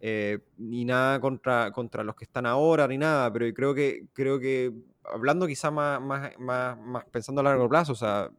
eh, 0.00 0.38
ni 0.58 0.84
nada 0.84 1.20
contra, 1.20 1.70
contra 1.72 2.04
los 2.04 2.14
que 2.14 2.24
están 2.24 2.46
ahora, 2.46 2.86
ni 2.86 2.98
nada, 2.98 3.32
pero 3.32 3.52
creo 3.54 3.74
que, 3.74 4.06
creo 4.12 4.38
que 4.38 4.72
hablando 5.04 5.46
quizá 5.46 5.70
más, 5.70 6.00
más, 6.00 6.38
más, 6.38 6.78
más 6.78 7.04
pensando 7.06 7.40
a 7.40 7.44
largo 7.44 7.68
plazo, 7.68 7.92
o 7.92 7.96
sea, 7.96 8.30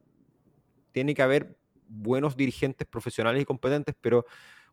tiene 0.92 1.14
que 1.14 1.22
haber 1.22 1.58
buenos 1.88 2.36
dirigentes 2.36 2.88
profesionales 2.88 3.42
y 3.42 3.46
competentes, 3.46 3.96
pero 4.00 4.26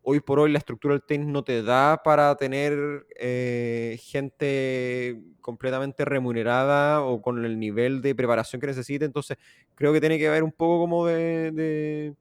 hoy 0.03 0.21
por 0.21 0.38
hoy 0.41 0.53
la 0.53 0.59
estructura 0.59 0.95
del 0.95 1.03
tenis 1.03 1.29
no 1.29 1.45
te 1.45 1.62
da 1.62 2.03
para 2.03 2.35
tener 2.37 3.07
eh, 3.19 3.99
gente 4.03 5.21
completamente 5.41 6.05
remunerada 6.05 7.03
o 7.03 7.23
con 7.23 7.45
el 7.45 7.59
nivel 7.59 8.03
de 8.03 8.15
preparación 8.15 8.61
que 8.61 8.67
necesite. 8.67 9.05
Entonces, 9.05 9.38
creo 9.75 9.93
que 9.93 10.01
tiene 10.01 10.19
que 10.19 10.29
haber 10.29 10.43
un 10.43 10.53
poco 10.53 10.81
como 10.81 11.07
de, 11.07 12.15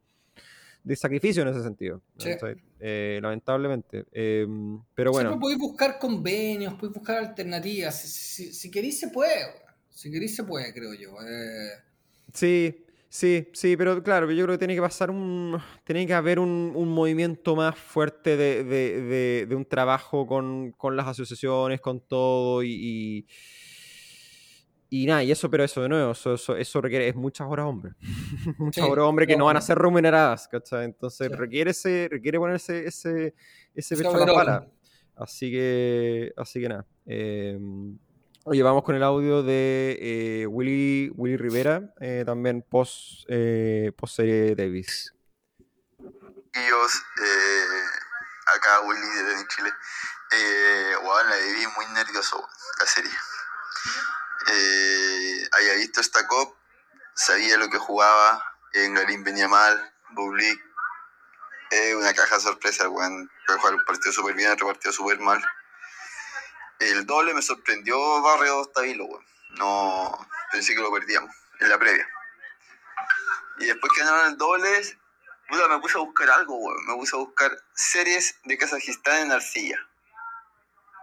de, 0.84 0.96
sacrificio 0.96 1.41
en 1.44 1.50
ese 1.50 1.63
sentido. 1.63 2.02
Eh, 2.80 3.20
lamentablemente. 3.22 4.06
Em, 4.12 4.80
pero 4.96 5.12
bueno. 5.12 5.30
Siempre 5.30 5.41
podéis 5.41 5.60
buscar 5.60 6.00
convenios, 6.00 6.74
podéis 6.76 6.96
buscar 6.96 7.17
alternativas. 7.17 7.96
Si, 7.96 8.54
si, 8.54 8.72
queréis, 8.72 9.00
se 9.00 9.10
puede. 9.10 9.46
Si 9.89 10.12
queréis, 10.12 10.36
se 10.36 10.44
puede, 10.44 10.74
creo 10.74 10.94
yo. 10.94 11.12
Eh. 11.22 11.72
Sí, 12.34 12.86
Sí, 13.12 13.50
sí, 13.52 13.76
pero 13.76 14.02
claro, 14.02 14.32
yo 14.32 14.45
creo 14.45 14.56
que 14.56 14.60
tiene 14.60 14.74
que 14.74 14.80
pasar 14.80 15.12
un. 15.12 15.62
Tiene 15.84 16.08
que 16.08 16.13
haber 16.13 16.39
un, 16.39 16.71
movimiento 16.88 17.58
más 17.58 17.78
fuerte 17.78 18.38
de, 18.38 19.54
un 19.54 19.65
trabajo 19.65 20.26
con, 20.26 20.74
las 20.95 21.08
asociaciones, 21.10 21.82
con 21.82 22.00
todo 22.00 22.63
y, 22.63 23.28
y. 24.89 25.06
nada, 25.06 25.26
y 25.26 25.32
eso, 25.32 25.50
pero 25.50 25.65
eso 25.65 25.82
de 25.82 25.89
nuevo, 25.89 26.13
eso, 26.13 26.56
eso, 26.56 26.80
requiere 26.80 27.10
es 27.10 27.15
muchas 27.15 27.50
horas 27.50 27.65
hombre. 27.65 27.95
muchas 28.58 28.88
horas 28.88 29.04
hombre 29.04 29.28
que 29.28 29.36
no 29.36 29.43
van 29.43 29.58
a 29.58 29.62
ser 29.62 29.78
remuneradas, 29.78 30.47
¿cachai? 30.47 30.86
Entonces 30.86 31.30
requiere 31.34 31.71
ese, 31.71 32.08
requiere 32.10 32.39
ponerse 32.39 32.88
ese, 32.88 33.36
ese 33.76 33.97
pecho 33.97 34.15
a 34.15 34.26
la 34.26 34.34
pala. 34.34 34.67
Así 35.17 35.52
que, 35.52 36.32
así 36.38 36.62
que 36.62 36.69
nada. 36.69 36.88
Eh, 37.06 37.60
Oye, 38.43 38.63
vamos 38.63 38.84
con 38.84 38.95
el 38.95 39.04
audio 39.04 39.43
de 39.43 39.97
eh, 40.01 40.47
Willy, 40.47 41.12
Rivera, 41.38 41.93
eh, 41.99 42.23
también 42.25 42.63
post, 42.67 43.23
eh, 43.27 43.91
post 43.95 44.15
serie 44.15 44.56
Davis. 44.56 45.13
Eh, 46.56 47.65
acá 48.56 48.81
Willy 48.81 49.00
de 49.00 49.48
Chile. 49.48 49.71
Eh, 50.31 50.96
bueno, 51.04 51.29
la 51.29 51.35
viví 51.35 51.67
muy 51.77 51.85
nervioso 51.94 52.44
la 52.79 52.85
serie. 52.87 53.12
Eh, 54.52 55.48
había 55.52 55.75
visto 55.75 56.02
esta 56.02 56.25
cop, 56.25 56.56
sabía 57.13 57.58
lo 57.58 57.69
que 57.69 57.77
jugaba, 57.77 58.44
en 58.73 58.96
Garín 58.96 59.23
venía 59.23 59.48
mal, 59.48 59.94
Bublik, 60.10 60.60
eh, 61.69 61.96
una 61.96 62.12
caja 62.15 62.39
sorpresa, 62.39 62.89
weón. 62.89 63.29
Bueno, 63.46 63.62
jugar 63.62 63.75
un 63.75 63.85
partido 63.85 64.12
súper 64.12 64.33
bien, 64.33 64.52
otro 64.52 64.65
partido 64.65 64.92
súper 64.92 65.19
mal. 65.19 65.44
El 66.82 67.06
doble 67.06 67.36
me 67.36 67.44
sorprendió 67.44 68.21
Barrio 68.23 68.63
Stabilo, 68.63 69.06
weón. 69.06 69.25
no 69.52 70.27
pensé 70.52 70.73
que 70.73 70.82
lo 70.82 70.92
perdíamos 70.92 71.29
en 71.60 71.69
la 71.69 71.77
previa. 71.77 72.08
Y 73.60 73.65
después 73.65 73.92
que 73.96 74.04
ganaron 74.04 74.32
el 74.32 74.38
doble, 74.38 74.67
me 75.69 75.79
puse 75.79 75.98
a 76.00 76.02
buscar 76.02 76.27
algo, 76.32 76.56
weón. 76.56 76.86
Me 76.88 76.96
puse 76.96 77.15
a 77.15 77.19
buscar 77.19 77.56
series 77.75 78.36
de 78.46 78.58
Kazajistán 78.58 79.27
en 79.27 79.32
arcilla. 79.32 79.77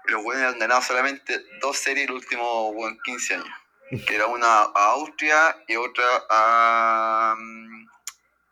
Los 0.06 0.24
weones 0.24 0.52
han 0.52 0.58
ganado 0.58 0.82
solamente 0.82 1.46
dos 1.60 1.78
series 1.78 2.08
en 2.08 2.14
los 2.14 2.24
últimos 2.24 2.74
weón, 2.74 2.98
15 3.04 3.34
años. 3.34 3.48
Que 4.06 4.16
era 4.16 4.26
una 4.26 4.62
a 4.62 4.84
Austria 4.94 5.64
y 5.68 5.76
otra 5.76 6.04
a. 6.28 7.36
mm, 7.38 7.86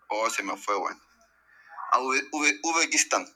Oh, 0.08 0.30
se 0.30 0.44
me 0.44 0.56
fue, 0.56 0.76
weón. 0.76 1.02
A 1.90 1.98
Uzbekistán. 1.98 3.26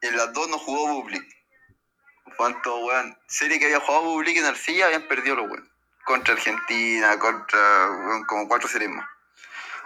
En 0.00 0.16
las 0.16 0.32
dos 0.32 0.48
no 0.48 0.58
jugó 0.58 0.86
Bublik. 0.94 1.35
¿Cuánto, 2.36 2.84
weón? 2.84 3.16
Serie 3.26 3.58
que 3.58 3.66
había 3.66 3.80
jugado 3.80 4.04
Bublik 4.04 4.36
en 4.36 4.44
arcilla 4.44 4.86
habían 4.86 5.08
perdido 5.08 5.36
los 5.36 5.50
weón. 5.50 5.68
Contra 6.04 6.34
Argentina, 6.34 7.18
contra. 7.18 8.24
como 8.28 8.46
cuatro 8.48 8.68
series 8.68 8.90
más. 8.90 9.06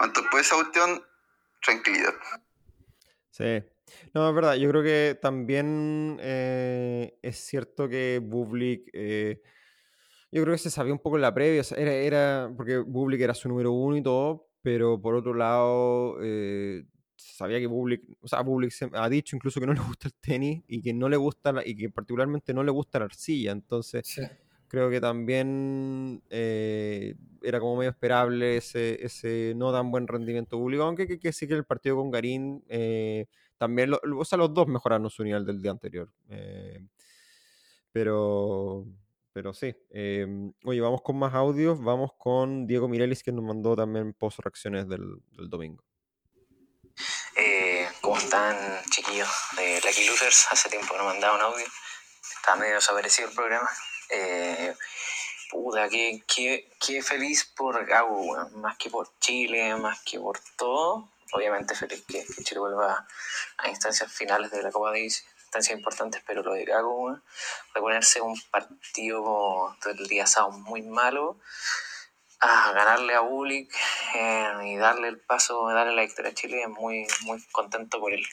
Después 0.01 0.33
de 0.33 0.41
esa 0.41 0.55
cuestión, 0.57 1.05
tranquilidad. 1.63 2.15
Sí. 3.31 3.63
No, 4.15 4.29
es 4.29 4.35
verdad. 4.35 4.55
Yo 4.55 4.69
creo 4.71 4.83
que 4.83 5.19
también 5.21 6.19
eh, 6.21 7.19
es 7.23 7.37
cierto 7.39 7.89
que 7.89 8.21
Bublik. 8.23 8.89
eh, 8.93 9.43
yo 10.33 10.43
creo 10.43 10.55
que 10.55 10.59
se 10.59 10.71
sabía 10.71 10.93
un 10.93 11.01
poco 11.01 11.17
en 11.17 11.23
la 11.23 11.35
previa. 11.35 11.61
o 11.63 11.65
sea, 11.65 11.79
era, 11.79 11.93
era. 11.93 12.51
Porque 12.57 12.79
Bublik 12.79 13.21
era 13.21 13.35
su 13.35 13.49
número 13.49 13.73
uno 13.73 13.97
y 13.97 14.03
todo. 14.03 14.49
Pero 14.63 15.01
por 15.01 15.15
otro 15.15 15.35
lado. 15.35 16.19
eh, 16.23 16.85
sabía 17.21 17.59
que 17.59 17.67
Bublik. 17.67 18.03
O 18.21 18.29
sea, 18.29 18.41
Bublik 18.43 18.71
se- 18.73 18.91
ha 18.93 19.09
dicho 19.09 19.37
incluso 19.37 19.61
que 19.61 19.67
no 19.67 19.75
le 19.75 19.81
gusta 19.81 20.09
el 20.09 20.15
tenis. 20.15 20.63
Y 20.69 20.81
que 20.83 20.93
no 20.95 21.09
le 21.09 21.17
gusta. 21.17 21.53
la- 21.53 21.67
y 21.67 21.75
que 21.77 21.91
particularmente 21.91 22.53
no 22.55 22.63
le 22.65 22.71
gusta 22.71 22.99
la 22.99 23.07
arcilla. 23.07 23.53
Entonces. 23.53 24.07
Sí. 24.07 24.23
Creo 24.69 24.89
que 24.89 25.01
también 25.01 26.23
eh, 26.31 27.17
era 27.43 27.59
como 27.59 27.77
medio 27.79 27.91
esperable 27.91 28.57
ese, 28.57 29.05
ese 29.05 29.53
no 29.57 29.73
tan 29.73 29.91
buen 29.91 30.07
rendimiento 30.07 30.57
público, 30.59 30.85
aunque 30.85 31.09
que, 31.09 31.19
que 31.19 31.33
sí 31.33 31.49
que 31.49 31.55
el 31.55 31.65
partido 31.65 31.97
con 31.97 32.09
Garín 32.13 32.63
eh, 32.69 33.27
también, 33.59 33.91
lo- 33.91 34.01
o 34.17 34.25
sea, 34.25 34.39
los 34.39 34.55
dos 34.55 34.69
mejoraron 34.69 35.11
su 35.11 35.25
nivel 35.25 35.45
del 35.45 35.61
día 35.61 35.73
anterior. 35.73 36.09
eh, 36.29 36.87
pero, 37.93 38.87
pero 39.33 39.53
sí. 39.53 39.75
oye, 40.65 40.81
vamos 40.81 41.03
con 41.03 41.19
más 41.19 41.35
audios, 41.35 41.83
vamos 41.83 42.13
con 42.17 42.67
Diego 42.67 42.89
Mirelis 42.89 43.23
que 43.23 43.33
nos 43.33 43.45
mandó 43.45 43.75
también 43.75 44.13
post 44.13 44.39
reacciones 44.41 44.89
del, 44.89 45.17
del 45.37 45.49
domingo. 45.49 45.83
¿Cómo 48.11 48.21
están, 48.21 48.83
chiquillos 48.91 49.29
de 49.57 49.81
Lucky 49.85 50.05
Losers? 50.05 50.49
Hace 50.51 50.69
tiempo 50.69 50.95
que 50.95 50.99
no 50.99 51.05
mandaba 51.05 51.37
un 51.37 51.43
audio. 51.43 51.65
Estaba 52.35 52.57
medio 52.57 52.75
desaparecido 52.75 53.29
el 53.29 53.35
programa. 53.37 53.71
Eh, 54.09 54.75
puta, 55.49 55.89
qué, 55.89 56.21
qué, 56.27 56.69
qué 56.85 57.05
feliz 57.05 57.45
por 57.45 57.87
Gago, 57.87 58.21
weón. 58.21 58.61
Más 58.61 58.77
que 58.79 58.91
por 58.91 59.17
Chile, 59.21 59.77
más 59.77 60.01
que 60.01 60.19
por 60.19 60.41
todo. 60.57 61.09
Obviamente 61.31 61.77
feliz 61.77 62.03
que, 62.09 62.27
que 62.27 62.43
Chile 62.43 62.59
vuelva 62.59 63.07
a 63.59 63.69
instancias 63.69 64.13
finales 64.13 64.51
de 64.51 64.65
la 64.65 64.73
Copa 64.73 64.89
Davis, 64.89 65.25
instancias 65.45 65.79
importantes, 65.79 66.21
pero 66.27 66.43
lo 66.43 66.55
de 66.55 66.65
Gago, 66.65 66.93
weón, 66.93 67.23
reponerse 67.75 68.21
un 68.21 68.37
partido 68.51 69.77
del 69.85 70.09
día 70.09 70.27
sábado 70.27 70.59
muy 70.59 70.83
malo 70.83 71.39
a 72.41 72.73
ganarle 72.73 73.15
a 73.15 73.21
Bulik 73.21 73.75
eh, 74.15 74.53
y 74.65 74.77
darle 74.77 75.09
el 75.09 75.21
paso, 75.21 75.69
darle 75.69 75.95
la 75.95 76.03
victoria 76.03 76.31
a 76.31 76.35
Chile, 76.35 76.67
muy, 76.69 77.07
muy 77.23 77.43
contento 77.53 78.01
por 78.01 78.13
él. 78.13 78.27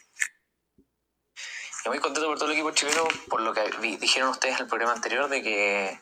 Y 1.86 1.90
muy 1.90 2.00
contento 2.00 2.28
por 2.28 2.38
todo 2.38 2.50
el 2.50 2.54
equipo 2.54 2.72
chileno, 2.72 3.06
por 3.30 3.42
lo 3.42 3.54
que 3.54 3.70
dijeron 4.00 4.30
ustedes 4.30 4.56
en 4.56 4.64
el 4.64 4.68
programa 4.68 4.94
anterior, 4.94 5.28
de 5.28 5.44
que 5.44 6.00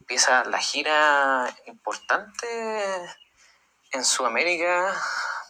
empieza 0.00 0.44
la 0.44 0.58
gira 0.58 1.54
importante 1.66 2.46
en 3.92 4.04
Sudamérica, 4.04 4.94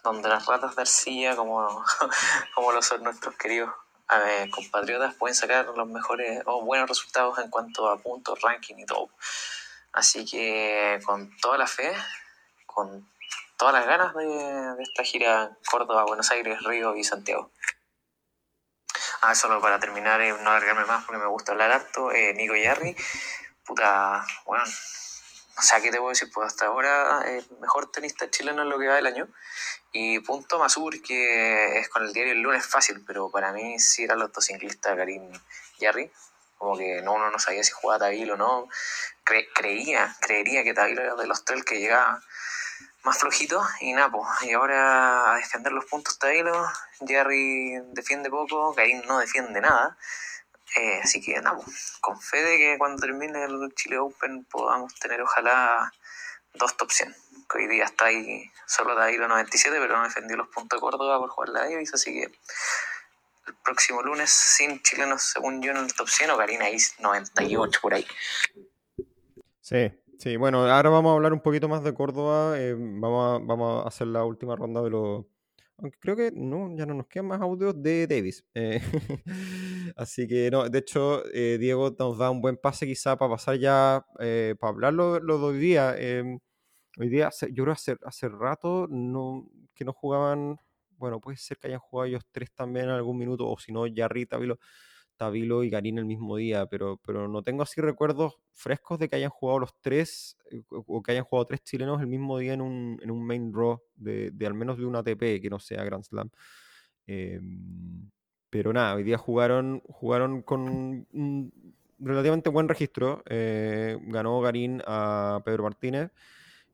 donde 0.04 0.28
las 0.28 0.46
ratas 0.46 0.76
de 0.76 0.82
arcilla, 0.82 1.34
como, 1.34 1.84
como 2.54 2.72
lo 2.72 2.82
son 2.82 3.02
nuestros 3.02 3.36
queridos 3.36 3.70
eh, 4.12 4.48
compatriotas, 4.52 5.14
pueden 5.14 5.34
sacar 5.34 5.66
los 5.66 5.88
mejores 5.88 6.42
o 6.46 6.64
buenos 6.64 6.88
resultados 6.88 7.38
en 7.40 7.50
cuanto 7.50 7.88
a 7.90 7.98
puntos, 7.98 8.40
ranking 8.40 8.76
y 8.76 8.86
todo. 8.86 9.10
Así 9.96 10.26
que 10.26 11.00
con 11.06 11.34
toda 11.38 11.56
la 11.56 11.66
fe, 11.66 11.90
con 12.66 13.10
todas 13.56 13.72
las 13.72 13.86
ganas 13.86 14.14
de, 14.14 14.26
de 14.26 14.82
esta 14.82 15.02
gira 15.04 15.56
Córdoba, 15.70 16.04
Buenos 16.04 16.30
Aires, 16.30 16.62
Río 16.64 16.94
y 16.94 17.02
Santiago. 17.02 17.50
Ah, 19.22 19.34
solo 19.34 19.58
para 19.62 19.80
terminar, 19.80 20.20
eh, 20.20 20.32
no 20.32 20.50
alargarme 20.50 20.84
más 20.84 21.04
porque 21.06 21.18
me 21.18 21.26
gusta 21.26 21.52
hablar 21.52 21.72
harto, 21.72 22.12
eh, 22.12 22.34
Nico 22.34 22.54
Yarri, 22.54 22.94
puta, 23.64 24.22
bueno, 24.44 24.64
o 24.64 25.62
sea, 25.62 25.80
¿qué 25.80 25.90
te 25.90 25.96
puedo 25.96 26.10
decir? 26.10 26.30
Pues 26.30 26.48
hasta 26.48 26.66
ahora 26.66 27.22
el 27.26 27.46
mejor 27.58 27.90
tenista 27.90 28.30
chileno 28.30 28.60
en 28.62 28.68
lo 28.68 28.78
que 28.78 28.88
va 28.88 28.96
del 28.96 29.06
año. 29.06 29.26
Y 29.92 30.20
punto 30.20 30.58
Masur, 30.58 31.00
que 31.00 31.78
es 31.78 31.88
con 31.88 32.04
el 32.04 32.12
diario 32.12 32.34
el 32.34 32.42
lunes 32.42 32.66
fácil, 32.66 33.02
pero 33.06 33.30
para 33.30 33.50
mí 33.52 33.78
sí 33.78 34.04
eran 34.04 34.18
los 34.18 34.30
dos 34.30 34.44
ciclistas, 34.44 34.94
Karim 34.94 35.32
Yarri. 35.78 36.12
Como 36.58 36.76
que 36.76 37.00
no, 37.02 37.14
uno 37.14 37.30
no 37.30 37.38
sabía 37.38 37.64
si 37.64 37.72
jugaba 37.72 38.00
Tavil 38.00 38.32
o 38.32 38.36
no. 38.36 38.68
Cre- 39.26 39.48
creía, 39.54 40.16
creería 40.20 40.64
que 40.64 40.72
Tavil 40.72 40.98
era 40.98 41.14
de 41.16 41.26
los 41.26 41.44
tres 41.44 41.64
que 41.64 41.78
llegaba 41.80 42.22
más 43.02 43.18
flojito. 43.18 43.62
Y 43.80 43.94
pues, 43.94 44.42
y 44.42 44.52
ahora 44.52 45.32
a 45.32 45.36
defender 45.36 45.72
los 45.72 45.84
puntos 45.86 46.18
Tavilo. 46.18 46.66
Jerry 47.06 47.78
defiende 47.92 48.30
poco, 48.30 48.74
Karim 48.74 49.02
no 49.06 49.18
defiende 49.18 49.60
nada. 49.60 49.98
Eh, 50.76 51.00
así 51.02 51.20
que 51.20 51.40
pues, 51.40 51.96
con 52.00 52.20
fe 52.20 52.42
de 52.42 52.56
que 52.58 52.78
cuando 52.78 53.00
termine 53.00 53.44
el 53.44 53.72
Chile 53.74 53.98
Open 53.98 54.44
podamos 54.44 54.94
tener 54.94 55.20
ojalá 55.22 55.92
dos 56.54 56.76
top 56.76 56.90
100. 56.90 57.14
Que 57.50 57.58
hoy 57.58 57.66
día 57.68 57.84
está 57.84 58.06
ahí 58.06 58.50
solo 58.66 58.96
Tavilo 58.96 59.28
97, 59.28 59.76
pero 59.78 59.96
no 59.96 60.04
defendió 60.04 60.36
los 60.36 60.48
puntos 60.48 60.78
de 60.78 60.80
Córdoba 60.80 61.18
por 61.18 61.30
jugar 61.30 61.50
la 61.50 61.60
Davis, 61.60 61.94
así 61.94 62.12
que 62.12 62.24
el 63.46 63.54
próximo 63.64 64.02
lunes 64.02 64.30
sin 64.30 64.82
chilenos, 64.82 65.22
según 65.22 65.62
yo, 65.62 65.70
en 65.70 65.76
el 65.76 65.94
top 65.94 66.08
100 66.08 66.30
o 66.30 66.36
Karina 66.36 66.68
Is 66.68 66.96
98 66.98 67.78
por 67.80 67.94
ahí. 67.94 68.06
Sí, 69.68 69.90
sí, 70.20 70.36
bueno, 70.36 70.58
ahora 70.70 70.90
vamos 70.90 71.10
a 71.10 71.14
hablar 71.16 71.32
un 71.32 71.40
poquito 71.40 71.68
más 71.68 71.82
de 71.82 71.92
Córdoba. 71.92 72.54
eh, 72.56 72.74
vamos, 72.78 73.40
a, 73.42 73.44
vamos 73.44 73.84
a 73.84 73.88
hacer 73.88 74.06
la 74.06 74.24
última 74.24 74.54
ronda 74.54 74.80
de 74.80 74.90
los. 74.90 75.24
Aunque 75.78 75.98
creo 75.98 76.14
que 76.16 76.30
no, 76.32 76.72
ya 76.76 76.86
no 76.86 76.94
nos 76.94 77.08
quedan 77.08 77.26
más 77.26 77.40
audios 77.40 77.82
de 77.82 78.06
Davis. 78.06 78.44
eh, 78.54 78.80
así 79.96 80.28
que 80.28 80.50
no, 80.52 80.68
de 80.68 80.78
hecho, 80.78 81.24
eh, 81.34 81.58
Diego 81.58 81.94
nos 81.98 82.16
da 82.16 82.30
un 82.30 82.40
buen 82.40 82.56
pase 82.56 82.86
quizá 82.86 83.16
para 83.18 83.32
pasar 83.32 83.56
ya, 83.58 84.06
eh, 84.20 84.54
para 84.60 84.70
hablar 84.72 84.94
lo, 84.94 85.18
de 85.20 85.32
hoy 85.32 85.58
día. 85.58 85.94
eh, 85.98 86.22
hoy 86.98 87.08
día, 87.08 87.30
yo 87.52 87.64
creo 87.64 87.72
hace, 87.74 87.96
hace 88.04 88.28
rato 88.28 88.86
no, 88.90 89.48
que 89.74 89.84
no 89.84 89.92
jugaban. 89.92 90.58
Bueno, 90.98 91.20
puede 91.20 91.36
ser 91.38 91.58
que 91.58 91.68
hayan 91.68 91.80
jugado 91.80 92.06
ellos 92.08 92.24
tres 92.32 92.52
también 92.54 92.86
en 92.86 92.92
algún 92.92 93.18
minuto, 93.18 93.48
o 93.48 93.58
si 93.58 93.72
no, 93.72 93.86
ya 93.88 94.08
Rita, 94.08 94.38
Vilo. 95.18 95.56
Tabilo 95.56 95.64
y 95.64 95.70
Garín 95.70 95.98
el 95.98 96.04
mismo 96.04 96.36
día, 96.36 96.66
pero, 96.66 97.00
pero 97.04 97.28
no 97.28 97.42
tengo 97.42 97.62
así 97.62 97.80
recuerdos 97.80 98.38
frescos 98.52 98.98
de 98.98 99.08
que 99.08 99.16
hayan 99.16 99.30
jugado 99.30 99.60
los 99.60 99.74
tres 99.80 100.36
eh, 100.50 100.62
o 100.68 101.02
que 101.02 101.12
hayan 101.12 101.24
jugado 101.24 101.46
tres 101.46 101.62
chilenos 101.62 102.00
el 102.00 102.06
mismo 102.06 102.38
día 102.38 102.54
en 102.54 102.60
un, 102.60 102.98
en 103.02 103.10
un 103.10 103.24
main 103.26 103.50
draw 103.52 103.80
de, 103.96 104.30
de 104.30 104.46
al 104.46 104.54
menos 104.54 104.78
de 104.78 104.84
una 104.84 105.00
ATP 105.00 105.40
que 105.40 105.50
no 105.50 105.58
sea 105.58 105.84
Grand 105.84 106.04
Slam. 106.04 106.30
Em, 107.06 108.10
pero 108.50 108.72
nada, 108.72 108.94
hoy 108.94 109.02
día 109.04 109.18
jugaron, 109.18 109.82
jugaron 109.88 110.42
con 110.42 110.60
un 111.12 111.52
relativamente 111.98 112.50
buen 112.50 112.68
registro. 112.68 113.22
eh, 113.28 113.98
ganó 114.02 114.40
Garín 114.40 114.82
a 114.86 115.40
Pedro 115.44 115.64
Martínez, 115.64 116.10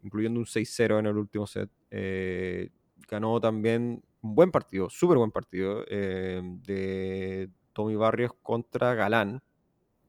incluyendo 0.03 0.40
un 0.40 0.47
6-0 0.47 0.99
en 0.99 1.07
el 1.07 1.16
último 1.16 1.47
set. 1.47 1.70
eh, 1.90 2.70
ganó 3.09 3.40
también 3.40 4.03
un 4.22 4.34
buen 4.34 4.51
partido, 4.51 4.88
súper 4.88 5.18
buen 5.18 5.30
partido, 5.32 5.84
de 5.84 7.51
Tommy 7.72 7.94
Barrios 7.96 8.32
contra 8.42 8.94
Galán. 8.94 9.42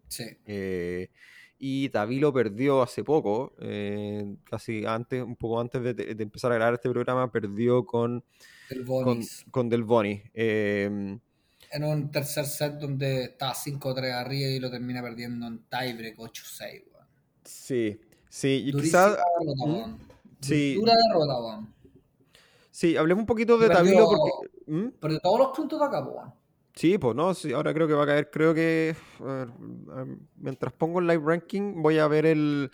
Sí. 0.08 0.26
eh, 0.46 1.10
y 1.58 1.88
Davilo 1.90 2.34
perdió 2.34 2.82
hace 2.82 3.04
poco, 3.06 3.54
eh, 3.60 4.36
casi 4.44 4.86
antes, 4.86 5.24
un 5.24 5.36
poco 5.38 5.62
antes 5.62 5.82
de, 5.82 5.94
de 5.94 6.24
empezar 6.24 6.52
a 6.52 6.56
grabar 6.56 6.74
este 6.74 6.90
programa, 6.90 7.32
perdió 7.32 7.86
con, 7.86 8.22
El 8.70 8.86
con, 8.86 9.06
Bonis. 9.06 9.46
con 9.50 9.70
Del 9.70 9.84
Boni. 9.84 10.22
eh, 10.34 11.18
En 11.72 11.84
un 11.84 12.12
tercer 12.12 12.46
set 12.46 12.74
donde 12.74 13.24
estaba 13.24 13.54
5-3 13.54 14.12
arriba 14.12 14.50
y 14.50 14.60
lo 14.60 14.70
termina 14.70 15.02
perdiendo 15.02 15.48
en 15.48 15.64
tiebreak 15.70 16.18
8-6, 16.18 16.84
weón. 16.94 17.08
sí, 17.46 17.98
sí, 18.30 18.64
y 18.68 18.74
quizás, 18.74 19.18
¿Mm? 19.66 19.96
Sí. 20.42 20.76
Dura 20.76 20.94
derrota, 20.96 21.66
sí, 22.72 22.98
hablemos 22.98 23.22
un 23.22 23.26
poquito 23.28 23.58
de 23.58 23.68
Perdió- 23.70 23.78
Davilo 23.78 24.06
porque... 24.10 24.50
¿Mm? 24.72 24.88
Pero 25.00 25.14
de 25.14 25.20
todos 25.22 25.40
los 25.40 25.48
puntos 25.56 25.80
de 25.80 25.86
acá, 25.86 26.02
weón. 26.04 26.34
Sí, 26.76 26.98
pues 26.98 27.16
no, 27.16 27.32
ahora 27.56 27.74
creo 27.74 27.88
que 27.88 27.94
va 27.94 28.04
a 28.04 28.08
caer, 28.08 28.30
creo 28.32 28.54
que 28.54 28.96
mientras 30.38 30.74
pongo 30.74 31.00
el 31.00 31.08
live 31.08 31.24
ranking 31.26 31.82
voy 31.82 32.00
a 32.00 32.08
ver 32.08 32.26
el... 32.26 32.72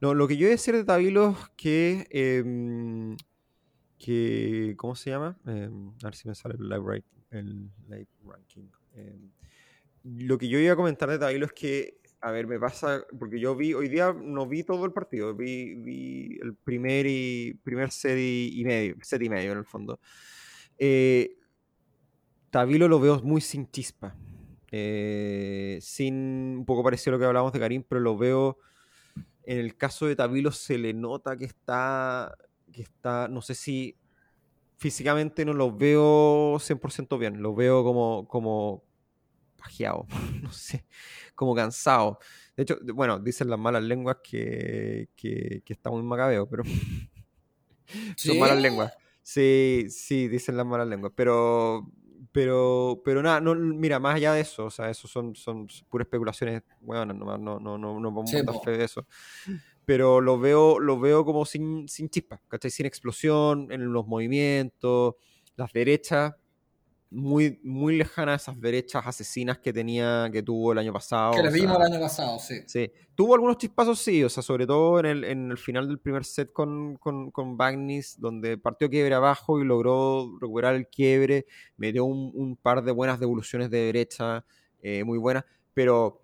No, 0.00 0.14
lo 0.14 0.28
que 0.28 0.36
yo 0.36 0.46
voy 0.46 0.52
a 0.52 0.56
decir 0.56 0.74
de 0.74 0.84
Tabilo 0.84 1.30
es 1.30 1.48
que, 1.56 2.06
em, 2.10 3.16
que... 3.98 4.74
¿Cómo 4.76 4.94
se 4.94 5.10
llama? 5.10 5.38
Em, 5.46 5.88
a 6.02 6.06
ver 6.06 6.14
si 6.14 6.28
me 6.28 6.34
sale 6.34 6.56
el 6.58 6.68
live, 6.68 7.02
el 7.30 7.70
live 7.88 8.08
ranking. 8.24 8.68
Em, 8.94 9.30
lo 10.04 10.38
que 10.38 10.48
yo 10.48 10.58
iba 10.58 10.72
a 10.72 10.76
comentar 10.76 11.08
de 11.10 11.18
Tabilo 11.18 11.46
es 11.46 11.52
que 11.52 12.00
a 12.22 12.30
ver, 12.32 12.46
me 12.46 12.58
pasa, 12.58 13.02
porque 13.18 13.40
yo 13.40 13.56
vi, 13.56 13.72
hoy 13.72 13.88
día 13.88 14.12
no 14.12 14.46
vi 14.46 14.62
todo 14.62 14.84
el 14.84 14.92
partido, 14.92 15.34
vi, 15.34 15.74
vi 15.74 16.38
el 16.42 16.54
primer 16.54 17.06
y 17.08 17.54
primer 17.64 17.90
set 17.90 18.18
y, 18.18 18.62
medio, 18.64 18.96
set 19.00 19.22
y 19.22 19.30
medio 19.30 19.52
en 19.52 19.58
el 19.58 19.64
fondo. 19.64 20.00
Eh, 20.76 21.38
Tabilo 22.50 22.88
lo 22.88 23.00
veo 23.00 23.20
muy 23.22 23.40
sin 23.40 23.70
chispa. 23.70 24.16
Eh, 24.72 25.78
sin 25.80 26.14
un 26.58 26.64
poco 26.64 26.84
parecido 26.84 27.12
a 27.12 27.14
lo 27.14 27.18
que 27.18 27.26
hablábamos 27.26 27.52
de 27.52 27.60
Karim, 27.60 27.84
pero 27.88 28.00
lo 28.00 28.16
veo. 28.16 28.58
En 29.44 29.58
el 29.58 29.76
caso 29.76 30.06
de 30.06 30.16
Tabilo 30.16 30.52
se 30.52 30.78
le 30.78 30.92
nota 30.92 31.36
que 31.36 31.44
está. 31.44 32.36
que 32.72 32.82
está. 32.82 33.28
No 33.28 33.42
sé 33.42 33.54
si 33.54 33.96
físicamente 34.76 35.44
no 35.44 35.54
lo 35.54 35.74
veo 35.76 36.58
100% 36.58 37.18
bien. 37.18 37.42
Lo 37.42 37.54
veo 37.54 37.82
como. 37.84 38.26
como 38.28 38.84
pajeado. 39.56 40.06
no 40.42 40.52
sé. 40.52 40.86
Como 41.34 41.54
cansado. 41.54 42.18
De 42.56 42.64
hecho, 42.64 42.78
bueno, 42.94 43.18
dicen 43.18 43.48
las 43.48 43.58
malas 43.58 43.82
lenguas 43.82 44.18
que, 44.22 45.08
que, 45.16 45.62
está 45.66 45.90
muy 45.90 46.02
macabeo, 46.02 46.48
pero. 46.48 46.64
Son 48.16 48.38
malas 48.38 48.60
lenguas. 48.60 48.92
Sí, 49.22 49.86
sí, 49.88 50.28
dicen 50.28 50.56
las 50.56 50.66
malas 50.66 50.86
lenguas. 50.86 51.12
Pero 51.16 51.90
pero, 52.32 53.02
pero 53.04 53.22
nada, 53.22 53.40
no, 53.40 53.54
mira, 53.54 53.98
más 53.98 54.16
allá 54.16 54.32
de 54.32 54.40
eso, 54.40 54.66
o 54.66 54.70
sea, 54.70 54.90
eso 54.90 55.08
son, 55.08 55.34
son 55.34 55.66
puras 55.88 56.06
especulaciones, 56.06 56.62
bueno, 56.80 57.12
no, 57.12 57.36
no, 57.36 57.58
no, 57.58 57.78
no, 57.78 58.00
no 58.00 58.14
podemos 58.14 58.44
dar 58.44 58.62
fe 58.64 58.78
de 58.78 58.84
eso. 58.84 59.06
Pero 59.84 60.20
lo 60.20 60.38
veo, 60.38 60.78
lo 60.78 61.00
veo 61.00 61.24
como 61.24 61.44
sin, 61.44 61.88
sin 61.88 62.08
chispa, 62.08 62.40
¿cachai? 62.46 62.70
Sin 62.70 62.86
explosión 62.86 63.72
en 63.72 63.92
los 63.92 64.06
movimientos, 64.06 65.14
las 65.56 65.72
derechas, 65.72 66.34
muy, 67.10 67.60
muy 67.64 67.96
lejana 67.96 68.34
a 68.34 68.36
esas 68.36 68.60
derechas 68.60 69.04
asesinas 69.04 69.58
que 69.58 69.72
tenía, 69.72 70.28
que 70.32 70.42
tuvo 70.44 70.72
el 70.72 70.78
año 70.78 70.92
pasado. 70.92 71.32
Que 71.32 71.42
le 71.42 71.50
vimos 71.50 71.76
el 71.76 71.82
año 71.82 72.00
pasado, 72.00 72.38
sí. 72.38 72.60
Sí. 72.66 72.90
Tuvo 73.16 73.34
algunos 73.34 73.58
chispazos, 73.58 73.98
sí, 73.98 74.22
o 74.22 74.28
sea, 74.28 74.44
sobre 74.44 74.64
todo 74.66 75.00
en 75.00 75.06
el, 75.06 75.24
en 75.24 75.50
el 75.50 75.58
final 75.58 75.88
del 75.88 75.98
primer 75.98 76.24
set 76.24 76.52
con, 76.52 76.96
con, 76.96 77.32
con 77.32 77.56
Bagnis, 77.56 78.20
donde 78.20 78.56
partió 78.58 78.88
quiebre 78.88 79.14
abajo 79.14 79.60
y 79.60 79.64
logró 79.64 80.38
recuperar 80.40 80.76
el 80.76 80.86
quiebre, 80.86 81.46
me 81.76 81.92
dio 81.92 82.04
un, 82.04 82.30
un 82.32 82.56
par 82.56 82.84
de 82.84 82.92
buenas 82.92 83.18
devoluciones 83.18 83.70
de 83.70 83.78
derecha, 83.78 84.44
eh, 84.80 85.02
muy 85.02 85.18
buenas, 85.18 85.44
pero, 85.74 86.22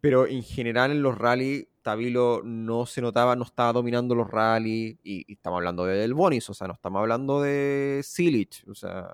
pero 0.00 0.26
en 0.26 0.42
general 0.42 0.90
en 0.90 1.02
los 1.02 1.16
rallies 1.16 1.68
Tabilo 1.82 2.40
no 2.42 2.86
se 2.86 3.02
notaba, 3.02 3.36
no 3.36 3.44
estaba 3.44 3.72
dominando 3.72 4.14
los 4.14 4.28
rallies, 4.28 4.98
y, 5.04 5.24
y 5.28 5.34
estamos 5.34 5.58
hablando 5.58 5.84
de 5.84 5.96
Del 5.96 6.14
Bonis, 6.14 6.50
o 6.50 6.54
sea, 6.54 6.66
no 6.66 6.74
estamos 6.74 6.98
hablando 7.00 7.40
de 7.40 8.00
Silich, 8.02 8.64
o 8.68 8.74
sea 8.74 9.06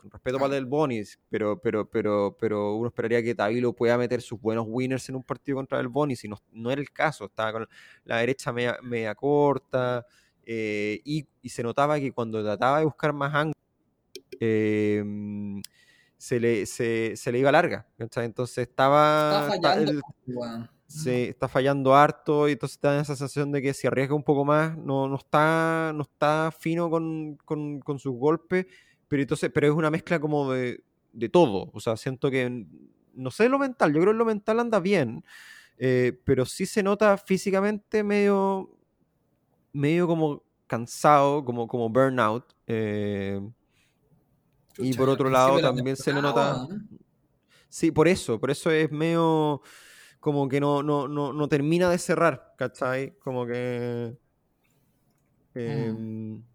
con 0.00 0.10
respeto 0.10 0.38
para 0.38 0.56
el 0.56 0.66
Bonis, 0.66 1.18
pero, 1.28 1.60
pero, 1.60 1.88
pero, 1.88 2.36
pero 2.38 2.74
uno 2.74 2.88
esperaría 2.88 3.22
que 3.22 3.34
Tabilo 3.34 3.74
pueda 3.74 3.98
meter 3.98 4.22
sus 4.22 4.40
buenos 4.40 4.64
winners 4.68 5.08
en 5.08 5.16
un 5.16 5.22
partido 5.22 5.56
contra 5.56 5.78
el 5.80 5.88
Bonis, 5.88 6.24
y 6.24 6.28
no, 6.28 6.38
no 6.52 6.70
era 6.70 6.80
el 6.80 6.90
caso, 6.90 7.26
estaba 7.26 7.52
con 7.52 7.68
la 8.04 8.18
derecha 8.18 8.52
media, 8.52 9.14
corta, 9.14 10.06
eh, 10.44 11.00
y, 11.04 11.26
se 11.48 11.62
notaba 11.62 11.98
que 12.00 12.12
cuando 12.12 12.42
trataba 12.42 12.78
de 12.78 12.84
buscar 12.86 13.12
más 13.12 13.34
ángulos, 13.34 13.62
em, 14.40 15.62
se, 16.16 16.40
le, 16.40 16.66
se, 16.66 17.32
le 17.32 17.38
iba 17.38 17.52
larga, 17.52 17.86
entonces 17.98 18.58
estaba... 18.58 19.48
Está 19.52 19.70
fallando, 19.72 20.00
está 21.06 21.48
fallando 21.48 21.94
harto 21.94 22.48
y 22.48 22.52
entonces 22.52 22.80
da 22.80 23.00
esa 23.00 23.14
sensación 23.14 23.52
de 23.52 23.62
que 23.62 23.74
si 23.74 23.86
arriesga 23.86 24.14
un 24.14 24.24
poco 24.24 24.44
más 24.44 24.76
no, 24.76 25.06
no, 25.06 25.16
está, 25.16 25.92
no 25.94 26.02
está 26.02 26.52
fino 26.58 26.90
con, 26.90 27.36
con, 27.44 27.80
con 27.80 27.98
sus 28.00 28.12
golpes 28.16 28.66
pero 29.10 29.22
entonces, 29.22 29.50
pero 29.52 29.66
es 29.66 29.72
una 29.74 29.90
mezcla 29.90 30.20
como 30.20 30.52
de, 30.52 30.84
de 31.12 31.28
todo. 31.28 31.68
O 31.74 31.80
sea, 31.80 31.96
siento 31.96 32.30
que, 32.30 32.64
no 33.12 33.30
sé 33.32 33.48
lo 33.48 33.58
mental, 33.58 33.92
yo 33.92 34.00
creo 34.00 34.12
que 34.12 34.18
lo 34.18 34.24
mental 34.24 34.60
anda 34.60 34.78
bien, 34.78 35.24
eh, 35.78 36.16
pero 36.24 36.46
sí 36.46 36.64
se 36.64 36.80
nota 36.84 37.18
físicamente 37.18 38.04
medio, 38.04 38.70
medio 39.72 40.06
como 40.06 40.44
cansado, 40.68 41.44
como, 41.44 41.66
como 41.66 41.90
burnout. 41.90 42.54
Eh, 42.68 43.40
y 44.78 44.94
por 44.94 45.08
otro 45.08 45.28
lado 45.28 45.60
también 45.60 45.96
se 45.96 46.12
le 46.12 46.22
nota... 46.22 46.68
Sí, 47.68 47.90
por 47.90 48.06
eso, 48.06 48.38
por 48.38 48.52
eso 48.52 48.70
es 48.70 48.92
medio 48.92 49.60
como 50.20 50.48
que 50.48 50.60
no, 50.60 50.84
no, 50.84 51.08
no, 51.08 51.32
no 51.32 51.48
termina 51.48 51.90
de 51.90 51.98
cerrar, 51.98 52.54
¿cachai? 52.56 53.18
Como 53.18 53.44
que... 53.44 54.16
Mm. 55.52 56.49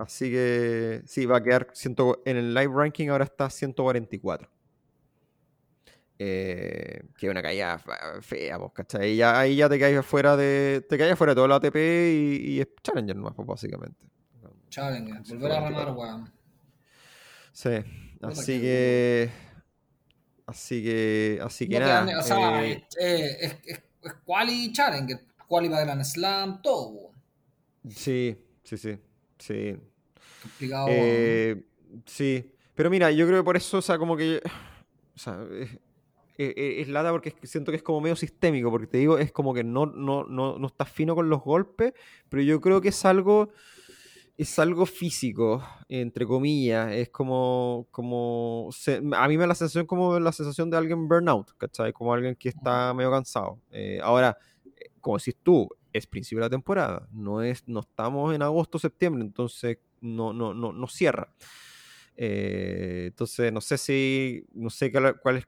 Así 0.00 0.30
que 0.30 1.02
sí, 1.04 1.26
va 1.26 1.36
a 1.36 1.42
quedar 1.42 1.68
ciento, 1.74 2.22
en 2.24 2.38
el 2.38 2.54
live 2.54 2.72
ranking 2.74 3.08
ahora 3.08 3.24
está 3.24 3.50
144. 3.50 4.50
Eh, 6.18 7.02
que 7.18 7.26
es 7.26 7.30
una 7.30 7.42
caída 7.42 7.78
fea, 8.22 8.56
vos, 8.56 8.72
¿cachai? 8.72 9.14
Ya, 9.14 9.38
ahí 9.38 9.56
ya 9.56 9.68
te 9.68 9.78
caes 9.78 10.04
fuera 10.06 10.38
de. 10.38 10.86
Te 10.88 10.96
caes 10.96 11.18
fuera 11.18 11.32
de 11.32 11.34
todo 11.34 11.44
el 11.44 11.52
ATP 11.52 11.76
y, 11.76 12.60
es 12.60 12.68
Challenger 12.82 13.14
nomás, 13.14 13.34
pues, 13.34 13.46
básicamente. 13.46 14.06
Challenger, 14.70 15.22
volver 15.36 15.52
a 15.52 15.68
remar, 15.68 15.90
weón. 15.90 16.32
Sí, 17.52 17.70
así 18.22 18.58
que. 18.58 19.30
Así 20.46 20.82
que. 20.82 21.40
Así 21.42 21.68
que 21.68 21.78
nada. 21.78 22.20
o 22.20 22.22
sea, 22.22 22.64
eh, 22.64 22.86
es, 23.38 23.56
es, 23.64 23.82
es, 24.02 24.14
quali 24.24 24.72
Challenger, 24.72 25.26
quali 25.46 25.68
para 25.68 25.84
Grand 25.84 26.04
Slam, 26.04 26.62
todo, 26.62 26.88
weón. 26.88 27.14
Sí, 27.90 28.42
sí, 28.64 28.78
sí. 28.78 28.98
Sí, 29.40 29.74
Complicado. 30.42 30.86
Eh, 30.90 31.62
sí, 32.06 32.52
pero 32.74 32.90
mira, 32.90 33.10
yo 33.10 33.26
creo 33.26 33.40
que 33.40 33.44
por 33.44 33.56
eso, 33.56 33.78
o 33.78 33.82
sea, 33.82 33.98
como 33.98 34.16
que. 34.16 34.40
O 35.14 35.18
sea, 35.18 35.38
es, 36.36 36.88
lata 36.88 37.10
porque 37.10 37.34
siento 37.42 37.70
que 37.70 37.76
es 37.76 37.82
como 37.82 38.00
medio 38.00 38.16
sistémico, 38.16 38.70
porque 38.70 38.86
te 38.86 38.98
digo, 38.98 39.18
es 39.18 39.32
como 39.32 39.52
que 39.52 39.62
no, 39.62 39.86
no, 39.86 40.24
no, 40.24 40.58
no 40.58 40.66
está 40.66 40.84
fino 40.84 41.14
con 41.14 41.28
los 41.28 41.42
golpes, 41.42 41.92
pero 42.28 42.42
yo 42.42 42.60
creo 42.60 42.80
que 42.80 42.88
es 42.88 43.04
algo 43.04 43.50
es 44.40 44.58
algo 44.58 44.86
físico, 44.86 45.62
entre 45.86 46.24
comillas, 46.24 46.92
es 46.92 47.10
como, 47.10 47.86
como 47.90 48.70
a 49.14 49.28
mí 49.28 49.36
me 49.36 49.42
da 49.42 49.48
la 49.48 49.54
sensación 49.54 49.84
como 49.84 50.18
la 50.18 50.32
sensación 50.32 50.70
de 50.70 50.78
alguien 50.78 51.06
burnout, 51.06 51.50
¿cachai? 51.58 51.92
Como 51.92 52.14
alguien 52.14 52.34
que 52.36 52.48
está 52.48 52.94
medio 52.94 53.10
cansado. 53.10 53.60
Eh, 53.70 54.00
ahora, 54.02 54.38
como 55.02 55.18
decís 55.18 55.36
tú, 55.42 55.68
es 55.92 56.06
principio 56.06 56.38
de 56.38 56.46
la 56.46 56.50
temporada, 56.50 57.06
no, 57.12 57.42
es, 57.42 57.68
no 57.68 57.80
estamos 57.80 58.34
en 58.34 58.40
agosto, 58.40 58.78
septiembre, 58.78 59.22
entonces 59.22 59.76
no, 60.00 60.32
no, 60.32 60.54
no, 60.54 60.72
no 60.72 60.86
cierra. 60.86 61.34
Eh, 62.16 63.04
entonces, 63.08 63.52
no 63.52 63.60
sé 63.60 63.78
si, 63.78 64.44
no 64.52 64.70
sé 64.70 64.92
cuáles 65.22 65.46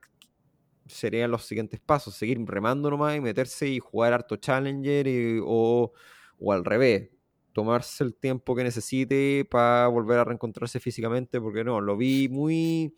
serían 0.86 1.30
los 1.30 1.44
siguientes 1.44 1.80
pasos, 1.80 2.14
seguir 2.14 2.38
remando 2.46 2.90
nomás 2.90 3.16
y 3.16 3.20
meterse 3.20 3.68
y 3.68 3.78
jugar 3.78 4.12
harto 4.12 4.36
Challenger 4.36 5.40
o, 5.44 5.92
o 6.38 6.52
al 6.52 6.64
revés, 6.64 7.10
tomarse 7.52 8.04
el 8.04 8.14
tiempo 8.14 8.54
que 8.54 8.64
necesite 8.64 9.46
para 9.50 9.86
volver 9.88 10.18
a 10.18 10.24
reencontrarse 10.24 10.80
físicamente, 10.80 11.40
porque 11.40 11.64
no, 11.64 11.80
lo 11.80 11.96
vi 11.96 12.28
muy 12.28 12.94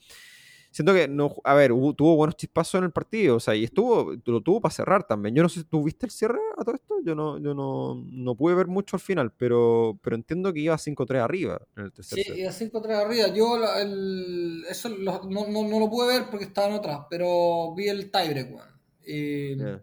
siento 0.74 0.92
que 0.92 1.06
no, 1.06 1.36
a 1.44 1.54
ver, 1.54 1.70
tuvo 1.96 2.16
buenos 2.16 2.36
chispazos 2.36 2.80
en 2.80 2.84
el 2.84 2.90
partido, 2.90 3.36
o 3.36 3.40
sea, 3.40 3.54
y 3.54 3.62
estuvo, 3.62 4.12
lo 4.24 4.40
tuvo 4.40 4.60
para 4.60 4.74
cerrar 4.74 5.06
también. 5.06 5.32
Yo 5.32 5.44
no 5.44 5.48
sé, 5.48 5.62
¿tú 5.62 5.84
viste 5.84 6.06
el 6.06 6.10
cierre 6.10 6.40
a 6.58 6.64
todo 6.64 6.74
esto? 6.74 6.96
Yo 7.04 7.14
no, 7.14 7.38
yo 7.38 7.54
no, 7.54 8.02
no 8.10 8.34
pude 8.34 8.56
ver 8.56 8.66
mucho 8.66 8.96
al 8.96 9.00
final, 9.00 9.32
pero, 9.32 9.96
pero 10.02 10.16
entiendo 10.16 10.52
que 10.52 10.58
iba 10.58 10.74
5-3 10.74 11.22
arriba 11.22 11.62
en 11.76 11.84
el 11.84 11.92
tercer 11.92 12.18
Sí, 12.18 12.32
iba 12.34 12.50
5-3 12.50 12.90
arriba. 12.90 13.28
Yo 13.28 13.56
el, 13.76 14.64
eso 14.68 14.88
no, 14.88 15.22
no, 15.30 15.46
no, 15.46 15.78
lo 15.78 15.88
pude 15.88 16.08
ver 16.08 16.26
porque 16.28 16.46
estaba 16.46 16.66
en 16.66 16.74
otras, 16.74 17.02
pero 17.08 17.72
vi 17.76 17.86
el 17.86 18.10
tiebreak, 18.10 18.50
weón. 18.52 19.82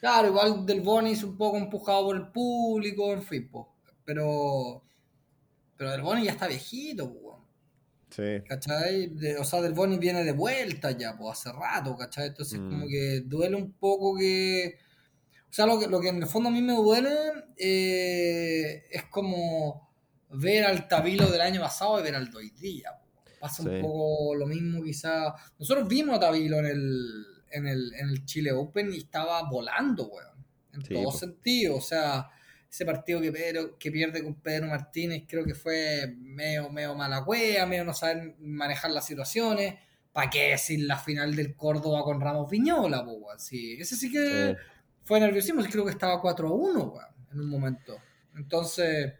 Claro, 0.00 0.28
igual 0.28 0.66
Del 0.66 0.80
Bonis 0.80 1.22
un 1.22 1.36
poco 1.36 1.58
empujado 1.58 2.06
por 2.06 2.16
el 2.16 2.26
público, 2.32 3.12
en 3.12 3.22
fin, 3.22 3.48
pero 4.04 4.82
pero 5.76 5.90
Del 5.92 6.02
Bonis 6.02 6.24
ya 6.24 6.32
está 6.32 6.48
viejito, 6.48 7.06
weón. 8.18 8.44
¿Cachai? 8.46 9.12
o 9.38 9.44
sea, 9.44 9.60
Del 9.60 9.72
Boni 9.72 9.98
viene 9.98 10.24
de 10.24 10.32
vuelta 10.32 10.90
ya, 10.92 11.16
pues 11.16 11.38
hace 11.38 11.52
rato, 11.52 11.96
¿cachai? 11.96 12.28
Entonces, 12.28 12.58
como 12.58 12.86
mm. 12.86 12.88
que 12.88 13.22
duele 13.24 13.56
un 13.56 13.72
poco 13.72 14.16
que. 14.16 14.76
O 15.50 15.52
sea, 15.52 15.66
lo 15.66 15.78
que, 15.78 15.86
lo 15.86 16.00
que 16.00 16.08
en 16.08 16.16
el 16.16 16.26
fondo 16.26 16.48
a 16.48 16.52
mí 16.52 16.62
me 16.62 16.72
duele 16.74 17.14
eh, 17.56 18.84
es 18.90 19.04
como 19.04 19.92
ver 20.30 20.64
al 20.64 20.88
Tabilo 20.88 21.30
del 21.30 21.40
año 21.40 21.60
pasado 21.60 22.00
y 22.00 22.02
ver 22.02 22.14
al 22.16 22.34
hoy 22.34 22.50
día. 22.50 22.90
Pasa 23.40 23.62
un 23.62 23.80
poco 23.80 24.34
lo 24.34 24.46
mismo, 24.46 24.82
quizá. 24.82 25.34
Nosotros 25.58 25.86
vimos 25.86 26.16
a 26.16 26.20
Tabilo 26.20 26.58
en 26.58 26.66
el, 26.66 27.26
en 27.50 27.66
el, 27.66 27.92
en 27.94 28.08
el 28.08 28.24
Chile 28.24 28.52
Open 28.52 28.92
y 28.92 28.98
estaba 28.98 29.48
volando, 29.48 30.08
weón. 30.08 30.44
En 30.72 30.82
todo 30.82 31.12
sentido. 31.12 31.76
O 31.76 31.80
sea, 31.80 32.28
ese 32.74 32.84
partido 32.84 33.20
que, 33.20 33.30
Pedro, 33.30 33.78
que 33.78 33.92
pierde 33.92 34.20
con 34.20 34.34
Pedro 34.34 34.66
Martínez 34.66 35.22
creo 35.28 35.44
que 35.44 35.54
fue 35.54 36.12
medio, 36.18 36.68
medio 36.70 36.96
mala 36.96 37.24
cueva, 37.24 37.66
medio 37.66 37.84
no 37.84 37.94
saber 37.94 38.34
manejar 38.40 38.90
las 38.90 39.06
situaciones. 39.06 39.76
¿Para 40.12 40.28
qué 40.28 40.50
decir 40.50 40.80
la 40.80 40.98
final 40.98 41.36
del 41.36 41.54
Córdoba 41.54 42.02
con 42.02 42.20
Ramos 42.20 42.50
Viñola, 42.50 43.06
Sí, 43.38 43.76
ese 43.78 43.94
sí 43.94 44.10
que 44.10 44.56
fue 45.04 45.20
nerviosismo, 45.20 45.62
creo 45.70 45.84
que 45.84 45.92
estaba 45.92 46.20
4 46.20 46.48
a 46.48 46.52
1, 46.52 46.94
en 47.32 47.40
un 47.40 47.48
momento. 47.48 47.96
Entonces, 48.34 49.14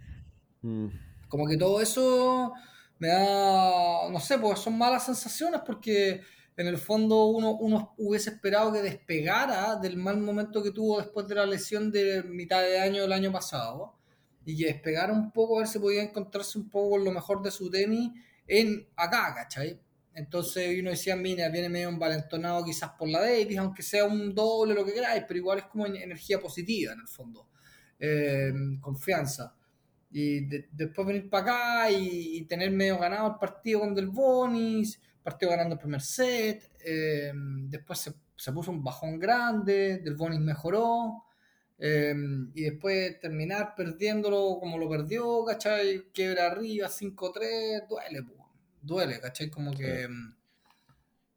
mm. 0.62 0.88
como 1.28 1.46
que 1.46 1.56
todo 1.56 1.80
eso 1.80 2.54
me 2.98 3.06
da, 3.06 4.10
no 4.10 4.18
sé, 4.18 4.36
pues 4.36 4.58
son 4.58 4.76
malas 4.76 5.06
sensaciones 5.06 5.60
porque 5.64 6.22
en 6.56 6.66
el 6.66 6.78
fondo 6.78 7.26
uno, 7.26 7.52
uno 7.56 7.94
hubiese 7.98 8.30
esperado 8.30 8.72
que 8.72 8.82
despegara 8.82 9.76
del 9.76 9.96
mal 9.96 10.18
momento 10.18 10.62
que 10.62 10.70
tuvo 10.70 10.98
después 11.00 11.26
de 11.26 11.34
la 11.34 11.46
lesión 11.46 11.90
de 11.90 12.22
mitad 12.22 12.62
de 12.62 12.78
año 12.78 13.02
del 13.02 13.12
año 13.12 13.32
pasado 13.32 13.94
y 14.44 14.56
que 14.56 14.66
despegara 14.66 15.12
un 15.12 15.32
poco 15.32 15.56
a 15.56 15.60
ver 15.60 15.68
si 15.68 15.78
podía 15.78 16.02
encontrarse 16.02 16.58
un 16.58 16.68
poco 16.68 16.90
con 16.90 17.04
lo 17.04 17.10
mejor 17.10 17.42
de 17.42 17.50
su 17.50 17.70
tenis 17.70 18.10
en 18.46 18.86
acá, 18.96 19.34
¿cachai? 19.34 19.80
Entonces 20.14 20.78
uno 20.78 20.90
decía, 20.90 21.16
mira, 21.16 21.48
viene 21.48 21.68
medio 21.68 21.88
envalentonado 21.88 22.64
quizás 22.64 22.90
por 22.90 23.08
la 23.08 23.20
Davis, 23.20 23.58
aunque 23.58 23.82
sea 23.82 24.04
un 24.04 24.32
doble, 24.32 24.74
lo 24.74 24.84
que 24.84 24.94
queráis, 24.94 25.24
pero 25.26 25.38
igual 25.38 25.58
es 25.58 25.64
como 25.64 25.86
energía 25.86 26.38
positiva 26.38 26.92
en 26.92 27.00
el 27.00 27.08
fondo, 27.08 27.48
eh, 27.98 28.52
confianza. 28.80 29.56
Y 30.12 30.46
después 30.70 31.04
venir 31.04 31.28
para 31.28 31.42
acá 31.42 31.90
y, 31.90 32.42
tener 32.42 32.70
medio 32.70 32.98
ganado 32.98 33.32
el 33.32 33.38
partido 33.40 33.80
con 33.80 33.94
Del 33.96 34.06
Bonis, 34.06 35.00
partido 35.24 35.50
ganando 35.50 35.74
el 35.74 35.80
primer 35.80 36.02
set, 36.02 36.70
eh, 36.84 37.32
después 37.34 37.98
se, 37.98 38.14
se, 38.36 38.52
puso 38.52 38.70
un 38.70 38.84
bajón 38.84 39.18
grande, 39.18 39.98
Del 39.98 40.14
Bonis 40.14 40.38
mejoró, 40.38 41.24
eh, 41.78 42.14
y 42.54 42.62
después 42.62 43.18
terminar 43.18 43.74
perdiéndolo 43.74 44.58
como 44.60 44.78
lo 44.78 44.88
perdió, 44.88 45.44
¿cachai? 45.44 46.04
Quiebra 46.12 46.46
arriba, 46.46 46.88
5-3, 46.88 47.88
duele, 47.88 48.24
duele, 48.80 49.20
¿cachai? 49.20 49.50
Como 49.50 49.72
que, 49.72 50.06
mm, 50.06 50.34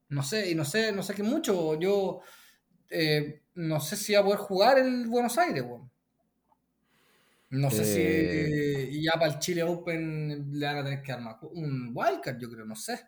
no 0.10 0.24
sé, 0.24 0.52
y 0.52 0.56
no 0.56 0.66
sé, 0.66 0.92
no 0.92 1.02
sé 1.02 1.16
qué 1.16 1.24
mucho, 1.24 1.80
yo 1.80 2.22
eh, 2.90 3.42
no 3.56 3.80
sé 3.80 3.96
si 3.96 4.14
va 4.14 4.20
a 4.20 4.24
poder 4.24 4.40
jugar 4.40 4.80
el 4.80 5.08
Buenos 5.08 5.38
Aires, 5.38 5.64
No 7.50 7.72
sé 7.72 7.84
si 7.86 8.00
eh. 8.02 9.02
ya 9.02 9.14
para 9.14 9.34
el 9.34 9.40
Chile 9.40 9.64
Open 9.64 10.52
le 10.52 10.66
van 10.66 10.78
a 10.78 10.84
tener 10.84 11.02
que 11.02 11.12
armar 11.12 11.38
un 11.54 11.92
wildcard, 11.94 12.38
yo 12.40 12.50
creo, 12.50 12.66
no 12.66 12.76
sé. 12.76 13.00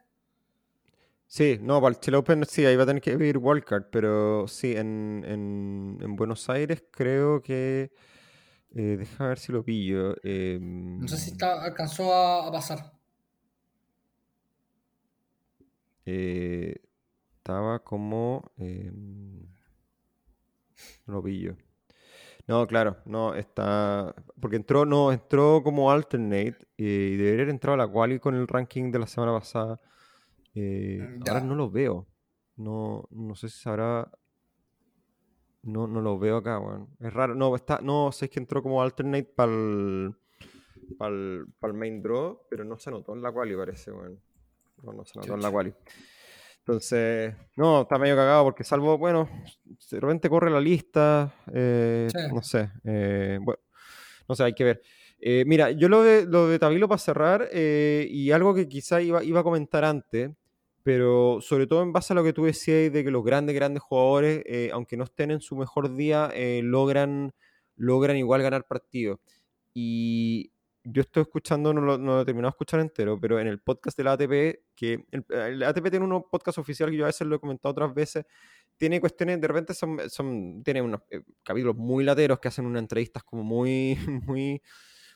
Sí, 1.30 1.60
no, 1.62 1.80
para 1.80 1.94
el 1.94 2.00
Chile 2.00 2.18
Open 2.18 2.44
sí, 2.46 2.66
ahí 2.66 2.76
va 2.76 2.84
a 2.84 2.86
tener 2.88 3.04
que 3.04 3.16
vivir 3.16 3.38
wildcard, 3.38 3.86
pero 3.92 4.48
sí, 4.48 4.76
en, 4.76 5.24
en, 5.28 6.16
Buenos 6.16 6.50
Aires 6.50 6.84
creo 6.92 7.42
que... 7.44 7.92
Eh, 8.76 8.98
deja 8.98 9.28
ver 9.28 9.38
si 9.40 9.52
lo 9.52 9.64
pillo. 9.64 10.10
no 10.10 11.08
sé 11.08 11.18
si 11.18 11.30
em, 11.30 11.34
está, 11.34 11.64
alcanzó 11.64 12.14
a, 12.14 12.52
pasar. 12.52 12.94
Eh, 16.06 16.76
estaba 17.38 17.84
como... 17.84 18.52
Em, 18.58 19.46
no 21.06 21.14
lo 21.14 21.24
pillo. 21.24 21.56
No, 22.48 22.66
claro, 22.66 22.98
no, 23.06 23.36
está. 23.36 24.16
Porque 24.40 24.56
entró, 24.56 24.86
no, 24.86 25.12
entró 25.12 25.62
como 25.64 25.92
alternate 25.92 26.58
eh, 26.78 27.12
y 27.14 27.18
debería 27.18 27.44
haber 27.44 27.50
entrado 27.50 27.76
a 27.76 27.86
la 27.86 27.88
quali 27.88 28.20
con 28.20 28.34
el 28.36 28.48
ranking 28.48 28.92
de 28.92 29.00
la 29.00 29.08
semana 29.08 29.34
pasada. 29.34 29.80
Eh, 30.56 31.00
mm, 31.00 31.24
ahora 31.28 31.42
no 31.42 31.56
lo 31.56 31.70
veo. 31.70 32.08
No, 32.58 33.08
no 33.12 33.36
sé 33.36 33.50
si 33.50 33.60
sabrá. 33.60 34.10
No, 35.64 35.88
no 35.88 36.02
lo 36.02 36.18
veo 36.18 36.38
acá, 36.38 36.60
Es 37.00 37.14
raro. 37.14 37.36
No, 37.36 37.56
está, 37.56 37.80
no, 37.82 38.12
sé 38.12 38.30
que 38.30 38.40
entró 38.40 38.64
como 38.64 38.82
alternate 38.82 39.32
para 39.36 39.52
el, 39.52 40.16
para 40.98 41.74
main 41.74 42.02
draw, 42.02 42.42
pero 42.50 42.64
no 42.64 42.78
se 42.80 42.90
anotó 42.90 43.14
en 43.14 43.22
la 43.22 43.32
quali, 43.32 43.56
parece, 43.56 43.92
No, 43.92 44.94
no 44.94 45.06
se 45.06 45.20
anotó 45.20 45.36
en 45.36 45.42
la 45.42 45.52
quali. 45.52 45.74
Entonces, 46.60 47.34
no, 47.56 47.82
está 47.82 47.98
medio 47.98 48.16
cagado 48.16 48.44
porque 48.44 48.64
salvo, 48.64 48.98
bueno, 48.98 49.28
de 49.90 50.00
repente 50.00 50.30
corre 50.30 50.52
la 50.52 50.60
lista, 50.60 51.34
eh, 51.52 52.08
no 52.32 52.44
sé, 52.44 52.70
eh, 52.84 53.40
bueno, 53.42 53.60
no 54.28 54.36
sé, 54.36 54.44
hay 54.44 54.54
que 54.54 54.64
ver. 54.64 54.82
Mira, 55.46 55.72
yo 55.72 55.90
lo 55.90 56.04
de, 56.04 56.26
lo 56.26 56.48
de 56.48 56.60
Tabilo 56.60 56.88
para 56.88 57.00
cerrar, 57.00 57.50
y 57.54 58.32
algo 58.32 58.54
que 58.54 58.68
quizá 58.68 59.02
iba, 59.02 59.24
iba 59.24 59.40
a 59.40 59.44
comentar 59.44 59.84
antes, 59.84 60.32
pero 60.84 61.40
sobre 61.42 61.68
todo 61.68 61.84
en 61.84 61.94
base 61.94 62.14
a 62.14 62.16
lo 62.16 62.24
que 62.24 62.34
tú 62.34 62.46
decías 62.46 62.92
de 62.92 63.04
que 63.04 63.12
los 63.12 63.24
grandes, 63.24 63.54
grandes 63.56 63.84
jugadores, 63.84 64.44
eh, 64.46 64.70
aunque 64.74 64.98
no 64.98 65.04
estén 65.04 65.32
en 65.32 65.42
su 65.42 65.56
mejor 65.56 65.96
día, 65.96 66.32
eh, 66.34 66.62
logran, 66.64 67.34
logran 67.76 68.18
igual 68.18 68.42
ganar 68.42 68.66
partidos. 68.66 69.20
Y 69.74 70.52
yo 70.84 71.02
estoy 71.02 71.22
escuchando, 71.22 71.74
no 71.74 71.82
lo, 71.82 71.98
no 71.98 72.22
he 72.22 72.26
terminado 72.26 72.50
de 72.50 72.56
escuchar 72.56 72.80
entero, 72.80 73.20
pero 73.20 73.40
en 73.40 73.48
el 73.48 73.60
podcast 73.60 73.98
de 73.98 74.04
la 74.04 74.14
ATP, 74.14 74.64
que 74.76 75.06
el, 75.12 75.62
ATP 75.62 75.90
tiene 75.92 76.06
un 76.06 76.24
podcast 76.30 76.58
oficial 76.58 76.90
que 76.90 76.98
yo 76.98 77.04
a 77.04 77.08
veces 77.08 77.28
lo 77.28 77.36
he 77.36 77.40
comentado 77.40 77.72
otras 77.72 77.94
veces, 77.94 78.26
tiene 78.78 79.00
cuestiones, 79.00 79.40
de 79.40 79.48
repente 79.48 79.74
son, 79.74 80.00
son 80.10 80.64
unos 80.66 81.02
eh, 81.12 81.22
capítulos 81.44 81.76
muy 81.76 82.04
lateros 82.04 82.40
que 82.40 82.48
hacen 82.48 82.66
unas 82.66 82.82
entrevistas 82.82 83.24
como 83.24 83.44
muy, 83.44 83.96
muy, 84.26 84.62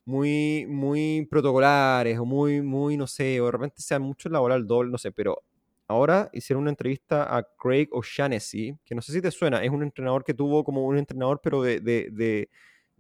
muy, 0.06 0.66
muy 0.68 1.28
protocolares 1.30 2.20
o 2.20 2.26
muy, 2.26 2.62
muy, 2.62 2.98
no 2.98 3.08
sé, 3.08 3.40
o 3.42 3.46
de 3.46 3.52
repente 3.52 3.82
sea 3.82 4.00
mucho 4.00 4.30
laboral 4.30 4.68
doble, 4.68 4.92
no 4.92 4.98
sé, 4.98 5.12
pero 5.12 5.44
ahora 5.88 6.30
hicieron 6.34 6.64
una 6.64 6.72
entrevista 6.72 7.36
a 7.36 7.44
Craig 7.58 7.88
O'Shaughnessy, 7.92 8.78
que 8.86 8.96
no 8.96 9.02
sé 9.02 9.14
si 9.14 9.22
te 9.22 9.32
suena, 9.32 9.64
es 9.64 9.70
un 9.70 9.84
entrenador 9.84 10.24
que 10.24 10.34
tuvo 10.34 10.64
como 10.64 10.86
un 10.86 10.98
entrenador, 10.98 11.40
pero 11.42 11.62
de, 11.62 11.80
de, 11.80 12.10
de, 12.12 12.50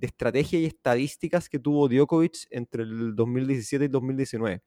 estrategia 0.02 0.60
y 0.60 0.66
estadísticas 0.66 1.48
que 1.48 1.60
tuvo 1.60 1.88
Djokovic 1.88 2.48
entre 2.52 2.84
el 2.84 3.16
2017 3.16 3.86
y 3.86 3.88
2019. 3.88 4.62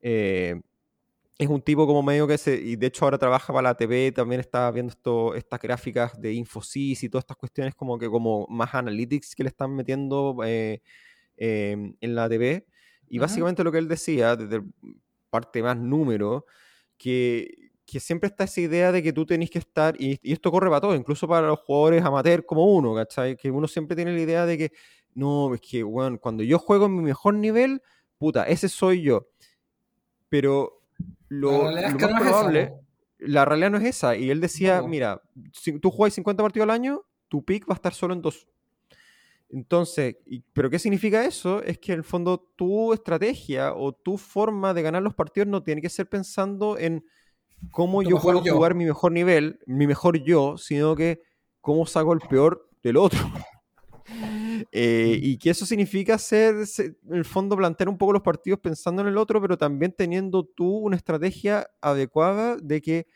Eh, 0.00 0.60
es 1.38 1.48
un 1.48 1.62
tipo 1.62 1.86
como 1.86 2.02
medio 2.02 2.26
que 2.26 2.36
se, 2.36 2.54
y 2.56 2.76
de 2.76 2.88
hecho 2.88 3.04
ahora 3.04 3.16
trabaja 3.16 3.52
para 3.52 3.70
la 3.70 3.74
TV, 3.74 4.12
también 4.12 4.40
está 4.40 4.70
viendo 4.72 4.90
esto, 4.92 5.34
estas 5.34 5.60
gráficas 5.60 6.20
de 6.20 6.34
Infosys 6.34 7.02
y 7.02 7.08
todas 7.08 7.22
estas 7.22 7.36
cuestiones 7.36 7.74
como 7.74 7.96
que 7.98 8.08
como 8.10 8.46
más 8.48 8.74
analytics 8.74 9.34
que 9.34 9.44
le 9.44 9.48
están 9.48 9.74
metiendo 9.74 10.36
eh, 10.44 10.82
eh, 11.40 11.94
en 12.00 12.14
la 12.14 12.28
TV. 12.28 12.66
Y 13.08 13.18
básicamente 13.18 13.64
lo 13.64 13.72
que 13.72 13.78
él 13.78 13.88
decía, 13.88 14.36
desde 14.36 14.62
parte 15.30 15.62
más 15.62 15.76
número, 15.76 16.44
que, 16.96 17.70
siempre 17.86 18.28
está 18.28 18.44
esa 18.44 18.60
idea 18.60 18.92
de 18.92 19.02
que 19.02 19.12
tú 19.12 19.26
tenés 19.26 19.50
que 19.50 19.58
estar, 19.58 20.00
y, 20.00 20.20
esto 20.22 20.52
corre 20.52 20.68
para 20.68 20.82
todo, 20.82 20.94
incluso 20.94 21.26
para 21.26 21.48
los 21.48 21.58
jugadores 21.60 22.04
amateur 22.04 22.44
como 22.44 22.66
uno, 22.66 22.94
¿cachai? 22.94 23.36
Que 23.36 23.50
uno 23.50 23.66
siempre 23.66 23.96
tiene 23.96 24.12
la 24.12 24.20
idea 24.20 24.46
de 24.46 24.58
que, 24.58 24.72
no, 25.14 25.52
es 25.54 25.60
que, 25.62 25.82
bueno, 25.82 26.20
cuando 26.20 26.44
yo 26.44 26.58
juego 26.58 26.86
en 26.86 26.96
mi 26.96 27.02
mejor 27.02 27.34
nivel, 27.34 27.82
puta, 28.18 28.44
ese 28.44 28.68
soy 28.68 29.02
yo. 29.02 29.26
Pero 30.28 30.82
lo, 31.28 31.72
más 31.72 31.94
probable, 31.94 32.74
la 33.18 33.46
realidad 33.46 33.70
no 33.70 33.78
es 33.78 33.84
esa. 33.84 34.14
Y 34.14 34.30
él 34.30 34.40
decía, 34.40 34.82
mira, 34.82 35.22
si 35.52 35.78
tú 35.80 35.90
juegas 35.90 36.14
50 36.14 36.42
partidos 36.42 36.64
al 36.64 36.70
año, 36.70 37.02
tu 37.28 37.42
pick 37.44 37.68
va 37.68 37.72
a 37.72 37.76
estar 37.76 37.94
solo 37.94 38.12
en 38.12 38.20
dos. 38.20 38.46
Entonces, 39.52 40.16
¿pero 40.52 40.70
qué 40.70 40.78
significa 40.78 41.24
eso? 41.24 41.62
Es 41.62 41.78
que 41.78 41.92
en 41.92 41.98
el 41.98 42.04
fondo 42.04 42.38
tu 42.56 42.92
estrategia 42.92 43.74
o 43.74 43.92
tu 43.92 44.16
forma 44.16 44.72
de 44.74 44.82
ganar 44.82 45.02
los 45.02 45.14
partidos 45.14 45.48
no 45.48 45.62
tiene 45.62 45.82
que 45.82 45.88
ser 45.88 46.08
pensando 46.08 46.78
en 46.78 47.04
cómo 47.70 48.02
yo 48.02 48.20
puedo 48.20 48.40
jugar 48.40 48.74
mi 48.74 48.84
mejor 48.84 49.12
nivel, 49.12 49.58
mi 49.66 49.86
mejor 49.86 50.22
yo, 50.22 50.56
sino 50.56 50.94
que 50.94 51.20
cómo 51.60 51.84
saco 51.86 52.12
el 52.12 52.20
peor 52.20 52.68
del 52.82 52.96
otro. 52.96 53.20
Eh, 54.72 55.18
y 55.22 55.38
que 55.38 55.50
eso 55.50 55.64
significa 55.64 56.18
ser, 56.18 56.56
en 56.78 57.14
el 57.14 57.24
fondo, 57.24 57.56
plantear 57.56 57.88
un 57.88 57.96
poco 57.96 58.12
los 58.12 58.22
partidos 58.22 58.58
pensando 58.60 59.02
en 59.02 59.08
el 59.08 59.16
otro, 59.16 59.40
pero 59.40 59.56
también 59.56 59.94
teniendo 59.96 60.44
tú 60.44 60.78
una 60.78 60.96
estrategia 60.96 61.66
adecuada 61.80 62.56
de 62.56 62.82
que, 62.82 63.06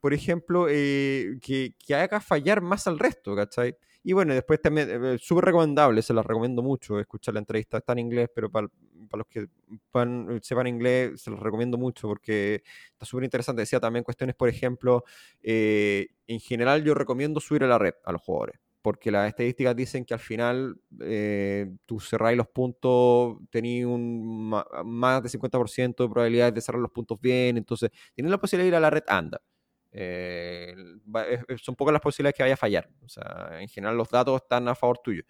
por 0.00 0.14
ejemplo, 0.14 0.66
eh, 0.68 1.38
que, 1.40 1.74
que 1.84 1.94
haga 1.94 2.20
fallar 2.20 2.60
más 2.60 2.86
al 2.86 2.98
resto, 2.98 3.34
¿cachai? 3.34 3.76
Y 4.06 4.12
bueno, 4.12 4.34
después 4.34 4.60
también, 4.60 5.02
eh, 5.02 5.18
súper 5.18 5.46
recomendable, 5.46 6.02
se 6.02 6.12
las 6.12 6.26
recomiendo 6.26 6.62
mucho 6.62 7.00
escuchar 7.00 7.32
la 7.34 7.40
entrevista, 7.40 7.78
está 7.78 7.94
en 7.94 8.00
inglés, 8.00 8.28
pero 8.34 8.50
para, 8.50 8.68
los 9.14 9.26
que 9.26 9.48
sepan 10.42 10.66
inglés, 10.66 11.22
se 11.22 11.30
los 11.30 11.40
recomiendo 11.40 11.78
mucho 11.78 12.06
porque 12.08 12.62
está 12.92 13.06
súper 13.06 13.24
interesante. 13.24 13.62
Decía 13.62 13.80
también 13.80 14.04
cuestiones, 14.04 14.36
por 14.36 14.50
ejemplo, 14.50 15.04
eh, 15.42 16.08
en 16.26 16.38
general 16.38 16.84
yo 16.84 16.94
recomiendo 16.94 17.40
subir 17.40 17.64
a 17.64 17.66
la 17.66 17.78
red 17.78 17.94
a 18.04 18.12
los 18.12 18.20
jugadores 18.20 18.60
porque 18.82 19.10
las 19.10 19.28
estadísticas 19.28 19.74
dicen 19.74 20.04
que 20.04 20.12
al 20.12 20.20
final 20.20 20.76
eh, 21.00 21.74
tú 21.86 22.00
cerráis 22.00 22.36
los 22.36 22.48
puntos, 22.48 23.38
tenéis 23.48 23.86
un 23.86 24.50
más 24.84 25.22
de 25.22 25.30
50% 25.30 26.04
de 26.04 26.10
probabilidades 26.10 26.54
de 26.54 26.60
cerrar 26.60 26.82
los 26.82 26.90
puntos 26.90 27.18
bien, 27.18 27.56
entonces 27.56 27.90
tienes 28.12 28.30
la 28.30 28.36
posibilidad 28.36 28.64
de 28.66 28.68
ir 28.68 28.74
a 28.74 28.80
la 28.80 28.90
red, 28.90 29.04
anda. 29.08 29.40
Eh, 29.96 30.74
son 31.62 31.76
pocas 31.76 31.92
las 31.92 32.02
posibilidades 32.02 32.36
que 32.36 32.42
vaya 32.42 32.54
a 32.54 32.58
fallar. 32.58 32.90
O 33.04 33.08
sea, 33.08 33.60
en 33.60 33.68
general 33.68 33.96
los 33.96 34.10
datos 34.10 34.42
están 34.42 34.66
a 34.66 34.74
favor 34.74 34.98
tuyo. 34.98 35.22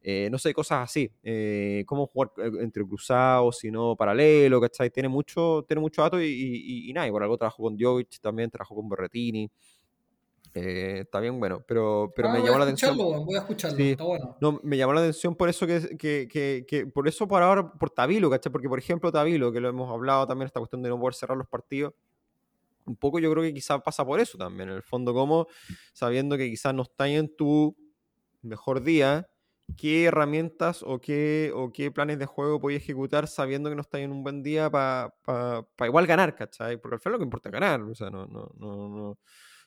Eh, 0.00 0.28
no 0.30 0.38
sé, 0.38 0.54
cosas 0.54 0.84
así. 0.84 1.10
Eh, 1.24 1.82
cómo 1.86 2.06
jugar 2.06 2.30
entre 2.60 2.84
cruzados, 2.84 3.58
si 3.58 3.70
no 3.70 3.96
paralelo, 3.96 4.60
¿cachai? 4.60 4.90
Tiene 4.90 5.08
mucho, 5.08 5.64
tiene 5.66 5.80
mucho 5.80 6.02
dato 6.02 6.20
y, 6.22 6.88
y, 6.88 6.92
nada. 6.92 7.08
Y 7.08 7.10
por 7.10 7.22
algo 7.24 7.36
trabajo 7.36 7.64
con 7.64 7.76
Djokovic 7.76 8.20
también, 8.20 8.48
trabajo 8.48 8.76
con 8.76 8.88
Berretini. 8.88 9.50
está 10.54 11.18
bien 11.18 11.40
bueno, 11.40 11.64
pero, 11.66 12.12
pero 12.14 12.30
me 12.30 12.38
ah, 12.38 12.42
llamó 12.44 12.58
la 12.58 12.64
atención. 12.64 12.96
Voy 12.96 13.34
a 13.34 13.40
escucharlo, 13.40 13.76
está 13.76 14.04
bueno. 14.04 14.36
No, 14.40 14.60
me 14.62 14.76
llamó 14.76 14.92
la 14.92 15.00
atención 15.00 15.34
por 15.34 15.48
eso 15.48 15.66
que, 15.66 15.96
que, 15.98 16.28
que, 16.30 16.64
que, 16.68 16.86
por 16.86 17.08
eso 17.08 17.26
por 17.26 17.42
ahora, 17.42 17.72
por 17.72 17.90
Tabilo, 17.90 18.30
¿cachai? 18.30 18.52
Porque 18.52 18.68
por 18.68 18.78
ejemplo 18.78 19.10
Tabilo, 19.10 19.50
que 19.50 19.58
lo 19.58 19.68
hemos 19.68 19.92
hablado 19.92 20.28
también, 20.28 20.46
esta 20.46 20.60
cuestión 20.60 20.80
de 20.80 20.90
no 20.90 21.00
poder 21.00 21.14
cerrar 21.14 21.36
los 21.36 21.48
partidos, 21.48 21.92
un 22.86 22.96
poco 22.96 23.18
yo 23.18 23.30
creo 23.30 23.42
que 23.42 23.54
quizás 23.54 23.80
pasa 23.82 24.04
por 24.04 24.20
eso 24.20 24.38
también, 24.38 24.68
en 24.70 24.76
el 24.76 24.82
fondo 24.82 25.12
como 25.12 25.46
sabiendo 25.92 26.36
que 26.36 26.48
quizás 26.48 26.74
no 26.74 26.82
estás 26.82 27.08
en 27.08 27.34
tu 27.34 27.76
mejor 28.42 28.82
día 28.82 29.28
qué 29.76 30.04
herramientas 30.04 30.82
o 30.86 31.00
qué, 31.00 31.50
o 31.54 31.72
qué 31.72 31.90
planes 31.90 32.18
de 32.18 32.26
juego 32.26 32.60
podéis 32.60 32.82
ejecutar 32.82 33.26
sabiendo 33.26 33.68
que 33.68 33.76
no 33.76 33.82
estáis 33.82 34.04
en 34.04 34.12
un 34.12 34.22
buen 34.22 34.42
día 34.42 34.70
para 34.70 35.12
igual 35.86 36.06
ganar, 36.06 36.34
¿cachai? 36.36 36.76
Porque 36.76 36.94
al 36.96 37.00
final 37.00 37.12
lo 37.14 37.18
que 37.18 37.24
importa 37.24 37.48
es 37.48 37.52
ganar, 37.52 37.82
o 37.82 37.94
sea, 37.94 38.10
no, 38.10 38.26
no, 38.26 38.52
no, 38.56 38.88
no, 38.88 39.18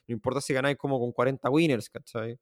importa 0.06 0.40
si 0.40 0.52
ganáis 0.52 0.76
como 0.76 0.98
con 0.98 1.12
40 1.12 1.48
winners, 1.50 1.90
¿cachai? 1.90 2.38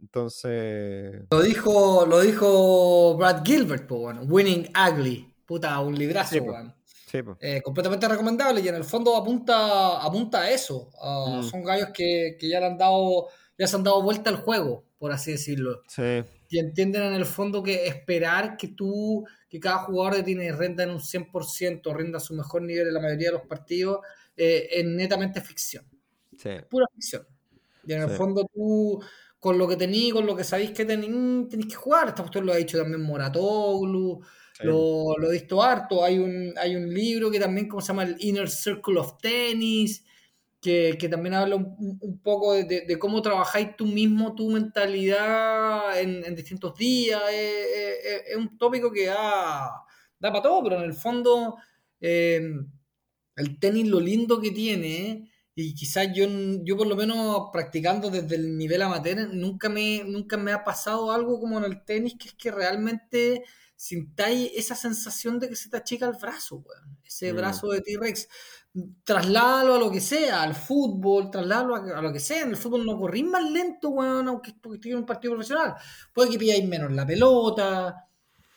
Entonces... 0.00 1.26
Lo 1.30 1.42
dijo, 1.42 2.06
lo 2.06 2.20
dijo 2.20 3.16
Brad 3.16 3.44
Gilbert, 3.44 3.86
po, 3.86 3.98
bueno, 3.98 4.22
Winning 4.22 4.70
Ugly, 4.74 5.34
puta, 5.44 5.78
un 5.80 5.94
librazo, 5.94 6.34
sí, 6.34 6.40
eh, 7.40 7.60
completamente 7.62 8.08
recomendable 8.08 8.60
y 8.60 8.68
en 8.68 8.74
el 8.76 8.84
fondo 8.84 9.16
apunta, 9.16 10.02
apunta 10.02 10.42
a 10.42 10.50
eso. 10.50 10.90
Mm. 11.02 11.42
Son 11.42 11.64
gallos 11.64 11.88
que, 11.92 12.36
que 12.38 12.48
ya 12.48 12.60
le 12.60 12.66
han 12.66 12.78
dado 12.78 13.28
ya 13.60 13.66
se 13.66 13.76
han 13.76 13.84
dado 13.84 14.02
vuelta 14.02 14.30
al 14.30 14.36
juego, 14.36 14.86
por 14.98 15.12
así 15.12 15.32
decirlo. 15.32 15.82
Sí. 15.86 16.24
Y 16.48 16.58
entienden 16.58 17.02
en 17.02 17.12
el 17.12 17.26
fondo 17.26 17.62
que 17.62 17.86
esperar 17.86 18.56
que 18.56 18.68
tú, 18.68 19.26
que 19.50 19.60
cada 19.60 19.80
jugador 19.80 20.22
tiene 20.24 20.50
renta 20.50 20.82
en 20.82 20.90
un 20.90 21.00
100%, 21.00 21.94
renda 21.94 22.16
a 22.16 22.20
su 22.22 22.34
mejor 22.34 22.62
nivel 22.62 22.88
en 22.88 22.94
la 22.94 23.00
mayoría 23.00 23.28
de 23.28 23.34
los 23.34 23.46
partidos, 23.46 24.00
eh, 24.34 24.66
es 24.72 24.84
netamente 24.86 25.42
ficción. 25.42 25.84
Sí. 26.38 26.48
Pura 26.70 26.86
ficción. 26.94 27.26
Y 27.84 27.92
en 27.92 28.00
el 28.00 28.08
fondo 28.08 28.48
tú, 28.50 28.98
con 29.38 29.58
lo 29.58 29.68
que 29.68 29.76
tenéis, 29.76 30.14
con 30.14 30.24
lo 30.24 30.34
que 30.34 30.44
sabéis 30.44 30.70
que 30.70 30.86
tenéis, 30.86 31.50
tenéis 31.50 31.68
que 31.68 31.74
jugar. 31.74 32.08
Esta 32.08 32.22
cuestión 32.22 32.46
lo 32.46 32.54
ha 32.54 32.56
dicho 32.56 32.78
también 32.78 33.02
Moratoglu, 33.02 34.22
lo, 34.62 35.16
lo, 35.18 35.28
he 35.30 35.32
visto 35.32 35.62
harto. 35.62 36.04
Hay 36.04 36.18
un, 36.18 36.54
hay 36.56 36.76
un 36.76 36.92
libro 36.92 37.30
que 37.30 37.40
también, 37.40 37.68
¿cómo 37.68 37.80
se 37.80 37.88
llama? 37.88 38.04
El 38.04 38.16
Inner 38.20 38.48
Circle 38.48 38.98
of 38.98 39.18
Tennis 39.18 40.04
que, 40.60 40.96
que 40.98 41.08
también 41.08 41.34
habla 41.34 41.56
un, 41.56 42.20
poco 42.22 42.54
de, 42.54 42.82
de, 42.86 42.98
cómo 42.98 43.22
trabajáis 43.22 43.76
tú 43.76 43.86
mismo 43.86 44.34
tu 44.34 44.50
mentalidad 44.50 45.98
en, 45.98 46.34
distintos 46.34 46.76
días. 46.76 47.22
Es, 47.32 48.36
un 48.36 48.58
tópico 48.58 48.92
que 48.92 49.06
da, 49.06 49.70
da 50.18 50.30
para 50.30 50.42
todo, 50.42 50.62
pero 50.62 50.76
en 50.76 50.84
el 50.84 50.94
fondo 50.94 51.56
eh, 52.00 52.42
el 53.36 53.58
tenis 53.58 53.88
lo 53.88 54.00
lindo 54.00 54.40
que 54.40 54.50
tiene, 54.50 55.30
y 55.54 55.74
quizás 55.74 56.08
yo, 56.14 56.26
yo 56.62 56.76
por 56.76 56.86
lo 56.86 56.96
menos 56.96 57.48
practicando 57.52 58.10
desde 58.10 58.36
el 58.36 58.56
nivel 58.58 58.82
amateur, 58.82 59.32
nunca 59.32 59.68
me, 59.70 60.04
nunca 60.04 60.36
me 60.36 60.52
ha 60.52 60.62
pasado 60.62 61.10
algo 61.10 61.40
como 61.40 61.58
en 61.58 61.64
el 61.64 61.84
tenis, 61.84 62.16
que 62.18 62.28
es 62.28 62.34
que 62.34 62.50
realmente 62.50 63.44
sintáis 63.80 64.50
esa 64.56 64.74
sensación 64.74 65.38
de 65.38 65.48
que 65.48 65.56
se 65.56 65.70
te 65.70 65.78
achica 65.78 66.04
el 66.04 66.12
brazo, 66.12 66.62
ese 67.02 67.32
mm. 67.32 67.36
brazo 67.36 67.68
de 67.68 67.80
T-Rex 67.80 68.28
trasládalo 69.02 69.74
a 69.74 69.78
lo 69.78 69.90
que 69.90 70.02
sea, 70.02 70.42
al 70.42 70.54
fútbol, 70.54 71.30
trasládalo 71.30 71.96
a, 71.96 72.02
lo 72.02 72.12
que 72.12 72.20
sea. 72.20 72.42
En 72.42 72.50
el 72.50 72.58
fútbol 72.58 72.84
no 72.84 72.98
corrís 72.98 73.24
más 73.24 73.42
lento, 73.50 73.88
weón, 73.88 74.28
aunque, 74.28 74.50
esté 74.50 74.90
en 74.90 74.98
un 74.98 75.06
partido 75.06 75.32
profesional. 75.32 75.76
Puede 76.12 76.28
que 76.28 76.38
pilláis 76.38 76.68
menos 76.68 76.92
la 76.92 77.06
pelota, 77.06 78.06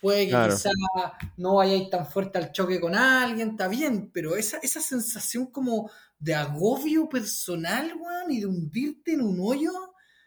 puede 0.01 0.25
que 0.25 0.49
quizá 0.49 0.69
no 1.37 1.55
vayáis 1.55 1.89
tan 1.89 2.05
fuerte 2.05 2.37
al 2.37 2.51
choque 2.51 2.81
con 2.81 2.93
alguien, 2.93 3.51
está 3.51 3.69
bien, 3.69 4.11
pero 4.13 4.35
esa, 4.35 4.57
esa 4.57 4.81
sensación 4.81 5.45
como 5.45 5.89
de 6.19 6.35
agobio 6.35 7.07
personal, 7.07 7.93
weón, 7.95 8.29
y 8.29 8.41
de 8.41 8.45
hundirte 8.47 9.13
en 9.13 9.21
un 9.21 9.39
hoyo, 9.39 9.71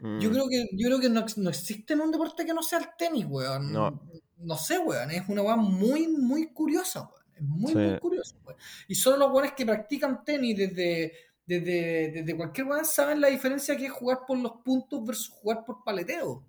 yo 0.01 0.09
mm. 0.09 0.32
creo 0.32 0.49
que, 0.49 0.68
yo 0.72 0.88
creo 0.88 1.01
que 1.01 1.09
no, 1.09 1.24
no, 1.36 1.51
existe 1.51 1.94
en 1.94 2.01
un 2.01 2.11
deporte 2.11 2.44
que 2.44 2.53
no 2.53 2.62
sea 2.62 2.80
el 2.80 2.88
tenis, 2.99 3.26
weón. 3.26 3.72
No. 3.72 4.03
No 4.38 4.57
sé, 4.57 4.78
weón, 4.78 5.11
es 5.11 5.28
una 5.28 5.42
weón 5.42 5.61
muy, 5.61 6.09
muy 6.09 6.53
curiosa, 6.53 7.03
weón. 7.03 7.24
Es 7.34 7.42
muy, 7.42 7.74
muy 7.74 7.99
curioso. 7.99 8.36
Pues. 8.44 8.57
Y 8.88 8.94
solo 8.94 9.18
los 9.18 9.32
buenos 9.32 9.53
que 9.53 9.66
practican 9.66 10.24
tenis 10.24 10.57
desde, 10.57 11.12
desde, 11.44 12.11
desde 12.12 12.36
cualquier 12.36 12.66
lugar 12.66 12.84
saben 12.84 13.20
la 13.20 13.28
diferencia 13.28 13.76
que 13.76 13.86
es 13.86 13.92
jugar 13.92 14.20
por 14.26 14.38
los 14.38 14.53
puntos 14.64 15.05
versus 15.05 15.28
jugar 15.28 15.64
por 15.64 15.84
paleteo. 15.84 16.47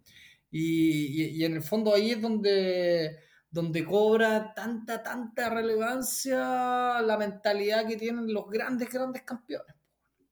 Y, 0.50 1.38
y, 1.38 1.44
en 1.44 1.56
el 1.56 1.62
fondo 1.62 1.94
ahí 1.94 2.12
es 2.12 2.22
donde, 2.22 3.20
donde 3.50 3.84
cobra 3.84 4.54
tanta, 4.54 5.04
tanta 5.04 5.50
relevancia 5.50 7.02
la 7.02 7.18
mentalidad 7.18 7.86
que 7.86 7.98
tienen 7.98 8.34
los 8.34 8.50
grandes, 8.50 8.90
grandes 8.90 9.24
campeones. 9.24 9.76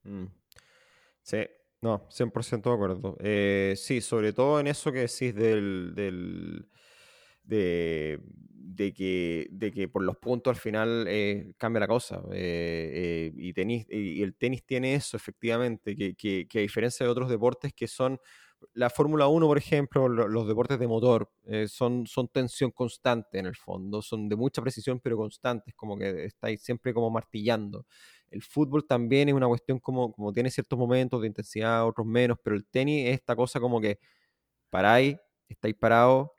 Mm. 0.04 0.24
Sí, 1.22 1.38
no, 1.82 2.06
100% 2.10 2.70
de 2.70 2.74
acuerdo. 2.76 3.16
Eh, 3.20 3.74
sí, 3.76 4.00
sobre 4.00 4.32
todo 4.32 4.60
en 4.60 4.66
eso 4.66 4.92
que 4.92 5.00
decís 5.00 5.34
del, 5.34 5.92
del 5.94 6.68
de, 7.44 8.20
de 8.76 8.92
que, 8.92 9.46
de 9.50 9.72
que 9.72 9.88
por 9.88 10.02
los 10.02 10.16
puntos 10.16 10.50
al 10.56 10.60
final 10.60 11.06
eh, 11.08 11.52
cambia 11.58 11.80
la 11.80 11.88
cosa. 11.88 12.22
Eh, 12.32 13.30
eh, 13.32 13.32
y, 13.36 13.52
tenis, 13.52 13.86
y 13.88 14.22
el 14.22 14.34
tenis 14.36 14.64
tiene 14.66 14.94
eso, 14.94 15.16
efectivamente, 15.16 15.96
que, 15.96 16.14
que, 16.16 16.58
a 16.58 16.60
diferencia 16.62 17.04
de 17.06 17.12
otros 17.12 17.28
deportes 17.30 17.72
que 17.74 17.88
son 17.88 18.18
la 18.72 18.90
Fórmula 18.90 19.28
1, 19.28 19.46
por 19.46 19.58
ejemplo, 19.58 20.08
los 20.08 20.48
deportes 20.48 20.78
de 20.78 20.88
motor, 20.88 21.30
son, 21.68 22.06
son 22.06 22.28
tensión 22.28 22.70
constante 22.70 23.38
en 23.38 23.46
el 23.46 23.54
fondo, 23.54 24.00
son 24.00 24.28
de 24.30 24.36
mucha 24.36 24.62
precisión 24.62 24.98
pero 24.98 25.16
constantes, 25.16 25.74
como 25.74 25.96
que 25.98 26.24
estáis 26.24 26.62
siempre 26.62 26.94
como 26.94 27.10
martillando. 27.10 27.86
El 28.30 28.42
fútbol 28.42 28.86
también 28.86 29.28
es 29.28 29.34
una 29.34 29.46
cuestión 29.46 29.78
como, 29.78 30.12
como 30.12 30.32
tiene 30.32 30.50
ciertos 30.50 30.78
momentos 30.78 31.20
de 31.20 31.28
intensidad, 31.28 31.86
otros 31.86 32.06
menos, 32.06 32.38
pero 32.42 32.56
el 32.56 32.66
tenis 32.66 33.08
es 33.08 33.14
esta 33.14 33.36
cosa 33.36 33.60
como 33.60 33.80
que 33.80 33.98
paráis, 34.70 35.16
estáis 35.48 35.74
parados, 35.74 36.30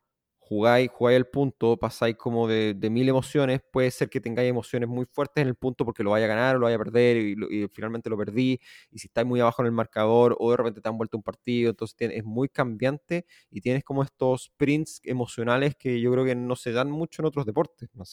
jugáis, 0.48 0.90
jugáis 0.94 1.18
el 1.18 1.28
punto, 1.28 1.76
pasáis 1.76 2.16
como 2.16 2.48
de, 2.48 2.74
mil 2.90 3.10
emociones, 3.10 3.60
puede 3.70 3.92
ser 3.92 4.10
que 4.10 4.22
tengáis 4.22 4.50
emociones 4.50 4.88
muy 4.88 5.06
fuertes 5.06 5.42
en 5.42 5.50
el 5.50 5.56
punto 5.56 5.84
porque 5.84 6.04
lo 6.04 6.12
vaya 6.12 6.26
a 6.26 6.30
ganar 6.30 6.56
o 6.56 6.60
lo 6.60 6.66
vaya 6.66 6.78
a 6.78 6.80
perder 6.80 7.18
y, 7.18 7.68
finalmente 7.74 8.10
lo 8.10 8.18
perdí, 8.18 8.60
y 8.90 9.00
si 9.00 9.08
estáis 9.08 9.28
muy 9.28 9.42
abajo 9.42 9.62
en 9.62 9.66
el 9.66 9.74
marcador 9.74 10.38
o 10.40 10.52
de 10.52 10.58
repente 10.58 10.80
te 10.80 10.88
han 10.88 10.98
vuelto 10.98 11.18
un 11.18 11.24
partido, 11.24 11.72
entonces 11.72 11.98
es 12.00 12.24
muy 12.24 12.48
cambiante 12.48 13.26
y 13.52 13.60
tienes 13.60 13.84
como 13.84 14.04
estos 14.04 14.46
sprints 14.46 15.02
emocionales 15.04 15.76
que 15.76 16.00
yo 16.00 16.14
creo 16.14 16.24
que 16.24 16.36
no 16.36 16.56
se 16.56 16.72
dan 16.72 16.90
mucho 16.90 17.22
en 17.22 17.26
otros 17.26 17.46
deportes. 17.46 17.90
No, 17.94 18.06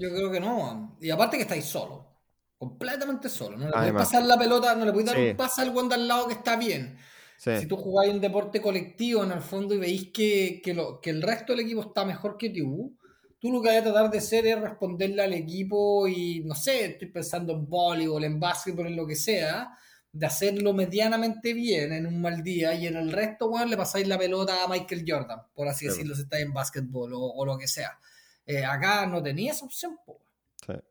yo 0.00 0.08
creo 0.10 0.32
que 0.32 0.40
no, 0.40 0.96
y 1.00 1.10
aparte 1.10 1.36
que 1.36 1.44
estáis 1.44 1.66
solo, 1.66 2.15
completamente 2.58 3.28
solo, 3.28 3.56
no 3.56 3.66
le 3.66 3.72
podéis 3.72 3.92
pasar 3.92 4.24
la 4.24 4.38
pelota, 4.38 4.74
no 4.74 4.84
le 4.84 4.92
podéis 4.92 5.10
dar 5.10 5.20
un 5.20 5.36
pase 5.36 5.62
al 5.62 5.70
guante 5.70 5.94
al 5.94 6.08
lado 6.08 6.26
que 6.26 6.34
está 6.34 6.56
bien. 6.56 6.98
Si 7.38 7.66
tú 7.66 7.76
jugáis 7.76 8.12
un 8.12 8.20
deporte 8.20 8.62
colectivo 8.62 9.22
en 9.22 9.32
el 9.32 9.42
fondo 9.42 9.74
y 9.74 9.78
veis 9.78 10.10
que, 10.12 10.60
que, 10.64 10.72
lo, 10.72 11.00
que 11.00 11.10
el 11.10 11.20
resto 11.20 11.52
del 11.52 11.66
equipo 11.66 11.82
está 11.82 12.04
mejor 12.04 12.38
que 12.38 12.48
tú, 12.50 12.96
tú 13.38 13.52
lo 13.52 13.60
que 13.60 13.68
vas 13.68 13.78
a 13.78 13.82
tratar 13.84 14.10
de 14.10 14.18
hacer 14.18 14.46
es 14.46 14.60
responderle 14.60 15.22
al 15.22 15.34
equipo 15.34 16.08
y, 16.08 16.42
no 16.44 16.54
sé, 16.54 16.86
estoy 16.86 17.08
pensando 17.08 17.52
en 17.52 17.68
voleibol, 17.68 18.24
en 18.24 18.40
básquetbol, 18.40 18.86
en 18.86 18.96
lo 18.96 19.06
que 19.06 19.16
sea, 19.16 19.68
de 20.10 20.26
hacerlo 20.26 20.72
medianamente 20.72 21.52
bien 21.52 21.92
en 21.92 22.06
un 22.06 22.20
mal 22.20 22.42
día 22.42 22.74
y 22.74 22.86
en 22.86 22.96
el 22.96 23.12
resto, 23.12 23.50
bueno, 23.50 23.66
le 23.66 23.76
pasáis 23.76 24.08
la 24.08 24.16
pelota 24.16 24.64
a 24.64 24.68
Michael 24.68 25.04
Jordan, 25.06 25.40
por 25.54 25.68
así 25.68 25.86
decirlo, 25.86 26.14
si 26.14 26.22
estáis 26.22 26.46
en 26.46 26.54
básquetbol 26.54 27.12
o, 27.14 27.44
lo 27.44 27.58
que 27.58 27.68
sea. 27.68 27.98
Eh, 28.46 28.64
acá 28.64 29.06
no 29.06 29.22
tenía 29.22 29.52
esa 29.52 29.66
opción, 29.66 29.98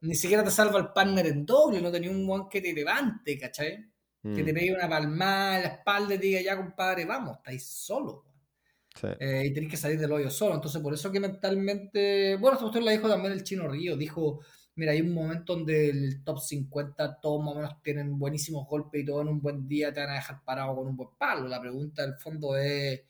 Ni 0.02 0.16
siquiera 0.16 0.44
te 0.44 0.52
salva 0.52 0.80
el 0.80 0.90
partner 0.90 1.28
en 1.28 1.46
doble, 1.46 1.82
no 1.82 1.92
tenía 1.92 2.12
un 2.12 2.30
one 2.30 2.46
que 2.50 2.62
te 2.62 2.74
levante, 2.74 3.38
¿cachai? 3.38 3.92
Que 4.22 4.44
te 4.44 4.52
mm. 4.52 4.56
pegue 4.56 4.74
una 4.74 4.90
palmada 4.90 5.58
en 5.58 5.64
la 5.64 5.68
espalda 5.70 6.16
y 6.16 6.18
te 6.18 6.26
diga, 6.26 6.42
ya 6.42 6.58
compadre, 6.58 7.06
vamos, 7.06 7.38
estáis 7.38 7.68
solo. 7.68 8.26
Eh, 9.20 9.44
y 9.46 9.54
tenéis 9.54 9.72
que 9.72 9.78
salir 9.78 10.00
del 10.00 10.12
hoyo 10.12 10.30
solo. 10.30 10.56
Entonces, 10.56 10.82
por 10.82 10.94
eso 10.94 11.12
que 11.12 11.20
mentalmente. 11.20 12.38
Bueno, 12.38 12.58
usted 12.60 12.82
la 12.82 12.92
dijo 12.92 13.10
también 13.10 13.34
el 13.34 13.44
Chino 13.44 13.68
Río. 13.68 13.98
Dijo: 13.98 14.40
Mira, 14.76 14.94
hay 14.94 15.02
un 15.02 15.14
momento 15.14 15.56
donde 15.56 15.90
el 15.90 16.24
top 16.24 16.40
50 16.40 17.20
todos 17.20 17.44
más 17.44 17.54
o 17.54 17.56
menos 17.56 17.82
tienen 17.84 18.18
buenísimos 18.18 18.68
golpes 18.68 19.02
y 19.02 19.06
todos 19.06 19.22
en 19.24 19.28
un 19.30 19.42
buen 19.42 19.68
día 19.68 19.94
te 19.94 20.00
van 20.00 20.12
a 20.12 20.16
dejar 20.16 20.44
parado 20.44 20.76
con 20.76 20.88
un 20.88 20.96
buen 20.96 21.10
palo. 21.18 21.48
La 21.48 21.60
pregunta 21.60 22.04
del 22.04 22.16
fondo 22.16 22.56
es, 22.58 23.02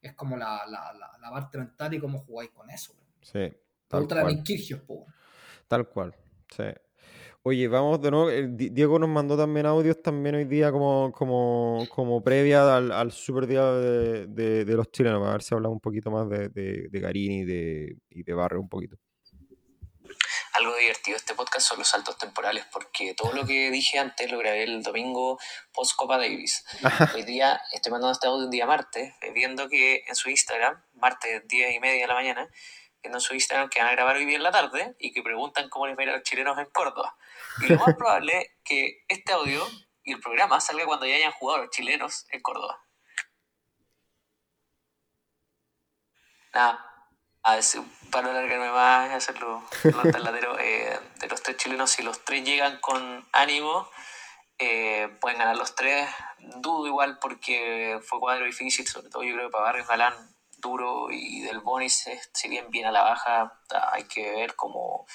es 0.00 0.14
como 0.14 0.36
la, 0.36 0.62
la, 0.68 0.92
la, 1.20 1.30
parte 1.30 1.58
mental 1.58 1.94
y 1.94 1.98
cómo 1.98 2.20
jugáis 2.20 2.50
con 2.50 2.70
eso. 2.70 2.94
Sí. 3.20 3.52
Tal 3.88 4.06
cual. 4.06 4.42
Tal 5.72 5.88
cual. 5.88 6.14
Sí. 6.54 6.64
Oye, 7.44 7.66
vamos 7.66 7.98
de 8.02 8.10
nuevo. 8.10 8.28
Diego 8.30 8.98
nos 8.98 9.08
mandó 9.08 9.38
también 9.38 9.64
audios 9.64 10.02
también 10.02 10.34
hoy 10.34 10.44
día 10.44 10.70
como, 10.70 11.10
como, 11.12 11.86
como 11.88 12.22
previa 12.22 12.76
al, 12.76 12.92
al 12.92 13.10
super 13.10 13.46
día 13.46 13.64
de, 13.64 14.26
de, 14.26 14.74
los 14.74 14.92
chilenos, 14.92 15.20
para 15.20 15.32
ver 15.32 15.42
si 15.42 15.54
hablamos 15.54 15.76
un 15.76 15.80
poquito 15.80 16.10
más 16.10 16.28
de, 16.28 16.50
de, 16.50 16.88
de 16.90 17.00
Garini 17.00 17.38
y 17.38 17.44
de, 17.46 17.96
y 18.10 18.22
de 18.22 18.34
Barrio 18.34 18.60
un 18.60 18.68
poquito. 18.68 18.98
Algo 20.52 20.76
divertido 20.76 21.16
este 21.16 21.32
podcast 21.32 21.66
son 21.66 21.78
los 21.78 21.88
saltos 21.88 22.18
temporales, 22.18 22.66
porque 22.70 23.14
todo 23.14 23.32
lo 23.32 23.46
que 23.46 23.70
dije 23.70 23.98
antes 23.98 24.30
lo 24.30 24.38
grabé 24.38 24.64
el 24.64 24.82
domingo 24.82 25.38
post 25.72 25.96
Copa 25.96 26.18
Davis. 26.18 26.66
Hoy 27.14 27.22
día 27.22 27.58
estoy 27.72 27.92
mandando 27.92 28.12
este 28.12 28.26
audio 28.26 28.44
un 28.44 28.50
día 28.50 28.66
martes, 28.66 29.14
viendo 29.34 29.70
que 29.70 30.04
en 30.06 30.14
su 30.14 30.28
Instagram, 30.28 30.82
martes 30.96 31.48
10 31.48 31.76
y 31.76 31.80
media 31.80 32.02
de 32.02 32.08
la 32.08 32.14
mañana, 32.14 32.50
en 33.02 33.20
su 33.20 33.34
Instagram 33.34 33.68
que 33.68 33.80
van 33.80 33.88
a 33.88 33.92
grabar 33.92 34.16
hoy 34.16 34.24
día 34.24 34.36
en 34.36 34.42
la 34.42 34.52
tarde 34.52 34.94
y 34.98 35.12
que 35.12 35.22
preguntan 35.22 35.68
cómo 35.68 35.86
les 35.86 35.96
va 35.96 36.00
a 36.00 36.04
ir 36.04 36.10
a 36.10 36.14
los 36.14 36.22
chilenos 36.22 36.58
en 36.58 36.66
Córdoba. 36.66 37.16
Y 37.60 37.66
lo 37.66 37.78
más 37.78 37.94
probable 37.96 38.38
es 38.38 38.50
que 38.64 39.04
este 39.08 39.32
audio 39.32 39.66
y 40.04 40.12
el 40.12 40.20
programa 40.20 40.60
salga 40.60 40.86
cuando 40.86 41.06
ya 41.06 41.16
hayan 41.16 41.32
jugado 41.32 41.62
los 41.62 41.70
chilenos 41.70 42.26
en 42.30 42.40
Córdoba. 42.40 42.82
Nada, 46.54 46.92
a 47.42 47.54
ver, 47.56 47.64
para 48.10 48.24
no 48.24 48.30
alargarme 48.30 48.70
más, 48.70 49.10
hacerlo 49.10 49.62
ladero, 50.20 50.58
eh, 50.58 50.98
de 51.18 51.28
los 51.28 51.42
tres 51.42 51.56
chilenos, 51.56 51.90
si 51.90 52.02
los 52.02 52.24
tres 52.24 52.44
llegan 52.44 52.78
con 52.80 53.26
ánimo, 53.32 53.88
eh, 54.58 55.08
pueden 55.20 55.38
ganar 55.38 55.56
los 55.56 55.74
tres. 55.74 56.08
Dudo 56.38 56.86
igual 56.86 57.18
porque 57.20 58.00
fue 58.04 58.20
cuadro 58.20 58.44
difícil, 58.44 58.86
sobre 58.86 59.08
todo 59.08 59.22
yo 59.22 59.34
creo 59.34 59.48
que 59.48 59.52
para 59.52 59.64
Barrios 59.64 59.88
Galán 59.88 60.14
duro 60.62 61.10
y 61.10 61.42
del 61.42 61.60
Bonis, 61.60 62.08
si 62.32 62.48
bien 62.48 62.70
viene 62.70 62.88
a 62.88 62.92
la 62.92 63.02
baja, 63.02 63.60
hay 63.92 64.04
que 64.04 64.30
ver 64.32 64.54
cómo, 64.54 65.06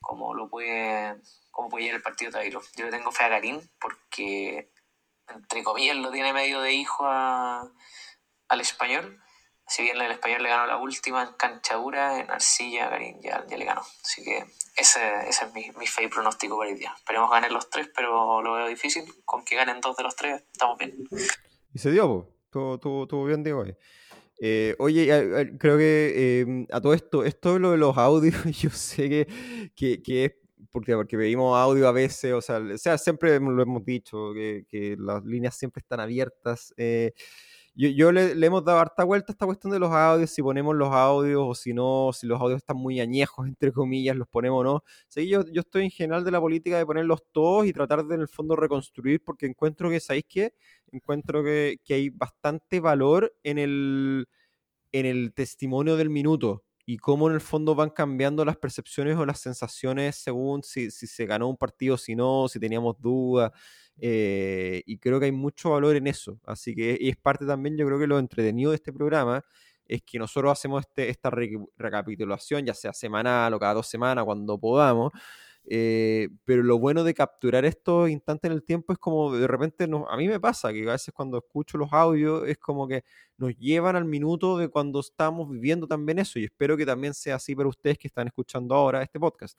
cómo 0.00 0.34
lo 0.34 0.48
puede, 0.48 1.20
cómo 1.50 1.68
puede 1.68 1.84
llegar 1.84 1.96
el 1.96 2.02
partido 2.02 2.30
Tairo. 2.30 2.60
Yo 2.76 2.84
le 2.84 2.90
tengo 2.90 3.10
fe 3.10 3.24
a 3.24 3.28
Garín 3.28 3.60
porque, 3.80 4.70
entre 5.28 5.64
comillas, 5.64 5.96
lo 5.96 6.10
tiene 6.10 6.32
medio 6.32 6.60
de 6.60 6.72
hijo 6.72 7.04
a, 7.06 7.68
al 8.48 8.60
español. 8.60 9.20
Si 9.66 9.82
bien 9.82 10.00
el 10.00 10.10
español 10.10 10.42
le 10.42 10.50
ganó 10.50 10.66
la 10.66 10.76
última 10.76 11.22
en 11.22 11.32
canchadura, 11.34 12.20
en 12.20 12.30
Arcilla, 12.30 12.90
Garín 12.90 13.20
ya, 13.22 13.44
ya 13.48 13.56
le 13.56 13.64
ganó. 13.64 13.80
Así 13.80 14.22
que 14.22 14.44
ese, 14.76 15.28
ese 15.28 15.46
es 15.46 15.54
mi, 15.54 15.70
mi 15.78 15.86
fe 15.86 16.04
y 16.04 16.08
pronóstico 16.08 16.58
para 16.58 16.70
el 16.70 16.78
día. 16.78 16.92
Esperemos 16.96 17.30
ganar 17.30 17.50
los 17.50 17.70
tres, 17.70 17.88
pero 17.94 18.42
lo 18.42 18.52
veo 18.54 18.66
difícil. 18.66 19.04
Con 19.24 19.44
que 19.44 19.56
ganen 19.56 19.80
dos 19.80 19.96
de 19.96 20.02
los 20.02 20.14
tres, 20.14 20.42
estamos 20.52 20.78
bien. 20.78 20.92
Y 21.72 21.78
se 21.78 21.90
dio, 21.90 22.28
todo, 22.50 22.78
todo, 22.78 23.24
bien, 23.24 23.42
Diego. 23.42 23.64
Eh, 24.44 24.74
oye, 24.80 25.06
creo 25.60 25.78
que 25.78 26.40
em, 26.40 26.66
a 26.72 26.80
todo 26.80 26.94
esto, 26.94 27.24
esto 27.24 27.60
lo 27.60 27.70
de 27.70 27.76
los 27.78 27.96
audios, 27.96 28.34
yo 28.60 28.70
sé 28.70 29.08
que, 29.08 29.28
que, 29.76 30.02
que 30.02 30.24
es 30.24 30.32
porque, 30.72 30.94
porque 30.96 31.16
pedimos 31.16 31.56
audio 31.56 31.86
a 31.86 31.92
veces, 31.92 32.32
o 32.32 32.40
sea, 32.40 32.58
o 32.58 32.76
sea 32.78 32.98
siempre 32.98 33.38
lo 33.38 33.62
hemos 33.62 33.84
dicho, 33.84 34.32
que, 34.34 34.64
que 34.68 34.96
las 34.98 35.24
líneas 35.24 35.54
siempre 35.56 35.80
están 35.80 36.00
abiertas. 36.00 36.74
Eh, 36.76 37.12
yo, 37.74 37.88
yo 37.88 38.12
le, 38.12 38.32
hemos 38.44 38.64
dado 38.64 38.80
harta 38.80 39.04
vuelta 39.04 39.32
a 39.32 39.34
esta 39.34 39.46
cuestión 39.46 39.72
de 39.72 39.78
los 39.78 39.90
audios, 39.92 40.30
si 40.30 40.42
ponemos 40.42 40.74
los 40.74 40.90
audios 40.92 41.42
o 41.44 41.54
si 41.54 41.72
no, 41.72 42.10
si 42.12 42.26
los 42.26 42.40
audios 42.40 42.58
están 42.58 42.76
muy 42.76 43.00
añejos, 43.00 43.46
entre 43.48 43.72
comillas, 43.72 44.16
los 44.16 44.28
ponemos 44.28 44.60
o 44.60 44.64
no. 44.64 44.84
Sí, 45.08 45.28
yo, 45.28 45.44
yo 45.46 45.60
estoy 45.60 45.84
en 45.84 45.90
general 45.90 46.24
de 46.24 46.30
la 46.32 46.40
política 46.40 46.78
de 46.78 46.86
ponerlos 46.86 47.22
todos 47.32 47.66
y 47.66 47.72
tratar 47.72 48.04
de 48.04 48.14
en 48.16 48.20
el 48.22 48.28
fondo 48.28 48.56
reconstruir, 48.56 49.22
porque 49.24 49.46
encuentro 49.46 49.88
que, 49.88 50.00
¿sabéis 50.00 50.24
qué? 50.28 50.54
Encuentro 50.92 51.42
que, 51.42 51.78
hay 51.88 52.10
bastante 52.10 52.78
valor 52.80 53.34
en 53.42 53.58
el, 53.58 54.28
en 54.92 55.06
el 55.06 55.32
testimonio 55.34 55.96
del 55.96 56.10
minuto 56.10 56.64
y 56.84 56.98
cómo 56.98 57.28
en 57.28 57.34
el 57.34 57.40
fondo 57.40 57.74
van 57.74 57.90
cambiando 57.90 58.44
las 58.44 58.56
percepciones 58.56 59.16
o 59.16 59.24
las 59.24 59.40
sensaciones 59.40 60.16
según 60.16 60.62
si, 60.62 60.90
se 60.90 61.26
ganó 61.26 61.48
un 61.48 61.56
partido, 61.56 61.96
si 61.96 62.14
no, 62.14 62.46
si 62.48 62.60
teníamos 62.60 63.00
dudas. 63.00 63.52
Eh, 63.98 64.82
y 64.84 64.98
creo 64.98 65.18
que 65.18 65.26
hay 65.26 65.32
mucho 65.32 65.70
valor 65.70 65.96
en 65.96 66.06
eso. 66.08 66.38
Así 66.44 66.74
que 66.74 66.98
es 67.00 67.16
parte 67.16 67.46
también, 67.46 67.76
yo 67.76 67.86
creo 67.86 67.98
que 67.98 68.06
lo 68.06 68.18
entretenido 68.18 68.72
de 68.72 68.76
este 68.76 68.92
programa 68.92 69.44
es 69.86 70.02
que 70.02 70.18
nosotros 70.18 70.52
hacemos 70.52 70.82
este, 70.82 71.08
esta 71.08 71.30
recapitulación, 71.30 72.64
ya 72.66 72.74
sea 72.74 72.92
semanal 72.92 73.54
o 73.54 73.58
cada 73.58 73.74
dos 73.74 73.86
semanas, 73.86 74.24
cuando 74.24 74.58
podamos. 74.58 75.12
Eh, 75.64 76.28
pero 76.44 76.62
lo 76.64 76.78
bueno 76.78 77.04
de 77.04 77.14
capturar 77.14 77.64
estos 77.64 78.10
instantes 78.10 78.50
en 78.50 78.56
el 78.56 78.64
tiempo 78.64 78.92
es 78.92 78.98
como 78.98 79.34
de 79.36 79.46
repente 79.46 79.84
a 79.84 80.16
mí 80.16 80.26
me 80.28 80.40
pasa 80.40 80.72
que 80.72 80.82
a 80.88 80.92
veces 80.92 81.14
cuando 81.14 81.38
escucho 81.38 81.78
los 81.78 81.92
audios 81.92 82.48
es 82.48 82.58
como 82.58 82.88
que 82.88 83.04
nos 83.36 83.56
llevan 83.56 83.94
al 83.94 84.04
minuto 84.04 84.58
de 84.58 84.68
cuando 84.68 84.98
estamos 85.00 85.48
viviendo 85.48 85.86
también 85.86 86.18
eso 86.18 86.40
y 86.40 86.44
espero 86.44 86.76
que 86.76 86.84
también 86.84 87.14
sea 87.14 87.36
así 87.36 87.54
para 87.54 87.68
ustedes 87.68 87.96
que 87.98 88.08
están 88.08 88.26
escuchando 88.26 88.74
ahora 88.74 89.02
este 89.02 89.20
podcast. 89.20 89.58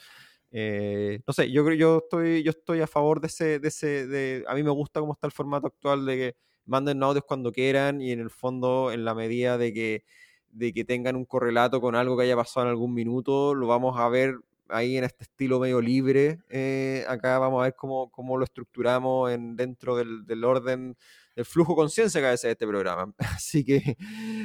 Eh, 0.51 1.19
no 1.25 1.33
sé, 1.33 1.49
yo 1.51 1.65
creo 1.65 1.75
yo 1.77 1.97
estoy, 2.03 2.43
yo 2.43 2.51
estoy 2.51 2.81
a 2.81 2.87
favor 2.87 3.19
de 3.21 3.27
ese, 3.27 3.59
de 3.59 3.67
ese, 3.69 4.05
de, 4.07 4.43
a 4.47 4.53
mí 4.53 4.61
me 4.61 4.69
gusta 4.69 4.99
cómo 4.99 5.13
está 5.13 5.25
el 5.25 5.33
formato 5.33 5.67
actual 5.67 6.05
de 6.05 6.15
que 6.15 6.35
manden 6.65 7.01
audios 7.01 7.25
cuando 7.25 7.51
quieran 7.51 8.01
y 8.01 8.11
en 8.11 8.19
el 8.19 8.29
fondo, 8.29 8.91
en 8.91 9.03
la 9.05 9.15
medida 9.15 9.57
de 9.57 9.73
que, 9.73 10.03
de 10.49 10.73
que 10.73 10.85
tengan 10.85 11.15
un 11.15 11.25
correlato 11.25 11.81
con 11.81 11.95
algo 11.95 12.15
que 12.17 12.23
haya 12.23 12.35
pasado 12.35 12.67
en 12.67 12.71
algún 12.71 12.93
minuto, 12.93 13.55
lo 13.55 13.67
vamos 13.67 13.97
a 13.99 14.07
ver 14.09 14.35
ahí 14.73 14.97
en 14.97 15.03
este 15.03 15.23
estilo 15.23 15.59
medio 15.59 15.79
libre. 15.81 16.39
Eh, 16.49 17.05
acá 17.07 17.39
vamos 17.39 17.61
a 17.61 17.65
ver 17.65 17.75
cómo, 17.75 18.11
cómo 18.11 18.37
lo 18.37 18.43
estructuramos 18.43 19.31
en, 19.31 19.55
dentro 19.55 19.95
del, 19.95 20.25
del 20.25 20.43
orden 20.43 20.95
el 21.35 21.45
flujo 21.45 21.75
conciencia 21.75 22.21
que 22.21 22.27
a 22.27 22.31
veces 22.31 22.51
este 22.51 22.67
programa. 22.67 23.13
Así 23.19 23.63
que, 23.63 23.97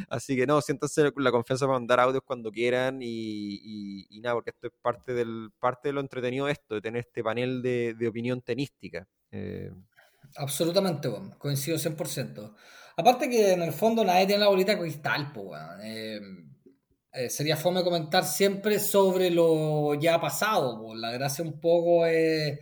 así 0.09 0.37
que 0.37 0.47
no, 0.47 0.61
siéntanse 0.61 1.11
la 1.17 1.31
confianza 1.31 1.67
para 1.67 1.79
mandar 1.79 2.01
audios 2.01 2.23
cuando 2.25 2.51
quieran 2.51 3.01
y, 3.03 4.07
y, 4.11 4.21
nada, 4.21 4.35
porque 4.35 4.51
esto 4.51 4.69
es 4.69 4.73
parte, 4.81 5.13
del, 5.15 5.51
parte 5.59 5.89
de 5.89 5.93
lo 5.93 6.01
entretenido 6.01 6.47
de 6.47 6.53
esto, 6.53 6.75
de 6.77 6.81
tener 6.81 7.01
este 7.01 7.23
panel 7.23 7.63
de, 7.63 7.95
de 7.95 8.09
opinión 8.09 8.41
tenística. 8.41 9.07
Eh. 9.31 9.71
Absolutamente, 10.37 11.09
bueno, 11.09 11.37
coincido 11.39 11.77
100%. 11.77 12.55
Aparte 12.97 13.29
que 13.29 13.53
en 13.53 13.63
el 13.63 13.73
fondo 13.73 14.05
nadie 14.05 14.27
tiene 14.27 14.41
la 14.41 14.49
bolita 14.49 14.79
cristal, 14.79 15.31
pues, 15.33 15.61
eh, 15.83 16.21
eh, 17.13 17.31
sería 17.31 17.57
fome 17.57 17.85
comentar 17.85 18.25
siempre 18.25 18.79
sobre 18.79 19.31
lo 19.31 19.95
ya 19.95 20.21
pasado. 20.21 20.95
La 20.95 21.13
gracia 21.13 21.45
un 21.45 21.61
poco 21.61 22.07
es 22.07 22.59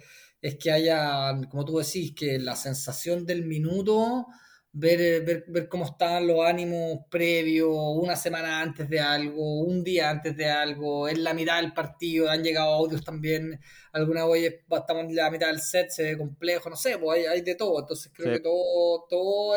es 0.47 0.57
que 0.57 0.70
haya, 0.70 1.32
como 1.51 1.64
tú 1.64 1.78
decís, 1.78 2.14
que 2.14 2.38
la 2.38 2.55
sensación 2.57 3.26
del 3.26 3.44
minuto, 3.47 4.26
ver, 4.72 5.24
ver, 5.24 5.44
ver 5.49 5.68
cómo 5.68 5.86
están 5.86 6.26
los 6.26 6.44
ánimos 6.44 7.01
previos, 7.11 7.74
una 7.97 8.14
semana 8.16 8.61
antes 8.61 8.88
de 8.88 9.01
algo, 9.01 9.62
un 9.62 9.82
día 9.82 10.11
antes 10.11 10.36
de 10.36 10.49
algo, 10.49 11.09
en 11.09 11.24
la 11.24 11.34
mitad 11.34 11.61
del 11.61 11.72
partido, 11.72 12.30
han 12.30 12.44
llegado 12.44 12.74
audios 12.74 13.05
también, 13.05 13.59
alguna 13.92 14.26
vez 14.26 14.61
estamos 14.70 15.05
en 15.05 15.16
la 15.16 15.30
mitad 15.30 15.49
del 15.49 15.61
set, 15.61 15.90
se 15.90 16.03
ve 16.05 16.18
complejo, 16.18 16.70
no 16.70 16.76
sé, 16.76 16.99
pues 16.99 17.26
hay, 17.26 17.42
de 17.42 17.55
todo, 17.55 17.80
entonces 17.80 18.12
creo 18.14 18.34
que 18.34 18.40
todo, 18.40 19.07
todo, 19.09 19.57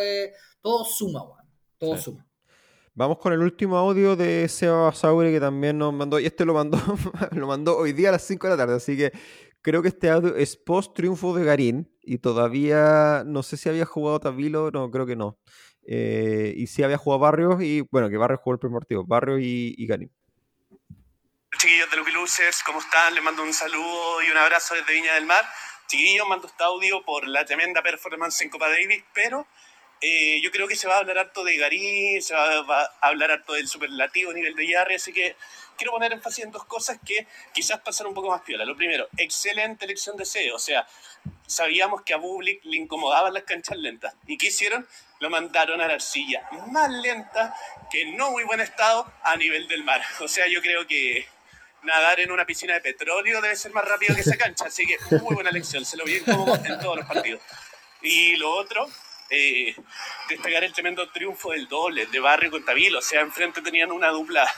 todo 0.62 0.86
suma, 0.86 1.24
todo 1.78 1.98
suma. 1.98 2.29
Vamos 2.94 3.20
con 3.20 3.34
el 3.34 3.40
último 3.40 3.78
audio 3.78 4.16
de 4.16 4.48
Seba 4.50 4.92
Saure 4.94 5.32
que 5.32 5.40
también 5.40 5.78
nos 5.78 5.94
mandó, 5.94 6.20
y 6.20 6.26
este 6.26 6.46
lo 6.46 6.54
mandó, 6.54 6.78
lo 7.32 7.48
mandó 7.48 7.78
hoy 7.78 7.94
día 7.94 8.10
a 8.10 8.14
las 8.14 8.24
5 8.26 8.48
de 8.48 8.52
la 8.52 8.58
tarde, 8.58 8.76
así 8.76 8.98
que 8.98 9.12
creo 9.62 9.82
que 9.82 9.90
este 9.90 10.10
audio 10.10 10.36
es 10.36 10.58
post 10.58 10.96
triunfo 10.96 11.34
de 11.36 11.46
Garín 11.46 11.92
y 12.02 12.18
todavía 12.18 13.24
no 13.26 13.44
sé 13.44 13.58
si 13.58 13.70
había 13.70 13.86
jugado 13.86 14.20
Tabilo, 14.20 14.72
no, 14.72 14.90
creo 14.92 15.06
que 15.06 15.16
no. 15.16 15.40
Eh, 15.88 16.54
y 16.58 16.68
si 16.68 16.84
había 16.84 16.98
jugado 16.98 17.20
Barrios 17.20 17.62
y 17.62 17.82
bueno, 17.92 18.10
que 18.10 18.18
Barrios 18.18 18.42
jugó 18.44 18.54
el 18.54 18.60
primer 18.60 18.80
partido, 18.80 19.06
Barrios 19.06 19.40
y, 19.42 19.76
y 19.78 19.88
Garín. 19.88 20.12
Chiquillos 21.58 21.90
de 21.92 21.98
Lucky 21.98 22.12
Losers, 22.12 22.64
¿cómo 22.64 22.80
están? 22.80 23.14
Les 23.16 23.24
mando 23.24 23.44
un 23.44 23.54
saludo 23.54 24.22
y 24.22 24.30
un 24.30 24.38
abrazo 24.38 24.76
desde 24.76 24.94
Viña 24.94 25.14
del 25.16 25.26
Mar. 25.26 25.44
Chiquillos, 25.88 26.28
mando 26.28 26.48
este 26.48 26.64
audio 26.64 27.04
por 27.04 27.28
la 27.28 27.44
tremenda 27.44 27.82
performance 27.82 28.42
en 28.42 28.50
Copa 28.50 28.70
Davis, 28.70 29.04
pero 29.14 29.48
eh, 30.02 30.40
yo 30.42 30.52
creo 30.52 30.68
que 30.68 30.76
se 30.76 30.88
va 30.88 30.96
a 30.96 31.00
hablar 31.00 31.18
harto 31.18 31.44
de 31.44 31.58
Garín, 31.58 32.22
se 32.22 32.34
va, 32.34 32.82
a 32.82 33.08
hablar 33.08 33.32
harto 33.32 33.54
del 33.54 33.68
superlativo 33.68 34.32
nivel 34.32 34.56
de 34.56 34.68
Yarri, 34.68 34.96
así 34.96 35.12
que 35.12 35.36
quiero 35.78 35.92
poner 35.92 36.14
énfasis 36.14 36.46
en 36.46 36.52
dos 36.52 36.66
cosas 36.66 37.00
que 37.06 37.28
quizás 37.54 37.80
pasan 37.82 38.08
un 38.08 38.14
poco 38.14 38.30
más 38.30 38.42
piola. 38.42 38.66
Lo 38.66 38.76
primero, 38.76 39.10
excelente 39.18 39.86
elección 39.86 40.16
de 40.16 40.26
sede. 40.26 40.54
O 40.54 40.60
sea, 40.60 40.88
sabíamos 41.48 42.04
que 42.04 42.14
a 42.14 42.18
Bublik 42.18 42.64
le 42.64 42.78
incomodaban 42.78 43.34
las 43.34 43.44
canchas 43.44 43.78
lentas. 43.78 44.14
¿Y 44.26 44.38
qué 44.38 44.48
hicieron? 44.48 44.88
Lo 45.20 45.30
mandaron 45.30 45.82
a 45.82 45.88
la 45.88 45.96
arcilla 45.96 46.48
más 46.68 46.90
lenta, 46.90 47.54
que 47.92 48.06
no 48.14 48.32
muy 48.32 48.44
buen 48.44 48.62
estado, 48.62 49.12
a 49.24 49.36
nivel 49.36 49.68
del 49.68 49.84
mar. 49.84 50.02
O 50.22 50.28
sea, 50.28 50.48
yo 50.48 50.62
creo 50.62 50.88
que 50.88 51.28
nadar 51.84 52.20
en 52.20 52.32
una 52.32 52.46
piscina 52.46 52.74
de 52.74 52.82
petróleo 52.82 53.42
debe 53.42 53.56
ser 53.56 53.74
más 53.74 53.86
rápido 53.86 54.16
que 54.16 54.22
esa 54.22 54.38
cancha. 54.38 54.66
Así 54.66 54.86
que 54.86 54.98
muy 55.18 55.36
buena 55.36 55.50
elección. 55.50 55.84
Se 55.84 55.98
lo 55.98 56.06
vi 56.06 56.18
en 56.18 56.26
todos 56.26 56.98
los 56.98 57.06
partidos. 57.06 57.42
Y 58.02 58.38
lo 58.38 58.52
otro, 58.52 58.88
eh, 59.30 59.76
destacar 60.28 60.64
el 60.64 60.74
tremendo 60.74 61.10
triunfo 61.10 61.52
del 61.52 61.68
doble 61.68 62.06
de 62.08 62.20
Barrio 62.20 62.52
con 62.52 62.66
Tabilo. 62.66 63.00
O 63.00 63.02
sea, 63.02 63.22
enfrente 63.22 63.62
tenían 63.62 63.92
una 63.92 64.10
dupla 64.10 64.50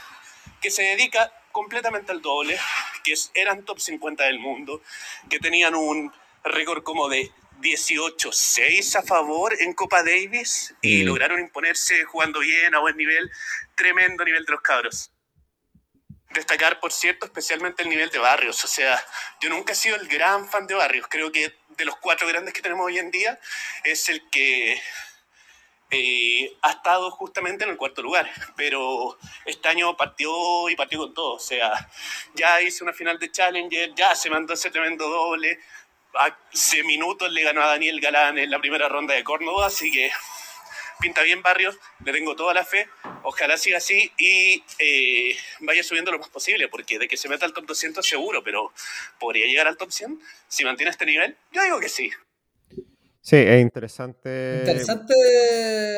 que 0.61 0.72
se 0.72 0.84
dedica 0.84 1.32
completamente 1.51 2.11
al 2.11 2.22
doble, 2.22 2.57
que 3.03 3.13
eran 3.34 3.65
top 3.65 3.80
50 3.80 4.24
del 4.24 4.39
mundo, 4.39 4.82
que 5.30 5.39
tenían 5.39 5.76
un 5.76 6.11
récord 6.43 6.84
como 6.84 7.09
de 7.09 7.32
18-6 7.61 8.95
a 8.95 9.01
favor 9.03 9.53
en 9.59 9.74
Copa 9.74 10.03
Davis 10.03 10.74
y 10.82 11.03
mm. 11.03 11.07
lograron 11.07 11.39
imponerse 11.39 12.03
jugando 12.05 12.39
bien, 12.39 12.74
a 12.76 12.80
buen 12.80 12.97
nivel, 12.97 13.30
tremendo 13.76 14.26
nivel 14.26 14.45
de 14.45 14.51
los 14.51 14.61
cabros. 14.61 15.11
Destacar, 16.32 16.80
por 16.80 16.93
cierto, 16.93 17.26
especialmente 17.26 17.84
el 17.84 17.89
nivel 17.89 18.09
de 18.09 18.19
Barrios. 18.19 18.63
O 18.63 18.67
sea, 18.67 19.03
yo 19.41 19.49
nunca 19.49 19.74
he 19.74 19.76
sido 19.76 19.97
el 19.97 20.07
gran 20.07 20.47
fan 20.47 20.65
de 20.65 20.76
Barrios. 20.76 21.07
Creo 21.09 21.32
que 21.32 21.53
de 21.78 21.86
los 21.86 21.95
cuatro 21.97 22.28
grandes 22.28 22.53
que 22.53 22.61
tenemos 22.61 22.86
hoy 22.86 22.99
en 22.99 23.11
día 23.11 23.39
es 23.84 24.09
el 24.09 24.30
que 24.30 24.82
eh, 25.93 26.57
ha 26.61 26.72
estado 26.72 27.11
justamente 27.11 27.65
en 27.65 27.72
el 27.72 27.78
cuarto 27.78 28.01
lugar, 28.01 28.30
pero 28.55 29.17
este 29.45 29.67
año 29.67 29.97
partió 29.97 30.69
y 30.69 30.76
partió 30.76 30.99
con 30.99 31.13
todo. 31.13 31.34
O 31.34 31.39
sea, 31.39 31.89
ya 32.34 32.61
hice 32.61 32.84
una 32.84 32.93
final 32.93 33.19
de 33.19 33.30
Challenger, 33.30 33.93
ya 33.93 34.15
se 34.15 34.30
mandó 34.30 34.53
ese 34.53 34.72
tremendo 34.72 35.09
doble. 35.09 35.59
Hace 36.13 36.84
minutos 36.84 37.32
le 37.32 37.43
ganó 37.43 37.61
a 37.61 37.67
Daniel 37.67 37.99
Galán 37.99 38.38
en 38.38 38.49
la 38.51 38.59
primera 38.59 38.88
ronda 38.89 39.13
de 39.13 39.24
Córdoba, 39.24 39.67
así 39.67 39.91
que 39.91 40.11
pinta 41.02 41.24
bien 41.24 41.41
Barrios, 41.41 41.78
le 42.06 42.14
tengo 42.14 42.36
toda 42.36 42.54
la 42.54 42.64
fe. 42.64 42.88
Ojalá 43.24 43.58
siga 43.58 43.78
así 43.78 44.12
y 44.18 44.64
eh, 44.80 45.36
vaya 45.60 45.84
subiendo 45.84 46.12
lo 46.12 46.20
más 46.20 46.30
posible, 46.30 46.68
porque 46.70 46.99
de 46.99 47.08
que 47.08 47.18
se 47.18 47.28
meta 47.28 47.45
al 47.45 47.54
top 47.54 47.66
200 47.66 48.06
seguro, 48.06 48.43
pero 48.43 48.72
¿podría 49.20 49.47
llegar 49.47 49.68
al 49.68 49.78
top 49.78 49.91
100 49.91 50.20
si 50.47 50.64
mantiene 50.64 50.91
este 50.91 51.06
nivel? 51.06 51.36
Yo 51.52 51.64
digo 51.64 51.80
que 51.80 51.89
sí. 51.89 52.10
Sí, 53.20 53.36
es 53.36 53.62
interesante. 53.62 54.60
Interesante, 54.60 55.14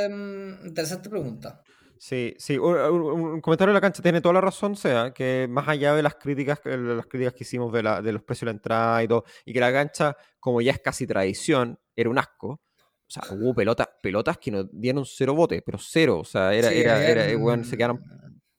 mm, 0.10 0.68
interesante 0.68 1.10
pregunta. 1.10 1.62
Sí, 1.97 2.36
sí, 2.38 2.58
un, 2.58 3.39
comentario 3.39 3.72
de 3.72 3.76
la 3.76 3.82
cancha 3.82 4.04
tiene 4.04 4.20
toda 4.20 4.34
la 4.34 4.41
razón, 4.41 4.76
sea, 4.76 5.14
que 5.14 5.47
más 5.49 5.70
allá 5.70 5.95
de 5.95 6.04
las 6.04 6.16
críticas, 6.16 6.60
las 6.66 7.06
críticas 7.06 7.34
que 7.34 7.45
hicimos 7.45 7.72
de, 7.72 7.82
la, 7.82 8.01
de 8.01 8.12
los 8.12 8.24
precios 8.24 8.41
de 8.41 8.45
la 8.47 8.58
entrada 8.58 9.04
y 9.04 9.08
todo, 9.08 9.24
y 9.45 9.54
que 9.54 9.62
la 9.62 9.72
cancha, 9.72 10.18
como 10.38 10.60
ya 10.60 10.74
es 10.74 10.80
casi 10.80 11.08
tradición, 11.08 11.80
era 11.95 12.10
un 12.10 12.18
asco. 12.18 12.60
O 13.16 13.26
sea, 13.26 13.36
hubo 13.36 13.53
pelotas, 13.53 13.88
pelotas 14.01 14.38
que 14.39 14.49
nos 14.51 14.66
dieron 14.72 15.05
cero 15.05 15.36
botes, 15.36 15.61
pero 15.66 15.78
cero. 15.80 16.20
O 16.20 16.24
sea, 16.26 16.53
era, 16.53 16.70
Sí, 16.70 16.80
era, 16.80 17.03
era, 17.07 17.24
habían- 17.24 17.39
eh, 17.39 17.43
weón, 17.43 17.66
se 17.66 17.78
quedaron 17.78 18.01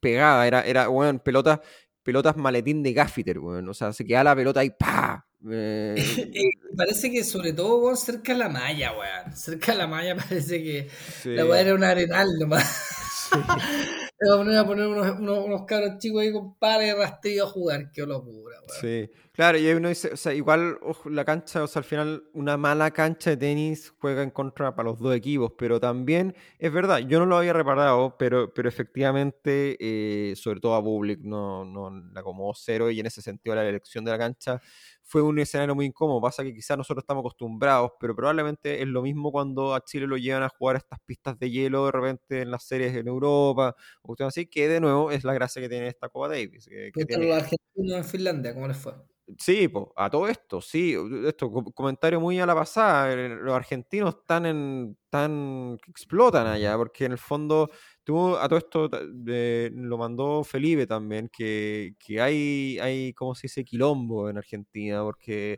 pegadas. 0.00 0.46
Era, 0.46 0.60
era, 0.62 0.88
weón, 0.88 1.18
pelotas, 1.18 1.60
pelotas 2.02 2.36
maletín 2.36 2.82
de 2.82 2.92
gaffiter, 2.92 3.38
weón. 3.38 3.68
O 3.68 3.74
sea, 3.74 3.92
se 3.92 4.04
queda 4.04 4.22
la 4.24 4.36
pelota 4.36 4.60
ahí, 4.60 4.70
¡pa! 4.70 5.26
Eh, 5.50 5.94
Eh, 6.34 6.50
parece 6.76 7.10
que 7.10 7.22
sobre 7.24 7.52
todo 7.52 7.78
weón, 7.78 7.96
cerca 7.96 8.32
de 8.32 8.38
la 8.38 8.48
malla, 8.48 8.92
weón. 8.92 9.36
Cerca 9.36 9.72
de 9.72 9.78
la 9.78 9.86
malla 9.86 10.16
parece 10.28 10.62
que 10.62 10.88
sí. 11.22 11.30
la 11.34 11.44
weá 11.46 11.60
era 11.60 11.74
un 11.74 11.84
arenal 11.84 12.28
nomás. 12.38 13.30
Le 14.20 14.30
vamos 14.30 14.56
a 14.56 14.64
poner 14.64 14.86
unos, 14.86 15.18
unos, 15.18 15.44
unos 15.44 15.64
cabros 15.66 15.98
chicos 15.98 16.22
ahí 16.22 16.32
con 16.32 16.54
pares 16.54 16.86
de 16.86 16.94
rastrillo 16.94 17.44
a 17.44 17.46
jugar. 17.48 17.90
Qué 17.92 18.06
locura, 18.06 18.56
weón. 18.60 18.80
Sí, 18.80 19.10
claro, 19.32 19.58
y 19.58 19.68
uno 19.72 19.88
dice, 19.88 20.12
o 20.12 20.16
sea, 20.16 20.32
igual 20.32 20.78
ojo, 20.82 21.10
la 21.10 21.24
cancha, 21.24 21.64
o 21.64 21.66
sea, 21.66 21.80
al 21.80 21.84
final 21.84 22.24
una 22.32 22.56
mala 22.56 22.92
cancha 22.92 23.30
de 23.30 23.36
tenis 23.36 23.92
juega 23.98 24.22
en 24.22 24.30
contra 24.30 24.74
para 24.74 24.88
los 24.88 25.00
dos 25.00 25.14
equipos, 25.16 25.52
pero 25.58 25.80
también 25.80 26.34
es 26.58 26.72
verdad, 26.72 26.98
yo 26.98 27.18
no 27.18 27.26
lo 27.26 27.36
había 27.36 27.52
reparado, 27.52 28.16
pero, 28.16 28.54
pero 28.54 28.68
efectivamente, 28.68 29.76
eh, 29.80 30.36
sobre 30.36 30.60
todo 30.60 30.76
a 30.76 30.82
Public, 30.82 31.18
no, 31.20 31.64
no 31.64 31.90
la 31.90 32.20
acomodó 32.20 32.54
cero 32.54 32.90
y 32.90 33.00
en 33.00 33.06
ese 33.06 33.20
sentido 33.20 33.56
la 33.56 33.68
elección 33.68 34.04
de 34.04 34.12
la 34.12 34.18
cancha 34.18 34.60
fue 35.04 35.22
un 35.22 35.38
escenario 35.38 35.74
muy 35.74 35.86
incómodo. 35.86 36.20
Pasa 36.20 36.42
que 36.42 36.54
quizás 36.54 36.76
nosotros 36.78 37.02
estamos 37.02 37.20
acostumbrados, 37.22 37.92
pero 38.00 38.14
probablemente 38.16 38.82
es 38.82 38.88
lo 38.88 39.02
mismo 39.02 39.30
cuando 39.32 39.74
a 39.74 39.84
Chile 39.84 40.06
lo 40.06 40.16
llevan 40.16 40.42
a 40.42 40.48
jugar 40.48 40.76
a 40.76 40.78
estas 40.78 40.98
pistas 41.04 41.38
de 41.38 41.50
hielo 41.50 41.86
de 41.86 41.92
repente 41.92 42.42
en 42.42 42.50
las 42.50 42.64
series 42.64 42.94
en 42.96 43.08
Europa, 43.08 43.74
o 44.02 44.14
así, 44.24 44.46
que 44.46 44.68
de 44.68 44.80
nuevo 44.80 45.10
es 45.10 45.24
la 45.24 45.34
gracia 45.34 45.60
que 45.62 45.68
tiene 45.68 45.88
esta 45.88 46.08
Copa 46.08 46.28
Davis. 46.28 46.66
que- 46.68 46.92
que 46.92 47.04
tiene- 47.06 47.26
los 47.26 47.36
argentinos 47.36 47.96
en 47.98 48.04
Finlandia, 48.04 48.54
¿cómo 48.54 48.68
les 48.68 48.76
fue? 48.76 48.94
Sí, 49.38 49.68
po, 49.68 49.90
a 49.96 50.10
todo 50.10 50.28
esto, 50.28 50.60
sí, 50.60 50.94
esto, 51.26 51.50
co- 51.50 51.64
comentario 51.72 52.20
muy 52.20 52.38
a 52.40 52.46
la 52.46 52.54
pasada, 52.54 53.10
eh, 53.14 53.28
los 53.30 53.54
argentinos 53.54 54.16
están 54.16 54.44
en, 54.44 54.98
tan, 55.08 55.78
explotan 55.88 56.46
allá, 56.46 56.76
porque 56.76 57.06
en 57.06 57.12
el 57.12 57.18
fondo, 57.18 57.70
tuvo, 58.04 58.38
a 58.38 58.48
todo 58.48 58.58
esto 58.58 58.90
eh, 59.28 59.70
lo 59.74 59.98
mandó 59.98 60.44
Felipe 60.44 60.86
también, 60.86 61.28
que, 61.32 61.94
que 61.98 62.20
hay, 62.20 62.78
hay, 62.80 63.12
¿cómo 63.14 63.34
se 63.34 63.42
dice?, 63.46 63.64
quilombo 63.64 64.30
en 64.30 64.38
Argentina, 64.38 65.02
porque 65.02 65.56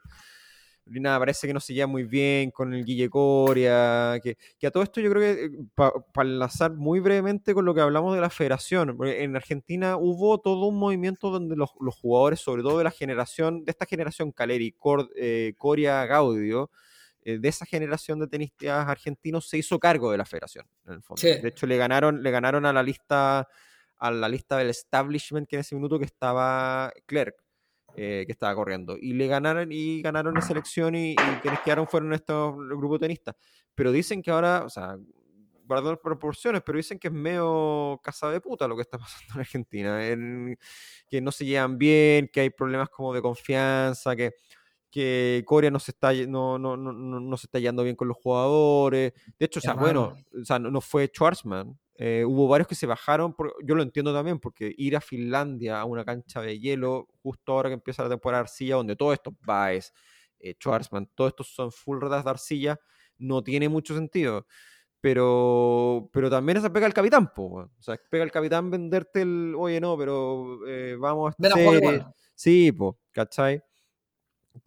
nada, 0.87 1.19
parece 1.19 1.47
que 1.47 1.55
no 1.55 1.61
se 1.61 1.75
lleva 1.75 1.89
muy 1.89 2.05
bien 2.05 2.51
con 2.51 2.73
el 2.73 2.85
Guille 2.85 3.11
Coria, 3.11 4.19
que, 4.23 4.37
que 4.59 4.67
a 4.67 4.71
todo 4.71 4.83
esto 4.83 5.01
yo 5.01 5.11
creo 5.11 5.23
que, 5.23 5.51
para 5.75 6.29
enlazar 6.29 6.75
muy 6.75 7.01
brevemente 7.01 7.55
con 7.55 7.65
lo 7.65 7.75
que 7.75 7.81
hablamos 7.81 8.15
de 8.15 8.21
la 8.21 8.31
federación, 8.31 8.97
porque 8.97 9.23
en 9.25 9.35
Argentina 9.37 9.97
hubo 9.97 10.39
todo 10.39 10.67
un 10.67 10.79
movimiento 10.79 11.31
donde 11.31 11.57
los, 11.57 11.71
los 11.81 11.95
jugadores, 11.97 12.41
sobre 12.41 12.63
todo 12.63 12.79
de 12.79 12.85
la 12.85 12.91
generación, 12.93 13.65
de 13.65 13.73
esta 13.73 13.87
generación 13.87 14.31
Caleri, 14.33 14.75
eh, 15.17 15.55
Coria, 15.59 16.07
Gaudio, 16.07 16.71
eh, 17.27 17.39
de 17.41 17.49
esa 17.49 17.67
generación 17.67 18.21
de 18.21 18.29
tenistas 18.29 18.87
argentinos 18.89 19.49
se 19.49 19.59
hizo 19.59 19.79
cargo 19.81 20.13
de 20.13 20.19
la 20.19 20.25
federación, 20.25 20.65
en 20.87 20.93
el 20.95 21.03
fondo. 21.03 21.21
Sí. 21.21 21.29
De 21.43 21.49
hecho, 21.49 21.67
le 21.67 21.77
ganaron, 21.77 22.23
le 22.23 22.31
ganaron 22.31 22.65
a 22.67 22.73
la 22.73 22.83
lista 22.83 23.49
a 23.99 24.11
la 24.11 24.29
lista 24.29 24.59
del 24.59 24.69
establishment 24.71 25.49
que 25.49 25.57
en 25.57 25.61
ese 25.61 25.75
minuto 25.75 25.99
que 25.99 26.05
estaba 26.05 26.93
Clerc, 27.07 27.35
eh, 27.97 28.25
que 28.27 28.33
estaba 28.33 28.55
corriendo. 28.55 28.97
Y 29.01 29.15
le 29.15 29.27
ganaron 29.27 29.73
y 29.73 30.03
ganaron 30.03 30.37
esa 30.37 30.53
elección 30.53 30.95
y, 30.95 31.13
y 31.13 31.17
quienes 31.41 31.61
quedaron 31.61 31.87
fueron 31.89 32.13
estos 32.13 32.55
grupos 32.57 33.01
tenistas. 33.01 33.35
Pero 33.75 33.91
dicen 33.93 34.23
que 34.23 34.31
ahora, 34.31 34.65
o 34.65 34.69
sea, 34.69 34.99
guardando 35.65 35.93
las 35.93 36.01
proporciones, 36.01 36.63
pero 36.63 36.77
dicen 36.77 36.99
que 36.99 37.09
es 37.09 37.15
medio 37.15 37.99
casa 38.05 38.31
de 38.31 38.41
puta 38.41 38.69
lo 38.69 38.77
que 38.77 38.83
está 38.83 38.99
pasando 38.99 39.33
en 39.35 39.41
Argentina. 39.41 40.07
en- 40.07 40.59
que 41.09 41.21
no 41.23 41.33
se 41.33 41.47
llevan 41.47 41.79
bien, 41.79 42.29
que 42.31 42.41
hay 42.41 42.51
problemas 42.51 42.91
como 42.91 43.15
de 43.15 43.23
confianza, 43.23 44.15
que 44.15 44.33
que 44.97 45.43
Corea 45.47 45.71
no 45.71 45.79
se 45.79 45.91
está 45.91 46.13
no, 46.27 46.59
no, 46.59 46.75
no, 46.77 46.93
no, 47.21 47.37
se 47.37 47.47
está 47.47 47.59
yendo 47.59 47.83
bien 47.85 47.97
con 47.97 48.09
los 48.09 48.17
jugadores. 48.17 49.13
De 49.39 49.45
hecho, 49.47 49.59
o 49.59 49.63
sea, 49.63 49.75
bueno, 49.75 50.15
o 50.41 50.45
sea, 50.45 50.59
no, 50.59 50.81
fue 50.81 51.09
Schwarzman. 51.15 51.79
eh, 51.99 52.25
hubo 52.27 52.49
varios 52.49 52.67
que 52.69 52.75
se 52.75 52.87
bajaron, 52.87 53.35
por- 53.35 53.55
yo 53.63 53.75
lo 53.75 53.83
entiendo 53.83 54.13
también, 54.15 54.39
porque 54.39 54.73
ir 54.79 54.97
a 54.97 55.01
Finlandia 55.03 55.81
a 55.81 55.85
una 55.85 56.03
cancha 56.05 56.41
de 56.41 56.59
hielo, 56.59 57.09
justo 57.23 57.53
ahora 57.53 57.69
que 57.69 57.75
empieza 57.75 58.03
la 58.05 58.09
temporada 58.09 58.41
de 58.43 58.45
arcilla, 58.45 58.77
donde 58.77 58.97
todo 58.97 59.13
esto, 59.13 59.35
Baez, 59.45 59.93
eh, 60.39 60.55
Schwarzman, 60.59 61.11
todos 61.15 61.31
estos 61.31 61.49
son 61.49 61.71
full 61.73 62.01
retas 62.01 62.25
de 62.25 62.31
arcilla, 62.31 62.81
no 63.19 63.43
tiene 63.43 63.69
mucho 63.69 63.95
sentido. 63.95 64.47
Pero, 65.01 66.09
pero 66.13 66.31
también 66.31 66.59
esa 66.59 66.73
pega 66.73 66.87
el 66.87 66.95
capitán, 66.95 67.33
po. 67.35 67.45
O 67.79 67.83
sea, 67.83 67.99
pega 68.11 68.25
el 68.25 68.33
capitán 68.33 68.71
venderte 68.71 69.23
el, 69.23 69.55
oye, 69.57 69.81
no, 69.81 69.97
pero 69.97 70.67
eh, 70.67 70.97
vamos 70.99 71.29
a 71.29 71.37
Ven 71.39 71.53
a 71.53 71.55
esta 71.55 71.63
jugar 71.63 71.75
serie". 71.83 71.99
igual. 71.99 72.15
Sí, 72.35 72.73
pues, 72.73 72.95
¿cachai? 73.13 73.63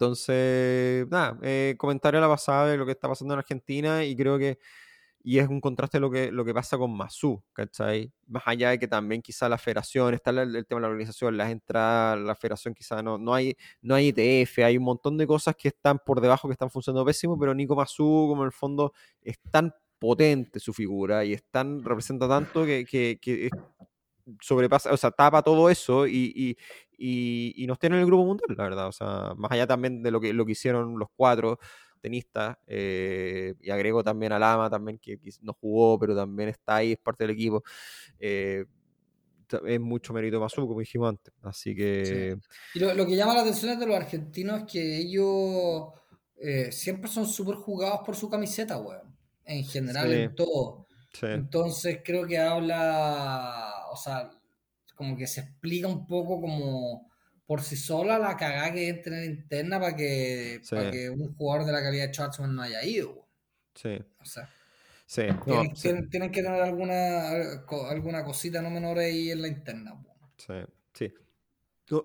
Entonces, 0.00 1.06
nada, 1.10 1.38
eh, 1.42 1.74
comentario 1.76 2.16
a 2.16 2.22
la 2.22 2.28
pasada 2.28 2.68
de 2.68 2.78
lo 2.78 2.86
que 2.86 2.92
está 2.92 3.06
pasando 3.06 3.34
en 3.34 3.38
Argentina 3.40 4.02
y 4.02 4.16
creo 4.16 4.38
que, 4.38 4.58
y 5.22 5.38
es 5.38 5.46
un 5.46 5.60
contraste 5.60 6.00
lo 6.00 6.10
que, 6.10 6.32
lo 6.32 6.42
que 6.42 6.54
pasa 6.54 6.78
con 6.78 6.96
Mazú, 6.96 7.42
¿cachai? 7.52 8.10
Más 8.26 8.42
allá 8.46 8.70
de 8.70 8.78
que 8.78 8.88
también 8.88 9.20
quizá 9.20 9.46
la 9.46 9.58
federación, 9.58 10.14
está 10.14 10.30
el, 10.30 10.64
tema 10.66 10.80
de 10.80 10.86
la 10.86 10.88
organización, 10.88 11.36
las 11.36 11.50
entradas, 11.50 12.18
la 12.18 12.34
federación 12.34 12.72
quizá 12.72 13.02
no, 13.02 13.18
no 13.18 13.34
hay, 13.34 13.54
no 13.82 13.94
hay 13.94 14.14
ETF, 14.16 14.60
hay 14.60 14.78
un 14.78 14.84
montón 14.84 15.18
de 15.18 15.26
cosas 15.26 15.54
que 15.54 15.68
están 15.68 15.98
por 15.98 16.22
debajo 16.22 16.48
que 16.48 16.52
están 16.54 16.70
funcionando 16.70 17.04
pésimo, 17.04 17.38
pero 17.38 17.54
Nico 17.54 17.76
Mazú, 17.76 18.26
como 18.26 18.42
en 18.44 18.46
el 18.46 18.52
fondo, 18.52 18.94
es 19.20 19.38
tan 19.50 19.74
potente 19.98 20.60
su 20.60 20.72
figura 20.72 21.26
y 21.26 21.34
es 21.34 21.44
representa 21.52 22.26
tanto 22.26 22.64
que, 22.64 22.86
que, 22.86 23.18
que 23.20 23.50
sobrepasa, 24.40 24.92
o 24.92 24.96
sea, 24.96 25.10
tapa 25.10 25.42
todo 25.42 25.70
eso 25.70 26.06
y, 26.06 26.32
y, 26.34 26.56
y, 26.98 27.64
y 27.64 27.66
nos 27.66 27.78
tiene 27.78 27.96
en 27.96 28.00
el 28.02 28.06
grupo 28.06 28.24
mundial, 28.24 28.56
la 28.56 28.64
verdad. 28.64 28.88
O 28.88 28.92
sea, 28.92 29.32
más 29.36 29.50
allá 29.52 29.66
también 29.66 30.02
de 30.02 30.10
lo 30.10 30.20
que, 30.20 30.32
lo 30.32 30.44
que 30.46 30.52
hicieron 30.52 30.98
los 30.98 31.08
cuatro 31.16 31.58
tenistas, 32.00 32.56
eh, 32.66 33.54
y 33.60 33.70
agrego 33.70 34.02
también 34.02 34.32
a 34.32 34.38
Lama 34.38 34.70
también, 34.70 34.98
que, 34.98 35.18
que 35.18 35.30
no 35.42 35.52
jugó, 35.52 35.98
pero 35.98 36.16
también 36.16 36.48
está 36.48 36.76
ahí, 36.76 36.92
es 36.92 36.98
parte 36.98 37.24
del 37.24 37.32
equipo. 37.32 37.62
eh, 38.18 38.64
es 39.66 39.80
mucho 39.80 40.12
mérito 40.12 40.38
Mazú, 40.40 40.66
como 40.66 40.78
dijimos 40.78 41.08
antes. 41.08 41.34
Así 41.42 41.74
que. 41.74 42.36
Y 42.74 42.78
lo, 42.78 42.94
lo 42.94 43.04
que 43.04 43.16
llama 43.16 43.34
la 43.34 43.40
atención 43.40 43.78
de 43.80 43.86
los 43.86 43.96
argentinos 43.96 44.60
es 44.60 44.66
que 44.72 44.98
ellos 44.98 45.88
eh, 46.40 46.70
siempre 46.70 47.10
son 47.10 47.26
súper 47.26 47.56
jugados 47.56 48.00
por 48.06 48.14
su 48.14 48.30
camiseta, 48.30 48.78
weón. 48.78 49.12
En 49.44 49.64
general, 49.64 50.08
Sí. 50.08 50.14
en 50.14 50.34
todo. 50.36 50.86
sí. 51.12 51.26
Entonces 51.26 51.98
creo 52.04 52.26
que 52.28 52.38
habla, 52.38 53.72
o 53.90 53.96
sea, 53.96 54.30
como 54.96 55.16
que 55.16 55.26
se 55.26 55.40
explica 55.42 55.88
un 55.88 56.06
poco 56.06 56.40
como 56.40 57.10
por 57.46 57.62
sí 57.62 57.76
sola 57.76 58.18
la 58.18 58.36
cagada 58.36 58.72
que 58.72 58.80
deben 58.80 59.02
tener 59.02 59.24
interna 59.24 59.80
para 59.80 59.96
que, 59.96 60.62
Sí. 60.62 60.76
para 60.76 60.90
que 60.90 61.10
un 61.10 61.34
jugador 61.36 61.66
de 61.66 61.72
la 61.72 61.82
calidad 61.82 62.06
de 62.08 62.14
Schwarzman 62.14 62.54
no 62.54 62.62
haya 62.62 62.84
ido. 62.84 63.28
Sí, 63.74 64.04
O 64.20 64.24
sea, 64.24 64.48
sí, 65.06 65.22
no, 65.46 65.64
tienen, 65.64 65.74
sí, 65.74 65.90
tienen- 65.90 66.10
tienen 66.10 66.32
que 66.32 66.42
tener 66.42 66.62
alguna, 66.62 67.30
alguna 67.90 68.24
cosita 68.24 68.62
no 68.62 68.70
menor 68.70 68.98
ahí 68.98 69.30
en 69.30 69.42
la 69.42 69.48
interna. 69.48 69.92
sí, 70.38 70.54
sí. 70.94 71.14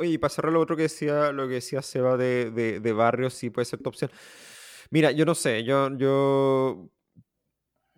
Y 0.02 0.18
para 0.18 0.34
cerrar 0.34 0.54
lo 0.54 0.62
otro 0.62 0.76
que 0.76 0.84
decía, 0.84 1.32
lo 1.32 1.48
que 1.48 1.56
decía 1.56 1.82
Seba 1.82 2.18
de, 2.18 2.52
de, 2.52 2.80
de 2.80 2.94
Barrios, 2.94 3.36
sí 3.36 3.50
puede 3.52 3.66
ser 3.66 3.82
tu 3.82 3.90
opción. 3.90 4.12
Mira, 4.92 5.12
yo 5.12 5.26
no 5.26 5.36
sé, 5.36 5.64
yo, 5.64 5.96
yo 5.98 6.90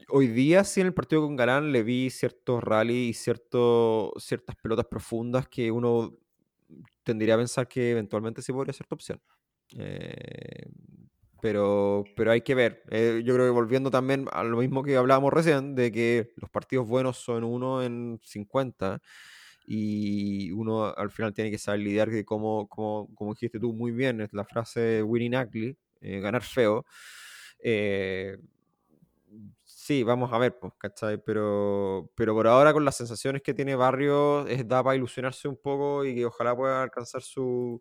hoy 0.09 0.27
día 0.27 0.63
sí 0.63 0.81
en 0.81 0.87
el 0.87 0.93
partido 0.93 1.21
con 1.23 1.35
Galán 1.35 1.71
le 1.71 1.83
vi 1.83 2.09
ciertos 2.09 2.63
rally 2.63 3.09
y 3.09 3.13
cierto, 3.13 4.13
ciertas 4.17 4.55
pelotas 4.57 4.85
profundas 4.85 5.47
que 5.47 5.71
uno 5.71 6.17
tendría 7.03 7.35
a 7.35 7.37
pensar 7.37 7.67
que 7.67 7.91
eventualmente 7.91 8.41
sí 8.41 8.51
podría 8.53 8.73
ser 8.73 8.87
tu 8.87 8.95
opción. 8.95 9.21
Eh, 9.77 10.67
pero, 11.41 12.03
pero 12.15 12.31
hay 12.31 12.41
que 12.41 12.55
ver. 12.55 12.83
Eh, 12.89 13.21
yo 13.25 13.33
creo 13.35 13.45
que 13.45 13.51
volviendo 13.51 13.91
también 13.91 14.27
a 14.31 14.43
lo 14.43 14.57
mismo 14.57 14.83
que 14.83 14.97
hablábamos 14.97 15.31
recién, 15.33 15.75
de 15.75 15.91
que 15.91 16.33
los 16.37 16.49
partidos 16.49 16.87
buenos 16.87 17.17
son 17.17 17.43
uno 17.43 17.83
en 17.83 18.19
50 18.23 19.01
y 19.67 20.51
uno 20.51 20.85
al 20.95 21.11
final 21.11 21.33
tiene 21.33 21.51
que 21.51 21.57
saber 21.59 21.81
lidiar 21.81 22.09
que 22.09 22.25
como, 22.25 22.67
como, 22.67 23.13
como 23.15 23.33
dijiste 23.33 23.59
tú 23.59 23.73
muy 23.73 23.91
bien, 23.91 24.21
es 24.21 24.33
la 24.33 24.45
frase 24.45 24.79
de 24.79 25.03
Winnie 25.03 25.37
Ugly, 25.39 25.77
eh, 26.01 26.19
ganar 26.21 26.43
feo. 26.43 26.85
Eh, 27.59 28.37
sí, 29.87 30.03
vamos 30.03 30.33
a 30.33 30.37
ver, 30.37 30.59
pues, 30.59 30.73
¿cachai? 30.77 31.17
Pero, 31.23 32.11
pero 32.13 32.33
por 32.33 32.45
ahora 32.47 32.73
con 32.73 32.83
las 32.83 32.97
sensaciones 32.97 33.41
que 33.41 33.53
tiene 33.53 33.73
Barrio, 33.75 34.45
es 34.45 34.67
da 34.67 34.83
para 34.83 34.97
ilusionarse 34.97 35.47
un 35.47 35.55
poco 35.55 36.03
y 36.03 36.13
que 36.13 36.25
ojalá 36.25 36.53
pueda 36.55 36.83
alcanzar 36.83 37.21
su, 37.21 37.79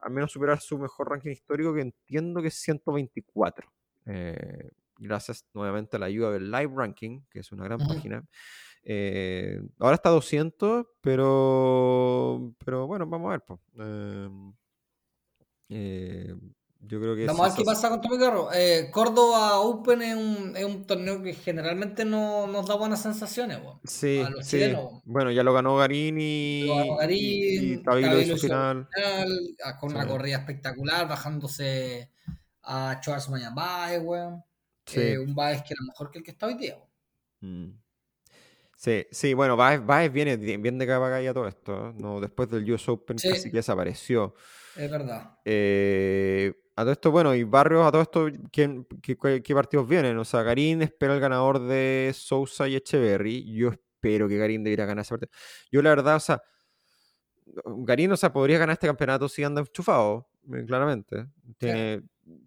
al 0.00 0.12
menos 0.12 0.30
superar 0.32 0.60
su 0.60 0.78
mejor 0.78 1.08
ranking 1.08 1.30
histórico, 1.30 1.72
que 1.72 1.80
entiendo 1.80 2.42
que 2.42 2.48
es 2.48 2.60
124. 2.60 3.72
Eh, 4.04 4.70
gracias 4.98 5.46
nuevamente 5.54 5.96
a 5.96 5.98
la 5.98 6.06
ayuda 6.06 6.30
del 6.30 6.50
Live 6.50 6.72
Ranking, 6.76 7.22
que 7.30 7.40
es 7.40 7.50
una 7.52 7.64
gran 7.64 7.78
página. 7.78 8.22
Eh, 8.82 9.62
ahora 9.78 9.94
está 9.94 10.10
a 10.10 10.12
200, 10.12 10.86
pero, 11.00 12.54
pero 12.62 12.86
bueno, 12.86 13.06
vamos 13.06 13.28
a 13.28 13.30
ver. 13.30 13.44
pues. 13.46 13.60
Eh, 13.80 14.28
eh, 15.70 16.34
yo 16.86 17.00
creo 17.00 17.16
que 17.16 17.26
Vamos 17.26 17.40
a 17.40 17.48
ver 17.48 17.56
qué 17.56 17.64
pasa 17.64 17.88
con 17.88 18.00
Tommy 18.00 18.18
Carro. 18.18 18.48
Eh, 18.52 18.88
Córdoba 18.90 19.58
Open 19.60 20.02
es 20.02 20.14
un, 20.16 20.56
es 20.56 20.64
un 20.64 20.86
torneo 20.86 21.22
que 21.22 21.34
generalmente 21.34 22.04
no 22.04 22.46
nos 22.46 22.66
da 22.66 22.74
buenas 22.76 23.02
sensaciones, 23.02 23.58
weón. 23.62 23.80
Sí, 23.84 24.18
a 24.24 24.30
los 24.30 24.44
sí. 24.46 24.52
chilenos. 24.58 25.02
Bueno, 25.04 25.30
ya 25.30 25.42
lo 25.42 25.52
ganó 25.52 25.76
Garín 25.76 26.18
y, 26.20 26.66
Lo 26.66 26.76
ganó 26.76 26.94
y- 26.94 26.96
Garín, 26.98 27.72
y 27.72 27.76
Tabilo 27.82 28.08
Tabilo 28.08 28.22
hizo 28.22 28.36
final. 28.38 28.88
final, 28.94 29.56
con 29.80 29.94
una 29.94 30.06
corrida 30.06 30.36
espectacular, 30.38 31.08
bajándose 31.08 32.10
a 32.62 33.00
y 33.04 33.42
a 33.44 33.50
Baez, 33.50 34.02
weón. 34.02 34.42
Sí. 34.86 35.00
eh, 35.00 35.18
un 35.18 35.34
Baez 35.34 35.62
que 35.62 35.74
era 35.74 35.82
mejor 35.86 36.10
que 36.10 36.18
el 36.18 36.24
que 36.24 36.30
está 36.30 36.46
hoy 36.46 36.54
día. 36.54 36.78
Mm. 37.40 37.70
Sí, 38.76 39.06
sí, 39.10 39.32
bueno, 39.32 39.56
Baez, 39.56 39.84
Baez 39.84 40.12
viene 40.12 40.36
bien 40.36 40.78
de 40.78 40.86
capa 40.86 41.08
caída 41.08 41.32
todo 41.32 41.48
esto. 41.48 41.88
¿eh? 41.88 41.94
No, 41.96 42.20
después 42.20 42.50
del 42.50 42.70
US 42.70 42.88
Open 42.90 43.18
Sí. 43.18 43.30
casi 43.30 43.50
que 43.50 43.56
desapareció. 43.56 44.34
Es 44.76 44.90
verdad. 44.90 45.38
Eh, 45.44 46.52
a 46.76 46.82
todo 46.82 46.92
esto, 46.92 47.10
bueno, 47.10 47.34
y 47.34 47.44
Barrios, 47.44 47.86
a 47.86 47.92
todo 47.92 48.02
esto, 48.02 48.26
¿quién- 48.52 48.86
qué, 49.02 49.16
qué- 49.16 49.42
qué 49.42 49.54
partidos 49.54 49.88
vienen? 49.88 50.18
O 50.18 50.24
sea, 50.24 50.42
Garín 50.42 50.82
espera 50.82 51.14
el 51.14 51.20
ganador 51.20 51.60
de 51.60 52.12
Sousa 52.14 52.68
y 52.68 52.76
Echeverry. 52.76 53.44
Yo 53.54 53.70
espero 53.70 54.28
que 54.28 54.36
Garín 54.38 54.64
debiera 54.64 54.84
ganar 54.86 55.02
ese 55.02 55.10
partido. 55.14 55.30
Yo, 55.70 55.82
la 55.82 55.90
verdad, 55.90 56.16
o 56.16 56.20
sea, 56.20 56.42
Garín, 57.66 58.12
o 58.12 58.16
sea, 58.16 58.32
podría 58.32 58.58
ganar 58.58 58.74
este 58.74 58.86
campeonato 58.86 59.28
si 59.28 59.44
anda 59.44 59.60
enchufado, 59.60 60.28
eh, 60.52 60.64
claramente. 60.66 61.26
Tiene 61.58 62.02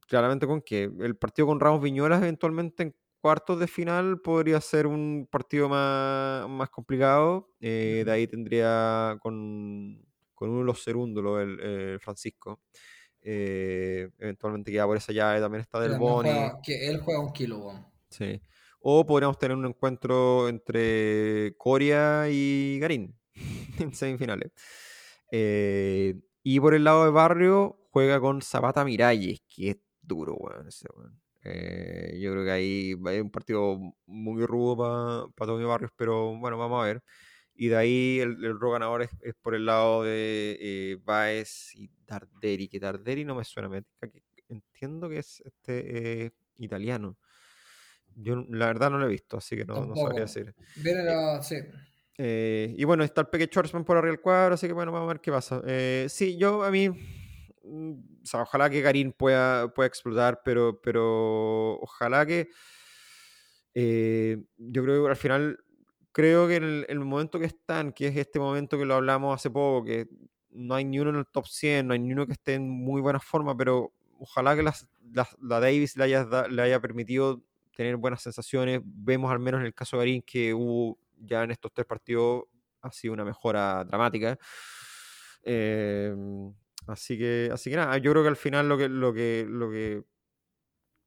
claramente 0.07 0.47
con 0.47 0.61
que 0.61 0.83
el 0.99 1.15
partido 1.17 1.47
con 1.47 1.59
Ramos 1.59 1.81
Viñuelas 1.81 2.21
eventualmente 2.21 2.83
en 2.83 2.95
cuartos 3.21 3.59
de 3.59 3.67
final 3.67 4.19
podría 4.21 4.59
ser 4.61 4.87
un 4.87 5.27
partido 5.29 5.69
más, 5.69 6.47
más 6.49 6.69
complicado. 6.69 7.53
Eh, 7.59 8.03
de 8.05 8.11
ahí 8.11 8.27
tendría 8.27 9.17
con, 9.21 10.03
con 10.33 10.49
uno 10.49 10.59
de 10.59 10.65
los 10.65 10.83
serúndulos, 10.83 11.41
el, 11.41 11.59
el 11.59 11.99
Francisco. 11.99 12.61
Eh, 13.29 14.09
eventualmente 14.19 14.71
queda 14.71 14.85
por 14.85 14.95
esa 14.95 15.11
llave, 15.11 15.41
también 15.41 15.59
está 15.61 15.81
Del 15.81 15.99
Boni. 15.99 16.29
juega- 16.29 16.61
que 16.63 16.87
él 16.87 17.01
juega 17.01 17.19
un 17.19 17.33
kilo, 17.33 17.57
weón. 17.59 17.85
Sí. 18.09 18.41
O 18.79 19.05
podríamos 19.05 19.37
tener 19.37 19.57
un 19.57 19.65
encuentro 19.65 20.47
entre 20.47 21.53
Coria 21.57 22.29
y 22.29 22.79
Garín 22.79 23.13
en 23.79 23.93
semifinales. 23.93 24.51
Eh, 25.31 26.15
y 26.43 26.59
por 26.59 26.73
el 26.73 26.83
lado 26.85 27.03
de 27.03 27.11
Barrio 27.11 27.77
juega 27.91 28.19
con 28.21 28.41
Zapata 28.41 28.85
Miralles, 28.85 29.41
que 29.53 29.71
es 29.71 29.77
duro, 30.01 30.35
weón. 30.35 30.69
weón. 30.95 31.19
Eh, 31.43 32.17
yo 32.21 32.31
creo 32.31 32.43
que 32.45 32.51
ahí 32.51 32.95
ser 32.95 33.21
un 33.21 33.29
partido 33.31 33.77
muy 34.05 34.45
rudo 34.45 35.31
para 35.35 35.51
Tommy 35.51 35.65
Barrios, 35.65 35.91
pero 35.95 36.37
bueno, 36.37 36.57
vamos 36.57 36.81
a 36.81 36.85
ver. 36.85 37.03
Y 37.57 37.69
de 37.69 37.75
ahí 37.75 38.19
el, 38.19 38.43
el 38.45 38.59
rol 38.59 38.73
ganador 38.73 39.01
es, 39.01 39.09
es 39.21 39.33
por 39.35 39.55
el 39.55 39.65
lado 39.65 40.03
de 40.03 40.57
eh, 40.59 40.97
Baez 41.03 41.75
y 41.75 41.89
Darderi, 42.05 42.67
que 42.67 42.79
Darderi 42.79 43.25
no 43.25 43.35
me 43.35 43.43
suena, 43.43 43.67
me 43.67 43.83
que 43.99 44.21
entiendo 44.47 45.09
que 45.09 45.17
es 45.17 45.41
este 45.43 46.25
eh, 46.25 46.31
italiano. 46.57 47.17
Yo 48.15 48.45
la 48.49 48.67
verdad 48.67 48.89
no 48.89 48.97
lo 48.99 49.05
he 49.07 49.09
visto, 49.09 49.37
así 49.37 49.55
que 49.55 49.65
no, 49.65 49.85
no 49.85 49.95
sabría 49.95 50.21
decir. 50.21 50.53
Viene 50.77 51.03
la. 51.03 51.41
Sí. 51.41 51.57
Eh, 52.17 52.73
y 52.75 52.83
bueno, 52.83 53.03
está 53.03 53.21
el 53.21 53.27
Peque 53.27 53.45
Schwarzman 53.45 53.85
por 53.85 53.97
arriba 53.97 54.11
del 54.11 54.21
cuadro, 54.21 54.55
así 54.55 54.65
que 54.67 54.73
bueno, 54.73 54.91
vamos 54.91 55.07
a 55.07 55.13
ver 55.13 55.21
qué 55.21 55.31
pasa. 55.31 55.61
Eh, 55.67 56.07
sí, 56.09 56.35
yo 56.37 56.63
a 56.63 56.71
mí, 56.71 56.89
mm, 56.89 57.91
o 58.23 58.25
sea, 58.25 58.41
ojalá 58.41 58.69
que 58.69 58.81
Garín 58.81 59.13
pueda, 59.13 59.71
pueda 59.73 59.87
explotar, 59.87 60.41
pero, 60.43 60.81
pero 60.81 61.73
ojalá 61.79 62.25
que, 62.25 62.49
eh, 63.75 64.43
yo 64.57 64.83
creo 64.83 65.03
que 65.03 65.09
al 65.11 65.15
final, 65.15 65.59
creo 66.17 66.47
que 66.47 66.55
en 66.55 66.83
el, 66.89 66.99
momento 67.01 67.39
que 67.39 67.45
están, 67.45 67.93
que 67.93 68.07
es 68.07 68.17
este 68.17 68.39
momento 68.39 68.75
que 68.75 68.85
lo 68.85 68.95
hablamos 68.95 69.35
hace 69.35 69.51
poco, 69.51 69.85
que 69.85 70.07
no 70.49 70.73
hay 70.73 70.83
ni 70.83 70.99
uno 70.99 71.11
en 71.11 71.17
el 71.17 71.27
top 71.27 71.45
100, 71.45 71.85
no 71.85 71.93
hay 71.93 71.99
ni 71.99 72.11
uno 72.11 72.25
que 72.25 72.31
esté 72.33 72.55
en 72.55 72.67
muy 72.67 73.01
buena 73.01 73.19
forma, 73.19 73.55
pero 73.55 73.93
ojalá 74.17 74.55
que 74.55 74.63
las, 74.63 74.89
las- 75.13 75.37
la 75.39 75.59
Davis 75.59 75.95
le 75.95 76.05
haya, 76.05 76.81
permitido 76.81 77.43
tener 77.75 77.97
buenas 77.97 78.23
sensaciones. 78.23 78.81
Vemos 78.83 79.31
al 79.31 79.37
menos 79.37 79.59
en 79.59 79.67
el 79.67 79.75
caso 79.75 79.95
de 79.97 80.01
Garín 80.01 80.23
que 80.23 80.55
hubo 80.55 80.97
ya 81.19 81.43
en 81.43 81.51
estos 81.51 81.71
tres 81.71 81.85
partidos 81.85 82.45
ha 82.81 82.91
sido 82.91 83.13
una 83.13 83.23
mejora 83.23 83.83
dramática. 83.83 84.39
Eh, 85.43 86.15
así 86.87 87.15
que, 87.15 87.51
así 87.53 87.69
que 87.69 87.75
nada, 87.75 87.95
yo 87.99 88.09
creo 88.09 88.23
que 88.23 88.29
al 88.29 88.37
final 88.37 88.67
lo 88.67 88.75
que, 88.75 88.89
lo 88.89 89.13
que, 89.13 89.45
lo 89.47 89.69
que 89.69 90.03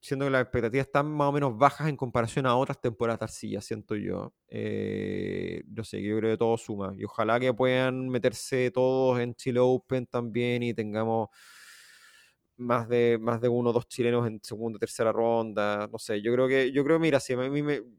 siendo 0.01 0.25
que 0.25 0.31
las 0.31 0.41
expectativas 0.41 0.87
están 0.87 1.11
más 1.11 1.29
o 1.29 1.31
menos 1.31 1.57
bajas 1.57 1.87
en 1.87 1.95
comparación 1.95 2.47
a 2.47 2.55
otras 2.55 2.81
temporadas 2.81 3.19
de 3.19 3.23
Arcilla, 3.25 3.61
siento 3.61 3.95
yo. 3.95 4.33
Eh, 4.47 5.63
no 5.67 5.83
sé, 5.83 6.01
yo 6.01 6.17
creo 6.17 6.31
que 6.33 6.37
todo 6.37 6.57
suma. 6.57 6.93
Y 6.97 7.03
ojalá 7.05 7.39
que 7.39 7.53
puedan 7.53 8.09
meterse 8.09 8.71
todos 8.71 9.19
en 9.19 9.35
Chile 9.35 9.59
Open 9.59 10.07
también 10.07 10.63
y 10.63 10.73
tengamos 10.73 11.29
más 12.57 12.87
de, 12.89 13.17
más 13.19 13.41
de 13.41 13.49
uno 13.49 13.69
o 13.71 13.73
dos 13.73 13.87
chilenos 13.87 14.27
en 14.27 14.39
segunda, 14.43 14.79
tercera 14.79 15.11
ronda. 15.11 15.87
No 15.91 15.99
sé, 15.99 16.21
yo 16.21 16.33
creo 16.33 16.47
que, 16.47 16.71
yo 16.71 16.83
creo, 16.83 16.99
mira, 16.99 17.19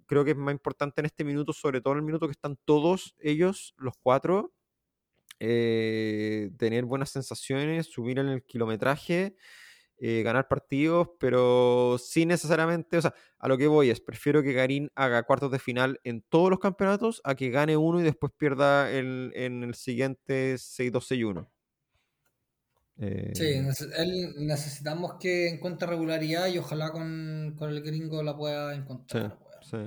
creo 0.06 0.24
que 0.24 0.30
es 0.32 0.36
más 0.36 0.52
importante 0.52 1.00
en 1.00 1.06
este 1.06 1.24
minuto, 1.24 1.52
sobre 1.52 1.80
todo 1.80 1.94
en 1.94 1.98
el 2.00 2.04
minuto 2.04 2.26
que 2.26 2.32
están 2.32 2.58
todos 2.64 3.14
ellos, 3.20 3.74
los 3.76 3.94
cuatro, 4.02 4.52
eh, 5.40 6.50
tener 6.58 6.84
buenas 6.84 7.10
sensaciones, 7.10 7.86
subir 7.86 8.18
en 8.18 8.28
el 8.28 8.44
kilometraje, 8.44 9.36
eh, 10.04 10.22
ganar 10.24 10.48
partidos, 10.48 11.10
pero 11.20 11.96
sin 11.96 12.28
necesariamente, 12.28 12.96
o 12.98 13.02
sea, 13.02 13.14
a 13.38 13.46
lo 13.46 13.56
que 13.56 13.68
voy 13.68 13.88
es, 13.90 14.00
prefiero 14.00 14.42
que 14.42 14.52
Garín 14.52 14.90
haga 14.96 15.22
cuartos 15.22 15.52
de 15.52 15.60
final 15.60 16.00
en 16.02 16.22
todos 16.22 16.50
los 16.50 16.58
campeonatos 16.58 17.20
a 17.22 17.36
que 17.36 17.50
gane 17.50 17.76
uno 17.76 18.00
y 18.00 18.02
después 18.02 18.32
pierda 18.36 18.90
el- 18.90 19.30
en 19.36 19.62
el 19.62 19.74
siguiente 19.74 20.58
6-2-6-1. 20.58 21.48
Eh, 22.98 23.32
Sí, 23.34 23.44
nece- 23.44 23.90
él 23.96 24.34
necesitamos 24.46 25.14
que 25.18 25.48
encuentre 25.48 25.88
regularidad 25.88 26.48
y 26.48 26.58
ojalá 26.58 26.90
con, 26.90 27.54
con 27.58 27.70
el 27.70 27.82
gringo 27.82 28.22
la 28.22 28.36
pueda 28.36 28.74
Sí, 28.74 28.78
encontrar. 28.78 29.38
sí, 29.62 29.78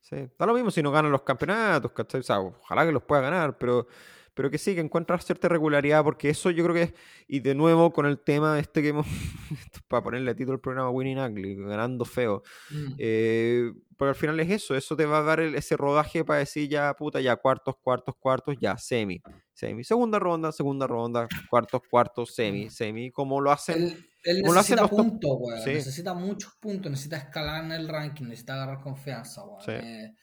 sí. 0.00 0.16
Da 0.38 0.46
lo 0.46 0.54
mismo 0.54 0.70
si 0.70 0.82
no 0.82 0.90
ganan 0.90 1.12
los 1.12 1.22
campeonatos, 1.22 1.92
¿cachai? 1.92 2.20
O 2.20 2.22
sea, 2.24 2.40
ojalá 2.40 2.84
que 2.84 2.92
los 2.92 3.02
pueda 3.04 3.22
ganar, 3.22 3.56
pero, 3.58 3.86
pero 4.34 4.50
que 4.50 4.58
sí, 4.58 4.74
que 4.74 4.80
encuentra 4.80 5.18
cierta 5.18 5.48
regularidad, 5.48 6.02
porque 6.04 6.30
eso 6.30 6.50
yo 6.50 6.64
creo 6.64 6.74
que 6.74 6.82
es, 6.82 6.94
y 7.28 7.40
de 7.40 7.54
nuevo 7.54 7.92
con 7.92 8.06
el 8.06 8.18
tema 8.18 8.58
este 8.58 8.82
que 8.82 8.88
hemos, 8.88 9.06
para 9.88 10.02
ponerle 10.02 10.34
título 10.34 10.54
al 10.54 10.60
programa 10.60 10.90
Winning 10.90 11.18
Ugly, 11.18 11.56
ganando 11.56 12.04
feo, 12.04 12.42
Mm. 12.70 12.94
eh, 12.98 13.72
porque 13.96 14.08
al 14.10 14.14
final 14.16 14.40
es 14.40 14.50
eso, 14.50 14.74
eso 14.74 14.96
te 14.96 15.06
va 15.06 15.18
a 15.18 15.22
dar 15.22 15.40
el- 15.40 15.54
ese 15.54 15.76
rodaje 15.76 16.24
para 16.24 16.40
decir 16.40 16.68
ya, 16.68 16.92
puta, 16.94 17.20
ya 17.20 17.36
cuartos, 17.36 17.76
cuartos, 17.82 18.14
cuartos, 18.18 18.56
ya, 18.60 18.76
semi, 18.76 19.20
semi, 19.52 19.84
segunda 19.84 20.18
ronda, 20.18 20.50
segunda 20.50 20.86
ronda, 20.86 21.28
cuartos, 21.50 21.82
cuartos, 21.90 22.34
semi, 22.34 22.68
semi, 22.70 23.10
como 23.12 23.40
lo 23.40 23.52
hacen, 23.52 23.82
Él, 23.82 24.06
él 24.24 24.40
como 24.42 24.54
necesita 24.54 24.88
puntos, 24.88 25.30
weón. 25.38 25.60
Sí. 25.62 25.70
Necesita 25.74 26.14
muchos 26.14 26.54
puntos, 26.58 26.90
necesita 26.90 27.16
escalar 27.18 27.64
en 27.64 27.72
el 27.72 27.86
ranking, 27.88 28.24
necesita 28.24 28.54
agarrar 28.54 28.80
confianza, 28.80 29.44
weón. 29.44 29.60
Sí. 29.62 29.70
Eh, 29.72 30.14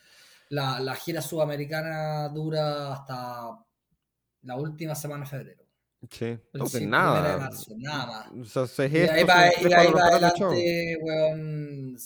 la, 0.49 0.80
la 0.80 0.95
gira 0.95 1.22
sudamericana 1.22 2.28
dura 2.30 2.91
hasta 2.93 3.49
la 4.42 4.56
última 4.58 4.96
semana 4.96 5.24
de 5.26 5.30
febrero. 5.30 5.66
sí, 6.66 6.80
de 6.80 6.88
nada, 6.88 7.38
marzo, 7.38 7.74
nada 7.78 8.06
más. 8.32 8.58
o 8.58 8.68
sea, 8.68 8.86
es 8.86 8.94
Y 8.94 8.98
ahí 9.08 9.26
para, 9.26 9.48
y 9.62 9.74
ahí 9.74 9.88
adelante, 9.88 10.98
weón, 11.02 11.98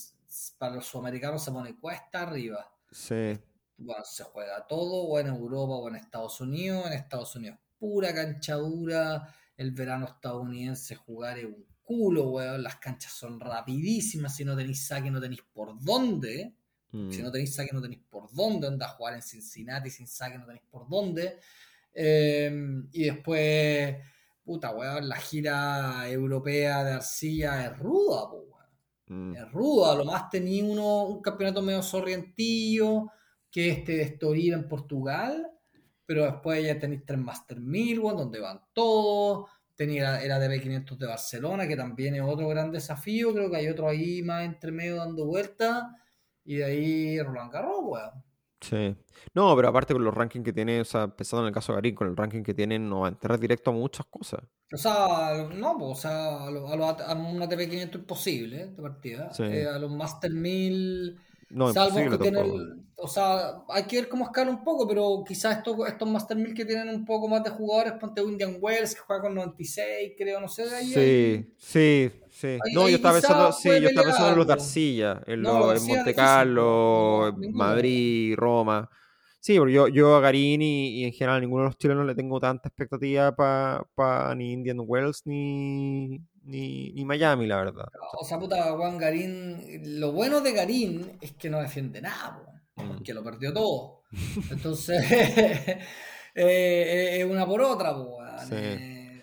para 0.58 0.76
los 0.76 0.86
sudamericanos 0.86 1.44
se 1.44 1.52
pone 1.52 1.78
cuesta 1.80 2.22
arriba. 2.24 2.72
Sí, 2.92 3.40
Bueno, 3.78 4.04
se 4.06 4.24
juega 4.24 4.66
todo, 4.68 5.04
o 5.04 5.20
en 5.20 5.28
Europa 5.28 5.74
o 5.74 5.88
en 5.90 5.96
Estados 5.96 6.40
Unidos. 6.42 6.86
En 6.88 6.94
Estados 6.94 7.36
Unidos, 7.36 7.60
pura 7.78 8.14
canchadura. 8.14 9.28
El 9.58 9.72
verano 9.72 10.06
estadounidense 10.08 10.96
jugar 10.96 11.38
es 11.40 11.46
un 11.46 11.66
culo, 11.84 12.30
weón. 12.32 12.64
Las 12.64 12.78
canchas 12.78 13.12
son 13.14 13.40
rapidísimas. 13.40 14.36
Si 14.36 14.46
no 14.46 14.56
tenéis 14.56 14.88
saque, 14.88 15.12
no 15.12 15.20
tenéis 15.22 15.42
por 15.54 15.80
dónde. 15.84 16.56
mm, 16.92 17.12
Si 17.12 17.22
no 17.22 17.32
tenéis 17.32 17.54
saque, 17.56 17.72
no 17.74 17.82
tenéis 17.82 18.02
por 18.10 18.32
dónde. 18.34 18.68
Anda 18.68 18.86
a 18.88 18.90
jugar 18.90 19.16
en 19.16 19.22
Cincinnati 19.22 19.90
sin 19.90 20.08
saque, 20.08 20.38
no 20.38 20.46
tenéis 20.46 20.64
por 20.70 20.88
dónde. 20.88 21.40
Eh, 21.94 22.52
y 22.92 23.04
después, 23.06 23.96
puta, 24.44 24.72
weón, 24.76 25.08
la 25.08 25.16
gira 25.18 26.10
europea 26.10 26.84
de 26.84 26.94
arcilla 26.94 27.66
es 27.66 27.78
ruda, 27.78 28.30
po, 28.30 28.38
weón. 28.50 29.32
mm, 29.32 29.36
Es 29.36 29.52
rudo, 29.52 29.92
a 29.92 29.96
lo 29.96 30.06
más 30.06 30.30
tenía 30.30 30.64
uno 30.66 31.06
un 31.06 31.22
campeonato 31.22 31.62
medio 31.62 31.82
sorrientillo, 31.84 33.12
que 33.52 33.70
este 33.70 33.94
de 33.98 34.02
Estoril 34.04 34.54
en 34.54 34.68
Portugal, 34.68 35.50
pero 36.06 36.26
después 36.26 36.64
ya 36.66 36.78
tenéis 36.80 37.04
tres 37.06 37.20
Master 37.20 37.60
1000, 37.60 38.00
weón, 38.00 38.18
donde 38.18 38.40
van 38.40 38.62
todos. 38.74 39.50
Tenía 39.76 40.22
era 40.22 40.38
de 40.40 40.48
B500 40.50 40.98
de 40.98 41.08
Barcelona, 41.08 41.68
que 41.68 41.76
también 41.76 42.16
es 42.16 42.22
otro 42.22 42.48
gran 42.50 42.72
desafío. 42.72 43.34
Creo 43.34 43.50
que 43.50 43.58
hay 43.58 43.68
otro 43.70 43.88
ahí 43.90 44.22
más 44.22 44.44
entre 44.46 44.72
medio 44.72 44.98
dando 44.98 45.26
vueltas. 45.26 45.84
Y 46.46 46.56
de 46.58 46.66
ahí 46.66 47.22
Roland 47.22 47.52
Garros, 47.52 47.80
weón. 47.82 48.24
Sí. 48.70 48.96
No, 49.34 49.56
pero 49.56 49.68
aparte 49.70 49.94
con 49.94 50.04
los 50.04 50.14
rankings 50.14 50.44
que 50.46 50.54
tiene, 50.54 50.82
o 50.82 50.86
sea, 50.86 51.08
pensando 51.08 51.44
en 51.44 51.48
el 51.50 51.54
caso 51.54 51.72
de 51.72 51.78
Garín, 51.78 51.96
con 51.96 52.08
el 52.10 52.16
ranking 52.18 52.44
que 52.44 52.54
tiene, 52.54 52.80
no 52.80 53.08
entrar 53.08 53.40
directo 53.40 53.72
a 53.72 53.74
muchas 53.74 54.06
cosas. 54.08 54.42
O 54.74 54.78
sea, 54.78 55.48
no, 55.54 55.78
pues, 55.78 55.92
o 55.92 55.96
sea, 56.02 56.46
a, 56.46 56.52
lo- 56.52 56.68
a, 56.68 56.76
los- 56.76 57.02
a 57.02 57.14
una 57.14 57.48
TP500 57.48 57.96
imposible, 57.96 58.62
¿eh? 58.62 58.68
de 58.68 58.82
partida. 58.82 59.32
Sí. 59.34 59.44
Eh, 59.44 59.68
a 59.68 59.78
los 59.80 59.92
Master 59.92 60.32
1000 60.32 61.18
No, 61.50 61.72
Salvo 61.72 62.10
que 62.10 62.18
tienen, 62.18 62.88
o 62.96 63.08
sea, 63.08 63.64
hay 63.70 63.84
que 63.84 63.98
ver 63.98 64.10
cómo 64.10 64.26
escala 64.26 64.50
un 64.50 64.64
poco, 64.64 64.88
pero 64.88 65.24
quizás 65.28 65.58
estos, 65.58 65.78
estos 65.88 66.10
Master 66.10 66.36
1000 66.38 66.54
que 66.54 66.66
tienen 66.66 66.90
un 66.90 67.06
poco 67.06 67.28
más 67.28 67.44
de 67.44 67.50
jugadores, 67.52 67.94
ponte 68.00 68.22
Indian 68.24 68.58
Wells, 68.60 68.96
que 68.96 69.02
juega 69.02 69.22
con 69.24 69.36
96, 69.36 70.14
creo, 70.18 70.40
no 70.42 70.48
sé, 70.48 70.68
de 70.68 70.76
ahí. 70.76 70.88
Sí, 70.88 71.54
sí, 71.58 72.12
sí. 72.48 72.60
ahí- 72.64 72.74
No, 72.74 72.86
ahí 72.86 72.92
yo 72.92 72.96
estaba 72.98 73.14
pensando, 73.20 73.52
sí, 73.52 73.70
yo 73.82 73.88
estaba 73.90 74.06
pensando 74.08 74.32
en 74.32 74.38
los 74.38 74.48
de 74.48 74.54
Arcilla, 74.54 75.22
en, 75.26 75.42
No, 75.42 75.60
los- 75.72 75.82
en 75.82 75.88
Monte 75.96 76.14
Carlo, 76.16 77.34
no. 77.38 77.50
Madrid, 77.52 78.36
Roma. 78.36 78.90
Sí, 79.40 79.58
porque 79.58 79.74
yo, 79.74 79.88
yo 79.90 80.16
a 80.16 80.22
Garín 80.22 80.62
y, 80.62 81.02
y 81.02 81.04
en 81.06 81.12
general 81.12 81.38
a 81.38 81.40
ninguno 81.42 81.64
de 81.64 81.70
los 81.70 81.78
chilenos 81.78 82.06
le 82.06 82.16
tengo 82.16 82.40
tanta 82.40 82.70
expectativa 82.70 83.36
para 83.36 84.36
ni 84.36 84.54
Indian 84.54 84.78
Wells 84.80 85.24
ni, 85.26 86.20
ni, 86.46 86.92
ni 86.94 87.04
Miami, 87.04 87.46
la 87.48 87.58
verdad. 87.58 87.88
O 88.20 88.24
sea, 88.24 88.40
puta, 88.40 88.72
Juan 88.72 88.98
Garín. 88.98 90.00
Lo 90.00 90.14
bueno 90.14 90.40
de 90.40 90.54
Garín 90.54 91.18
es 91.20 91.34
que 91.34 91.50
no 91.50 91.60
defiende 91.60 92.02
nada, 92.02 92.38
po, 92.38 92.54
Mm. 92.84 92.88
porque 92.94 93.14
lo 93.14 93.22
perdió 93.24 93.54
todo. 93.54 94.02
Entonces, 94.50 95.04
eh, 96.36 97.18
es 97.20 97.26
una 97.26 97.46
por 97.46 97.62
otra, 97.62 97.94
po. 97.94 98.18
Sí. 98.48 98.56
Eh, 98.56 99.22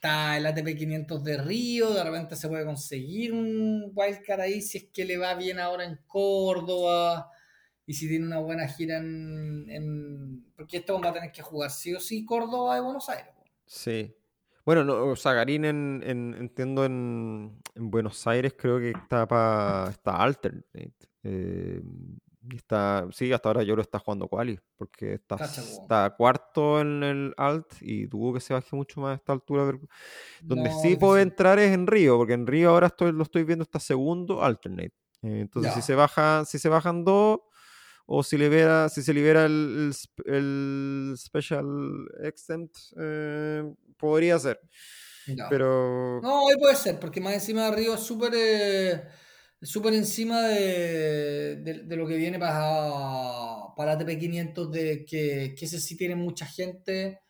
está 0.00 0.38
el 0.38 0.46
ATP 0.46 0.76
500 0.78 1.22
de 1.22 1.36
Río, 1.36 1.92
de 1.92 2.02
repente 2.02 2.34
se 2.34 2.48
puede 2.48 2.64
conseguir 2.64 3.34
un 3.34 3.92
wildcard 3.94 4.40
ahí 4.40 4.62
si 4.62 4.78
es 4.78 4.84
que 4.92 5.04
le 5.04 5.18
va 5.18 5.34
bien 5.34 5.58
ahora 5.58 5.84
en 5.84 5.98
Córdoba. 6.06 7.28
Y 7.86 7.94
si 7.94 8.08
tiene 8.08 8.24
una 8.26 8.38
buena 8.38 8.68
gira 8.68 8.98
en. 8.98 10.46
porque 10.56 10.78
esto 10.78 11.00
va 11.00 11.08
a 11.10 11.12
tener 11.12 11.32
que 11.32 11.42
jugar 11.42 11.70
sí 11.70 11.92
o 11.94 12.00
sí 12.00 12.24
Córdoba 12.24 12.76
de 12.76 12.80
Buenos 12.82 13.08
Aires. 13.08 13.34
Sí. 13.66 14.14
Bueno, 14.64 14.84
no, 14.84 15.06
o 15.06 15.16
sea, 15.16 15.32
Garín 15.32 15.64
en, 15.64 16.00
en- 16.04 16.34
entiendo 16.38 16.84
en, 16.84 17.58
en 17.74 17.90
Buenos 17.90 18.24
Aires 18.26 18.54
creo 18.56 18.78
que 18.78 18.90
está 18.90 19.26
para 19.26 19.90
está 19.90 20.16
alternate. 20.22 20.92
eh, 21.24 21.80
está, 22.54 23.06
sí, 23.12 23.32
hasta 23.32 23.48
ahora 23.48 23.62
yo 23.62 23.76
lo 23.76 23.82
está 23.82 23.98
jugando 23.98 24.28
quali, 24.28 24.58
porque 24.76 25.14
está, 25.14 25.36
Cacha, 25.36 25.62
está 25.62 26.10
cuarto 26.16 26.80
en 26.80 27.02
el 27.02 27.34
alt 27.36 27.66
y 27.80 28.06
dudo 28.06 28.34
que 28.34 28.40
se 28.40 28.54
baje 28.54 28.74
mucho 28.74 29.00
más 29.00 29.12
a 29.12 29.14
esta 29.16 29.32
altura. 29.32 29.66
pero- 29.66 29.80
Donde 30.42 30.70
No, 30.70 30.80
sí 30.80 30.96
puede 30.96 31.22
entrar 31.22 31.58
es 31.58 31.72
en 31.72 31.86
Río, 31.86 32.16
porque 32.16 32.32
en 32.34 32.46
Río 32.46 32.70
ahora 32.70 32.86
estoy, 32.88 33.12
lo 33.12 33.22
estoy 33.22 33.44
viendo 33.44 33.62
hasta 33.62 33.78
segundo 33.78 34.42
alternate. 34.42 34.94
Eh, 35.22 35.40
entonces, 35.40 35.72
si 35.74 35.82
se 35.82 35.94
baja, 35.94 36.44
si 36.46 36.58
se 36.58 36.68
bajan 36.70 37.04
dos, 37.04 37.40
o 38.06 38.22
si 38.22 38.36
libera, 38.38 38.88
si 38.88 39.02
se 39.02 39.14
libera 39.14 39.44
el, 39.44 39.92
el 40.24 40.34
el 40.34 41.14
special 41.16 42.08
exempt, 42.24 42.74
eh, 42.98 43.62
podría 43.96 44.38
ser. 44.38 44.60
Ya. 45.26 45.46
Pero 45.48 46.20
No, 46.22 46.44
hoy 46.44 46.56
puede 46.58 46.74
ser, 46.74 46.98
porque 46.98 47.20
más 47.20 47.34
encima 47.34 47.66
de 47.66 47.76
Río 47.76 47.94
es 47.94 48.00
súper 48.00 48.32
eh, 48.34 49.04
súper 49.62 49.94
encima 49.94 50.40
de, 50.42 51.56
de- 51.56 51.82
de 51.84 51.96
lo 51.96 52.06
que 52.06 52.16
viene 52.16 52.38
para, 52.38 53.74
para 53.76 53.92
ATP 53.92 54.18
500, 54.18 54.70
de 54.70 55.04
que, 55.04 55.54
que 55.58 55.64
ese 55.64 55.80
sí 55.80 55.96
tiene 55.96 56.14
mucha 56.16 56.46
gente, 56.46 57.20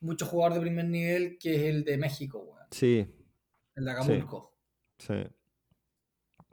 muchos 0.00 0.28
jugadores 0.28 0.56
de 0.56 0.62
primer 0.62 0.84
nivel, 0.86 1.38
que 1.38 1.54
es 1.56 1.62
el 1.62 1.84
de 1.84 1.96
México, 1.98 2.38
weón, 2.40 2.66
sí, 2.70 3.06
el 3.74 3.84
de 3.84 3.90
Acapulco. 3.90 4.54
sí. 4.98 5.14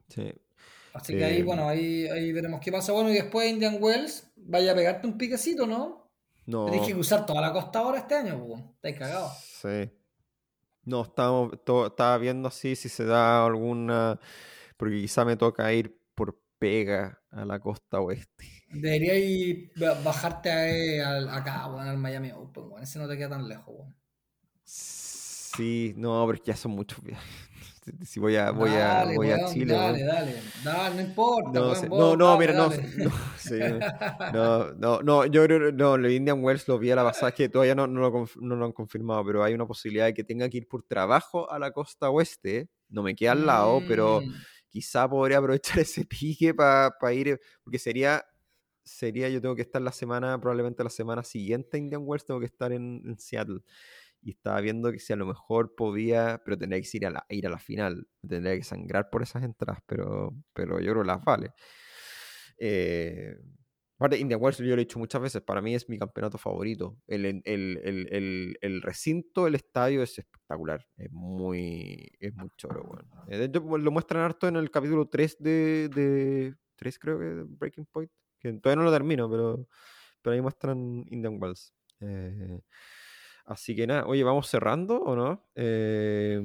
Sí. 0.08 0.32
Así 0.94 1.18
que 1.18 1.26
ahí, 1.26 1.40
Eh, 1.40 1.44
bueno, 1.44 1.68
ahí, 1.68 2.08
ahí 2.08 2.32
veremos 2.32 2.62
qué 2.62 2.72
pasa. 2.72 2.92
Bueno, 2.94 3.10
y 3.10 3.14
después 3.16 3.50
Indian 3.50 3.78
Wells, 3.82 4.32
vaya 4.38 4.72
a 4.72 4.76
pegarte 4.76 5.08
un 5.08 5.18
piquecito, 5.18 5.66
¿no? 5.66 6.12
No. 6.46 6.66
Tenéis 6.66 6.86
que 6.88 6.94
cruzar 6.94 7.26
toda 7.26 7.42
la 7.42 7.52
costa 7.52 7.80
ahora 7.80 8.00
este 8.00 8.14
año, 8.16 8.36
weón. 8.38 8.72
Estáis 8.76 8.98
cagados. 8.98 9.34
Sí. 9.62 9.90
No, 10.84 11.02
estábamos, 11.02 11.64
to- 11.66 11.88
estaba 11.88 12.18
viendo 12.20 12.48
así 12.48 12.76
si 12.76 12.88
se 12.88 13.04
da 13.04 13.46
alguna. 13.46 14.20
Porque 14.78 15.02
quizá 15.02 15.24
me 15.26 15.38
toca 15.38 15.72
ir 15.74 15.98
por 16.16 16.40
pega 16.60 17.22
a 17.32 17.46
la 17.46 17.60
costa 17.60 18.00
oeste. 18.00 18.46
Deberíais 18.70 19.70
ba- 19.76 20.02
bajarte 20.04 21.02
a- 21.02 21.10
al- 21.18 21.30
acá, 21.30 21.68
weón, 21.68 21.88
al 21.88 21.98
Miami 21.98 22.32
Open, 22.32 22.64
weón. 22.70 22.84
Ese 22.84 23.00
no 23.00 23.08
te 23.08 23.18
queda 23.18 23.30
tan 23.30 23.48
lejos, 23.48 23.74
weón. 23.76 23.96
Sí, 24.64 25.94
no, 25.96 26.26
pero 26.28 26.44
ya 26.44 26.56
son 26.56 26.72
muchos 26.72 27.02
viajes. 27.04 27.26
Si 28.04 28.20
voy 28.20 28.36
a, 28.36 28.50
voy 28.50 28.72
a, 28.72 29.06
voy 29.16 29.30
a 29.30 29.46
Chile. 29.46 29.76
Dale, 29.76 30.04
weón. 30.04 30.08
dale, 30.08 30.42
dale, 30.64 30.96
no 30.96 31.02
importa, 31.02 31.52
No, 31.54 31.62
weón, 31.68 31.76
sé- 31.76 31.88
vos, 31.88 32.00
no, 32.00 32.16
no, 32.18 32.26
dale, 32.30 32.40
mira, 32.40 32.54
no, 32.54 32.70
dale. 32.70 32.90
no, 32.98 33.12
sí, 33.38 33.60
no, 34.34 34.74
no, 34.74 35.02
no, 35.04 35.26
yo 35.28 35.44
creo, 35.44 35.72
no, 35.72 35.96
lo 35.96 36.10
Indian 36.10 36.44
Wells 36.44 36.68
lo 36.68 36.80
vi 36.80 36.90
a 36.90 36.96
la 36.96 37.04
pasada, 37.04 37.30
es 37.30 37.36
que 37.36 37.48
todavía 37.48 37.76
no, 37.76 37.86
no 37.86 38.02
lo, 38.02 38.26
no 38.42 38.56
lo 38.56 38.66
han 38.66 38.72
confirmado, 38.72 39.24
pero 39.24 39.44
hay 39.44 39.54
una 39.54 39.68
posibilidad 39.68 40.06
de 40.06 40.16
que 40.16 40.24
tenga 40.24 40.50
que 40.50 40.58
ir 40.58 40.68
por 40.68 40.82
trabajo 40.82 41.48
a 41.52 41.60
la 41.60 41.70
costa 41.72 42.10
oeste, 42.10 42.70
no 42.90 43.04
me 43.04 43.14
queda 43.16 43.34
al 43.34 43.46
lado, 43.46 43.82
pero 43.88 44.22
Mm, 44.22 44.32
quizá 44.76 45.08
podría 45.10 45.38
aprovechar 45.38 45.80
ese 45.88 46.04
pique 46.06 46.54
para 46.54 47.14
ir, 47.14 47.40
porque 47.64 47.80
sería, 47.80 48.26
sería, 48.84 49.30
yo 49.30 49.42
tengo 49.42 49.56
que 49.56 49.62
estar 49.62 49.82
la 49.82 49.94
semana, 49.94 50.40
probablemente 50.40 50.84
la 50.84 50.90
semana 50.90 51.24
siguiente 51.24 51.78
a 51.78 51.80
Indian 51.80 52.02
Wells, 52.06 52.26
tengo 52.26 52.42
que 52.42 52.46
estar 52.48 52.74
en, 52.74 53.02
en 53.06 53.18
Seattle. 53.18 53.62
Y 54.22 54.32
estaba 54.32 54.60
viendo 54.60 54.92
que 54.92 55.00
si 55.00 55.14
a 55.14 55.16
lo 55.16 55.26
mejor 55.28 55.76
podía, 55.76 56.42
pero 56.44 56.58
tendría 56.58 56.82
que 56.82 56.98
ir 56.98 57.06
a 57.06 57.12
la, 57.12 57.26
ir 57.30 57.48
a 57.48 57.50
la 57.52 57.60
final, 57.60 58.08
tendría 58.28 58.58
que 58.58 58.64
sangrar 58.64 59.10
por 59.10 59.24
esas 59.24 59.44
entradas, 59.44 59.82
pero, 59.86 60.36
pero 60.54 60.80
yo 60.80 60.92
creo 60.92 61.04
que 61.04 61.08
las 61.08 61.24
vale. 61.24 61.54
Eh, 62.58 63.38
aparte, 63.96 64.18
Indian 64.20 64.42
Wells, 64.42 64.58
yo 64.60 64.66
lo 64.68 64.74
he 64.76 64.78
dicho 64.78 65.00
muchas 65.00 65.22
veces, 65.22 65.42
para 65.42 65.62
mí 65.62 65.74
es 65.76 65.88
mi 65.90 65.98
campeonato 65.98 66.38
favorito. 66.38 66.98
El, 67.08 67.26
el, 67.26 67.42
el, 67.46 68.58
el- 68.62 68.82
recinto, 68.82 69.48
el 69.48 69.56
estadio 69.56 70.04
es 70.04 70.18
espectacular. 70.20 70.86
Es 70.98 71.12
muy, 71.12 72.12
es 72.20 72.34
muy 72.36 72.50
choro, 72.58 72.84
weón. 72.84 73.10
Eh, 73.28 73.38
de 73.38 73.46
hecho, 73.46 73.64
pues, 73.66 73.84
lo 73.84 73.92
muestran 73.92 74.24
harto 74.24 74.48
en 74.48 74.56
el 74.58 74.70
capítulo 74.72 75.08
3 75.08 75.38
de, 75.40 75.90
de 75.90 76.56
3 76.76 77.00
creo 77.00 77.20
que 77.20 77.44
Breaking 77.48 77.86
Point, 77.86 78.12
que 78.40 78.54
todavía 78.54 78.84
no 78.84 78.90
lo 78.90 78.92
termino, 78.94 79.30
pero, 79.30 79.68
pero 80.22 80.34
ahí 80.36 80.42
muestran 80.42 81.06
Indian 81.10 81.38
Wells. 81.42 81.74
Eh, 82.02 82.62
así 83.46 83.76
que 83.76 83.88
nada, 83.88 84.06
oye, 84.08 84.24
¿vamos 84.24 84.48
cerrando 84.50 85.02
o 85.02 85.16
no? 85.16 85.50
Eh, 85.56 86.40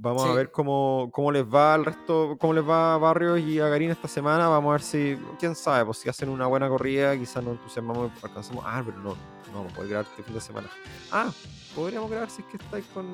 Vamos 0.00 0.24
a 0.24 0.28
Sí. 0.28 0.36
ver 0.36 0.50
cómo, 0.52 1.10
cómo 1.12 1.32
les 1.32 1.44
va 1.44 1.74
al 1.74 1.84
resto, 1.84 2.36
cómo 2.40 2.52
les 2.54 2.66
va 2.66 2.94
a 2.94 2.98
Barrios 2.98 3.40
y 3.40 3.58
a 3.58 3.66
Garín 3.68 3.90
esta 3.90 4.06
semana. 4.06 4.46
Vamos 4.48 4.68
a 4.68 4.72
ver 4.72 4.82
si, 4.82 5.18
quién 5.40 5.56
sabe, 5.56 5.84
pues 5.84 5.98
si 5.98 6.08
hacen 6.08 6.28
una 6.28 6.46
buena 6.46 6.68
corrida, 6.68 7.16
quizás 7.18 7.42
nos 7.42 7.54
entusiasmamos 7.54 8.10
y 8.22 8.26
alcanzamos. 8.26 8.64
Ah, 8.66 8.80
pero 8.84 8.96
no, 8.98 9.10
no 9.10 9.16
vamos 9.54 9.72
a 9.72 9.74
poder 9.74 9.90
grabar 9.90 10.06
este 10.10 10.22
fin 10.22 10.34
de 10.34 10.40
semana. 10.40 10.68
Ah, 11.10 11.32
podríamos 11.74 12.10
grabar 12.10 12.30
si 12.30 12.42
es 12.42 12.48
que 12.48 12.58
estáis 12.58 12.84
con. 12.94 13.06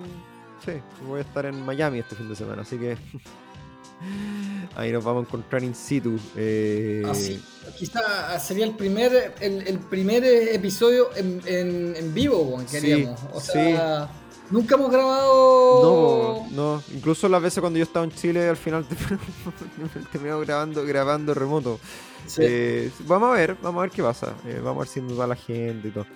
Sí, 0.64 0.72
voy 1.08 1.18
a 1.20 1.22
estar 1.22 1.46
en 1.46 1.64
Miami 1.64 2.00
este 2.00 2.16
fin 2.16 2.28
de 2.28 2.36
semana, 2.36 2.62
así 2.62 2.76
que. 2.76 2.96
Ahí 4.76 4.92
nos 4.92 5.04
vamos 5.04 5.24
a 5.24 5.26
encontrar 5.28 5.62
in 5.62 5.74
situ. 5.74 6.18
eh, 6.36 7.02
Así, 7.08 7.42
quizá 7.78 8.38
sería 8.38 8.64
el 8.66 8.74
primer, 8.74 9.34
el, 9.40 9.66
el 9.66 9.78
primer 9.78 10.24
eh, 10.24 10.54
episodio 10.54 11.08
en, 11.16 11.40
en, 11.46 11.94
en 11.96 12.12
vivo, 12.12 12.58
que 12.70 12.80
Sí, 12.80 12.92
haríamos. 12.92 13.20
O 13.32 13.40
sí. 13.40 13.74
Nunca 14.50 14.74
hemos 14.74 14.90
grabado. 14.90 16.46
No, 16.50 16.50
no, 16.50 16.82
incluso 16.94 17.28
las 17.28 17.42
veces 17.42 17.60
cuando 17.60 17.78
yo 17.78 17.84
estaba 17.84 18.04
en 18.04 18.12
Chile 18.12 18.48
al 18.48 18.56
final 18.56 18.86
terminamos 20.12 20.46
grabando, 20.46 20.84
grabando 20.84 21.34
remoto. 21.34 21.80
Sí. 22.26 22.42
Eh, 22.44 22.90
vamos 23.06 23.30
a 23.30 23.32
ver, 23.34 23.56
vamos 23.62 23.80
a 23.80 23.82
ver 23.82 23.90
qué 23.90 24.02
pasa. 24.02 24.34
Eh, 24.46 24.60
vamos 24.62 24.76
a 24.76 24.80
ver 24.80 24.88
si 24.88 25.00
nos 25.00 25.16
da 25.16 25.26
la 25.26 25.36
gente 25.36 25.88
y 25.88 25.90
todo. 25.90 26.06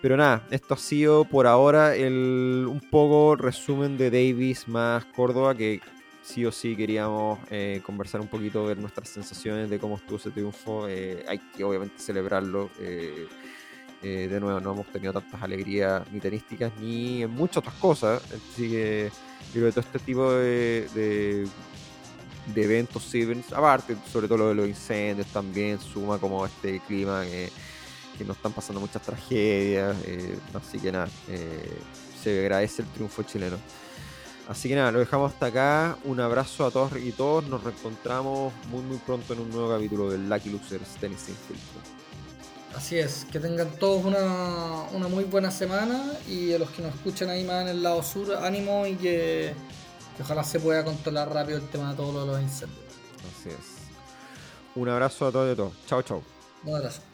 Pero 0.00 0.16
nada, 0.16 0.46
esto 0.50 0.74
ha 0.74 0.76
sido 0.76 1.24
por 1.24 1.46
ahora 1.46 1.96
el 1.96 2.66
un 2.68 2.80
poco 2.80 3.34
resumen 3.34 3.98
de 3.98 4.10
Davis 4.10 4.68
más 4.68 5.04
Córdoba, 5.06 5.56
que 5.56 5.80
sí 6.22 6.44
o 6.46 6.52
sí 6.52 6.76
queríamos 6.76 7.40
eh, 7.50 7.80
conversar 7.84 8.20
un 8.20 8.28
poquito, 8.28 8.64
ver 8.64 8.78
nuestras 8.78 9.08
sensaciones 9.08 9.68
de 9.70 9.80
cómo 9.80 9.96
estuvo 9.96 10.18
ese 10.18 10.30
triunfo. 10.30 10.84
Hay 10.84 11.38
que 11.56 11.64
obviamente 11.64 11.98
celebrarlo. 11.98 12.70
Eh, 14.02 14.28
de 14.30 14.40
nuevo, 14.40 14.60
no 14.60 14.72
hemos 14.72 14.86
tenido 14.86 15.12
tantas 15.12 15.42
alegrías 15.42 16.02
ni 16.12 16.20
tenísticas 16.20 16.72
ni 16.80 17.22
en 17.22 17.30
muchas 17.30 17.58
otras 17.58 17.74
cosas. 17.76 18.22
Así 18.24 18.70
que 18.70 19.10
creo 19.52 19.70
todo 19.70 19.80
este 19.80 19.98
tipo 19.98 20.32
de, 20.32 20.88
de, 20.94 22.62
eventos 22.62 23.02
sirven, 23.02 23.44
aparte, 23.54 23.96
sobre 24.10 24.28
todo 24.28 24.38
lo 24.38 24.48
de 24.48 24.54
los 24.54 24.68
incendios 24.68 25.26
también, 25.28 25.78
suma 25.80 26.18
como 26.18 26.46
este 26.46 26.80
clima 26.80 27.22
que, 27.24 27.50
que 28.16 28.24
nos 28.24 28.36
están 28.36 28.52
pasando 28.52 28.80
muchas 28.80 29.02
tragedias. 29.02 29.96
eh, 30.06 30.38
así 30.54 30.78
que 30.78 30.92
nada, 30.92 31.08
eh, 31.28 31.78
se 32.22 32.40
agradece 32.40 32.82
el 32.82 32.88
triunfo 32.88 33.22
chileno. 33.24 33.56
Así 34.48 34.68
que 34.68 34.74
nada, 34.76 34.90
lo 34.92 35.00
dejamos 35.00 35.32
hasta 35.32 35.46
acá. 35.46 35.98
Un 36.04 36.20
abrazo 36.20 36.64
a 36.66 36.70
todos 36.70 36.92
y 36.96 37.12
todos. 37.12 37.46
Nos 37.48 37.62
reencontramos 37.62 38.52
muy 38.70 38.82
muy 38.82 38.96
pronto 38.98 39.34
en 39.34 39.40
un 39.40 39.50
nuevo 39.50 39.68
capítulo 39.70 40.10
del 40.10 40.28
Lucky 40.28 40.48
Losers 40.48 40.96
Tennis 40.98 41.20
Sin 41.20 41.34
Filtro. 41.34 41.97
Así 42.76 42.98
es, 42.98 43.26
que 43.32 43.40
tengan 43.40 43.70
todos 43.78 44.04
una, 44.04 44.84
una 44.92 45.08
muy 45.08 45.24
buena 45.24 45.50
semana 45.50 46.12
y 46.28 46.52
a 46.52 46.58
los 46.58 46.70
que 46.70 46.82
nos 46.82 46.94
escuchan 46.94 47.28
ahí 47.30 47.44
más 47.44 47.62
en 47.62 47.68
el 47.68 47.82
lado 47.82 48.02
sur, 48.02 48.36
ánimo 48.36 48.86
y 48.86 48.94
que, 48.94 49.52
que 50.16 50.22
ojalá 50.22 50.44
se 50.44 50.60
pueda 50.60 50.84
controlar 50.84 51.32
rápido 51.32 51.58
el 51.58 51.68
tema 51.68 51.90
de 51.90 51.96
todos 51.96 52.26
los 52.26 52.40
incendios. 52.40 52.78
Así 53.38 53.48
es. 53.48 53.78
Un 54.74 54.88
abrazo 54.88 55.26
a 55.26 55.32
todos 55.32 55.48
y 55.48 55.52
a 55.52 55.56
todos. 55.56 55.72
Chao, 55.86 56.02
chao. 56.02 56.22
Un 56.64 56.76
abrazo. 56.76 57.07